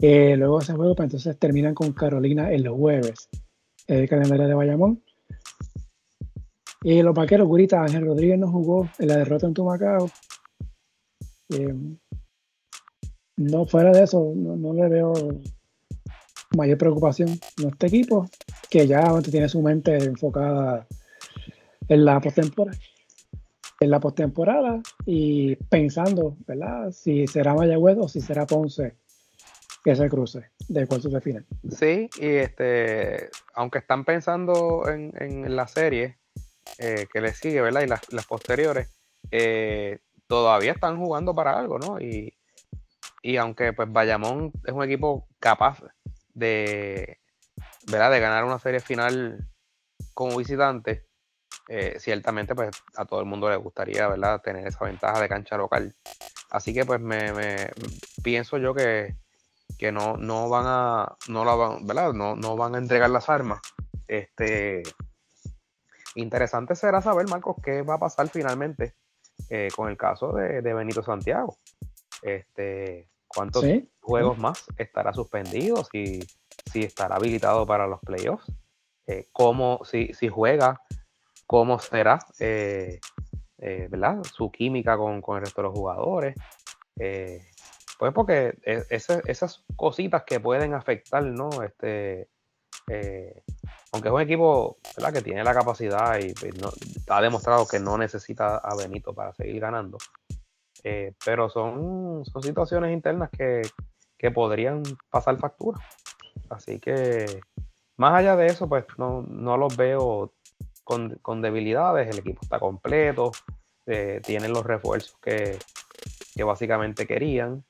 Eh, 0.00 0.36
luego 0.36 0.60
ese 0.60 0.72
juego, 0.72 0.96
pues 0.96 1.06
entonces 1.06 1.38
terminan 1.38 1.74
con 1.74 1.92
Carolina 1.92 2.50
el 2.50 2.68
jueves, 2.68 3.28
el 3.86 4.08
calendario 4.08 4.48
de 4.48 4.54
Bayamón. 4.54 5.04
Y 6.82 7.02
los 7.02 7.14
vaqueros, 7.14 7.46
Gurita, 7.46 7.82
Ángel 7.82 8.04
Rodríguez 8.04 8.38
no 8.38 8.50
jugó 8.50 8.88
en 8.98 9.08
la 9.08 9.16
derrota 9.16 9.46
en 9.46 9.54
Tumacao. 9.54 10.10
Eh, 11.50 11.74
no, 13.38 13.66
fuera 13.66 13.92
de 13.92 14.02
eso, 14.02 14.32
no, 14.34 14.74
le 14.74 14.88
veo 14.88 15.12
mayor 16.56 16.76
preocupación 16.76 17.28
en 17.58 17.68
este 17.68 17.86
equipo, 17.86 18.28
que 18.68 18.86
ya 18.86 19.04
tiene 19.22 19.48
su 19.48 19.62
mente 19.62 19.96
enfocada 19.96 20.86
en 21.88 22.04
la 22.04 22.20
postemporada. 22.20 22.78
En 23.80 23.90
la 23.90 24.00
postemporada 24.00 24.80
y 25.06 25.54
pensando, 25.54 26.36
¿verdad? 26.48 26.90
Si 26.90 27.28
será 27.28 27.54
Mayagüez 27.54 27.96
o 28.00 28.08
si 28.08 28.20
será 28.20 28.44
Ponce 28.44 28.96
que 29.84 29.94
se 29.94 30.08
cruce 30.08 30.50
de 30.68 30.86
cuartos 30.88 31.12
de 31.12 31.20
final. 31.20 31.46
Sí, 31.70 32.10
y 32.18 32.26
este, 32.26 33.30
aunque 33.54 33.78
están 33.78 34.04
pensando 34.04 34.82
en, 34.88 35.54
la 35.54 35.68
serie 35.68 36.18
eh, 36.78 37.06
que 37.12 37.20
les 37.20 37.38
sigue, 37.38 37.60
¿verdad? 37.60 37.82
Y 37.82 37.86
las, 37.86 38.26
posteriores, 38.26 38.92
eh, 39.30 40.00
todavía 40.26 40.72
están 40.72 40.98
jugando 40.98 41.32
para 41.36 41.56
algo, 41.56 41.78
¿no? 41.78 42.00
Y, 42.00 42.34
y 43.22 43.36
aunque 43.36 43.72
pues 43.72 43.90
Bayamón 43.90 44.52
es 44.64 44.72
un 44.72 44.84
equipo 44.84 45.28
capaz 45.40 45.82
de, 46.34 47.18
¿verdad? 47.90 48.10
de 48.10 48.20
ganar 48.20 48.44
una 48.44 48.58
serie 48.58 48.80
final 48.80 49.48
como 50.14 50.36
visitante, 50.36 51.06
eh, 51.68 51.96
ciertamente 51.98 52.54
pues 52.54 52.70
a 52.96 53.04
todo 53.04 53.20
el 53.20 53.26
mundo 53.26 53.50
le 53.50 53.56
gustaría 53.56 54.08
¿verdad? 54.08 54.40
tener 54.40 54.66
esa 54.66 54.84
ventaja 54.84 55.20
de 55.20 55.28
cancha 55.28 55.56
local. 55.56 55.94
Así 56.50 56.72
que 56.72 56.86
pues 56.86 57.00
me, 57.00 57.70
pienso 58.22 58.56
yo 58.58 58.74
que, 58.74 59.16
que 59.78 59.92
no, 59.92 60.16
no 60.16 60.48
van 60.48 60.64
a 60.66 61.16
no 61.28 61.44
la 61.44 61.54
van, 61.54 61.86
¿verdad? 61.86 62.12
No, 62.12 62.36
no 62.36 62.56
van 62.56 62.74
a 62.74 62.78
entregar 62.78 63.10
las 63.10 63.28
armas. 63.28 63.60
Este 64.06 64.82
interesante 66.14 66.74
será 66.74 67.02
saber, 67.02 67.28
Marcos, 67.28 67.56
qué 67.62 67.82
va 67.82 67.94
a 67.94 67.98
pasar 67.98 68.28
finalmente 68.28 68.94
eh, 69.50 69.68
con 69.76 69.88
el 69.88 69.96
caso 69.96 70.32
de, 70.32 70.62
de 70.62 70.74
Benito 70.74 71.02
Santiago. 71.02 71.58
Este, 72.22 73.08
¿Cuántos 73.28 73.64
juegos 74.00 74.38
más 74.38 74.64
estará 74.78 75.12
suspendido? 75.12 75.84
Si, 75.84 76.20
si 76.72 76.82
estará 76.82 77.16
habilitado 77.16 77.66
para 77.66 77.86
los 77.86 78.00
playoffs. 78.00 78.50
Eh, 79.06 79.28
cómo, 79.32 79.80
si, 79.84 80.12
si, 80.12 80.28
juega, 80.28 80.82
cómo 81.46 81.78
será 81.78 82.18
eh, 82.40 83.00
eh, 83.58 83.88
¿verdad? 83.90 84.22
su 84.22 84.50
química 84.50 84.98
con, 84.98 85.22
el 85.26 85.40
resto 85.40 85.62
de 85.62 85.68
los 85.68 85.78
jugadores. 85.78 86.34
pues 86.94 88.12
porque 88.12 88.58
e, 88.64 88.84
esas 88.90 89.64
cositas 89.76 90.24
que 90.24 90.40
pueden 90.40 90.74
afectar, 90.74 91.22
¿no? 91.22 91.48
Este, 91.62 92.28
aunque 93.92 94.08
es 94.08 94.14
un 94.14 94.20
equipo 94.20 94.78
¿verdad? 94.96 95.12
que 95.12 95.22
tiene 95.22 95.44
la 95.44 95.54
capacidad 95.54 96.18
y 96.18 96.34
ha 97.08 97.22
demostrado 97.22 97.66
que 97.66 97.78
no 97.78 97.96
necesita 97.96 98.58
a 98.58 98.76
Benito 98.76 99.14
para 99.14 99.32
seguir 99.32 99.60
ganando. 99.60 99.98
Eh, 100.84 101.14
pero 101.24 101.48
son, 101.48 102.24
son 102.24 102.42
situaciones 102.42 102.92
internas 102.92 103.30
que, 103.30 103.62
podrían 104.30 104.82
pasar 105.10 105.38
factura. 105.38 105.78
Así 106.50 106.78
que, 106.78 107.40
más 107.96 108.14
allá 108.14 108.36
de 108.36 108.46
eso, 108.46 108.68
pues 108.68 108.84
no, 108.96 109.56
los 109.56 109.76
veo 109.76 110.32
con, 110.84 111.42
debilidades. 111.42 112.08
El 112.08 112.20
equipo 112.20 112.40
está 112.42 112.58
completo, 112.58 113.32
eh, 113.86 114.20
tienen 114.24 114.52
los 114.52 114.64
refuerzos 114.64 115.16
que, 115.22 115.58
básicamente 116.44 117.06
querían. 117.06 117.64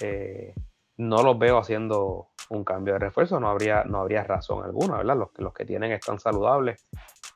Eh, 0.00 0.54
no 0.98 1.22
los 1.22 1.38
veo 1.38 1.58
haciendo 1.58 2.28
un 2.48 2.64
cambio 2.64 2.94
de 2.94 3.00
refuerzo, 3.00 3.40
no 3.40 3.48
habría, 3.48 3.84
no 3.84 3.98
habría 3.98 4.22
razón 4.22 4.64
alguna, 4.64 4.98
¿verdad? 4.98 5.16
Los, 5.16 5.28
los 5.38 5.52
que 5.52 5.64
tienen 5.64 5.92
están 5.92 6.18
saludables 6.18 6.86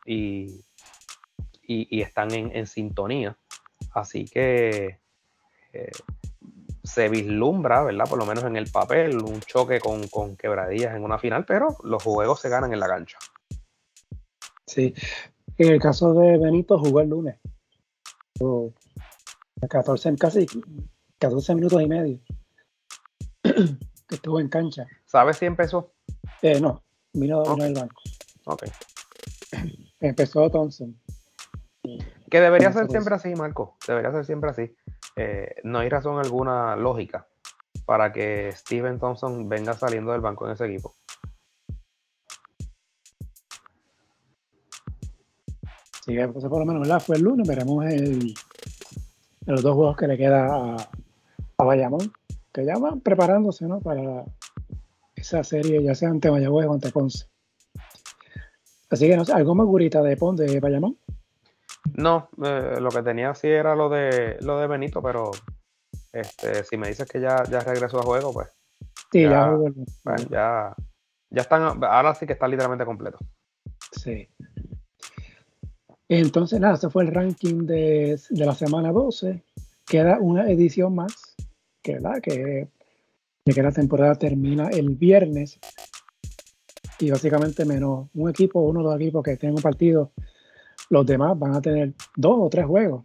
y, 0.07 0.65
y, 1.71 2.03
están 2.03 2.33
en, 2.33 2.67
sintonía. 2.67 3.37
Así 3.93 4.25
que 4.25 5.00
eh, 5.73 5.91
se 6.83 7.09
vislumbra, 7.09 7.83
¿verdad? 7.83 8.07
Por 8.09 8.19
lo 8.19 8.27
menos 8.27 8.45
en 8.45 8.57
el 8.57 8.71
papel, 8.71 9.23
un 9.23 9.41
choque 9.41 9.81
con, 9.81 10.37
quebradillas 10.37 10.95
en 10.95 11.05
una 11.05 11.19
final, 11.19 11.45
pero 11.45 11.77
los 11.85 12.03
juegos 12.03 12.41
se 12.41 12.49
ganan 12.49 12.73
en 12.73 12.81
la 12.81 12.89
cancha. 12.89 13.19
Sí, 14.67 14.95
en 15.59 15.73
el 15.73 15.81
caso 15.81 16.15
de 16.15 16.39
Benito 16.39 16.79
jugó 16.79 17.01
el 17.01 17.11
lunes. 17.11 17.37
14, 19.69 20.17
casi 20.17 20.47
14 21.19 21.55
minutos 21.55 21.83
y 21.83 21.87
medio 21.87 22.21
que 23.43 23.53
estuvo 24.11 24.41
en 24.41 24.49
cancha. 24.49 24.87
¿Sabes 25.05 25.37
si 25.37 25.47
empezó? 25.47 25.93
Eh, 26.43 26.61
no, 26.61 26.83
vino, 27.13 27.43
okay. 27.43 27.67
el 27.67 27.75
banco. 27.75 28.03
Ok. 28.47 28.65
Empezó 30.01 30.49
Thompson. 30.49 30.99
Que 32.31 32.41
debería 32.41 32.73
ser 32.73 32.89
siempre 32.89 33.15
así, 33.15 33.35
Marco. 33.35 33.77
Debería 33.87 34.13
ser 34.13 34.25
siempre 34.25 34.51
así. 34.51 34.75
Eh, 35.17 35.57
no 35.65 35.81
hay 35.81 35.89
razón 35.89 36.19
alguna 36.19 36.77
lógica 36.77 37.27
para 37.85 38.13
que 38.13 38.53
Steven 38.53 39.01
Thompson 39.01 39.49
venga 39.49 39.75
saliendo 39.75 40.13
del 40.13 40.21
banco 40.21 40.47
en 40.47 40.53
ese 40.53 40.67
equipo. 40.67 40.95
Sí, 46.05 46.17
pues 46.33 46.45
por 46.47 46.65
lo 46.65 46.67
menos 46.67 47.05
fue 47.05 47.17
el 47.17 47.23
lunes, 47.23 47.47
veremos 47.47 47.85
el, 47.87 48.33
los 49.47 49.63
dos 49.63 49.75
juegos 49.75 49.97
que 49.97 50.07
le 50.07 50.17
queda 50.17 50.77
a, 51.59 51.65
Bayamón, 51.65 52.13
que 52.53 52.65
ya 52.65 52.79
van 52.79 53.01
preparándose 53.01 53.67
¿no? 53.67 53.81
para 53.81 54.25
esa 55.15 55.45
serie, 55.45 55.83
ya 55.83 55.95
sea 55.95 56.09
ante 56.09 56.31
Mayagüez 56.31 56.67
o 56.67 56.73
ante 56.73 56.91
Ponce. 56.91 57.27
Así 58.89 59.09
que 59.09 59.17
no 59.17 59.25
sé, 59.25 59.33
¿algo 59.33 59.55
más 59.55 59.67
gurita 59.67 60.03
de 60.03 60.17
Ponce 60.17 60.45
de 60.45 60.59
Bayamón? 60.59 60.97
No, 61.95 62.29
eh, 62.45 62.77
lo 62.81 62.91
que 62.91 63.03
tenía 63.03 63.35
sí 63.35 63.49
era 63.49 63.75
lo 63.75 63.89
de 63.89 64.37
lo 64.41 64.59
de 64.59 64.67
Benito, 64.67 65.03
pero 65.03 65.31
este, 66.13 66.65
si 66.65 66.77
me 66.77 66.89
dices 66.89 67.09
que 67.09 67.21
ya, 67.21 67.43
ya 67.51 67.61
regresó 67.61 68.01
a 68.01 68.03
juego, 68.03 68.33
pues. 68.33 68.49
Sí, 69.13 69.23
ya, 69.23 69.57
pues, 70.05 70.29
ya, 70.29 70.75
ya, 71.31 71.43
están, 71.43 71.83
ahora 71.85 72.15
sí 72.15 72.27
que 72.27 72.33
está 72.33 72.47
literalmente 72.49 72.85
completo. 72.85 73.19
Sí. 73.93 74.29
Entonces, 76.09 76.61
nada, 76.61 76.75
ese 76.75 76.91
fue 76.91 77.05
el 77.05 77.15
ranking 77.15 77.67
de, 77.67 78.19
la 78.31 78.55
semana 78.55 78.93
12. 78.93 79.43
Queda 79.87 80.19
una 80.21 80.51
edición 80.51 80.95
más, 80.95 81.37
que, 81.83 81.95
¿verdad? 81.95 82.21
Que, 82.21 82.69
que 83.45 83.63
la 83.63 83.73
temporada 83.73 84.15
termina 84.17 84.69
el 84.69 84.91
viernes. 84.91 85.59
Y 86.99 87.11
básicamente 87.11 87.65
menos 87.65 88.09
un 88.15 88.29
equipo, 88.29 88.61
uno 88.61 88.81
o 88.81 88.83
dos 88.83 88.97
equipos 88.97 89.23
que 89.23 89.37
tengan 89.37 89.57
un 89.57 89.63
partido 89.63 90.13
los 90.91 91.07
demás 91.07 91.39
van 91.39 91.55
a 91.55 91.63
tener 91.63 91.95
dos 92.17 92.37
o 92.39 92.51
tres 92.51 92.67
juegos. 92.67 93.05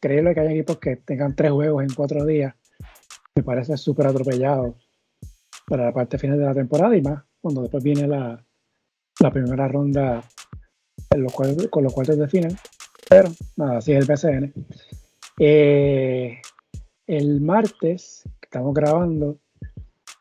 Creíble 0.00 0.34
que 0.34 0.40
hay 0.40 0.58
equipos 0.58 0.78
que 0.78 0.96
tengan 0.96 1.34
tres 1.34 1.50
juegos 1.50 1.82
en 1.82 1.92
cuatro 1.94 2.24
días 2.24 2.54
me 3.36 3.42
parece 3.42 3.76
súper 3.76 4.06
atropellado 4.06 4.74
para 5.66 5.84
la 5.84 5.92
parte 5.92 6.18
final 6.18 6.38
de 6.38 6.46
la 6.46 6.54
temporada 6.54 6.96
y 6.96 7.02
más 7.02 7.22
cuando 7.40 7.60
después 7.60 7.84
viene 7.84 8.08
la, 8.08 8.42
primera 9.30 9.68
ronda 9.68 10.24
con 11.70 11.84
los 11.84 11.92
cuartos 11.92 12.18
de 12.18 12.28
final. 12.28 12.56
Pero 13.08 13.28
nada, 13.56 13.78
así 13.78 13.92
es 13.92 13.98
el 13.98 14.06
PCN. 14.06 14.54
Eh, 15.38 16.40
el 17.06 17.40
martes, 17.40 18.22
que 18.40 18.46
estamos 18.46 18.74
grabando, 18.74 19.38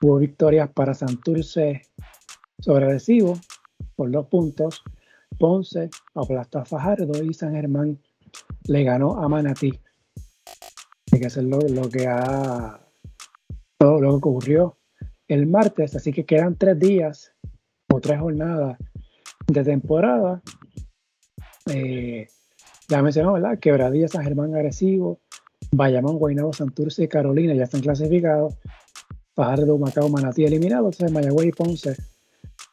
hubo 0.02 0.18
victorias 0.18 0.70
para 0.70 0.94
Santurce 0.94 1.84
sobre 2.60 2.86
Recibo 2.86 3.40
por 3.96 4.12
dos 4.12 4.28
puntos. 4.28 4.84
Ponce 5.38 5.90
aplastó 6.14 6.60
a 6.60 6.66
Fajardo 6.66 7.24
y 7.24 7.34
San 7.34 7.54
Germán 7.54 8.00
le 8.68 8.84
ganó 8.84 9.22
a 9.22 9.28
Manatí. 9.28 9.80
Hay 11.12 11.20
que 11.20 11.28
hacer 11.28 11.44
lo, 11.44 11.60
que 11.90 12.08
ha 12.08 12.80
todo 13.78 14.02
lo 14.02 14.10
que 14.12 14.16
ocurrió 14.16 14.78
el 15.28 15.48
martes, 15.48 15.96
así 15.96 16.12
que 16.12 16.26
quedan 16.26 16.56
tres 16.56 16.80
días 16.80 17.32
o 17.92 18.00
tres 18.00 18.20
jornadas 18.20 18.78
de 19.48 19.64
temporada. 19.64 20.42
Eh, 21.72 22.28
ya 22.88 23.02
mencionamos, 23.02 23.42
¿verdad? 23.42 23.60
Quebradilla, 23.60 24.08
San 24.08 24.24
Germán 24.24 24.54
agresivo, 24.54 25.20
Bayamón, 25.72 26.18
Guaynabo, 26.18 26.54
Santurce 26.54 27.04
y 27.04 27.08
Carolina 27.08 27.54
ya 27.54 27.64
están 27.64 27.82
clasificados. 27.82 28.56
Fajardo, 29.34 29.78
Macao, 29.78 30.10
Manatí 30.10 30.46
eliminados. 30.46 30.96
Entonces 30.96 31.12
Mayagüey 31.12 31.50
y 31.50 31.52
Ponce 31.52 31.96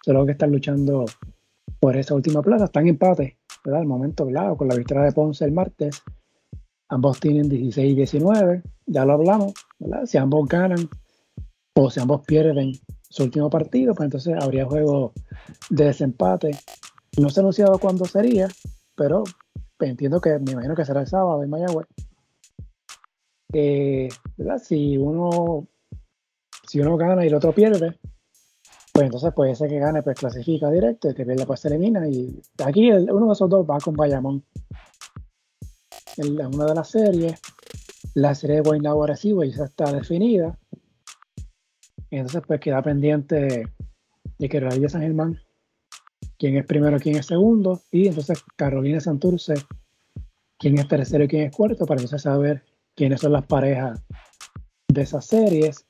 solo 0.05 0.27
que 0.27 0.33
están 0.33 0.53
luchando 0.53 1.07
por 1.83 1.97
esa 1.97 2.15
última 2.15 2.43
plaza. 2.43 2.67
Están 2.67 2.85
en 2.85 2.91
empate, 2.91 3.39
¿verdad? 3.65 3.81
Al 3.81 3.89
momento, 3.89 4.25
¿verdad? 4.25 4.57
Con 4.57 4.69
la 4.69 4.77
victoria 4.77 5.03
de 5.03 5.11
Ponce 5.11 5.45
el 5.45 5.51
martes. 5.51 6.01
Ambos 6.89 7.19
tienen 7.19 7.49
16 7.49 7.93
y 7.93 7.97
19, 7.97 8.63
ya 8.87 9.05
lo 9.05 9.15
hablamos, 9.15 9.53
¿verdad? 9.81 10.07
Si 10.07 10.17
ambos 10.17 10.49
ganan 10.49 10.89
o 11.75 11.91
si 11.91 11.99
ambos 11.99 12.25
pierden 12.25 12.71
su 13.11 13.25
último 13.25 13.51
partido, 13.51 13.95
pues 13.95 14.05
entonces 14.05 14.37
habría 14.41 14.65
juego 14.65 15.13
de 15.71 15.87
desempate. 15.87 16.53
No 17.19 17.31
se 17.31 17.41
ha 17.41 17.43
anunciado 17.43 17.77
cuándo 17.81 18.05
sería, 18.05 18.47
pero 18.95 19.25
entiendo 19.81 20.21
que 20.21 20.39
me 20.39 20.53
imagino 20.53 20.77
que 20.77 20.85
será 20.85 21.01
el 21.01 21.09
sábado 21.09 21.43
en 21.43 21.51
Mayagüez. 21.51 21.89
Eh, 23.55 24.09
¿verdad? 24.37 24.59
Si 24.59 24.97
uno 24.97 25.67
si 26.69 26.79
uno 26.79 26.97
gana 26.97 27.25
y 27.25 27.29
el 27.29 27.35
otro 27.35 27.53
pierde, 27.53 27.99
pues 28.93 29.07
entonces 29.07 29.33
puede 29.35 29.55
ser 29.55 29.71
que 29.71 29.79
gane, 29.79 30.03
pues 30.03 30.19
clasifica 30.19 30.71
directo, 30.71 31.11
y 31.11 31.15
que 31.15 31.25
pierde 31.25 31.47
pues 31.47 31.61
se 31.61 31.69
elimina. 31.69 32.07
Y 32.07 32.43
aquí 32.65 32.93
uno 32.93 33.27
de 33.27 33.33
esos 33.33 33.49
dos 33.49 33.67
va 33.69 33.79
con 33.79 33.95
Bayamón. 33.95 34.45
En 36.19 36.37
una 36.55 36.67
de 36.67 36.75
las 36.75 36.91
series, 36.91 37.41
la 38.15 38.35
serie 38.35 38.57
de 38.57 38.63
Guaynabo 38.63 39.05
Arecibo 39.05 39.45
ya 39.45 39.65
está 39.65 39.91
definida. 39.91 40.59
Y 42.11 42.17
entonces 42.17 42.43
pues 42.47 42.61
queda 42.61 42.83
pendiente 42.83 43.67
de 44.39 44.49
que 44.49 44.61
Rayo 44.61 44.89
San 44.91 45.01
Germán, 45.01 45.41
quién 46.39 46.57
es 46.59 46.67
primero, 46.67 46.99
quién 46.99 47.17
es 47.17 47.25
segundo, 47.25 47.81
y 47.91 48.09
entonces 48.09 48.45
Carolina 48.57 49.01
Santurce, 49.01 49.55
quién 50.59 50.79
es 50.79 50.87
tercero 50.87 51.25
y 51.25 51.29
quién 51.29 51.45
es 51.45 51.57
cuarto, 51.57 51.87
para 51.87 52.01
entonces 52.01 52.21
saber 52.21 52.63
quiénes 52.95 53.21
son 53.21 53.33
las 53.33 53.47
parejas 53.47 54.03
de 54.89 55.01
esas 55.01 55.25
series. 55.25 55.87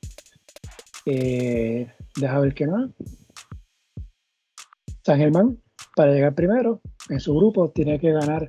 Eh, 1.05 1.91
deja 2.15 2.39
ver 2.39 2.53
qué 2.53 2.67
más. 2.67 2.91
San 5.05 5.17
Germán, 5.17 5.61
para 5.95 6.13
llegar 6.13 6.33
primero, 6.33 6.81
en 7.09 7.19
su 7.19 7.35
grupo 7.35 7.71
tiene 7.71 7.99
que 7.99 8.11
ganar 8.11 8.47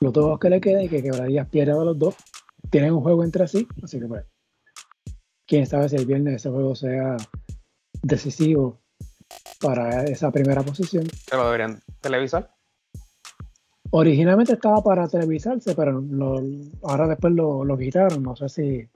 los 0.00 0.12
dos 0.12 0.38
que 0.38 0.50
le 0.50 0.60
queden 0.60 0.84
y 0.84 0.88
que 0.88 1.02
Quebradillas 1.02 1.48
pierda 1.48 1.80
a 1.80 1.84
los 1.84 1.98
dos. 1.98 2.16
Tienen 2.70 2.92
un 2.92 3.02
juego 3.02 3.22
entre 3.22 3.46
sí, 3.48 3.68
así 3.82 4.00
que 4.00 4.06
pues, 4.06 4.24
quién 5.46 5.66
sabe 5.66 5.88
si 5.88 5.96
el 5.96 6.06
viernes 6.06 6.36
ese 6.36 6.50
juego 6.50 6.74
sea 6.74 7.16
decisivo 8.02 8.80
para 9.60 10.04
esa 10.04 10.30
primera 10.30 10.62
posición. 10.62 11.06
¿Se 11.08 11.36
lo 11.36 11.44
deberían 11.44 11.80
televisar? 12.00 12.54
Originalmente 13.90 14.54
estaba 14.54 14.82
para 14.82 15.06
televisarse, 15.06 15.74
pero 15.74 16.02
ahora 16.82 17.06
después 17.08 17.34
lo, 17.34 17.64
lo 17.64 17.76
quitaron. 17.76 18.22
No 18.22 18.34
sé 18.34 18.48
si 18.48 18.88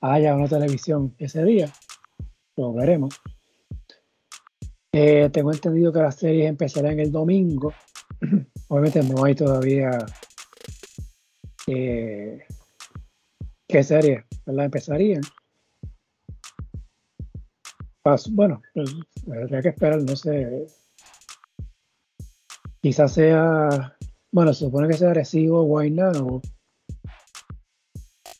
haya 0.00 0.34
una 0.34 0.48
televisión 0.48 1.14
ese 1.18 1.44
día. 1.44 1.70
Lo 2.58 2.72
veremos. 2.72 3.14
Eh, 4.92 5.30
tengo 5.32 5.52
entendido 5.52 5.92
que 5.92 6.00
las 6.00 6.16
series 6.16 6.48
empezarán 6.48 6.98
el 6.98 7.12
domingo. 7.12 7.72
Obviamente 8.68 9.00
no 9.04 9.24
hay 9.24 9.36
todavía 9.36 9.90
eh, 11.68 12.44
qué 13.68 13.84
serie 13.84 14.24
¿verdad? 14.44 14.64
empezarían. 14.64 15.20
Bueno, 18.30 18.60
pues, 18.74 18.92
habría 19.30 19.62
que 19.62 19.68
esperar, 19.68 20.02
no 20.02 20.16
sé. 20.16 20.66
Quizás 22.82 23.12
sea, 23.12 23.96
bueno, 24.32 24.52
se 24.52 24.64
supone 24.64 24.88
que 24.88 24.94
sea 24.94 25.14
Recibo 25.14 25.60
o 25.60 25.80
o 25.80 26.42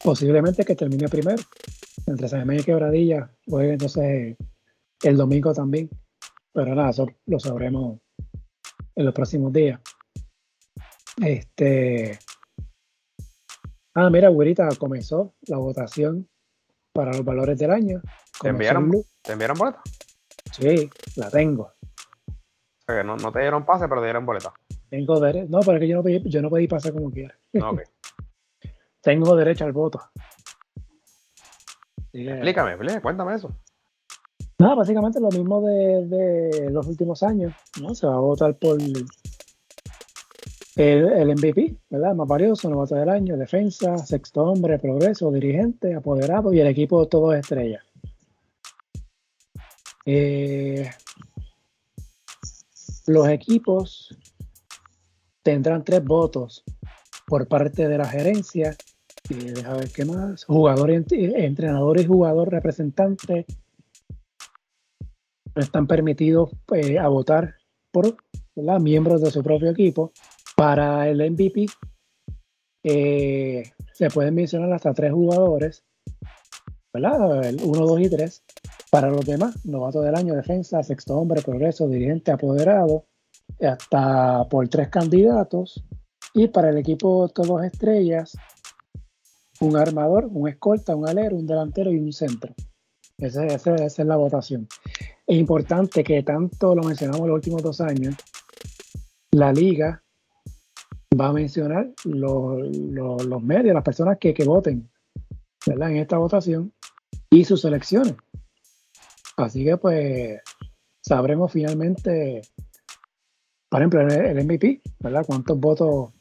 posiblemente 0.02 0.64
que 0.64 0.74
termine 0.74 1.08
primero 1.08 1.42
entre 2.10 2.28
San 2.28 2.40
Germán 2.40 2.58
y 2.58 2.62
Quebradilla, 2.64 3.30
pues 3.46 3.70
entonces 3.70 4.36
el 5.02 5.16
domingo 5.16 5.52
también. 5.52 5.88
Pero 6.52 6.74
nada, 6.74 6.90
eso 6.90 7.06
lo 7.26 7.38
sabremos 7.38 8.00
en 8.94 9.04
los 9.04 9.14
próximos 9.14 9.52
días. 9.52 9.80
Este. 11.24 12.18
Ah, 13.94 14.10
mira, 14.10 14.28
güerita, 14.28 14.68
comenzó 14.78 15.34
la 15.46 15.58
votación 15.58 16.28
para 16.92 17.12
los 17.12 17.24
valores 17.24 17.58
del 17.58 17.70
año. 17.70 18.00
¿Te 18.40 18.48
enviaron, 18.48 18.92
¿Te 19.22 19.32
enviaron 19.32 19.58
boleta? 19.58 19.82
Sí, 20.52 20.88
la 21.16 21.30
tengo. 21.30 21.64
O 21.64 22.32
sea, 22.86 22.98
que 22.98 23.04
no, 23.04 23.16
te 23.32 23.40
dieron 23.40 23.66
pase, 23.66 23.88
pero 23.88 24.00
te 24.00 24.06
dieron 24.06 24.24
boleta. 24.24 24.52
Tengo 24.88 25.20
derecho. 25.20 25.48
No, 25.50 25.60
pero 25.60 25.74
es 25.74 25.80
que 25.80 25.88
yo 25.88 25.96
no 25.96 26.02
pedí, 26.02 26.22
yo 26.28 26.42
no 26.42 26.50
pedí 26.50 26.68
pase 26.68 26.92
como 26.92 27.10
quiera. 27.10 27.38
Ok. 27.60 27.82
tengo 29.02 29.36
derecho 29.36 29.64
al 29.64 29.72
voto. 29.72 30.00
Explícame, 32.12 33.00
cuéntame 33.00 33.34
eso. 33.34 33.54
Nada, 34.58 34.74
básicamente 34.74 35.20
lo 35.20 35.28
mismo 35.28 35.60
de, 35.60 36.68
los 36.70 36.86
últimos 36.86 37.22
años, 37.22 37.54
¿no? 37.80 37.94
Se 37.94 38.06
va 38.06 38.14
a 38.14 38.20
votar 38.20 38.56
por 38.56 38.80
el, 38.80 39.06
el 40.76 41.28
MVP, 41.28 41.76
¿verdad? 41.90 42.14
Más 42.14 42.26
valioso, 42.26 42.68
novato 42.68 42.96
del 42.96 43.08
año, 43.08 43.36
defensa, 43.36 43.96
sexto 43.98 44.42
hombre, 44.42 44.78
progreso, 44.78 45.30
dirigente, 45.30 45.94
apoderado 45.94 46.52
y 46.52 46.60
el 46.60 46.66
equipo 46.66 47.00
de 47.00 47.06
todos 47.06 47.36
estrellas. 47.36 47.84
Eh, 50.04 50.90
los 53.06 53.28
equipos 53.28 54.16
tendrán 55.42 55.84
tres 55.84 56.02
votos 56.04 56.64
por 57.26 57.46
parte 57.46 57.86
de 57.86 57.98
la 57.98 58.06
gerencia 58.06 58.76
y 59.30 59.34
deja 59.34 59.74
ver 59.74 59.90
qué 59.90 60.04
más. 60.04 60.44
Jugador, 60.44 60.90
entrenador 60.90 62.00
y 62.00 62.06
jugador 62.06 62.50
representante 62.50 63.46
no 65.54 65.62
están 65.62 65.86
permitidos 65.86 66.50
eh, 66.74 66.98
a 66.98 67.08
votar 67.08 67.56
por 67.90 68.16
miembros 68.80 69.22
de 69.22 69.30
su 69.30 69.42
propio 69.42 69.70
equipo. 69.70 70.12
Para 70.56 71.08
el 71.08 71.18
MVP 71.30 71.66
eh, 72.84 73.62
se 73.92 74.10
pueden 74.10 74.34
mencionar 74.34 74.72
hasta 74.72 74.92
tres 74.92 75.12
jugadores, 75.12 75.84
¿verdad? 76.92 77.44
El 77.44 77.60
1, 77.62 77.86
2 77.86 78.00
y 78.00 78.10
3. 78.10 78.44
Para 78.90 79.10
los 79.10 79.26
demás, 79.26 79.66
novato 79.66 80.00
del 80.00 80.14
año, 80.14 80.34
defensa, 80.34 80.82
sexto 80.82 81.16
hombre, 81.16 81.42
progreso, 81.42 81.88
dirigente, 81.88 82.30
apoderado, 82.30 83.04
hasta 83.60 84.44
por 84.48 84.66
tres 84.68 84.88
candidatos. 84.88 85.84
Y 86.32 86.48
para 86.48 86.70
el 86.70 86.78
equipo 86.78 87.28
todos 87.28 87.64
estrellas, 87.64 88.36
un 89.60 89.76
armador, 89.76 90.28
un 90.30 90.48
escolta, 90.48 90.94
un 90.94 91.08
alero, 91.08 91.36
un 91.36 91.46
delantero 91.46 91.90
y 91.90 91.98
un 91.98 92.12
centro. 92.12 92.54
Esa, 93.18 93.46
es 93.46 93.98
la 93.98 94.16
votación. 94.16 94.68
Es 95.26 95.36
importante 95.36 96.04
que 96.04 96.22
tanto 96.22 96.74
lo 96.74 96.82
mencionamos 96.84 97.26
los 97.26 97.34
últimos 97.34 97.62
dos 97.62 97.80
años, 97.80 98.14
la 99.32 99.52
liga 99.52 100.02
va 101.18 101.28
a 101.28 101.32
mencionar 101.32 101.90
los, 102.04 103.42
medios, 103.42 103.74
las 103.74 103.82
personas 103.82 104.18
que, 104.18 104.32
voten 104.44 104.88
en 105.66 105.96
esta 105.96 106.18
votación 106.18 106.72
y 107.30 107.44
sus 107.44 107.64
elecciones. 107.64 108.14
Así 109.36 109.64
que 109.64 109.76
pues 109.76 110.40
sabremos 111.00 111.52
finalmente, 111.52 112.42
por 113.68 113.80
ejemplo, 113.80 114.00
el, 114.00 114.12
el 114.12 114.44
MVP, 114.44 114.80
¿verdad? 115.00 115.24
Cuántos 115.26 115.58
votos 115.58 116.12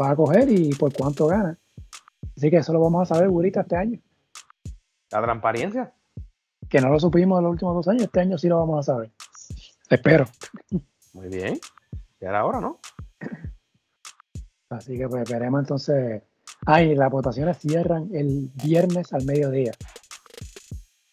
va 0.00 0.10
a 0.10 0.16
coger 0.16 0.50
y 0.50 0.70
por 0.70 0.92
cuánto 0.94 1.26
gana. 1.26 1.58
Así 2.36 2.50
que 2.50 2.58
eso 2.58 2.72
lo 2.72 2.80
vamos 2.80 3.10
a 3.10 3.14
saber, 3.14 3.30
Burita, 3.30 3.62
este 3.62 3.76
año. 3.76 4.00
¿La 5.10 5.22
transparencia? 5.22 5.94
Que 6.68 6.80
no 6.80 6.90
lo 6.90 7.00
supimos 7.00 7.38
en 7.38 7.44
los 7.44 7.52
últimos 7.52 7.74
dos 7.76 7.88
años, 7.88 8.02
este 8.02 8.20
año 8.20 8.36
sí 8.36 8.48
lo 8.48 8.58
vamos 8.58 8.80
a 8.80 8.92
saber. 8.92 9.10
Espero. 9.88 10.26
Muy 11.14 11.28
bien. 11.28 11.58
Ya 12.20 12.28
era 12.28 12.44
hora, 12.44 12.60
¿no? 12.60 12.78
Así 14.68 14.98
que 14.98 15.08
pues 15.08 15.30
veremos 15.30 15.60
entonces. 15.60 16.22
Ay, 16.66 16.94
las 16.94 17.10
votaciones 17.10 17.58
cierran 17.58 18.08
el 18.12 18.50
viernes 18.62 19.12
al 19.12 19.24
mediodía. 19.24 19.72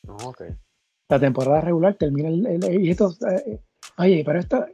ok. 0.07 0.41
La 1.09 1.19
temporada 1.19 1.61
regular 1.61 1.93
termina 1.95 2.29
el. 2.29 2.81
y 2.81 2.89
esto, 2.89 3.13
eh, 3.29 3.61
oye, 3.97 4.23
pero 4.25 4.39
esto 4.39 4.65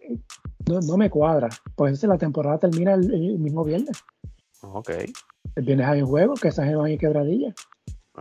no, 0.68 0.98
me 0.98 1.10
cuadra. 1.10 1.50
Pues 1.76 2.02
la 2.04 2.18
temporada 2.18 2.60
termina 2.60 2.94
el 2.94 3.38
mismo 3.40 3.64
viernes. 3.64 4.02
Ok. 4.62 4.92
El 5.56 5.66
viernes 5.66 5.88
hay 5.88 6.02
un 6.02 6.08
juego 6.08 6.34
que 6.36 6.52
San 6.52 6.68
Germán 6.68 6.92
y 6.92 6.98
Quebradilla. 6.98 7.54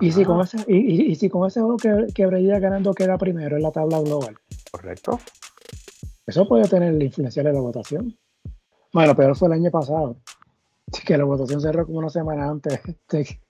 Y 0.00 0.12
si, 0.12 0.24
con 0.24 0.40
ese, 0.40 0.58
y, 0.68 1.14
si 1.16 1.28
con 1.28 1.46
ese 1.46 1.60
juego 1.60 1.76
que, 1.76 2.06
Quebradilla 2.14 2.58
ganando 2.60 2.94
queda 2.94 3.18
primero 3.18 3.56
en 3.56 3.62
la 3.62 3.72
tabla 3.72 4.00
global. 4.00 4.36
Correcto. 4.70 5.18
Eso 6.26 6.46
puede 6.46 6.68
tener 6.68 7.02
influencia 7.02 7.42
en 7.42 7.52
la 7.52 7.60
votación. 7.60 8.16
Bueno, 8.92 9.16
pero 9.16 9.34
fue 9.34 9.48
el 9.48 9.54
año 9.54 9.70
pasado. 9.70 10.16
Que 11.04 11.18
la 11.18 11.24
votación 11.24 11.60
cerró 11.60 11.84
como 11.86 11.98
una 11.98 12.10
semana 12.10 12.48
antes 12.48 12.80
de 13.10 13.40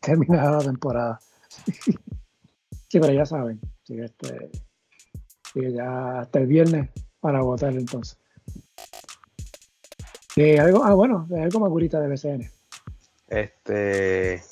terminar 0.00 0.52
la 0.52 0.58
temporada. 0.58 1.18
sí, 2.88 3.00
pero 3.00 3.12
ya 3.12 3.24
saben. 3.24 3.60
Sí, 3.84 3.98
este, 4.00 4.50
ya 5.54 6.20
hasta 6.20 6.38
el 6.38 6.46
viernes 6.46 6.90
para 7.20 7.40
votar 7.40 7.72
entonces. 7.74 8.18
Eh, 10.36 10.58
algo, 10.60 10.84
ah, 10.84 10.92
bueno, 10.94 11.26
algo 11.34 11.60
más 11.60 11.70
curita 11.70 12.00
de 12.00 12.08
BCN. 12.08 12.55
Este. 13.28 14.42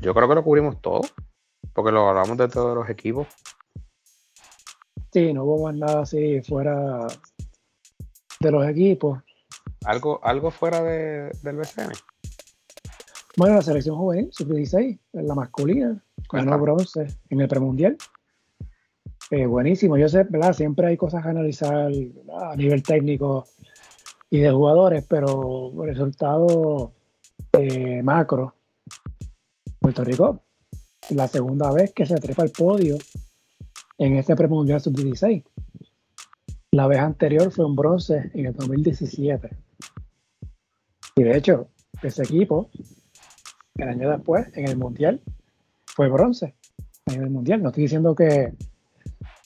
Yo 0.00 0.14
creo 0.14 0.28
que 0.28 0.34
lo 0.34 0.44
cubrimos 0.44 0.80
todo. 0.80 1.02
Porque 1.72 1.92
lo 1.92 2.08
hablamos 2.08 2.36
de 2.36 2.48
todos 2.48 2.76
los 2.76 2.88
equipos. 2.90 3.26
Sí, 5.12 5.32
no 5.32 5.44
hubo 5.44 5.64
más 5.64 5.74
nada 5.74 6.02
así 6.02 6.40
fuera 6.42 7.06
de 8.40 8.50
los 8.50 8.66
equipos. 8.66 9.20
¿Algo, 9.84 10.20
algo 10.22 10.50
fuera 10.50 10.82
de, 10.82 11.30
del 11.42 11.56
BCN? 11.56 11.92
Bueno, 13.36 13.56
la 13.56 13.62
selección 13.62 13.96
juvenil, 13.96 14.28
sub-16, 14.32 14.98
la 15.12 15.34
masculina, 15.34 16.02
ganó 16.30 16.58
bronce 16.58 17.06
en 17.30 17.40
el 17.40 17.48
premundial. 17.48 17.96
Eh, 19.30 19.46
buenísimo, 19.46 19.96
yo 19.96 20.08
sé, 20.08 20.24
¿verdad? 20.24 20.52
Siempre 20.52 20.86
hay 20.86 20.96
cosas 20.98 21.24
a 21.24 21.30
analizar 21.30 21.90
a 22.42 22.56
nivel 22.56 22.82
técnico 22.82 23.46
y 24.32 24.40
de 24.40 24.50
jugadores, 24.50 25.04
pero 25.06 25.74
resultado 25.84 26.94
eh, 27.52 28.02
macro, 28.02 28.54
Puerto 29.78 30.04
Rico, 30.04 30.40
la 31.10 31.28
segunda 31.28 31.70
vez 31.70 31.92
que 31.92 32.06
se 32.06 32.14
trepa 32.14 32.40
al 32.40 32.48
podio 32.48 32.96
en 33.98 34.16
este 34.16 34.34
premundial 34.34 34.80
sub-16. 34.80 35.44
La 36.70 36.86
vez 36.86 37.00
anterior 37.00 37.52
fue 37.52 37.66
un 37.66 37.76
bronce 37.76 38.30
en 38.32 38.46
el 38.46 38.54
2017. 38.54 39.50
Y 41.16 41.22
de 41.24 41.36
hecho, 41.36 41.68
ese 42.02 42.22
equipo, 42.22 42.70
el 43.74 43.88
año 43.90 44.08
después, 44.08 44.46
en 44.54 44.66
el 44.66 44.78
mundial, 44.78 45.20
fue 45.84 46.08
bronce. 46.08 46.54
En 47.04 47.22
el 47.22 47.28
mundial. 47.28 47.62
No 47.62 47.68
estoy 47.68 47.82
diciendo 47.82 48.14
que 48.14 48.54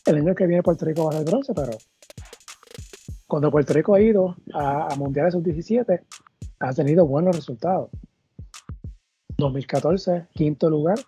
el 0.06 0.16
año 0.16 0.36
que 0.36 0.46
viene 0.46 0.62
Puerto 0.62 0.84
Rico 0.84 1.06
va 1.06 1.10
a 1.10 1.14
ser 1.14 1.24
bronce, 1.24 1.54
pero 1.54 1.72
cuando 3.26 3.50
Puerto 3.50 3.72
Rico 3.72 3.94
ha 3.94 4.00
ido 4.00 4.36
a, 4.52 4.92
a 4.92 4.96
Mundiales 4.96 5.34
Sub-17, 5.34 6.00
ha 6.60 6.72
tenido 6.72 7.06
buenos 7.06 7.36
resultados. 7.36 7.90
2014, 9.36 10.28
quinto 10.32 10.70
lugar, 10.70 10.98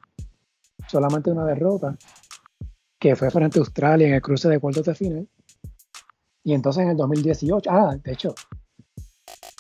solamente 0.89 1.31
una 1.31 1.45
derrota, 1.45 1.97
que 2.99 3.17
fue 3.17 3.31
frente 3.31 3.59
a 3.59 3.63
Australia 3.63 4.09
en 4.09 4.15
el 4.15 4.23
cruce 4.23 4.49
de 4.49 4.59
cuartos 4.59 4.85
de 4.85 4.95
final. 4.95 5.29
Y 6.45 6.55
entonces 6.55 6.83
en 6.83 6.91
el 6.91 6.97
2018, 6.97 7.71
ah, 7.71 7.97
de 8.03 8.13
hecho, 8.13 8.35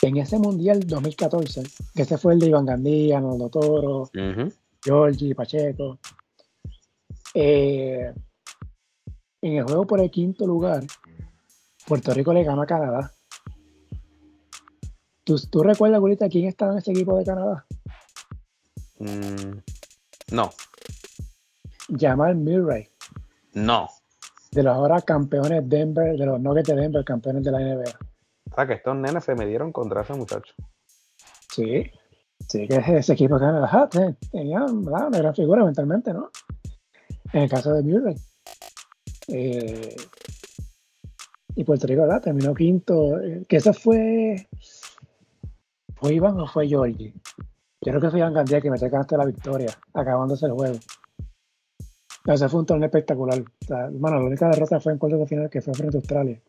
en 0.02 0.16
ese 0.16 0.38
Mundial 0.38 0.80
2014, 0.80 1.62
que 1.94 2.02
ese 2.02 2.18
fue 2.18 2.34
el 2.34 2.40
de 2.40 2.46
Iván 2.48 2.66
Gandía, 2.66 3.20
Noldo 3.20 3.48
Toro, 3.48 4.10
Giorgi, 4.84 5.34
Pacheco, 5.34 5.98
eh, 7.34 8.12
en 9.42 9.52
el 9.56 9.64
juego 9.64 9.86
por 9.86 10.00
el 10.00 10.10
quinto 10.10 10.46
lugar, 10.46 10.84
Puerto 11.88 12.12
Rico 12.12 12.34
le 12.34 12.44
ganó 12.44 12.62
a 12.62 12.66
Canadá. 12.66 13.12
¿Tú, 15.24 15.36
tú 15.50 15.62
recuerdas, 15.62 15.98
ahorita 15.98 16.28
quién 16.28 16.46
estaba 16.46 16.72
en 16.72 16.78
ese 16.78 16.90
equipo 16.90 17.16
de 17.16 17.24
Canadá? 17.24 17.66
Mm, 18.98 19.58
no. 20.32 20.50
Jamal 21.98 22.36
Murray. 22.36 22.88
No. 23.54 23.88
De 24.52 24.62
los 24.62 24.74
ahora 24.74 25.00
campeones 25.00 25.66
Denver, 25.66 26.14
de 26.16 26.26
los 26.26 26.38
Nuggets 26.38 26.68
de 26.68 26.76
Denver, 26.76 27.04
campeones 27.04 27.42
de 27.42 27.52
la 27.52 27.58
NBA. 27.58 27.98
O 28.50 28.54
sea, 28.54 28.66
que 28.66 28.74
estos 28.74 28.96
nenes 28.96 29.24
se 29.24 29.34
midieron 29.34 29.72
contra 29.72 30.02
ese 30.02 30.12
muchacho. 30.12 30.52
Sí. 31.50 31.90
Sí, 32.46 32.68
que 32.68 32.76
ese 32.76 33.12
equipo 33.14 33.34
de 33.34 33.46
Canadá 33.46 33.88
tenía 34.30 34.64
una 34.64 35.08
gran 35.10 35.34
figura 35.34 35.64
mentalmente, 35.64 36.12
¿no? 36.12 36.30
En 37.32 37.42
el 37.42 37.50
caso 37.50 37.72
de 37.72 37.82
Murray. 37.82 38.14
Eh, 39.28 39.96
y 41.58 41.64
Puerto 41.64 41.88
Rico. 41.88 42.06
Terminó 42.22 42.54
quinto. 42.54 43.20
Eh, 43.20 43.44
que 43.48 43.56
eso 43.56 43.72
fue. 43.72 44.46
¿Fue 45.96 46.14
Iván 46.14 46.38
o 46.38 46.46
fue 46.46 46.68
Georgie? 46.68 47.12
Yo 47.80 47.92
creo 47.92 48.00
que 48.00 48.10
fue 48.10 48.20
Iván 48.20 48.32
Gandía 48.32 48.60
que 48.60 48.70
me 48.70 48.76
hasta 48.76 49.16
la 49.16 49.24
victoria, 49.24 49.76
acabándose 49.92 50.46
el 50.46 50.52
juego. 50.52 50.78
Ese 52.26 52.48
fue 52.48 52.60
un 52.60 52.66
torneo 52.66 52.86
espectacular. 52.86 53.42
bueno, 53.90 54.20
la 54.20 54.26
única 54.26 54.48
derrota 54.48 54.78
fue 54.78 54.92
en 54.92 54.98
cuartos 54.98 55.18
de 55.20 55.26
final 55.26 55.50
que 55.50 55.60
fue 55.60 55.74
frente 55.74 55.96
a 55.96 56.00
Australia. 56.00 56.40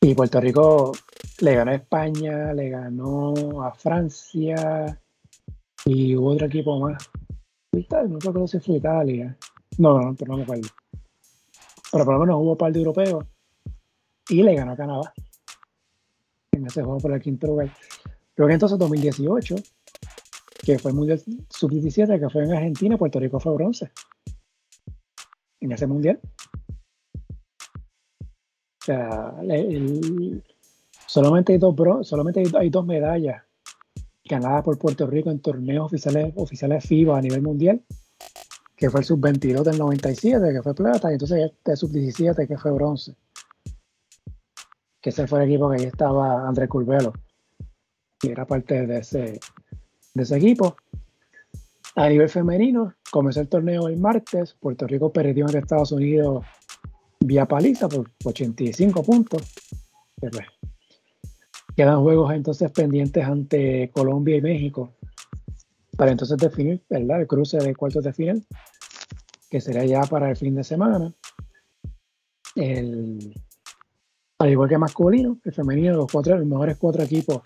Y 0.00 0.14
Puerto 0.14 0.40
Rico 0.40 0.92
le 1.40 1.54
ganó 1.54 1.70
a 1.70 1.74
España, 1.76 2.52
le 2.52 2.70
ganó 2.70 3.62
a 3.62 3.72
Francia 3.74 5.00
y 5.84 6.16
hubo 6.16 6.32
otro 6.32 6.46
equipo 6.46 6.80
más. 6.80 7.08
No 7.72 8.18
recuerdo 8.18 8.48
si 8.48 8.58
fue 8.58 8.76
Italia. 8.76 9.36
No, 9.78 10.00
no, 10.00 10.14
pero 10.16 10.32
no 10.32 10.38
me 10.38 10.42
acuerdo. 10.42 10.68
Pero 11.94 12.04
por 12.06 12.14
lo 12.14 12.20
menos 12.22 12.40
hubo 12.40 12.58
par 12.58 12.72
de 12.72 12.80
europeos 12.80 13.24
y 14.28 14.42
le 14.42 14.56
ganó 14.56 14.72
a 14.72 14.76
Canadá 14.76 15.14
en 16.50 16.66
ese 16.66 16.82
juego 16.82 16.98
por 16.98 17.12
el 17.12 17.22
quinto 17.22 17.46
lugar. 17.46 17.70
Luego 18.34 18.52
entonces 18.52 18.76
2018, 18.80 19.54
que 20.64 20.76
fue 20.80 20.90
el 20.90 20.96
Mundial 20.96 21.22
Sub-17, 21.50 22.18
que 22.18 22.28
fue 22.30 22.42
en 22.42 22.52
Argentina, 22.52 22.98
Puerto 22.98 23.20
Rico 23.20 23.38
fue 23.38 23.54
bronce. 23.54 23.92
En 25.60 25.70
ese 25.70 25.86
Mundial. 25.86 26.18
O 28.80 28.84
sea, 28.84 29.36
solamente, 31.06 31.52
hay 31.52 31.58
dos 31.60 31.76
solamente 32.08 32.42
dos 32.70 32.84
medallas 32.84 33.44
ganadas 34.24 34.64
por 34.64 34.76
Puerto 34.80 35.06
Rico 35.06 35.30
en 35.30 35.38
torneos 35.38 35.86
oficiales, 35.86 36.32
oficiales 36.34 36.84
FIBA 36.84 37.18
a 37.18 37.22
nivel 37.22 37.42
mundial, 37.42 37.84
que 38.84 38.90
fue 38.90 39.00
el 39.00 39.06
sub-22 39.06 39.62
del 39.62 39.78
97, 39.78 40.52
que 40.52 40.62
fue 40.62 40.74
plata, 40.74 41.08
y 41.08 41.14
entonces 41.14 41.50
este 41.50 41.74
sub-17, 41.74 42.46
que 42.46 42.58
fue 42.58 42.70
bronce. 42.70 43.16
Que 45.00 45.08
ese 45.08 45.26
fue 45.26 45.42
el 45.42 45.48
equipo 45.48 45.70
que 45.70 45.76
ahí 45.80 45.84
estaba 45.84 46.46
Andrés 46.46 46.68
Curvelo 46.68 47.14
era 48.22 48.46
parte 48.46 48.86
de 48.86 48.98
ese, 48.98 49.40
de 50.12 50.22
ese 50.22 50.36
equipo. 50.36 50.76
A 51.96 52.10
nivel 52.10 52.28
femenino, 52.28 52.94
comenzó 53.10 53.40
el 53.40 53.48
torneo 53.48 53.88
el 53.88 53.96
martes. 53.96 54.54
Puerto 54.60 54.86
Rico 54.86 55.10
perdió 55.10 55.46
ante 55.46 55.60
Estados 55.60 55.92
Unidos 55.92 56.44
vía 57.20 57.46
paliza 57.46 57.88
por 57.88 58.10
85 58.22 59.02
puntos. 59.02 59.42
Quedan 61.74 62.02
juegos 62.02 62.34
entonces 62.34 62.70
pendientes 62.70 63.24
ante 63.24 63.90
Colombia 63.94 64.36
y 64.36 64.42
México 64.42 64.92
para 65.96 66.10
entonces 66.10 66.36
definir 66.38 66.82
¿verdad? 66.88 67.20
el 67.20 67.26
cruce 67.26 67.58
de 67.58 67.74
cuartos 67.74 68.04
de 68.04 68.12
final, 68.12 68.44
que 69.54 69.60
será 69.60 69.84
ya 69.84 70.00
para 70.00 70.30
el 70.30 70.36
fin 70.36 70.52
de 70.56 70.64
semana. 70.64 71.14
El, 72.56 73.40
al 74.40 74.50
igual 74.50 74.68
que 74.68 74.78
masculino, 74.78 75.38
el 75.44 75.52
femenino, 75.52 75.94
los, 75.94 76.10
cuatro, 76.10 76.36
los 76.36 76.44
mejores 76.44 76.76
cuatro 76.76 77.04
equipos 77.04 77.40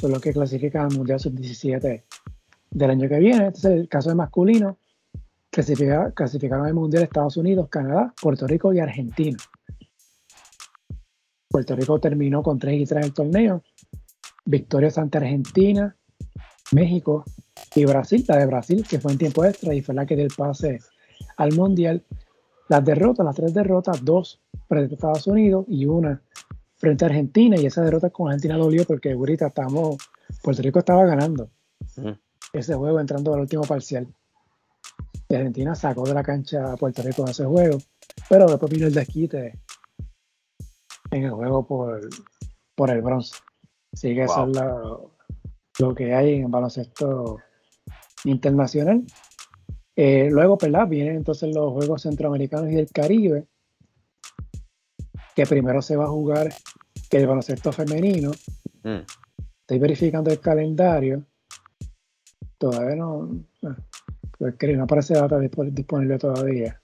son 0.00 0.12
los 0.12 0.22
que 0.22 0.32
clasifican 0.32 0.86
al 0.86 0.96
Mundial 0.96 1.20
Sub-17 1.20 2.04
del 2.70 2.90
año 2.90 3.06
que 3.06 3.18
viene. 3.18 3.48
Este 3.48 3.58
es 3.58 3.64
el 3.66 3.88
caso 3.90 4.08
de 4.08 4.14
masculino, 4.14 4.78
clasificaron 5.50 6.64
al 6.64 6.72
Mundial 6.72 7.02
Estados 7.02 7.36
Unidos, 7.36 7.68
Canadá, 7.68 8.14
Puerto 8.22 8.46
Rico 8.46 8.72
y 8.72 8.78
Argentina. 8.78 9.36
Puerto 11.50 11.76
Rico 11.76 12.00
terminó 12.00 12.42
con 12.42 12.58
3 12.58 12.80
y 12.80 12.86
3 12.86 13.04
el 13.04 13.12
torneo. 13.12 13.62
Victorias 14.46 14.96
ante 14.96 15.18
Argentina, 15.18 15.94
México 16.70 17.26
y 17.74 17.84
Brasil. 17.84 18.24
La 18.28 18.38
de 18.38 18.46
Brasil, 18.46 18.86
que 18.88 19.00
fue 19.00 19.12
en 19.12 19.18
tiempo 19.18 19.44
extra 19.44 19.74
y 19.74 19.80
fue 19.80 19.94
la 19.94 20.06
que 20.06 20.16
dio 20.16 20.24
el 20.24 20.32
pase 20.36 20.80
al 21.36 21.52
Mundial. 21.52 22.04
Las 22.68 22.84
derrotas, 22.84 23.24
las 23.24 23.36
tres 23.36 23.54
derrotas, 23.54 24.04
dos 24.04 24.40
frente 24.68 24.94
a 24.94 24.96
Estados 24.96 25.26
Unidos 25.26 25.66
y 25.68 25.86
una 25.86 26.22
frente 26.76 27.04
a 27.04 27.08
Argentina 27.08 27.56
y 27.60 27.66
esa 27.66 27.82
derrota 27.82 28.10
con 28.10 28.28
Argentina 28.28 28.56
dolió 28.56 28.84
porque 28.84 29.12
ahorita 29.12 29.46
estamos, 29.46 29.98
Puerto 30.42 30.62
Rico 30.62 30.80
estaba 30.80 31.04
ganando 31.04 31.48
ese 32.52 32.74
juego 32.74 32.98
entrando 32.98 33.32
al 33.34 33.40
último 33.40 33.62
parcial. 33.62 34.08
Y 35.28 35.34
Argentina 35.34 35.74
sacó 35.74 36.04
de 36.04 36.14
la 36.14 36.22
cancha 36.22 36.72
a 36.72 36.76
Puerto 36.76 37.02
Rico 37.02 37.22
en 37.22 37.28
ese 37.28 37.44
juego, 37.44 37.78
pero 38.28 38.46
después 38.46 38.72
vino 38.72 38.86
el 38.86 38.94
desquite 38.94 39.60
en 41.12 41.24
el 41.24 41.30
juego 41.30 41.66
por, 41.66 42.00
por 42.74 42.90
el 42.90 43.00
bronce. 43.00 43.36
Así 43.92 44.14
que 44.14 44.24
eso 44.24 44.46
es 44.46 44.58
lo, 45.78 45.94
que 45.94 46.14
hay 46.14 46.34
en 46.34 46.44
el 46.44 46.50
baloncesto 46.50 47.38
internacional. 48.24 49.02
Eh, 49.94 50.28
luego, 50.30 50.56
¿verdad? 50.60 50.88
Vienen 50.88 51.16
entonces 51.16 51.54
los 51.54 51.72
Juegos 51.72 52.02
Centroamericanos 52.02 52.70
y 52.70 52.74
del 52.74 52.90
Caribe, 52.90 53.46
que 55.34 55.46
primero 55.46 55.82
se 55.82 55.96
va 55.96 56.04
a 56.04 56.08
jugar 56.08 56.52
el 57.18 57.26
baloncesto 57.26 57.72
femenino. 57.72 58.30
Mm. 58.82 59.04
Estoy 59.60 59.78
verificando 59.78 60.30
el 60.30 60.40
calendario. 60.40 61.24
Todavía 62.58 62.96
no. 62.96 63.44
Pues 64.38 64.54
no 64.76 64.84
aparece 64.84 65.14
data 65.14 65.38
disponible 65.38 66.18
todavía. 66.18 66.80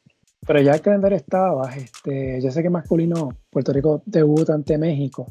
Pero 0.47 0.60
ya 0.60 0.74
el 0.74 0.81
calendario 0.81 1.16
estaba. 1.16 1.74
Este, 1.74 2.40
ya 2.40 2.51
sé 2.51 2.62
que 2.62 2.70
masculino, 2.70 3.31
Puerto 3.51 3.73
Rico 3.73 4.02
debuta 4.06 4.55
ante 4.55 4.78
México 4.78 5.27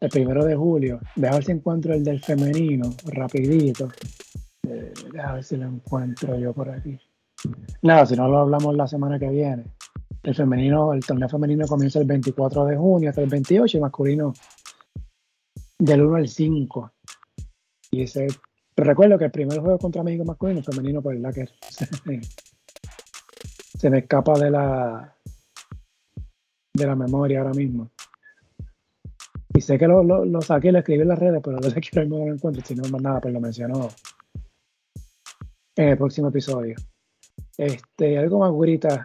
el 0.00 0.08
primero 0.08 0.44
de 0.44 0.56
julio. 0.56 0.98
Deja 1.14 1.34
ver 1.34 1.44
si 1.44 1.52
encuentro 1.52 1.94
el 1.94 2.02
del 2.02 2.20
femenino, 2.20 2.90
rapidito. 3.04 3.88
Eh, 4.70 4.92
a 5.20 5.32
ver 5.34 5.44
si 5.44 5.56
lo 5.56 5.66
encuentro 5.66 6.38
yo 6.38 6.52
por 6.52 6.70
aquí. 6.70 6.96
Nada, 7.82 8.06
si 8.06 8.14
no 8.14 8.28
lo 8.28 8.38
hablamos 8.38 8.76
la 8.76 8.86
semana 8.86 9.18
que 9.18 9.28
viene. 9.28 9.64
El 10.22 10.34
femenino, 10.34 10.92
el 10.92 11.04
torneo 11.04 11.28
femenino 11.28 11.66
comienza 11.66 11.98
el 11.98 12.04
24 12.04 12.66
de 12.66 12.76
junio 12.76 13.08
hasta 13.08 13.22
el 13.22 13.28
28 13.28 13.78
y 13.78 13.80
masculino 13.80 14.32
del 15.78 16.02
1 16.02 16.16
al 16.16 16.28
5. 16.28 16.92
Y 17.90 18.02
ese, 18.02 18.28
recuerdo 18.76 19.18
que 19.18 19.24
el 19.24 19.30
primer 19.30 19.58
juego 19.58 19.78
contra 19.78 20.04
México 20.04 20.24
masculino, 20.24 20.62
femenino, 20.62 21.02
pues 21.02 21.18
la 21.18 21.32
que 21.32 21.48
se, 23.78 23.90
me 23.90 23.98
escapa 23.98 24.38
de 24.38 24.50
la 24.50 25.16
de 26.74 26.86
la 26.86 26.94
memoria 26.94 27.40
ahora 27.40 27.54
mismo. 27.54 27.90
Y 29.52 29.60
sé 29.62 29.78
que 29.78 29.88
lo, 29.88 30.04
lo, 30.04 30.40
saqué 30.42 30.68
y 30.68 30.70
lo 30.70 30.78
escribí 30.78 31.02
en 31.02 31.08
las 31.08 31.18
redes, 31.18 31.40
pero 31.42 31.58
no 31.58 31.68
sé 31.68 31.80
que 31.80 32.06
no 32.06 32.18
lo 32.18 32.32
encuentro, 32.32 32.64
si 32.64 32.76
no 32.76 32.88
más 32.88 33.02
nada, 33.02 33.20
pues 33.20 33.34
lo 33.34 33.40
mencionó 33.40 33.88
en 35.82 35.88
el 35.88 35.98
próximo 35.98 36.28
episodio. 36.28 36.76
Este, 37.56 38.18
algo 38.18 38.38
más, 38.38 38.50
Gurita, 38.50 39.04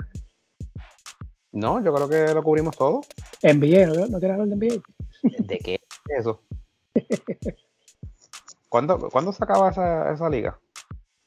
no, 1.55 1.81
yo 1.81 1.93
creo 1.93 2.09
que 2.09 2.33
lo 2.33 2.43
cubrimos 2.43 2.75
todo. 2.75 2.99
NBA, 3.41 3.85
¿no, 3.87 4.07
¿No 4.07 4.19
quieres 4.19 4.37
hablar 4.37 4.47
de 4.49 4.55
NBA? 4.57 4.83
¿De 5.39 5.57
qué 5.57 5.75
es 6.09 6.19
eso? 6.19 6.41
¿Cuándo, 8.67 9.09
¿Cuándo 9.09 9.31
se 9.31 9.41
acaba 9.41 9.69
esa, 9.69 10.11
esa 10.11 10.29
liga? 10.29 10.59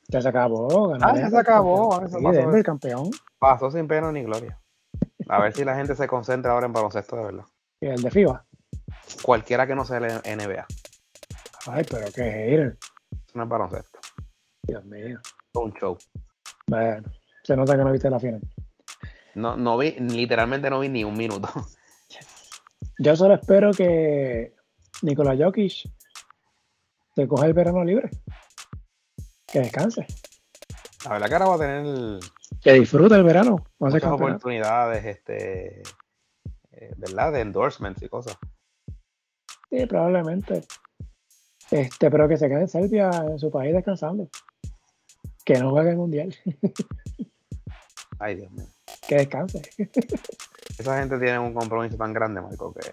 Ya 0.08 0.20
se 0.20 0.28
acabó. 0.28 0.88
ganó 0.88 1.06
Ah, 1.06 1.16
ya 1.16 1.30
se 1.30 1.38
acabó, 1.38 1.88
campeón. 1.92 2.08
eso 2.08 2.18
Sí, 2.18 2.24
pasó. 2.24 2.38
Denver, 2.40 2.62
campeón. 2.62 3.10
Pasó 3.38 3.70
sin 3.70 3.88
pena 3.88 4.12
ni 4.12 4.22
gloria. 4.22 4.60
A 5.30 5.40
ver 5.40 5.54
si 5.54 5.64
la 5.64 5.74
gente 5.76 5.94
se 5.94 6.06
concentra 6.06 6.52
ahora 6.52 6.66
en 6.66 6.74
baloncesto 6.74 7.16
de 7.16 7.24
verdad. 7.24 7.44
Y 7.80 7.86
el 7.86 8.02
de 8.02 8.10
FIBA. 8.10 8.44
Cualquiera 9.22 9.66
que 9.66 9.74
no 9.74 9.86
sea 9.86 10.00
la 10.00 10.20
NBA. 10.20 10.66
Ay, 11.68 11.86
pero 11.90 12.06
qué 12.14 12.22
hater. 12.22 12.76
Eso 13.12 13.32
no 13.32 13.44
es 13.44 13.48
baloncesto. 13.48 13.98
Dios 14.62 14.84
mío. 14.84 15.18
Un 15.54 15.72
show. 15.74 15.96
Bueno, 16.66 17.08
se 17.42 17.56
nota 17.56 17.76
que 17.76 17.84
no 17.84 17.92
viste 17.92 18.10
la 18.10 18.20
final. 18.20 18.40
No, 19.34 19.56
no 19.56 19.78
vi, 19.78 19.92
literalmente 19.92 20.68
no 20.68 20.80
vi 20.80 20.88
ni 20.88 21.04
un 21.04 21.16
minuto. 21.16 21.48
Yo 22.98 23.16
solo 23.16 23.34
espero 23.34 23.70
que 23.72 24.54
Nikola 25.02 25.36
Jokic 25.36 25.88
se 27.14 27.28
coja 27.28 27.46
el 27.46 27.52
verano 27.52 27.84
libre. 27.84 28.10
Que 29.46 29.60
descanse. 29.60 30.06
La 31.04 31.12
verdad 31.12 31.28
que 31.28 31.34
ahora 31.34 31.46
va 31.46 31.54
a 31.54 31.58
tener 31.58 32.20
Que 32.60 32.72
disfrute 32.74 33.14
el 33.14 33.22
verano. 33.22 33.64
No 33.78 33.86
hace 33.86 33.96
muchas 33.96 34.12
oportunidades, 34.12 35.04
este, 35.04 35.82
eh, 36.72 36.94
¿verdad? 36.96 37.32
De 37.32 37.40
endorsements 37.40 38.02
y 38.02 38.08
cosas. 38.08 38.36
Sí, 39.70 39.86
probablemente. 39.86 40.64
Este, 41.70 42.10
pero 42.10 42.28
que 42.28 42.36
se 42.36 42.48
quede 42.48 42.62
en 42.62 42.68
Serbia, 42.68 43.10
en 43.10 43.38
su 43.38 43.50
país, 43.50 43.74
descansando. 43.74 44.28
Que 45.48 45.58
no 45.58 45.70
juegue 45.70 45.92
el 45.92 45.96
mundial. 45.96 46.34
Ay, 48.18 48.34
Dios 48.34 48.52
mío. 48.52 48.66
que 49.08 49.14
descanse. 49.14 49.62
Esa 50.78 50.98
gente 50.98 51.18
tiene 51.18 51.38
un 51.38 51.54
compromiso 51.54 51.96
tan 51.96 52.12
grande, 52.12 52.42
Marco, 52.42 52.74
que 52.74 52.92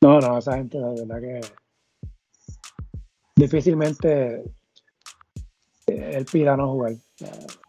No, 0.00 0.20
no, 0.20 0.38
esa 0.38 0.58
gente, 0.58 0.78
la 0.78 0.90
verdad 0.90 1.20
que 1.20 1.40
difícilmente 3.34 4.44
eh, 5.88 6.10
él 6.14 6.24
pida 6.30 6.56
no 6.56 6.70
jugar. 6.70 6.92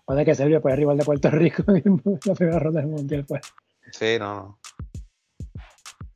Puede 0.05 0.25
que 0.25 0.35
Serbia 0.35 0.61
puede 0.61 0.75
rival 0.75 0.97
de 0.97 1.03
Puerto 1.03 1.31
Rico 1.31 1.63
en 1.73 1.99
la 2.23 2.35
primera 2.35 2.59
ronda 2.59 2.81
del 2.81 2.91
mundial, 2.91 3.25
pues. 3.27 3.41
sí, 3.93 4.17
no, 4.19 4.35
no. 4.35 4.59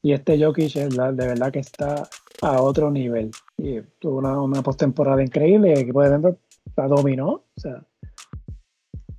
Y 0.03 0.13
este 0.13 0.39
Jokic 0.39 0.71
de 0.71 1.27
verdad 1.27 1.51
que 1.51 1.59
está 1.59 2.07
a 2.43 2.61
otro 2.61 2.91
nivel. 2.91 3.31
Y 3.57 3.81
tuvo 3.97 4.19
una, 4.19 4.39
una 4.39 4.61
postemporada 4.61 5.23
increíble 5.23 5.69
y 5.69 5.71
el 5.71 5.79
equipo 5.79 6.03
de 6.03 6.09
Denver 6.11 6.37
la 6.75 6.87
dominó. 6.87 7.27
O 7.29 7.43
sea, 7.55 7.83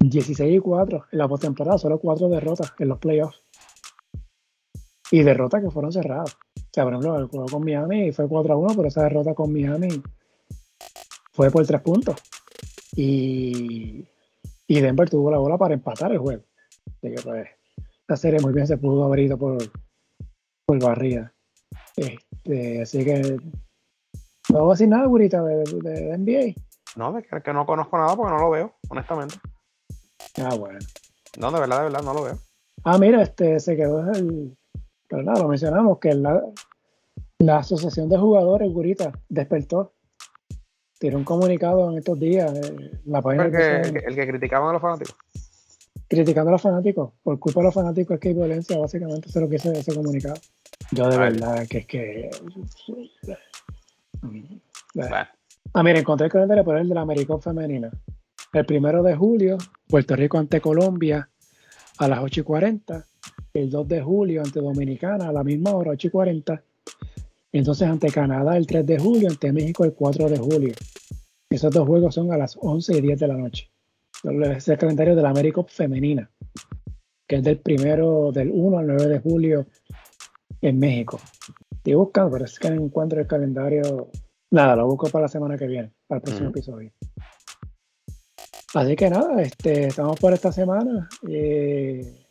16 0.00 0.56
y 0.56 0.58
4 0.58 1.04
en 1.12 1.18
la 1.18 1.28
postemporada, 1.28 1.78
solo 1.78 1.98
4 2.00 2.28
derrotas 2.28 2.72
en 2.78 2.88
los 2.88 2.98
playoffs. 2.98 3.42
Y 5.10 5.22
derrotas 5.22 5.62
que 5.62 5.70
fueron 5.70 5.92
cerradas. 5.92 6.34
O 6.56 6.68
sea, 6.72 6.84
por 6.84 6.94
ejemplo, 6.94 7.18
el 7.18 7.26
juego 7.26 7.46
con 7.46 7.64
Miami 7.64 8.12
fue 8.12 8.28
4 8.28 8.54
a 8.54 8.56
1, 8.56 8.74
pero 8.76 8.88
esa 8.88 9.02
derrota 9.02 9.34
con 9.34 9.52
Miami 9.52 9.88
fue 11.32 11.50
por 11.50 11.66
3 11.66 11.80
puntos. 11.82 12.16
Y, 12.96 14.06
y 14.66 14.80
Denver 14.80 15.08
tuvo 15.08 15.30
la 15.30 15.38
bola 15.38 15.58
para 15.58 15.74
empatar 15.74 16.12
el 16.12 16.18
juego. 16.18 16.42
Así 16.86 17.14
que, 17.14 17.22
pues, 17.22 17.46
la 18.08 18.16
serie 18.16 18.40
muy 18.40 18.52
bien 18.52 18.66
se 18.66 18.78
pudo 18.78 19.04
haber 19.04 19.20
ido 19.20 19.38
por, 19.38 19.58
por 20.66 20.82
barrida. 20.82 21.32
Este, 21.96 22.82
así 22.82 23.04
que 23.04 23.36
no 24.50 24.60
voy 24.60 24.70
a 24.70 24.72
decir 24.72 24.88
nada, 24.88 25.06
Gurita, 25.06 25.42
de, 25.42 25.56
de- 25.58 25.80
de 25.82 26.18
NBA. 26.18 26.54
No, 26.96 27.12
de 27.12 27.22
que, 27.22 27.42
que 27.42 27.52
no 27.52 27.64
conozco 27.66 27.96
nada 27.98 28.14
porque 28.16 28.32
no 28.32 28.38
lo 28.38 28.50
veo, 28.50 28.74
honestamente. 28.88 29.36
Ah, 30.38 30.54
bueno. 30.54 30.78
No, 31.38 31.50
de 31.50 31.60
verdad, 31.60 31.78
de 31.78 31.84
verdad, 31.84 32.02
no 32.02 32.14
lo 32.14 32.22
veo. 32.24 32.38
Ah, 32.84 32.98
mira, 32.98 33.22
este 33.22 33.58
se 33.60 33.76
quedó 33.76 34.00
el. 34.12 34.56
Pero 35.08 35.22
nada, 35.22 35.40
lo 35.40 35.48
mencionamos, 35.48 35.98
que 35.98 36.14
la, 36.14 36.42
la 37.38 37.58
Asociación 37.58 38.08
de 38.08 38.18
Jugadores, 38.18 38.72
Gurita, 38.72 39.12
despertó. 39.28 39.94
Tiró 40.98 41.18
un 41.18 41.24
comunicado 41.24 41.90
en 41.90 41.98
estos 41.98 42.18
días, 42.18 42.52
eh, 42.54 43.00
la 43.06 43.20
página 43.20 43.46
El 43.46 43.50
que, 43.52 43.58
PCN, 43.58 43.96
el 44.08 44.14
que 44.14 44.26
criticaban 44.28 44.68
a 44.70 44.72
los 44.74 44.82
fanáticos. 44.82 45.16
criticando 46.08 46.50
a 46.50 46.52
los 46.52 46.62
fanáticos. 46.62 47.12
Por 47.22 47.38
culpa 47.40 47.60
de 47.60 47.64
los 47.64 47.74
fanáticos 47.74 48.14
es 48.14 48.20
que 48.20 48.28
hay 48.28 48.34
violencia, 48.34 48.78
básicamente, 48.78 49.28
eso 49.28 49.38
es 49.38 49.42
lo 49.42 49.48
que 49.48 49.56
dice 49.56 49.72
ese 49.72 49.94
comunicado. 49.94 50.36
Yo 50.92 51.08
de 51.08 51.14
Ay. 51.14 51.20
verdad 51.32 51.66
que 51.68 51.78
es 51.78 51.86
que. 51.86 52.30
Bueno, 54.94 55.26
Ah, 55.74 55.82
mira, 55.82 55.98
encontré 55.98 56.26
el 56.26 56.32
calendario 56.32 56.64
por 56.64 56.76
el 56.76 56.86
de 56.86 56.94
la 56.94 57.00
Americop 57.00 57.42
femenina. 57.42 57.90
El 58.52 58.66
primero 58.66 59.02
de 59.02 59.16
julio, 59.16 59.56
Puerto 59.88 60.14
Rico 60.14 60.36
ante 60.36 60.60
Colombia 60.60 61.30
a 61.96 62.08
las 62.08 62.20
8 62.20 62.40
y 62.40 62.42
40. 62.42 63.06
El 63.54 63.70
2 63.70 63.88
de 63.88 64.02
julio 64.02 64.42
ante 64.44 64.60
Dominicana 64.60 65.28
a 65.28 65.32
la 65.32 65.42
misma 65.42 65.70
hora, 65.70 65.92
8 65.92 66.08
y 66.08 66.10
40. 66.10 66.62
Entonces 67.52 67.88
ante 67.88 68.10
Canadá 68.10 68.58
el 68.58 68.66
3 68.66 68.84
de 68.84 68.98
julio, 68.98 69.30
ante 69.30 69.50
México 69.50 69.84
el 69.84 69.94
4 69.94 70.28
de 70.28 70.38
julio. 70.38 70.74
Esos 71.48 71.72
dos 71.72 71.86
juegos 71.86 72.14
son 72.14 72.32
a 72.32 72.36
las 72.36 72.58
11 72.60 72.98
y 72.98 73.00
10 73.00 73.20
de 73.20 73.28
la 73.28 73.36
noche. 73.38 73.70
Es 74.56 74.68
el 74.68 74.78
calendario 74.78 75.16
de 75.16 75.22
la 75.22 75.30
Americop 75.30 75.70
femenina, 75.70 76.30
que 77.26 77.36
es 77.36 77.42
del 77.42 77.58
primero, 77.58 78.30
del 78.30 78.50
1 78.52 78.78
al 78.78 78.86
9 78.88 79.06
de 79.06 79.20
julio 79.20 79.66
en 80.60 80.78
México. 80.78 81.18
Estoy 81.70 81.94
buscando, 81.94 82.32
pero 82.32 82.44
es 82.44 82.58
que 82.58 82.70
no 82.70 82.82
encuentro 82.82 83.20
el 83.20 83.26
calendario. 83.26 84.10
Nada, 84.52 84.76
lo 84.76 84.86
busco 84.86 85.08
para 85.08 85.22
la 85.22 85.28
semana 85.28 85.56
que 85.56 85.66
viene, 85.66 85.94
para 86.06 86.18
el 86.18 86.22
próximo 86.24 86.50
episodio. 86.50 86.92
Así 88.74 88.96
que 88.96 89.08
nada, 89.08 89.40
este, 89.40 89.86
estamos 89.86 90.20
por 90.20 90.34
esta 90.34 90.52
semana. 90.52 91.08
Eh, 91.26 92.26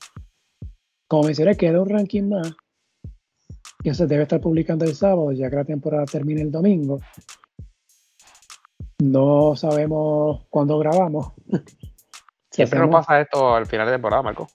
como 1.08 1.24
mencioné, 1.24 1.58
queda 1.58 1.82
un 1.82 1.90
ranking 1.90 2.30
más. 2.30 2.54
Y 3.84 3.92
se 3.96 4.06
debe 4.06 4.24
estar 4.24 4.40
publicando 4.40 4.86
el 4.86 4.94
sábado, 4.94 5.32
ya 5.32 5.50
que 5.50 5.56
la 5.56 5.66
temporada 5.66 6.06
termina 6.06 6.44
el 6.44 6.52
domingo. 6.52 7.00
No 9.02 9.56
sabemos 9.56 10.46
cuándo 10.52 10.78
grabamos. 10.78 11.34
Si 11.50 11.58
siempre 12.52 12.82
nos 12.82 12.92
pasa 12.92 13.20
esto 13.20 13.56
al 13.56 13.66
final 13.66 13.88
de 13.88 13.94
temporada, 13.94 14.22
Marco. 14.22 14.48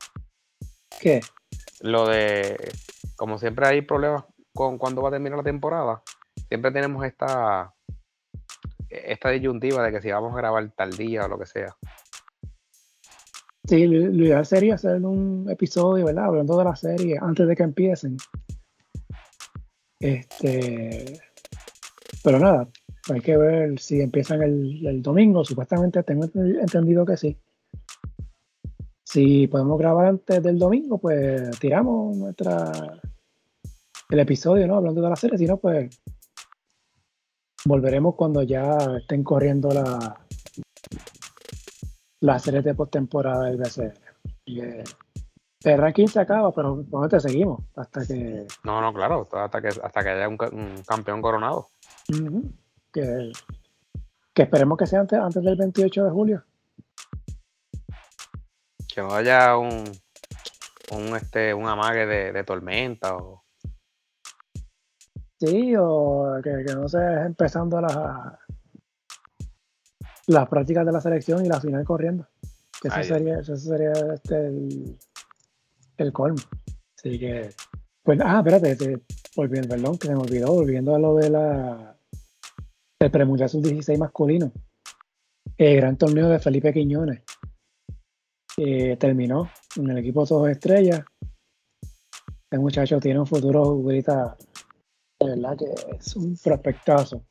¿Qué? 1.00 1.20
Lo 1.80 2.06
de, 2.06 2.56
como 3.16 3.38
siempre 3.38 3.66
hay 3.66 3.82
problemas 3.82 4.24
con 4.54 4.78
cuándo 4.78 5.02
va 5.02 5.08
a 5.08 5.12
terminar 5.12 5.38
la 5.38 5.44
temporada, 5.44 6.02
siempre 6.48 6.70
tenemos 6.70 7.04
esta 7.04 7.72
esta 8.88 9.30
disyuntiva 9.30 9.82
de 9.82 9.92
que 9.92 10.00
si 10.00 10.10
vamos 10.10 10.32
a 10.32 10.38
grabar 10.38 10.70
tal 10.76 10.90
día 10.90 11.24
o 11.24 11.28
lo 11.28 11.38
que 11.38 11.46
sea. 11.46 11.76
Sí, 13.68 13.86
lo, 13.86 14.24
ideal 14.24 14.46
sería 14.46 14.74
hacer 14.76 15.02
un 15.04 15.48
episodio, 15.50 16.04
¿verdad? 16.04 16.26
Hablando 16.26 16.56
de 16.56 16.64
la 16.64 16.76
serie 16.76 17.18
antes 17.20 17.48
de 17.48 17.56
que 17.56 17.62
empiecen. 17.64 18.16
Este. 19.98 21.20
Pero 22.22 22.38
nada, 22.38 22.68
hay 23.12 23.20
que 23.20 23.36
ver 23.36 23.78
si 23.80 24.00
empiezan 24.00 24.42
el, 24.42 24.86
el 24.86 25.02
domingo. 25.02 25.44
Supuestamente 25.44 26.02
tengo 26.04 26.26
ent- 26.26 26.60
entendido 26.60 27.04
que 27.04 27.16
sí. 27.16 27.36
Si 29.02 29.46
podemos 29.48 29.78
grabar 29.78 30.06
antes 30.06 30.42
del 30.42 30.58
domingo, 30.58 30.98
pues 30.98 31.58
tiramos 31.58 32.16
nuestra 32.16 32.70
el 34.10 34.20
episodio, 34.20 34.66
¿no? 34.68 34.76
Hablando 34.76 35.02
de 35.02 35.10
la 35.10 35.16
serie. 35.16 35.38
Si 35.38 35.46
no, 35.46 35.56
pues 35.56 36.00
volveremos 37.66 38.14
cuando 38.14 38.42
ya 38.42 38.76
estén 38.98 39.22
corriendo 39.24 39.68
la, 39.70 40.20
las 42.20 42.42
series 42.42 42.64
de 42.64 42.74
postemporada 42.74 43.44
del 43.46 43.56
BCN. 43.56 43.92
Y, 44.44 44.60
eh, 44.60 44.84
el 45.64 45.78
ranking 45.78 46.06
se 46.06 46.20
acaba, 46.20 46.52
pero 46.54 46.76
¿dónde 46.86 47.08
te 47.08 47.20
seguimos? 47.20 47.60
Hasta 47.74 48.06
que, 48.06 48.46
No, 48.62 48.80
no, 48.80 48.92
claro, 48.94 49.28
hasta 49.32 49.60
que 49.60 49.68
hasta 49.68 50.02
que 50.02 50.08
haya 50.10 50.28
un, 50.28 50.36
ca- 50.36 50.50
un 50.50 50.76
campeón 50.86 51.20
coronado. 51.20 51.68
Que, 52.92 53.32
que 54.32 54.42
esperemos 54.42 54.78
que 54.78 54.86
sea 54.86 55.00
antes, 55.00 55.18
antes 55.18 55.42
del 55.42 55.56
28 55.56 56.04
de 56.04 56.10
julio. 56.10 56.44
Que 58.94 59.02
no 59.02 59.12
haya 59.12 59.56
un 59.58 59.84
un 60.92 61.16
este 61.16 61.52
un 61.52 61.66
amague 61.66 62.06
de, 62.06 62.32
de 62.32 62.44
tormenta 62.44 63.16
o 63.16 63.42
Sí, 65.38 65.74
o 65.78 66.40
que, 66.42 66.64
que 66.66 66.74
no 66.74 66.88
se 66.88 66.98
empezando 66.98 67.80
las 67.80 67.96
las 70.28 70.48
prácticas 70.48 70.84
de 70.84 70.92
la 70.92 71.00
selección 71.00 71.44
y 71.44 71.48
la 71.48 71.60
final 71.60 71.84
corriendo. 71.84 72.26
Que 72.82 72.88
eso 72.88 73.02
sería, 73.04 73.38
eso 73.38 73.56
sería 73.56 73.92
este, 74.12 74.46
el, 74.48 74.98
el 75.98 76.12
colmo. 76.12 76.38
Así 76.98 77.18
que, 77.18 77.50
pues, 78.02 78.18
ah, 78.24 78.38
espérate, 78.38 78.76
te- 78.76 79.02
volviendo, 79.36 79.68
perdón, 79.68 79.98
que 79.98 80.08
se 80.08 80.14
me 80.14 80.20
olvidó, 80.22 80.52
volviendo 80.52 80.94
a 80.94 80.98
lo 80.98 81.14
de 81.14 81.30
la 81.30 81.96
el 82.98 83.10
premundial 83.10 83.48
sub-16 83.48 83.98
masculino. 83.98 84.50
El 85.56 85.76
gran 85.76 85.96
torneo 85.96 86.28
de 86.28 86.38
Felipe 86.40 86.72
Quiñones. 86.72 87.22
eh, 88.58 88.96
terminó 88.96 89.50
en 89.76 89.90
el 89.90 89.98
equipo 89.98 90.26
Todos 90.26 90.48
Estrellas. 90.48 91.04
Este 92.50 92.58
muchacho 92.58 92.98
tiene 92.98 93.20
un 93.20 93.26
futuro 93.26 93.60
ahorita 93.62 94.36
de 95.20 95.26
verdad 95.30 95.56
que 95.56 95.66
es 95.98 96.16
un 96.16 96.36
prospectazo. 96.36 97.22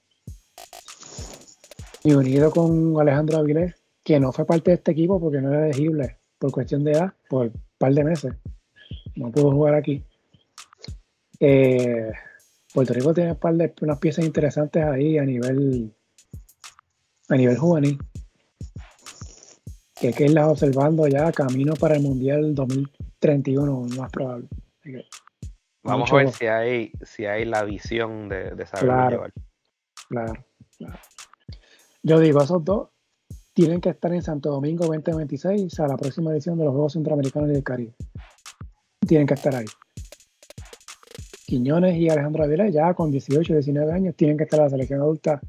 Y 2.04 2.14
unido 2.14 2.52
con 2.52 3.00
Alejandro 3.00 3.38
Avilés, 3.38 3.76
que 4.04 4.20
no 4.20 4.32
fue 4.32 4.46
parte 4.46 4.72
de 4.72 4.78
este 4.78 4.92
equipo 4.92 5.20
porque 5.20 5.42
no 5.42 5.52
era 5.52 5.66
elegible 5.66 6.20
por 6.38 6.52
cuestión 6.52 6.84
de 6.84 6.92
edad, 6.92 7.14
por 7.30 7.48
un 7.48 7.64
par 7.78 7.94
de 7.94 8.04
meses. 8.04 8.34
No 9.16 9.32
pudo 9.32 9.52
jugar 9.52 9.76
aquí. 9.76 10.04
Eh, 11.40 12.12
Puerto 12.74 12.94
Rico 12.94 13.14
tiene 13.14 13.32
un 13.32 13.40
par 13.40 13.56
de 13.56 13.74
unas 13.82 14.00
piezas 14.00 14.26
interesantes 14.26 14.84
ahí 14.84 15.18
a 15.18 15.24
nivel 15.24 15.94
a 17.28 17.36
nivel 17.36 17.58
juvenil 17.58 17.98
que 20.00 20.08
hay 20.08 20.14
que 20.14 20.26
irlas 20.26 20.48
observando 20.48 21.08
ya 21.08 21.32
camino 21.32 21.74
para 21.74 21.96
el 21.96 22.04
Mundial 22.04 22.54
2031 22.54 23.88
más 23.98 24.12
probable. 24.12 24.48
Vamos 25.86 26.12
a 26.12 26.16
ver 26.16 26.32
si 26.32 26.48
hay, 26.48 26.92
si 27.04 27.26
hay 27.26 27.46
la 27.46 27.64
visión 27.64 28.28
de, 28.28 28.52
de 28.52 28.66
saber 28.66 28.86
claro, 28.86 29.28
Claro, 30.10 30.34
claro. 30.78 31.00
Yo 32.04 32.20
digo, 32.20 32.42
esos 32.42 32.64
dos 32.64 32.90
tienen 33.54 33.82
que 33.82 33.90
estar 33.90 34.14
en 34.14 34.22
Santo 34.22 34.50
Domingo 34.50 34.86
2026 34.86 35.80
a 35.80 35.88
la 35.88 35.96
próxima 35.96 36.32
edición 36.32 36.58
de 36.58 36.66
los 36.66 36.74
Juegos 36.74 36.94
Centroamericanos 36.94 37.50
y 37.50 37.54
del 37.54 37.64
Caribe. 37.64 37.96
Tienen 39.08 39.26
que 39.28 39.36
estar 39.36 39.56
ahí. 39.56 39.66
Quiñones 41.46 41.96
y 41.96 42.10
Alejandro 42.10 42.44
Avilés 42.44 42.74
ya 42.74 42.94
con 42.94 43.12
18, 43.12 43.54
19 43.54 43.92
años 43.94 44.16
tienen 44.16 44.38
que 44.38 44.44
estar 44.44 44.60
en 44.60 44.66
la 44.66 44.70
selección 44.72 45.02
adulta 45.02 45.40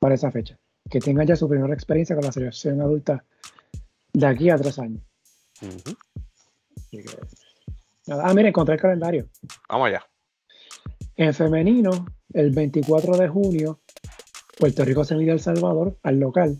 para 0.00 0.14
esa 0.14 0.30
fecha. 0.30 0.58
Que 0.90 0.98
tengan 0.98 1.26
ya 1.26 1.36
su 1.36 1.48
primera 1.48 1.72
experiencia 1.72 2.16
con 2.16 2.24
la 2.24 2.32
selección 2.32 2.80
adulta 2.80 3.24
de 4.12 4.26
aquí 4.26 4.50
a 4.50 4.56
tres 4.56 4.78
años. 4.78 5.02
Ah, 8.08 8.32
mire, 8.34 8.48
encontré 8.48 8.74
el 8.74 8.80
calendario. 8.80 9.28
Vamos 9.68 9.88
allá. 9.88 10.04
En 11.16 11.34
femenino, 11.34 12.06
el 12.32 12.50
24 12.50 13.16
de 13.16 13.28
junio, 13.28 13.80
Puerto 14.58 14.84
Rico 14.84 15.04
se 15.04 15.16
mide 15.16 15.32
a 15.32 15.34
El 15.34 15.40
Salvador 15.40 15.98
al 16.02 16.18
local. 16.18 16.58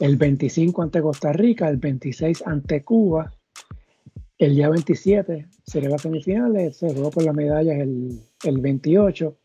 El 0.00 0.16
25 0.16 0.82
ante 0.82 1.00
Costa 1.00 1.32
Rica, 1.32 1.68
el 1.68 1.78
26 1.78 2.42
ante 2.46 2.84
Cuba. 2.84 3.32
El 4.38 4.54
día 4.54 4.68
27 4.68 5.48
sería 5.64 5.88
la 5.88 5.98
semifinal, 5.98 6.72
se 6.74 6.92
jugó 6.92 7.10
por 7.10 7.24
las 7.24 7.34
medallas 7.34 7.78
el, 7.78 8.20
el 8.44 8.58
28. 8.58 9.38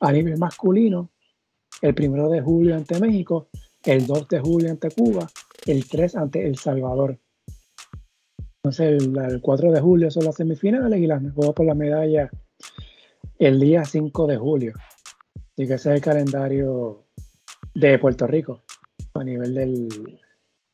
A 0.00 0.12
nivel 0.12 0.36
masculino, 0.36 1.10
el 1.80 1.94
1 1.98 2.28
de 2.28 2.40
julio 2.42 2.76
ante 2.76 3.00
México, 3.00 3.48
el 3.84 4.06
2 4.06 4.28
de 4.28 4.40
julio 4.40 4.70
ante 4.70 4.90
Cuba, 4.90 5.30
el 5.66 5.88
3 5.88 6.16
ante 6.16 6.46
El 6.46 6.56
Salvador. 6.56 7.18
Entonces, 8.64 9.02
el, 9.02 9.42
4 9.42 9.72
de 9.72 9.80
julio 9.82 10.10
son 10.10 10.24
las 10.24 10.36
semifinales 10.36 10.98
y 10.98 11.06
las 11.06 11.22
jugó 11.34 11.52
por 11.52 11.66
la 11.66 11.74
medalla 11.74 12.30
el 13.38 13.60
día 13.60 13.84
5 13.84 14.26
de 14.26 14.38
julio. 14.38 14.72
Así 15.34 15.66
que 15.66 15.74
ese 15.74 15.90
es 15.90 15.96
el 15.96 16.00
calendario 16.00 17.04
de 17.74 17.98
Puerto 17.98 18.26
Rico 18.26 18.62
a 19.12 19.22
nivel 19.22 19.54
del, 19.54 20.18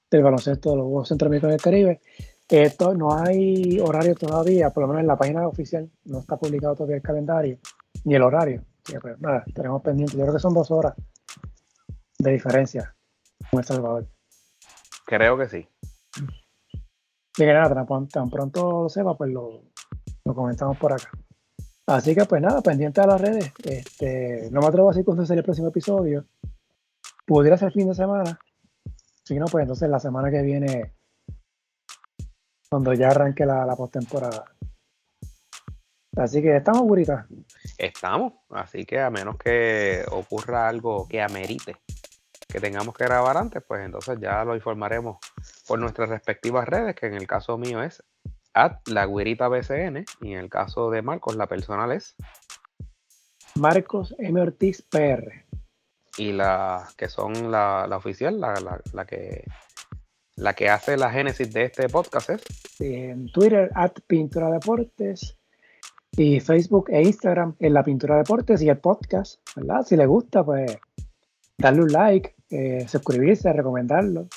del 0.09 0.23
baloncesto 0.23 0.71
de 0.71 0.77
los 0.77 0.85
Juegos 0.85 1.09
Centroamericanos 1.09 1.55
del 1.55 1.63
Caribe. 1.63 2.01
Esto 2.49 2.95
no 2.95 3.13
hay 3.13 3.81
horario 3.81 4.15
todavía, 4.15 4.71
por 4.71 4.83
lo 4.83 4.87
menos 4.87 5.01
en 5.01 5.09
la 5.09 5.19
página 5.19 5.49
oficial 5.49 5.91
no 6.05 6.21
está 6.21 6.37
publicado 6.37 6.77
todavía 6.77 6.97
el 6.97 7.03
calendario 7.03 7.59
ni 8.05 8.15
el 8.15 8.23
horario. 8.23 8.65
Pues, 9.01 9.21
nada, 9.21 9.43
tenemos 9.53 9.83
pendiente. 9.83 10.17
Yo 10.17 10.23
creo 10.23 10.35
que 10.35 10.41
son 10.41 10.55
dos 10.55 10.71
horas 10.71 10.95
de 12.21 12.31
diferencia 12.31 12.95
con 13.51 13.59
El 13.59 13.67
Salvador. 13.67 14.07
Creo 15.07 15.37
que 15.37 15.49
sí. 15.49 15.69
Y 17.41 17.43
que 17.43 17.55
nada, 17.55 17.87
tan, 18.13 18.29
pronto 18.29 18.83
lo 18.83 18.89
sepa, 18.91 19.17
pues 19.17 19.31
lo, 19.31 19.63
comentamos 20.35 20.77
por 20.77 20.93
acá. 20.93 21.11
Así 21.87 22.15
que 22.15 22.27
pues 22.27 22.43
nada, 22.43 22.61
pendiente 22.61 23.01
a 23.01 23.07
las 23.07 23.19
redes. 23.19 23.51
Este, 23.65 24.51
no 24.51 24.61
me 24.61 24.67
atrevo 24.67 24.91
a 24.91 24.93
decir 24.93 25.07
cuándo 25.07 25.25
sería 25.25 25.41
el 25.41 25.47
próximo 25.47 25.69
episodio. 25.69 26.27
Pudiera 27.27 27.57
ser 27.57 27.73
fin 27.73 27.89
de 27.89 27.95
semana. 27.95 28.39
Si 29.25 29.39
no, 29.39 29.47
pues 29.47 29.63
entonces 29.63 29.89
la 29.89 29.99
semana 29.99 30.31
que 30.31 30.43
viene, 30.43 30.93
cuando 32.69 32.93
ya 32.93 33.09
arranque 33.09 33.47
la, 33.47 33.65
la 33.65 33.75
postemporada. 33.75 34.45
Así 36.19 36.43
que 36.43 36.59
estamos, 36.59 36.83
Burita. 36.83 37.27
Estamos, 37.79 38.35
así 38.51 38.85
que 38.85 39.01
a 39.01 39.09
menos 39.09 39.39
que 39.39 40.05
ocurra 40.11 40.69
algo 40.69 41.09
que 41.09 41.23
amerite 41.23 41.79
que 42.51 42.61
tengamos 42.61 42.95
que 42.95 43.05
grabar 43.05 43.37
antes, 43.37 43.63
pues 43.67 43.85
entonces 43.85 44.19
ya 44.21 44.45
lo 44.45 44.55
informaremos 44.55 45.19
por 45.67 45.79
nuestras 45.79 46.09
respectivas 46.09 46.69
redes, 46.69 46.95
que 46.95 47.07
en 47.07 47.15
el 47.15 47.27
caso 47.27 47.57
mío 47.59 47.83
es 47.83 48.03
at 48.55 48.79
la 48.87 49.07
guirita 49.07 49.49
BCN 49.49 50.05
y 50.21 50.33
en 50.33 50.39
el 50.39 50.51
caso 50.51 50.91
de 50.91 51.03
Marcos 51.03 51.37
la 51.37 51.47
personal 51.47 51.93
es 51.93 52.17
Marcos 53.55 54.15
M. 54.19 54.41
Ortiz 54.41 54.83
PR. 54.83 55.45
Y 56.17 56.33
la 56.33 56.89
que 56.97 57.09
son 57.09 57.51
la, 57.51 57.89
oficial, 57.93 58.41
la, 58.41 58.55
la, 58.93 59.05
que 59.05 59.45
la 60.37 60.55
que 60.55 60.69
hace 60.69 60.97
la 60.97 61.11
génesis 61.11 61.53
de 61.53 61.65
este 61.65 61.89
podcast 61.89 62.31
es 62.31 62.43
en 62.81 63.31
Twitter 63.33 63.71
at 63.75 63.93
Pintura 64.07 64.51
Deportes 64.51 65.39
y 66.13 66.41
Facebook 66.41 66.91
e 66.91 67.03
Instagram 67.03 67.55
en 67.61 67.75
la 67.75 67.85
Pintura 67.85 68.17
Deportes 68.17 68.61
y 68.63 68.69
el 68.69 68.79
podcast, 68.79 69.41
¿verdad? 69.57 69.83
Si 69.87 69.97
le 69.97 70.07
gusta, 70.07 70.45
pues 70.45 70.77
darle 71.57 71.83
un 71.83 71.93
like, 71.93 72.35
eh, 72.51 72.87
suscribirse, 72.89 73.53
recomendarlo. 73.53 74.29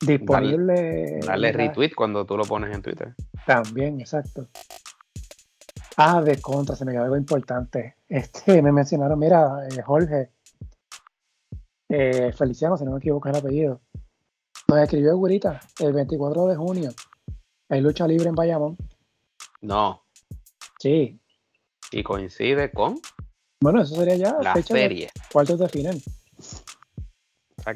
Disponible. 0.00 1.20
Darle, 1.24 1.52
retweet 1.52 1.94
cuando 1.94 2.24
tú 2.24 2.36
lo 2.36 2.44
pones 2.44 2.74
en 2.74 2.82
Twitter. 2.82 3.14
También, 3.46 4.00
exacto. 4.00 4.48
Ah, 5.96 6.22
de 6.22 6.40
contra, 6.40 6.76
se 6.76 6.84
me 6.84 6.92
quedó 6.92 7.04
algo 7.04 7.16
importante. 7.16 7.96
Este, 8.08 8.62
me 8.62 8.72
mencionaron, 8.72 9.18
mira, 9.18 9.68
eh, 9.68 9.82
Jorge, 9.82 10.30
eh, 11.90 12.32
Feliciano, 12.32 12.78
si 12.78 12.86
no 12.86 12.92
me 12.92 12.98
equivoco 12.98 13.28
el 13.28 13.36
apellido, 13.36 13.82
nos 14.66 14.78
escribió 14.78 15.14
Gurita 15.14 15.60
el 15.78 15.92
24 15.92 16.46
de 16.46 16.56
junio. 16.56 16.90
Hay 17.68 17.82
lucha 17.82 18.06
libre 18.06 18.30
en 18.30 18.34
Bayamón. 18.34 18.78
No. 19.60 20.04
Sí. 20.78 21.20
Y 21.92 22.02
coincide 22.02 22.70
con. 22.70 22.98
Bueno, 23.60 23.82
eso 23.82 23.94
sería 23.94 24.16
ya 24.16 24.38
la 24.40 24.54
serie. 24.62 25.10
cuartos 25.30 25.58
de 25.58 25.68
final. 25.68 26.02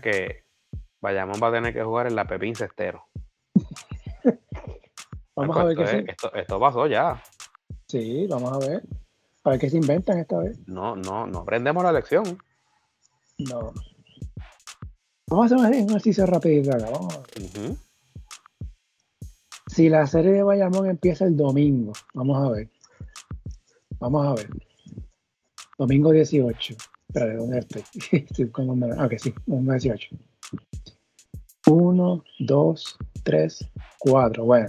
Que 0.01 0.45
Bayamón 1.01 1.41
va 1.43 1.49
a 1.49 1.53
tener 1.53 1.73
que 1.73 1.83
jugar 1.83 2.07
en 2.07 2.17
la 2.17 2.27
Pepín 2.27 2.55
Cestero. 2.55 3.07
vamos 5.37 5.57
a 5.57 5.65
ver 5.65 5.77
qué 5.77 5.87
sí. 5.87 6.05
esto, 6.07 6.33
esto 6.35 6.61
pasó 6.61 6.87
ya. 6.87 7.23
Sí, 7.89 8.27
vamos 8.29 8.53
a 8.53 8.59
ver. 8.67 8.83
A 9.45 9.51
ver 9.51 9.59
qué 9.59 9.69
se 9.69 9.77
inventan 9.77 10.19
esta 10.19 10.39
vez. 10.39 10.59
No, 10.67 10.95
no, 10.97 11.27
no 11.27 11.41
aprendemos 11.41 11.83
la 11.83 11.93
lección. 11.93 12.39
No. 13.39 13.73
Vamos 15.29 15.51
a 15.51 15.57
hacer 15.57 15.83
un 15.83 15.91
ejercicio 15.91 16.27
rapidito 16.27 16.71
acá. 16.71 16.91
Vamos 16.91 17.21
Si 19.67 19.89
la 19.89 20.07
serie 20.07 20.33
de 20.33 20.43
Bayamón 20.43 20.89
empieza 20.89 21.25
el 21.25 21.37
domingo, 21.37 21.93
vamos 22.15 22.47
a 22.47 22.51
ver. 22.51 22.71
Vamos 23.99 24.27
a 24.27 24.35
ver. 24.35 24.49
Domingo 25.79 26.13
18. 26.13 26.77
Espera, 27.15 27.37
¿dónde 27.37 27.59
estoy? 27.59 27.83
estoy 28.13 28.49
con 28.49 28.83
Ah, 28.99 29.07
que 29.07 29.19
sí, 29.19 29.35
domingo 29.45 29.73
18. 29.75 30.17
1, 31.67 32.25
2, 32.39 32.99
3, 33.23 33.71
4. 33.99 34.45
Bueno. 34.47 34.69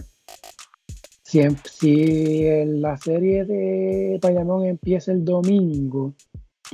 Si, 1.23 1.41
si 1.63 2.65
la 2.65 2.97
serie 2.97 3.45
de 3.45 4.19
Bayamón 4.21 4.65
empieza 4.65 5.13
el 5.13 5.23
domingo, 5.23 6.15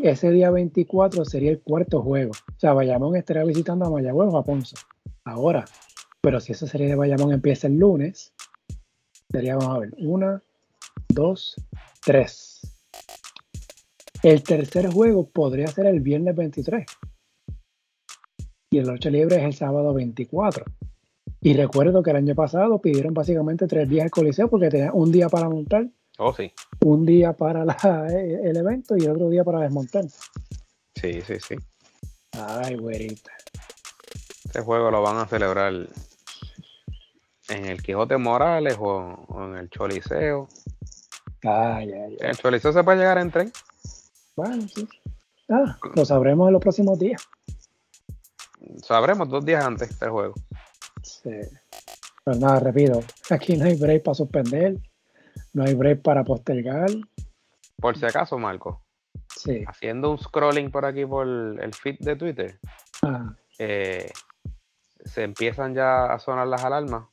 ese 0.02 0.32
día 0.32 0.50
24 0.50 1.24
sería 1.24 1.52
el 1.52 1.62
cuarto 1.62 2.02
juego. 2.02 2.32
O 2.32 2.60
sea, 2.60 2.74
Bayamón 2.74 3.16
estaría 3.16 3.44
visitando 3.44 3.86
a 3.86 3.92
Mayagüez 3.92 4.34
o 4.34 4.38
a 4.40 4.44
Ponce. 4.44 4.76
Ahora. 5.24 5.66
Pero 6.22 6.40
si 6.40 6.52
esa 6.52 6.66
serie 6.66 6.88
de 6.88 6.96
Bayamón 6.96 7.32
empieza 7.32 7.68
el 7.68 7.78
lunes, 7.78 8.34
sería, 9.32 9.56
vamos 9.56 9.76
a 9.76 9.80
ver, 9.80 9.94
1, 10.00 10.42
2, 11.10 11.56
3. 12.02 12.49
El 14.22 14.44
tercer 14.44 14.92
juego 14.92 15.30
podría 15.30 15.68
ser 15.68 15.86
el 15.86 16.02
viernes 16.02 16.36
23. 16.36 16.86
Y 18.72 18.78
el 18.78 18.88
lucha 18.88 19.10
libre 19.10 19.38
es 19.38 19.44
el 19.44 19.54
sábado 19.54 19.94
24. 19.94 20.66
Y 21.42 21.54
recuerdo 21.54 22.04
que 22.04 22.12
el 22.12 22.18
año 22.18 22.36
pasado 22.36 22.82
pidieron 22.82 23.14
básicamente 23.14 23.66
tres 23.66 23.88
días 23.88 24.06
el 24.06 24.12
coliseo 24.12 24.50
porque 24.50 24.70
tenía 24.70 24.92
un 24.92 25.12
día 25.12 25.30
para 25.30 25.48
montar. 25.48 25.88
Oh, 26.18 26.34
sí. 26.34 26.52
Un 26.84 27.06
día 27.06 27.32
para 27.32 27.64
el 28.10 28.58
evento 28.58 28.98
y 28.98 29.08
otro 29.08 29.30
día 29.30 29.46
para 29.46 29.62
desmontar. 29.62 30.06
Sí, 30.96 31.22
sí, 31.22 31.40
sí. 31.40 31.56
Ay, 32.34 32.76
güerita. 32.76 33.32
Este 34.44 34.60
juego 34.62 34.92
lo 34.92 35.02
van 35.02 35.18
a 35.18 35.28
celebrar 35.28 35.74
en 37.48 37.66
el 37.66 37.82
Quijote 37.82 38.18
Morales 38.18 38.76
o, 38.80 39.46
en 39.46 39.58
el 39.58 39.70
Choliseo. 39.70 40.50
Ay, 41.44 41.92
ay, 41.94 42.18
ay. 42.22 42.30
¿El 42.30 42.38
Choliseo 42.38 42.74
se 42.74 42.84
puede 42.84 42.98
llegar 42.98 43.18
en 43.18 43.32
tren? 43.32 43.54
Bueno, 44.40 44.66
sí. 44.74 44.88
Ah, 45.50 45.78
lo 45.96 46.06
sabremos 46.06 46.48
en 46.48 46.54
los 46.54 46.62
próximos 46.62 46.98
días. 46.98 47.28
Sabremos 48.82 49.28
dos 49.28 49.44
días 49.44 49.66
antes 49.66 50.00
del 50.00 50.12
juego. 50.12 50.34
Sí. 51.04 51.42
Pero 52.24 52.40
nada, 52.40 52.62
repito, 52.62 53.02
aquí 53.32 53.58
no 53.58 53.66
hay 53.66 53.76
break 53.76 54.02
para 54.02 54.16
suspender, 54.16 54.78
no 55.52 55.66
hay 55.66 55.74
break 55.74 56.02
para 56.04 56.24
postergar. 56.24 56.90
Por 57.82 57.98
si 57.98 58.06
acaso, 58.06 58.38
Marco. 58.38 58.82
Sí. 59.36 59.66
Haciendo 59.68 60.10
un 60.10 60.18
scrolling 60.18 60.72
por 60.72 60.86
aquí 60.86 61.06
por 61.06 61.28
el 61.28 61.74
feed 61.74 61.98
de 62.00 62.16
Twitter. 62.16 62.60
Ah. 63.02 63.36
Eh, 63.58 64.10
se 65.04 65.24
empiezan 65.24 65.76
ya 65.76 66.06
a 66.06 66.18
sonar 66.18 66.48
las 66.48 66.64
alarmas 66.64 67.10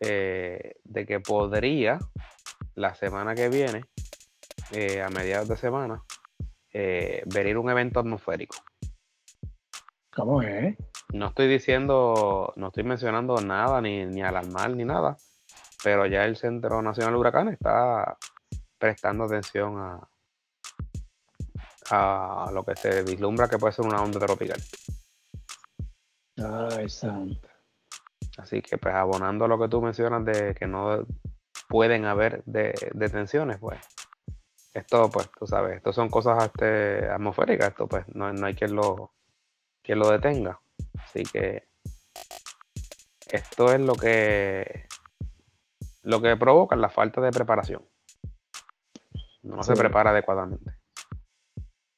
eh, 0.00 0.76
de 0.82 1.04
que 1.04 1.20
podría 1.20 1.98
la 2.74 2.94
semana 2.94 3.34
que 3.34 3.50
viene, 3.50 3.84
eh, 4.72 5.02
a 5.02 5.10
mediados 5.10 5.48
de 5.48 5.58
semana, 5.58 6.02
eh, 6.74 7.22
venir 7.26 7.56
un 7.56 7.70
evento 7.70 8.00
atmosférico. 8.00 8.56
¿Cómo 10.14 10.42
es? 10.42 10.76
No 11.12 11.28
estoy 11.28 11.48
diciendo, 11.48 12.52
no 12.56 12.66
estoy 12.66 12.84
mencionando 12.84 13.40
nada, 13.40 13.80
ni, 13.80 14.04
ni 14.04 14.22
alarmar, 14.22 14.70
ni 14.70 14.84
nada, 14.84 15.16
pero 15.82 16.06
ya 16.06 16.24
el 16.24 16.36
Centro 16.36 16.82
Nacional 16.82 17.14
de 17.14 17.18
Huracanes 17.18 17.54
está 17.54 18.18
prestando 18.78 19.24
atención 19.24 19.78
a, 19.78 20.08
a 21.90 22.50
lo 22.52 22.64
que 22.64 22.76
se 22.76 23.02
vislumbra 23.02 23.48
que 23.48 23.58
puede 23.58 23.72
ser 23.72 23.86
una 23.86 24.02
onda 24.02 24.18
tropical. 24.18 24.60
Ay, 26.36 26.88
santo. 26.88 27.48
Así 28.38 28.60
que 28.62 28.78
pues 28.78 28.94
abonando 28.94 29.46
lo 29.46 29.58
que 29.58 29.68
tú 29.68 29.80
mencionas 29.80 30.24
de 30.24 30.54
que 30.54 30.66
no 30.66 31.06
pueden 31.68 32.04
haber 32.04 32.42
de, 32.44 32.74
detenciones, 32.94 33.58
pues 33.58 33.78
esto 34.74 35.08
pues 35.08 35.30
tú 35.38 35.46
sabes, 35.46 35.76
esto 35.76 35.92
son 35.92 36.10
cosas 36.10 36.44
este, 36.44 37.08
atmosféricas, 37.08 37.68
esto 37.68 37.86
pues 37.86 38.04
no, 38.14 38.32
no 38.32 38.46
hay 38.46 38.54
quien 38.54 38.74
lo, 38.74 39.12
quien 39.82 40.00
lo 40.00 40.10
detenga. 40.10 40.60
Así 40.98 41.22
que 41.22 41.68
esto 43.30 43.72
es 43.72 43.80
lo 43.80 43.94
que 43.94 44.86
lo 46.02 46.20
que 46.20 46.36
provoca 46.36 46.76
la 46.76 46.90
falta 46.90 47.20
de 47.20 47.30
preparación. 47.30 47.82
No 49.42 49.62
se 49.62 49.74
prepara 49.74 50.10
adecuadamente. 50.10 50.72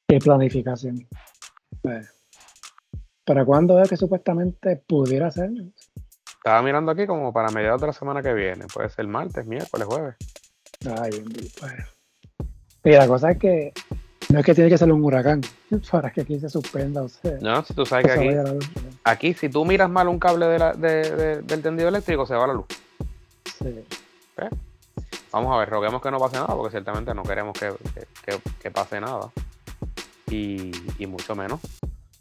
¿Qué 0.07 0.19
planificación? 0.19 1.07
Pues, 1.81 2.13
¿Para 3.25 3.43
cuándo 3.43 3.81
es 3.81 3.89
que 3.89 3.97
supuestamente 3.97 4.77
pudiera 4.77 5.31
ser? 5.31 5.51
Estaba 6.25 6.61
mirando 6.61 6.91
aquí 6.91 7.05
como 7.05 7.33
para 7.33 7.49
mediados 7.49 7.81
de 7.81 7.87
la 7.87 7.93
semana 7.93 8.21
que 8.21 8.33
viene. 8.33 8.65
Puede 8.73 8.89
ser 8.89 9.07
martes, 9.07 9.45
miércoles, 9.45 9.87
jueves. 9.87 10.15
Ay. 10.85 11.23
Bueno. 11.59 11.96
Y 12.89 12.91
la 12.93 13.07
cosa 13.07 13.31
es 13.31 13.37
que 13.37 13.73
no 14.29 14.39
es 14.39 14.45
que 14.45 14.53
tiene 14.55 14.69
que 14.69 14.77
ser 14.77 14.91
un 14.91 15.03
huracán 15.03 15.41
para 15.91 16.11
que 16.11 16.21
aquí 16.21 16.39
se 16.39 16.49
suspenda. 16.49 17.03
O 17.03 17.09
sea, 17.09 17.37
No, 17.41 17.63
si 17.63 17.73
tú 17.73 17.85
sabes 17.85 18.05
que 18.05 18.13
se 18.13 18.39
aquí, 18.39 18.67
aquí 19.03 19.33
si 19.33 19.49
tú 19.49 19.65
miras 19.65 19.89
mal 19.89 20.07
un 20.07 20.19
cable 20.19 20.45
de 20.47 20.59
la- 20.59 20.73
de- 20.73 21.11
de- 21.11 21.41
del 21.41 21.61
tendido 21.61 21.89
eléctrico, 21.89 22.25
se 22.25 22.35
va 22.35 22.47
la 22.47 22.53
luz. 22.53 22.65
Sí. 23.59 23.83
Vamos 25.31 25.53
a 25.53 25.59
ver, 25.59 25.69
roguemos 25.69 26.01
que 26.01 26.09
no 26.11 26.19
pase 26.19 26.35
nada, 26.35 26.55
porque 26.55 26.71
ciertamente 26.71 27.13
no 27.13 27.23
queremos 27.23 27.57
que, 27.57 27.73
que- 27.93 28.07
que- 28.25 28.41
que 28.61 28.71
pase 28.71 28.99
nada. 29.01 29.29
Y, 30.29 30.71
y 30.99 31.05
mucho 31.07 31.35
menos 31.35 31.59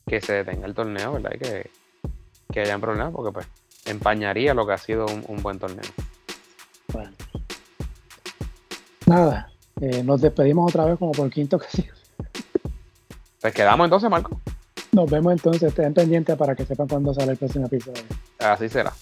que 0.06 0.20
se 0.20 0.32
detenga 0.34 0.66
el 0.66 0.74
torneo, 0.74 1.12
¿verdad? 1.14 1.30
Y 1.34 1.38
que, 1.38 1.70
que 2.52 2.60
hayan 2.60 2.80
problemas, 2.80 3.12
porque 3.12 3.32
pues 3.32 3.46
empañaría 3.86 4.54
lo 4.54 4.66
que 4.66 4.72
ha 4.72 4.78
sido 4.78 5.06
un, 5.06 5.24
un 5.28 5.42
buen 5.42 5.58
torneo. 5.58 5.82
Bueno. 6.92 7.10
Nada, 9.06 9.50
eh, 9.80 10.02
nos 10.02 10.20
despedimos 10.20 10.70
otra 10.70 10.84
vez 10.84 10.98
como 10.98 11.12
por 11.12 11.30
quinto 11.30 11.56
ocasión. 11.56 11.88
Pues 13.40 13.54
quedamos 13.54 13.84
entonces, 13.84 14.10
Marco. 14.10 14.40
Nos 14.92 15.10
vemos 15.10 15.32
entonces, 15.32 15.64
estén 15.64 15.92
pendientes 15.92 16.36
para 16.36 16.54
que 16.54 16.64
sepan 16.64 16.88
cuándo 16.88 17.12
sale 17.12 17.32
el 17.32 17.38
próximo 17.38 17.66
episodio. 17.66 18.02
Así 18.38 18.68
será. 18.68 18.92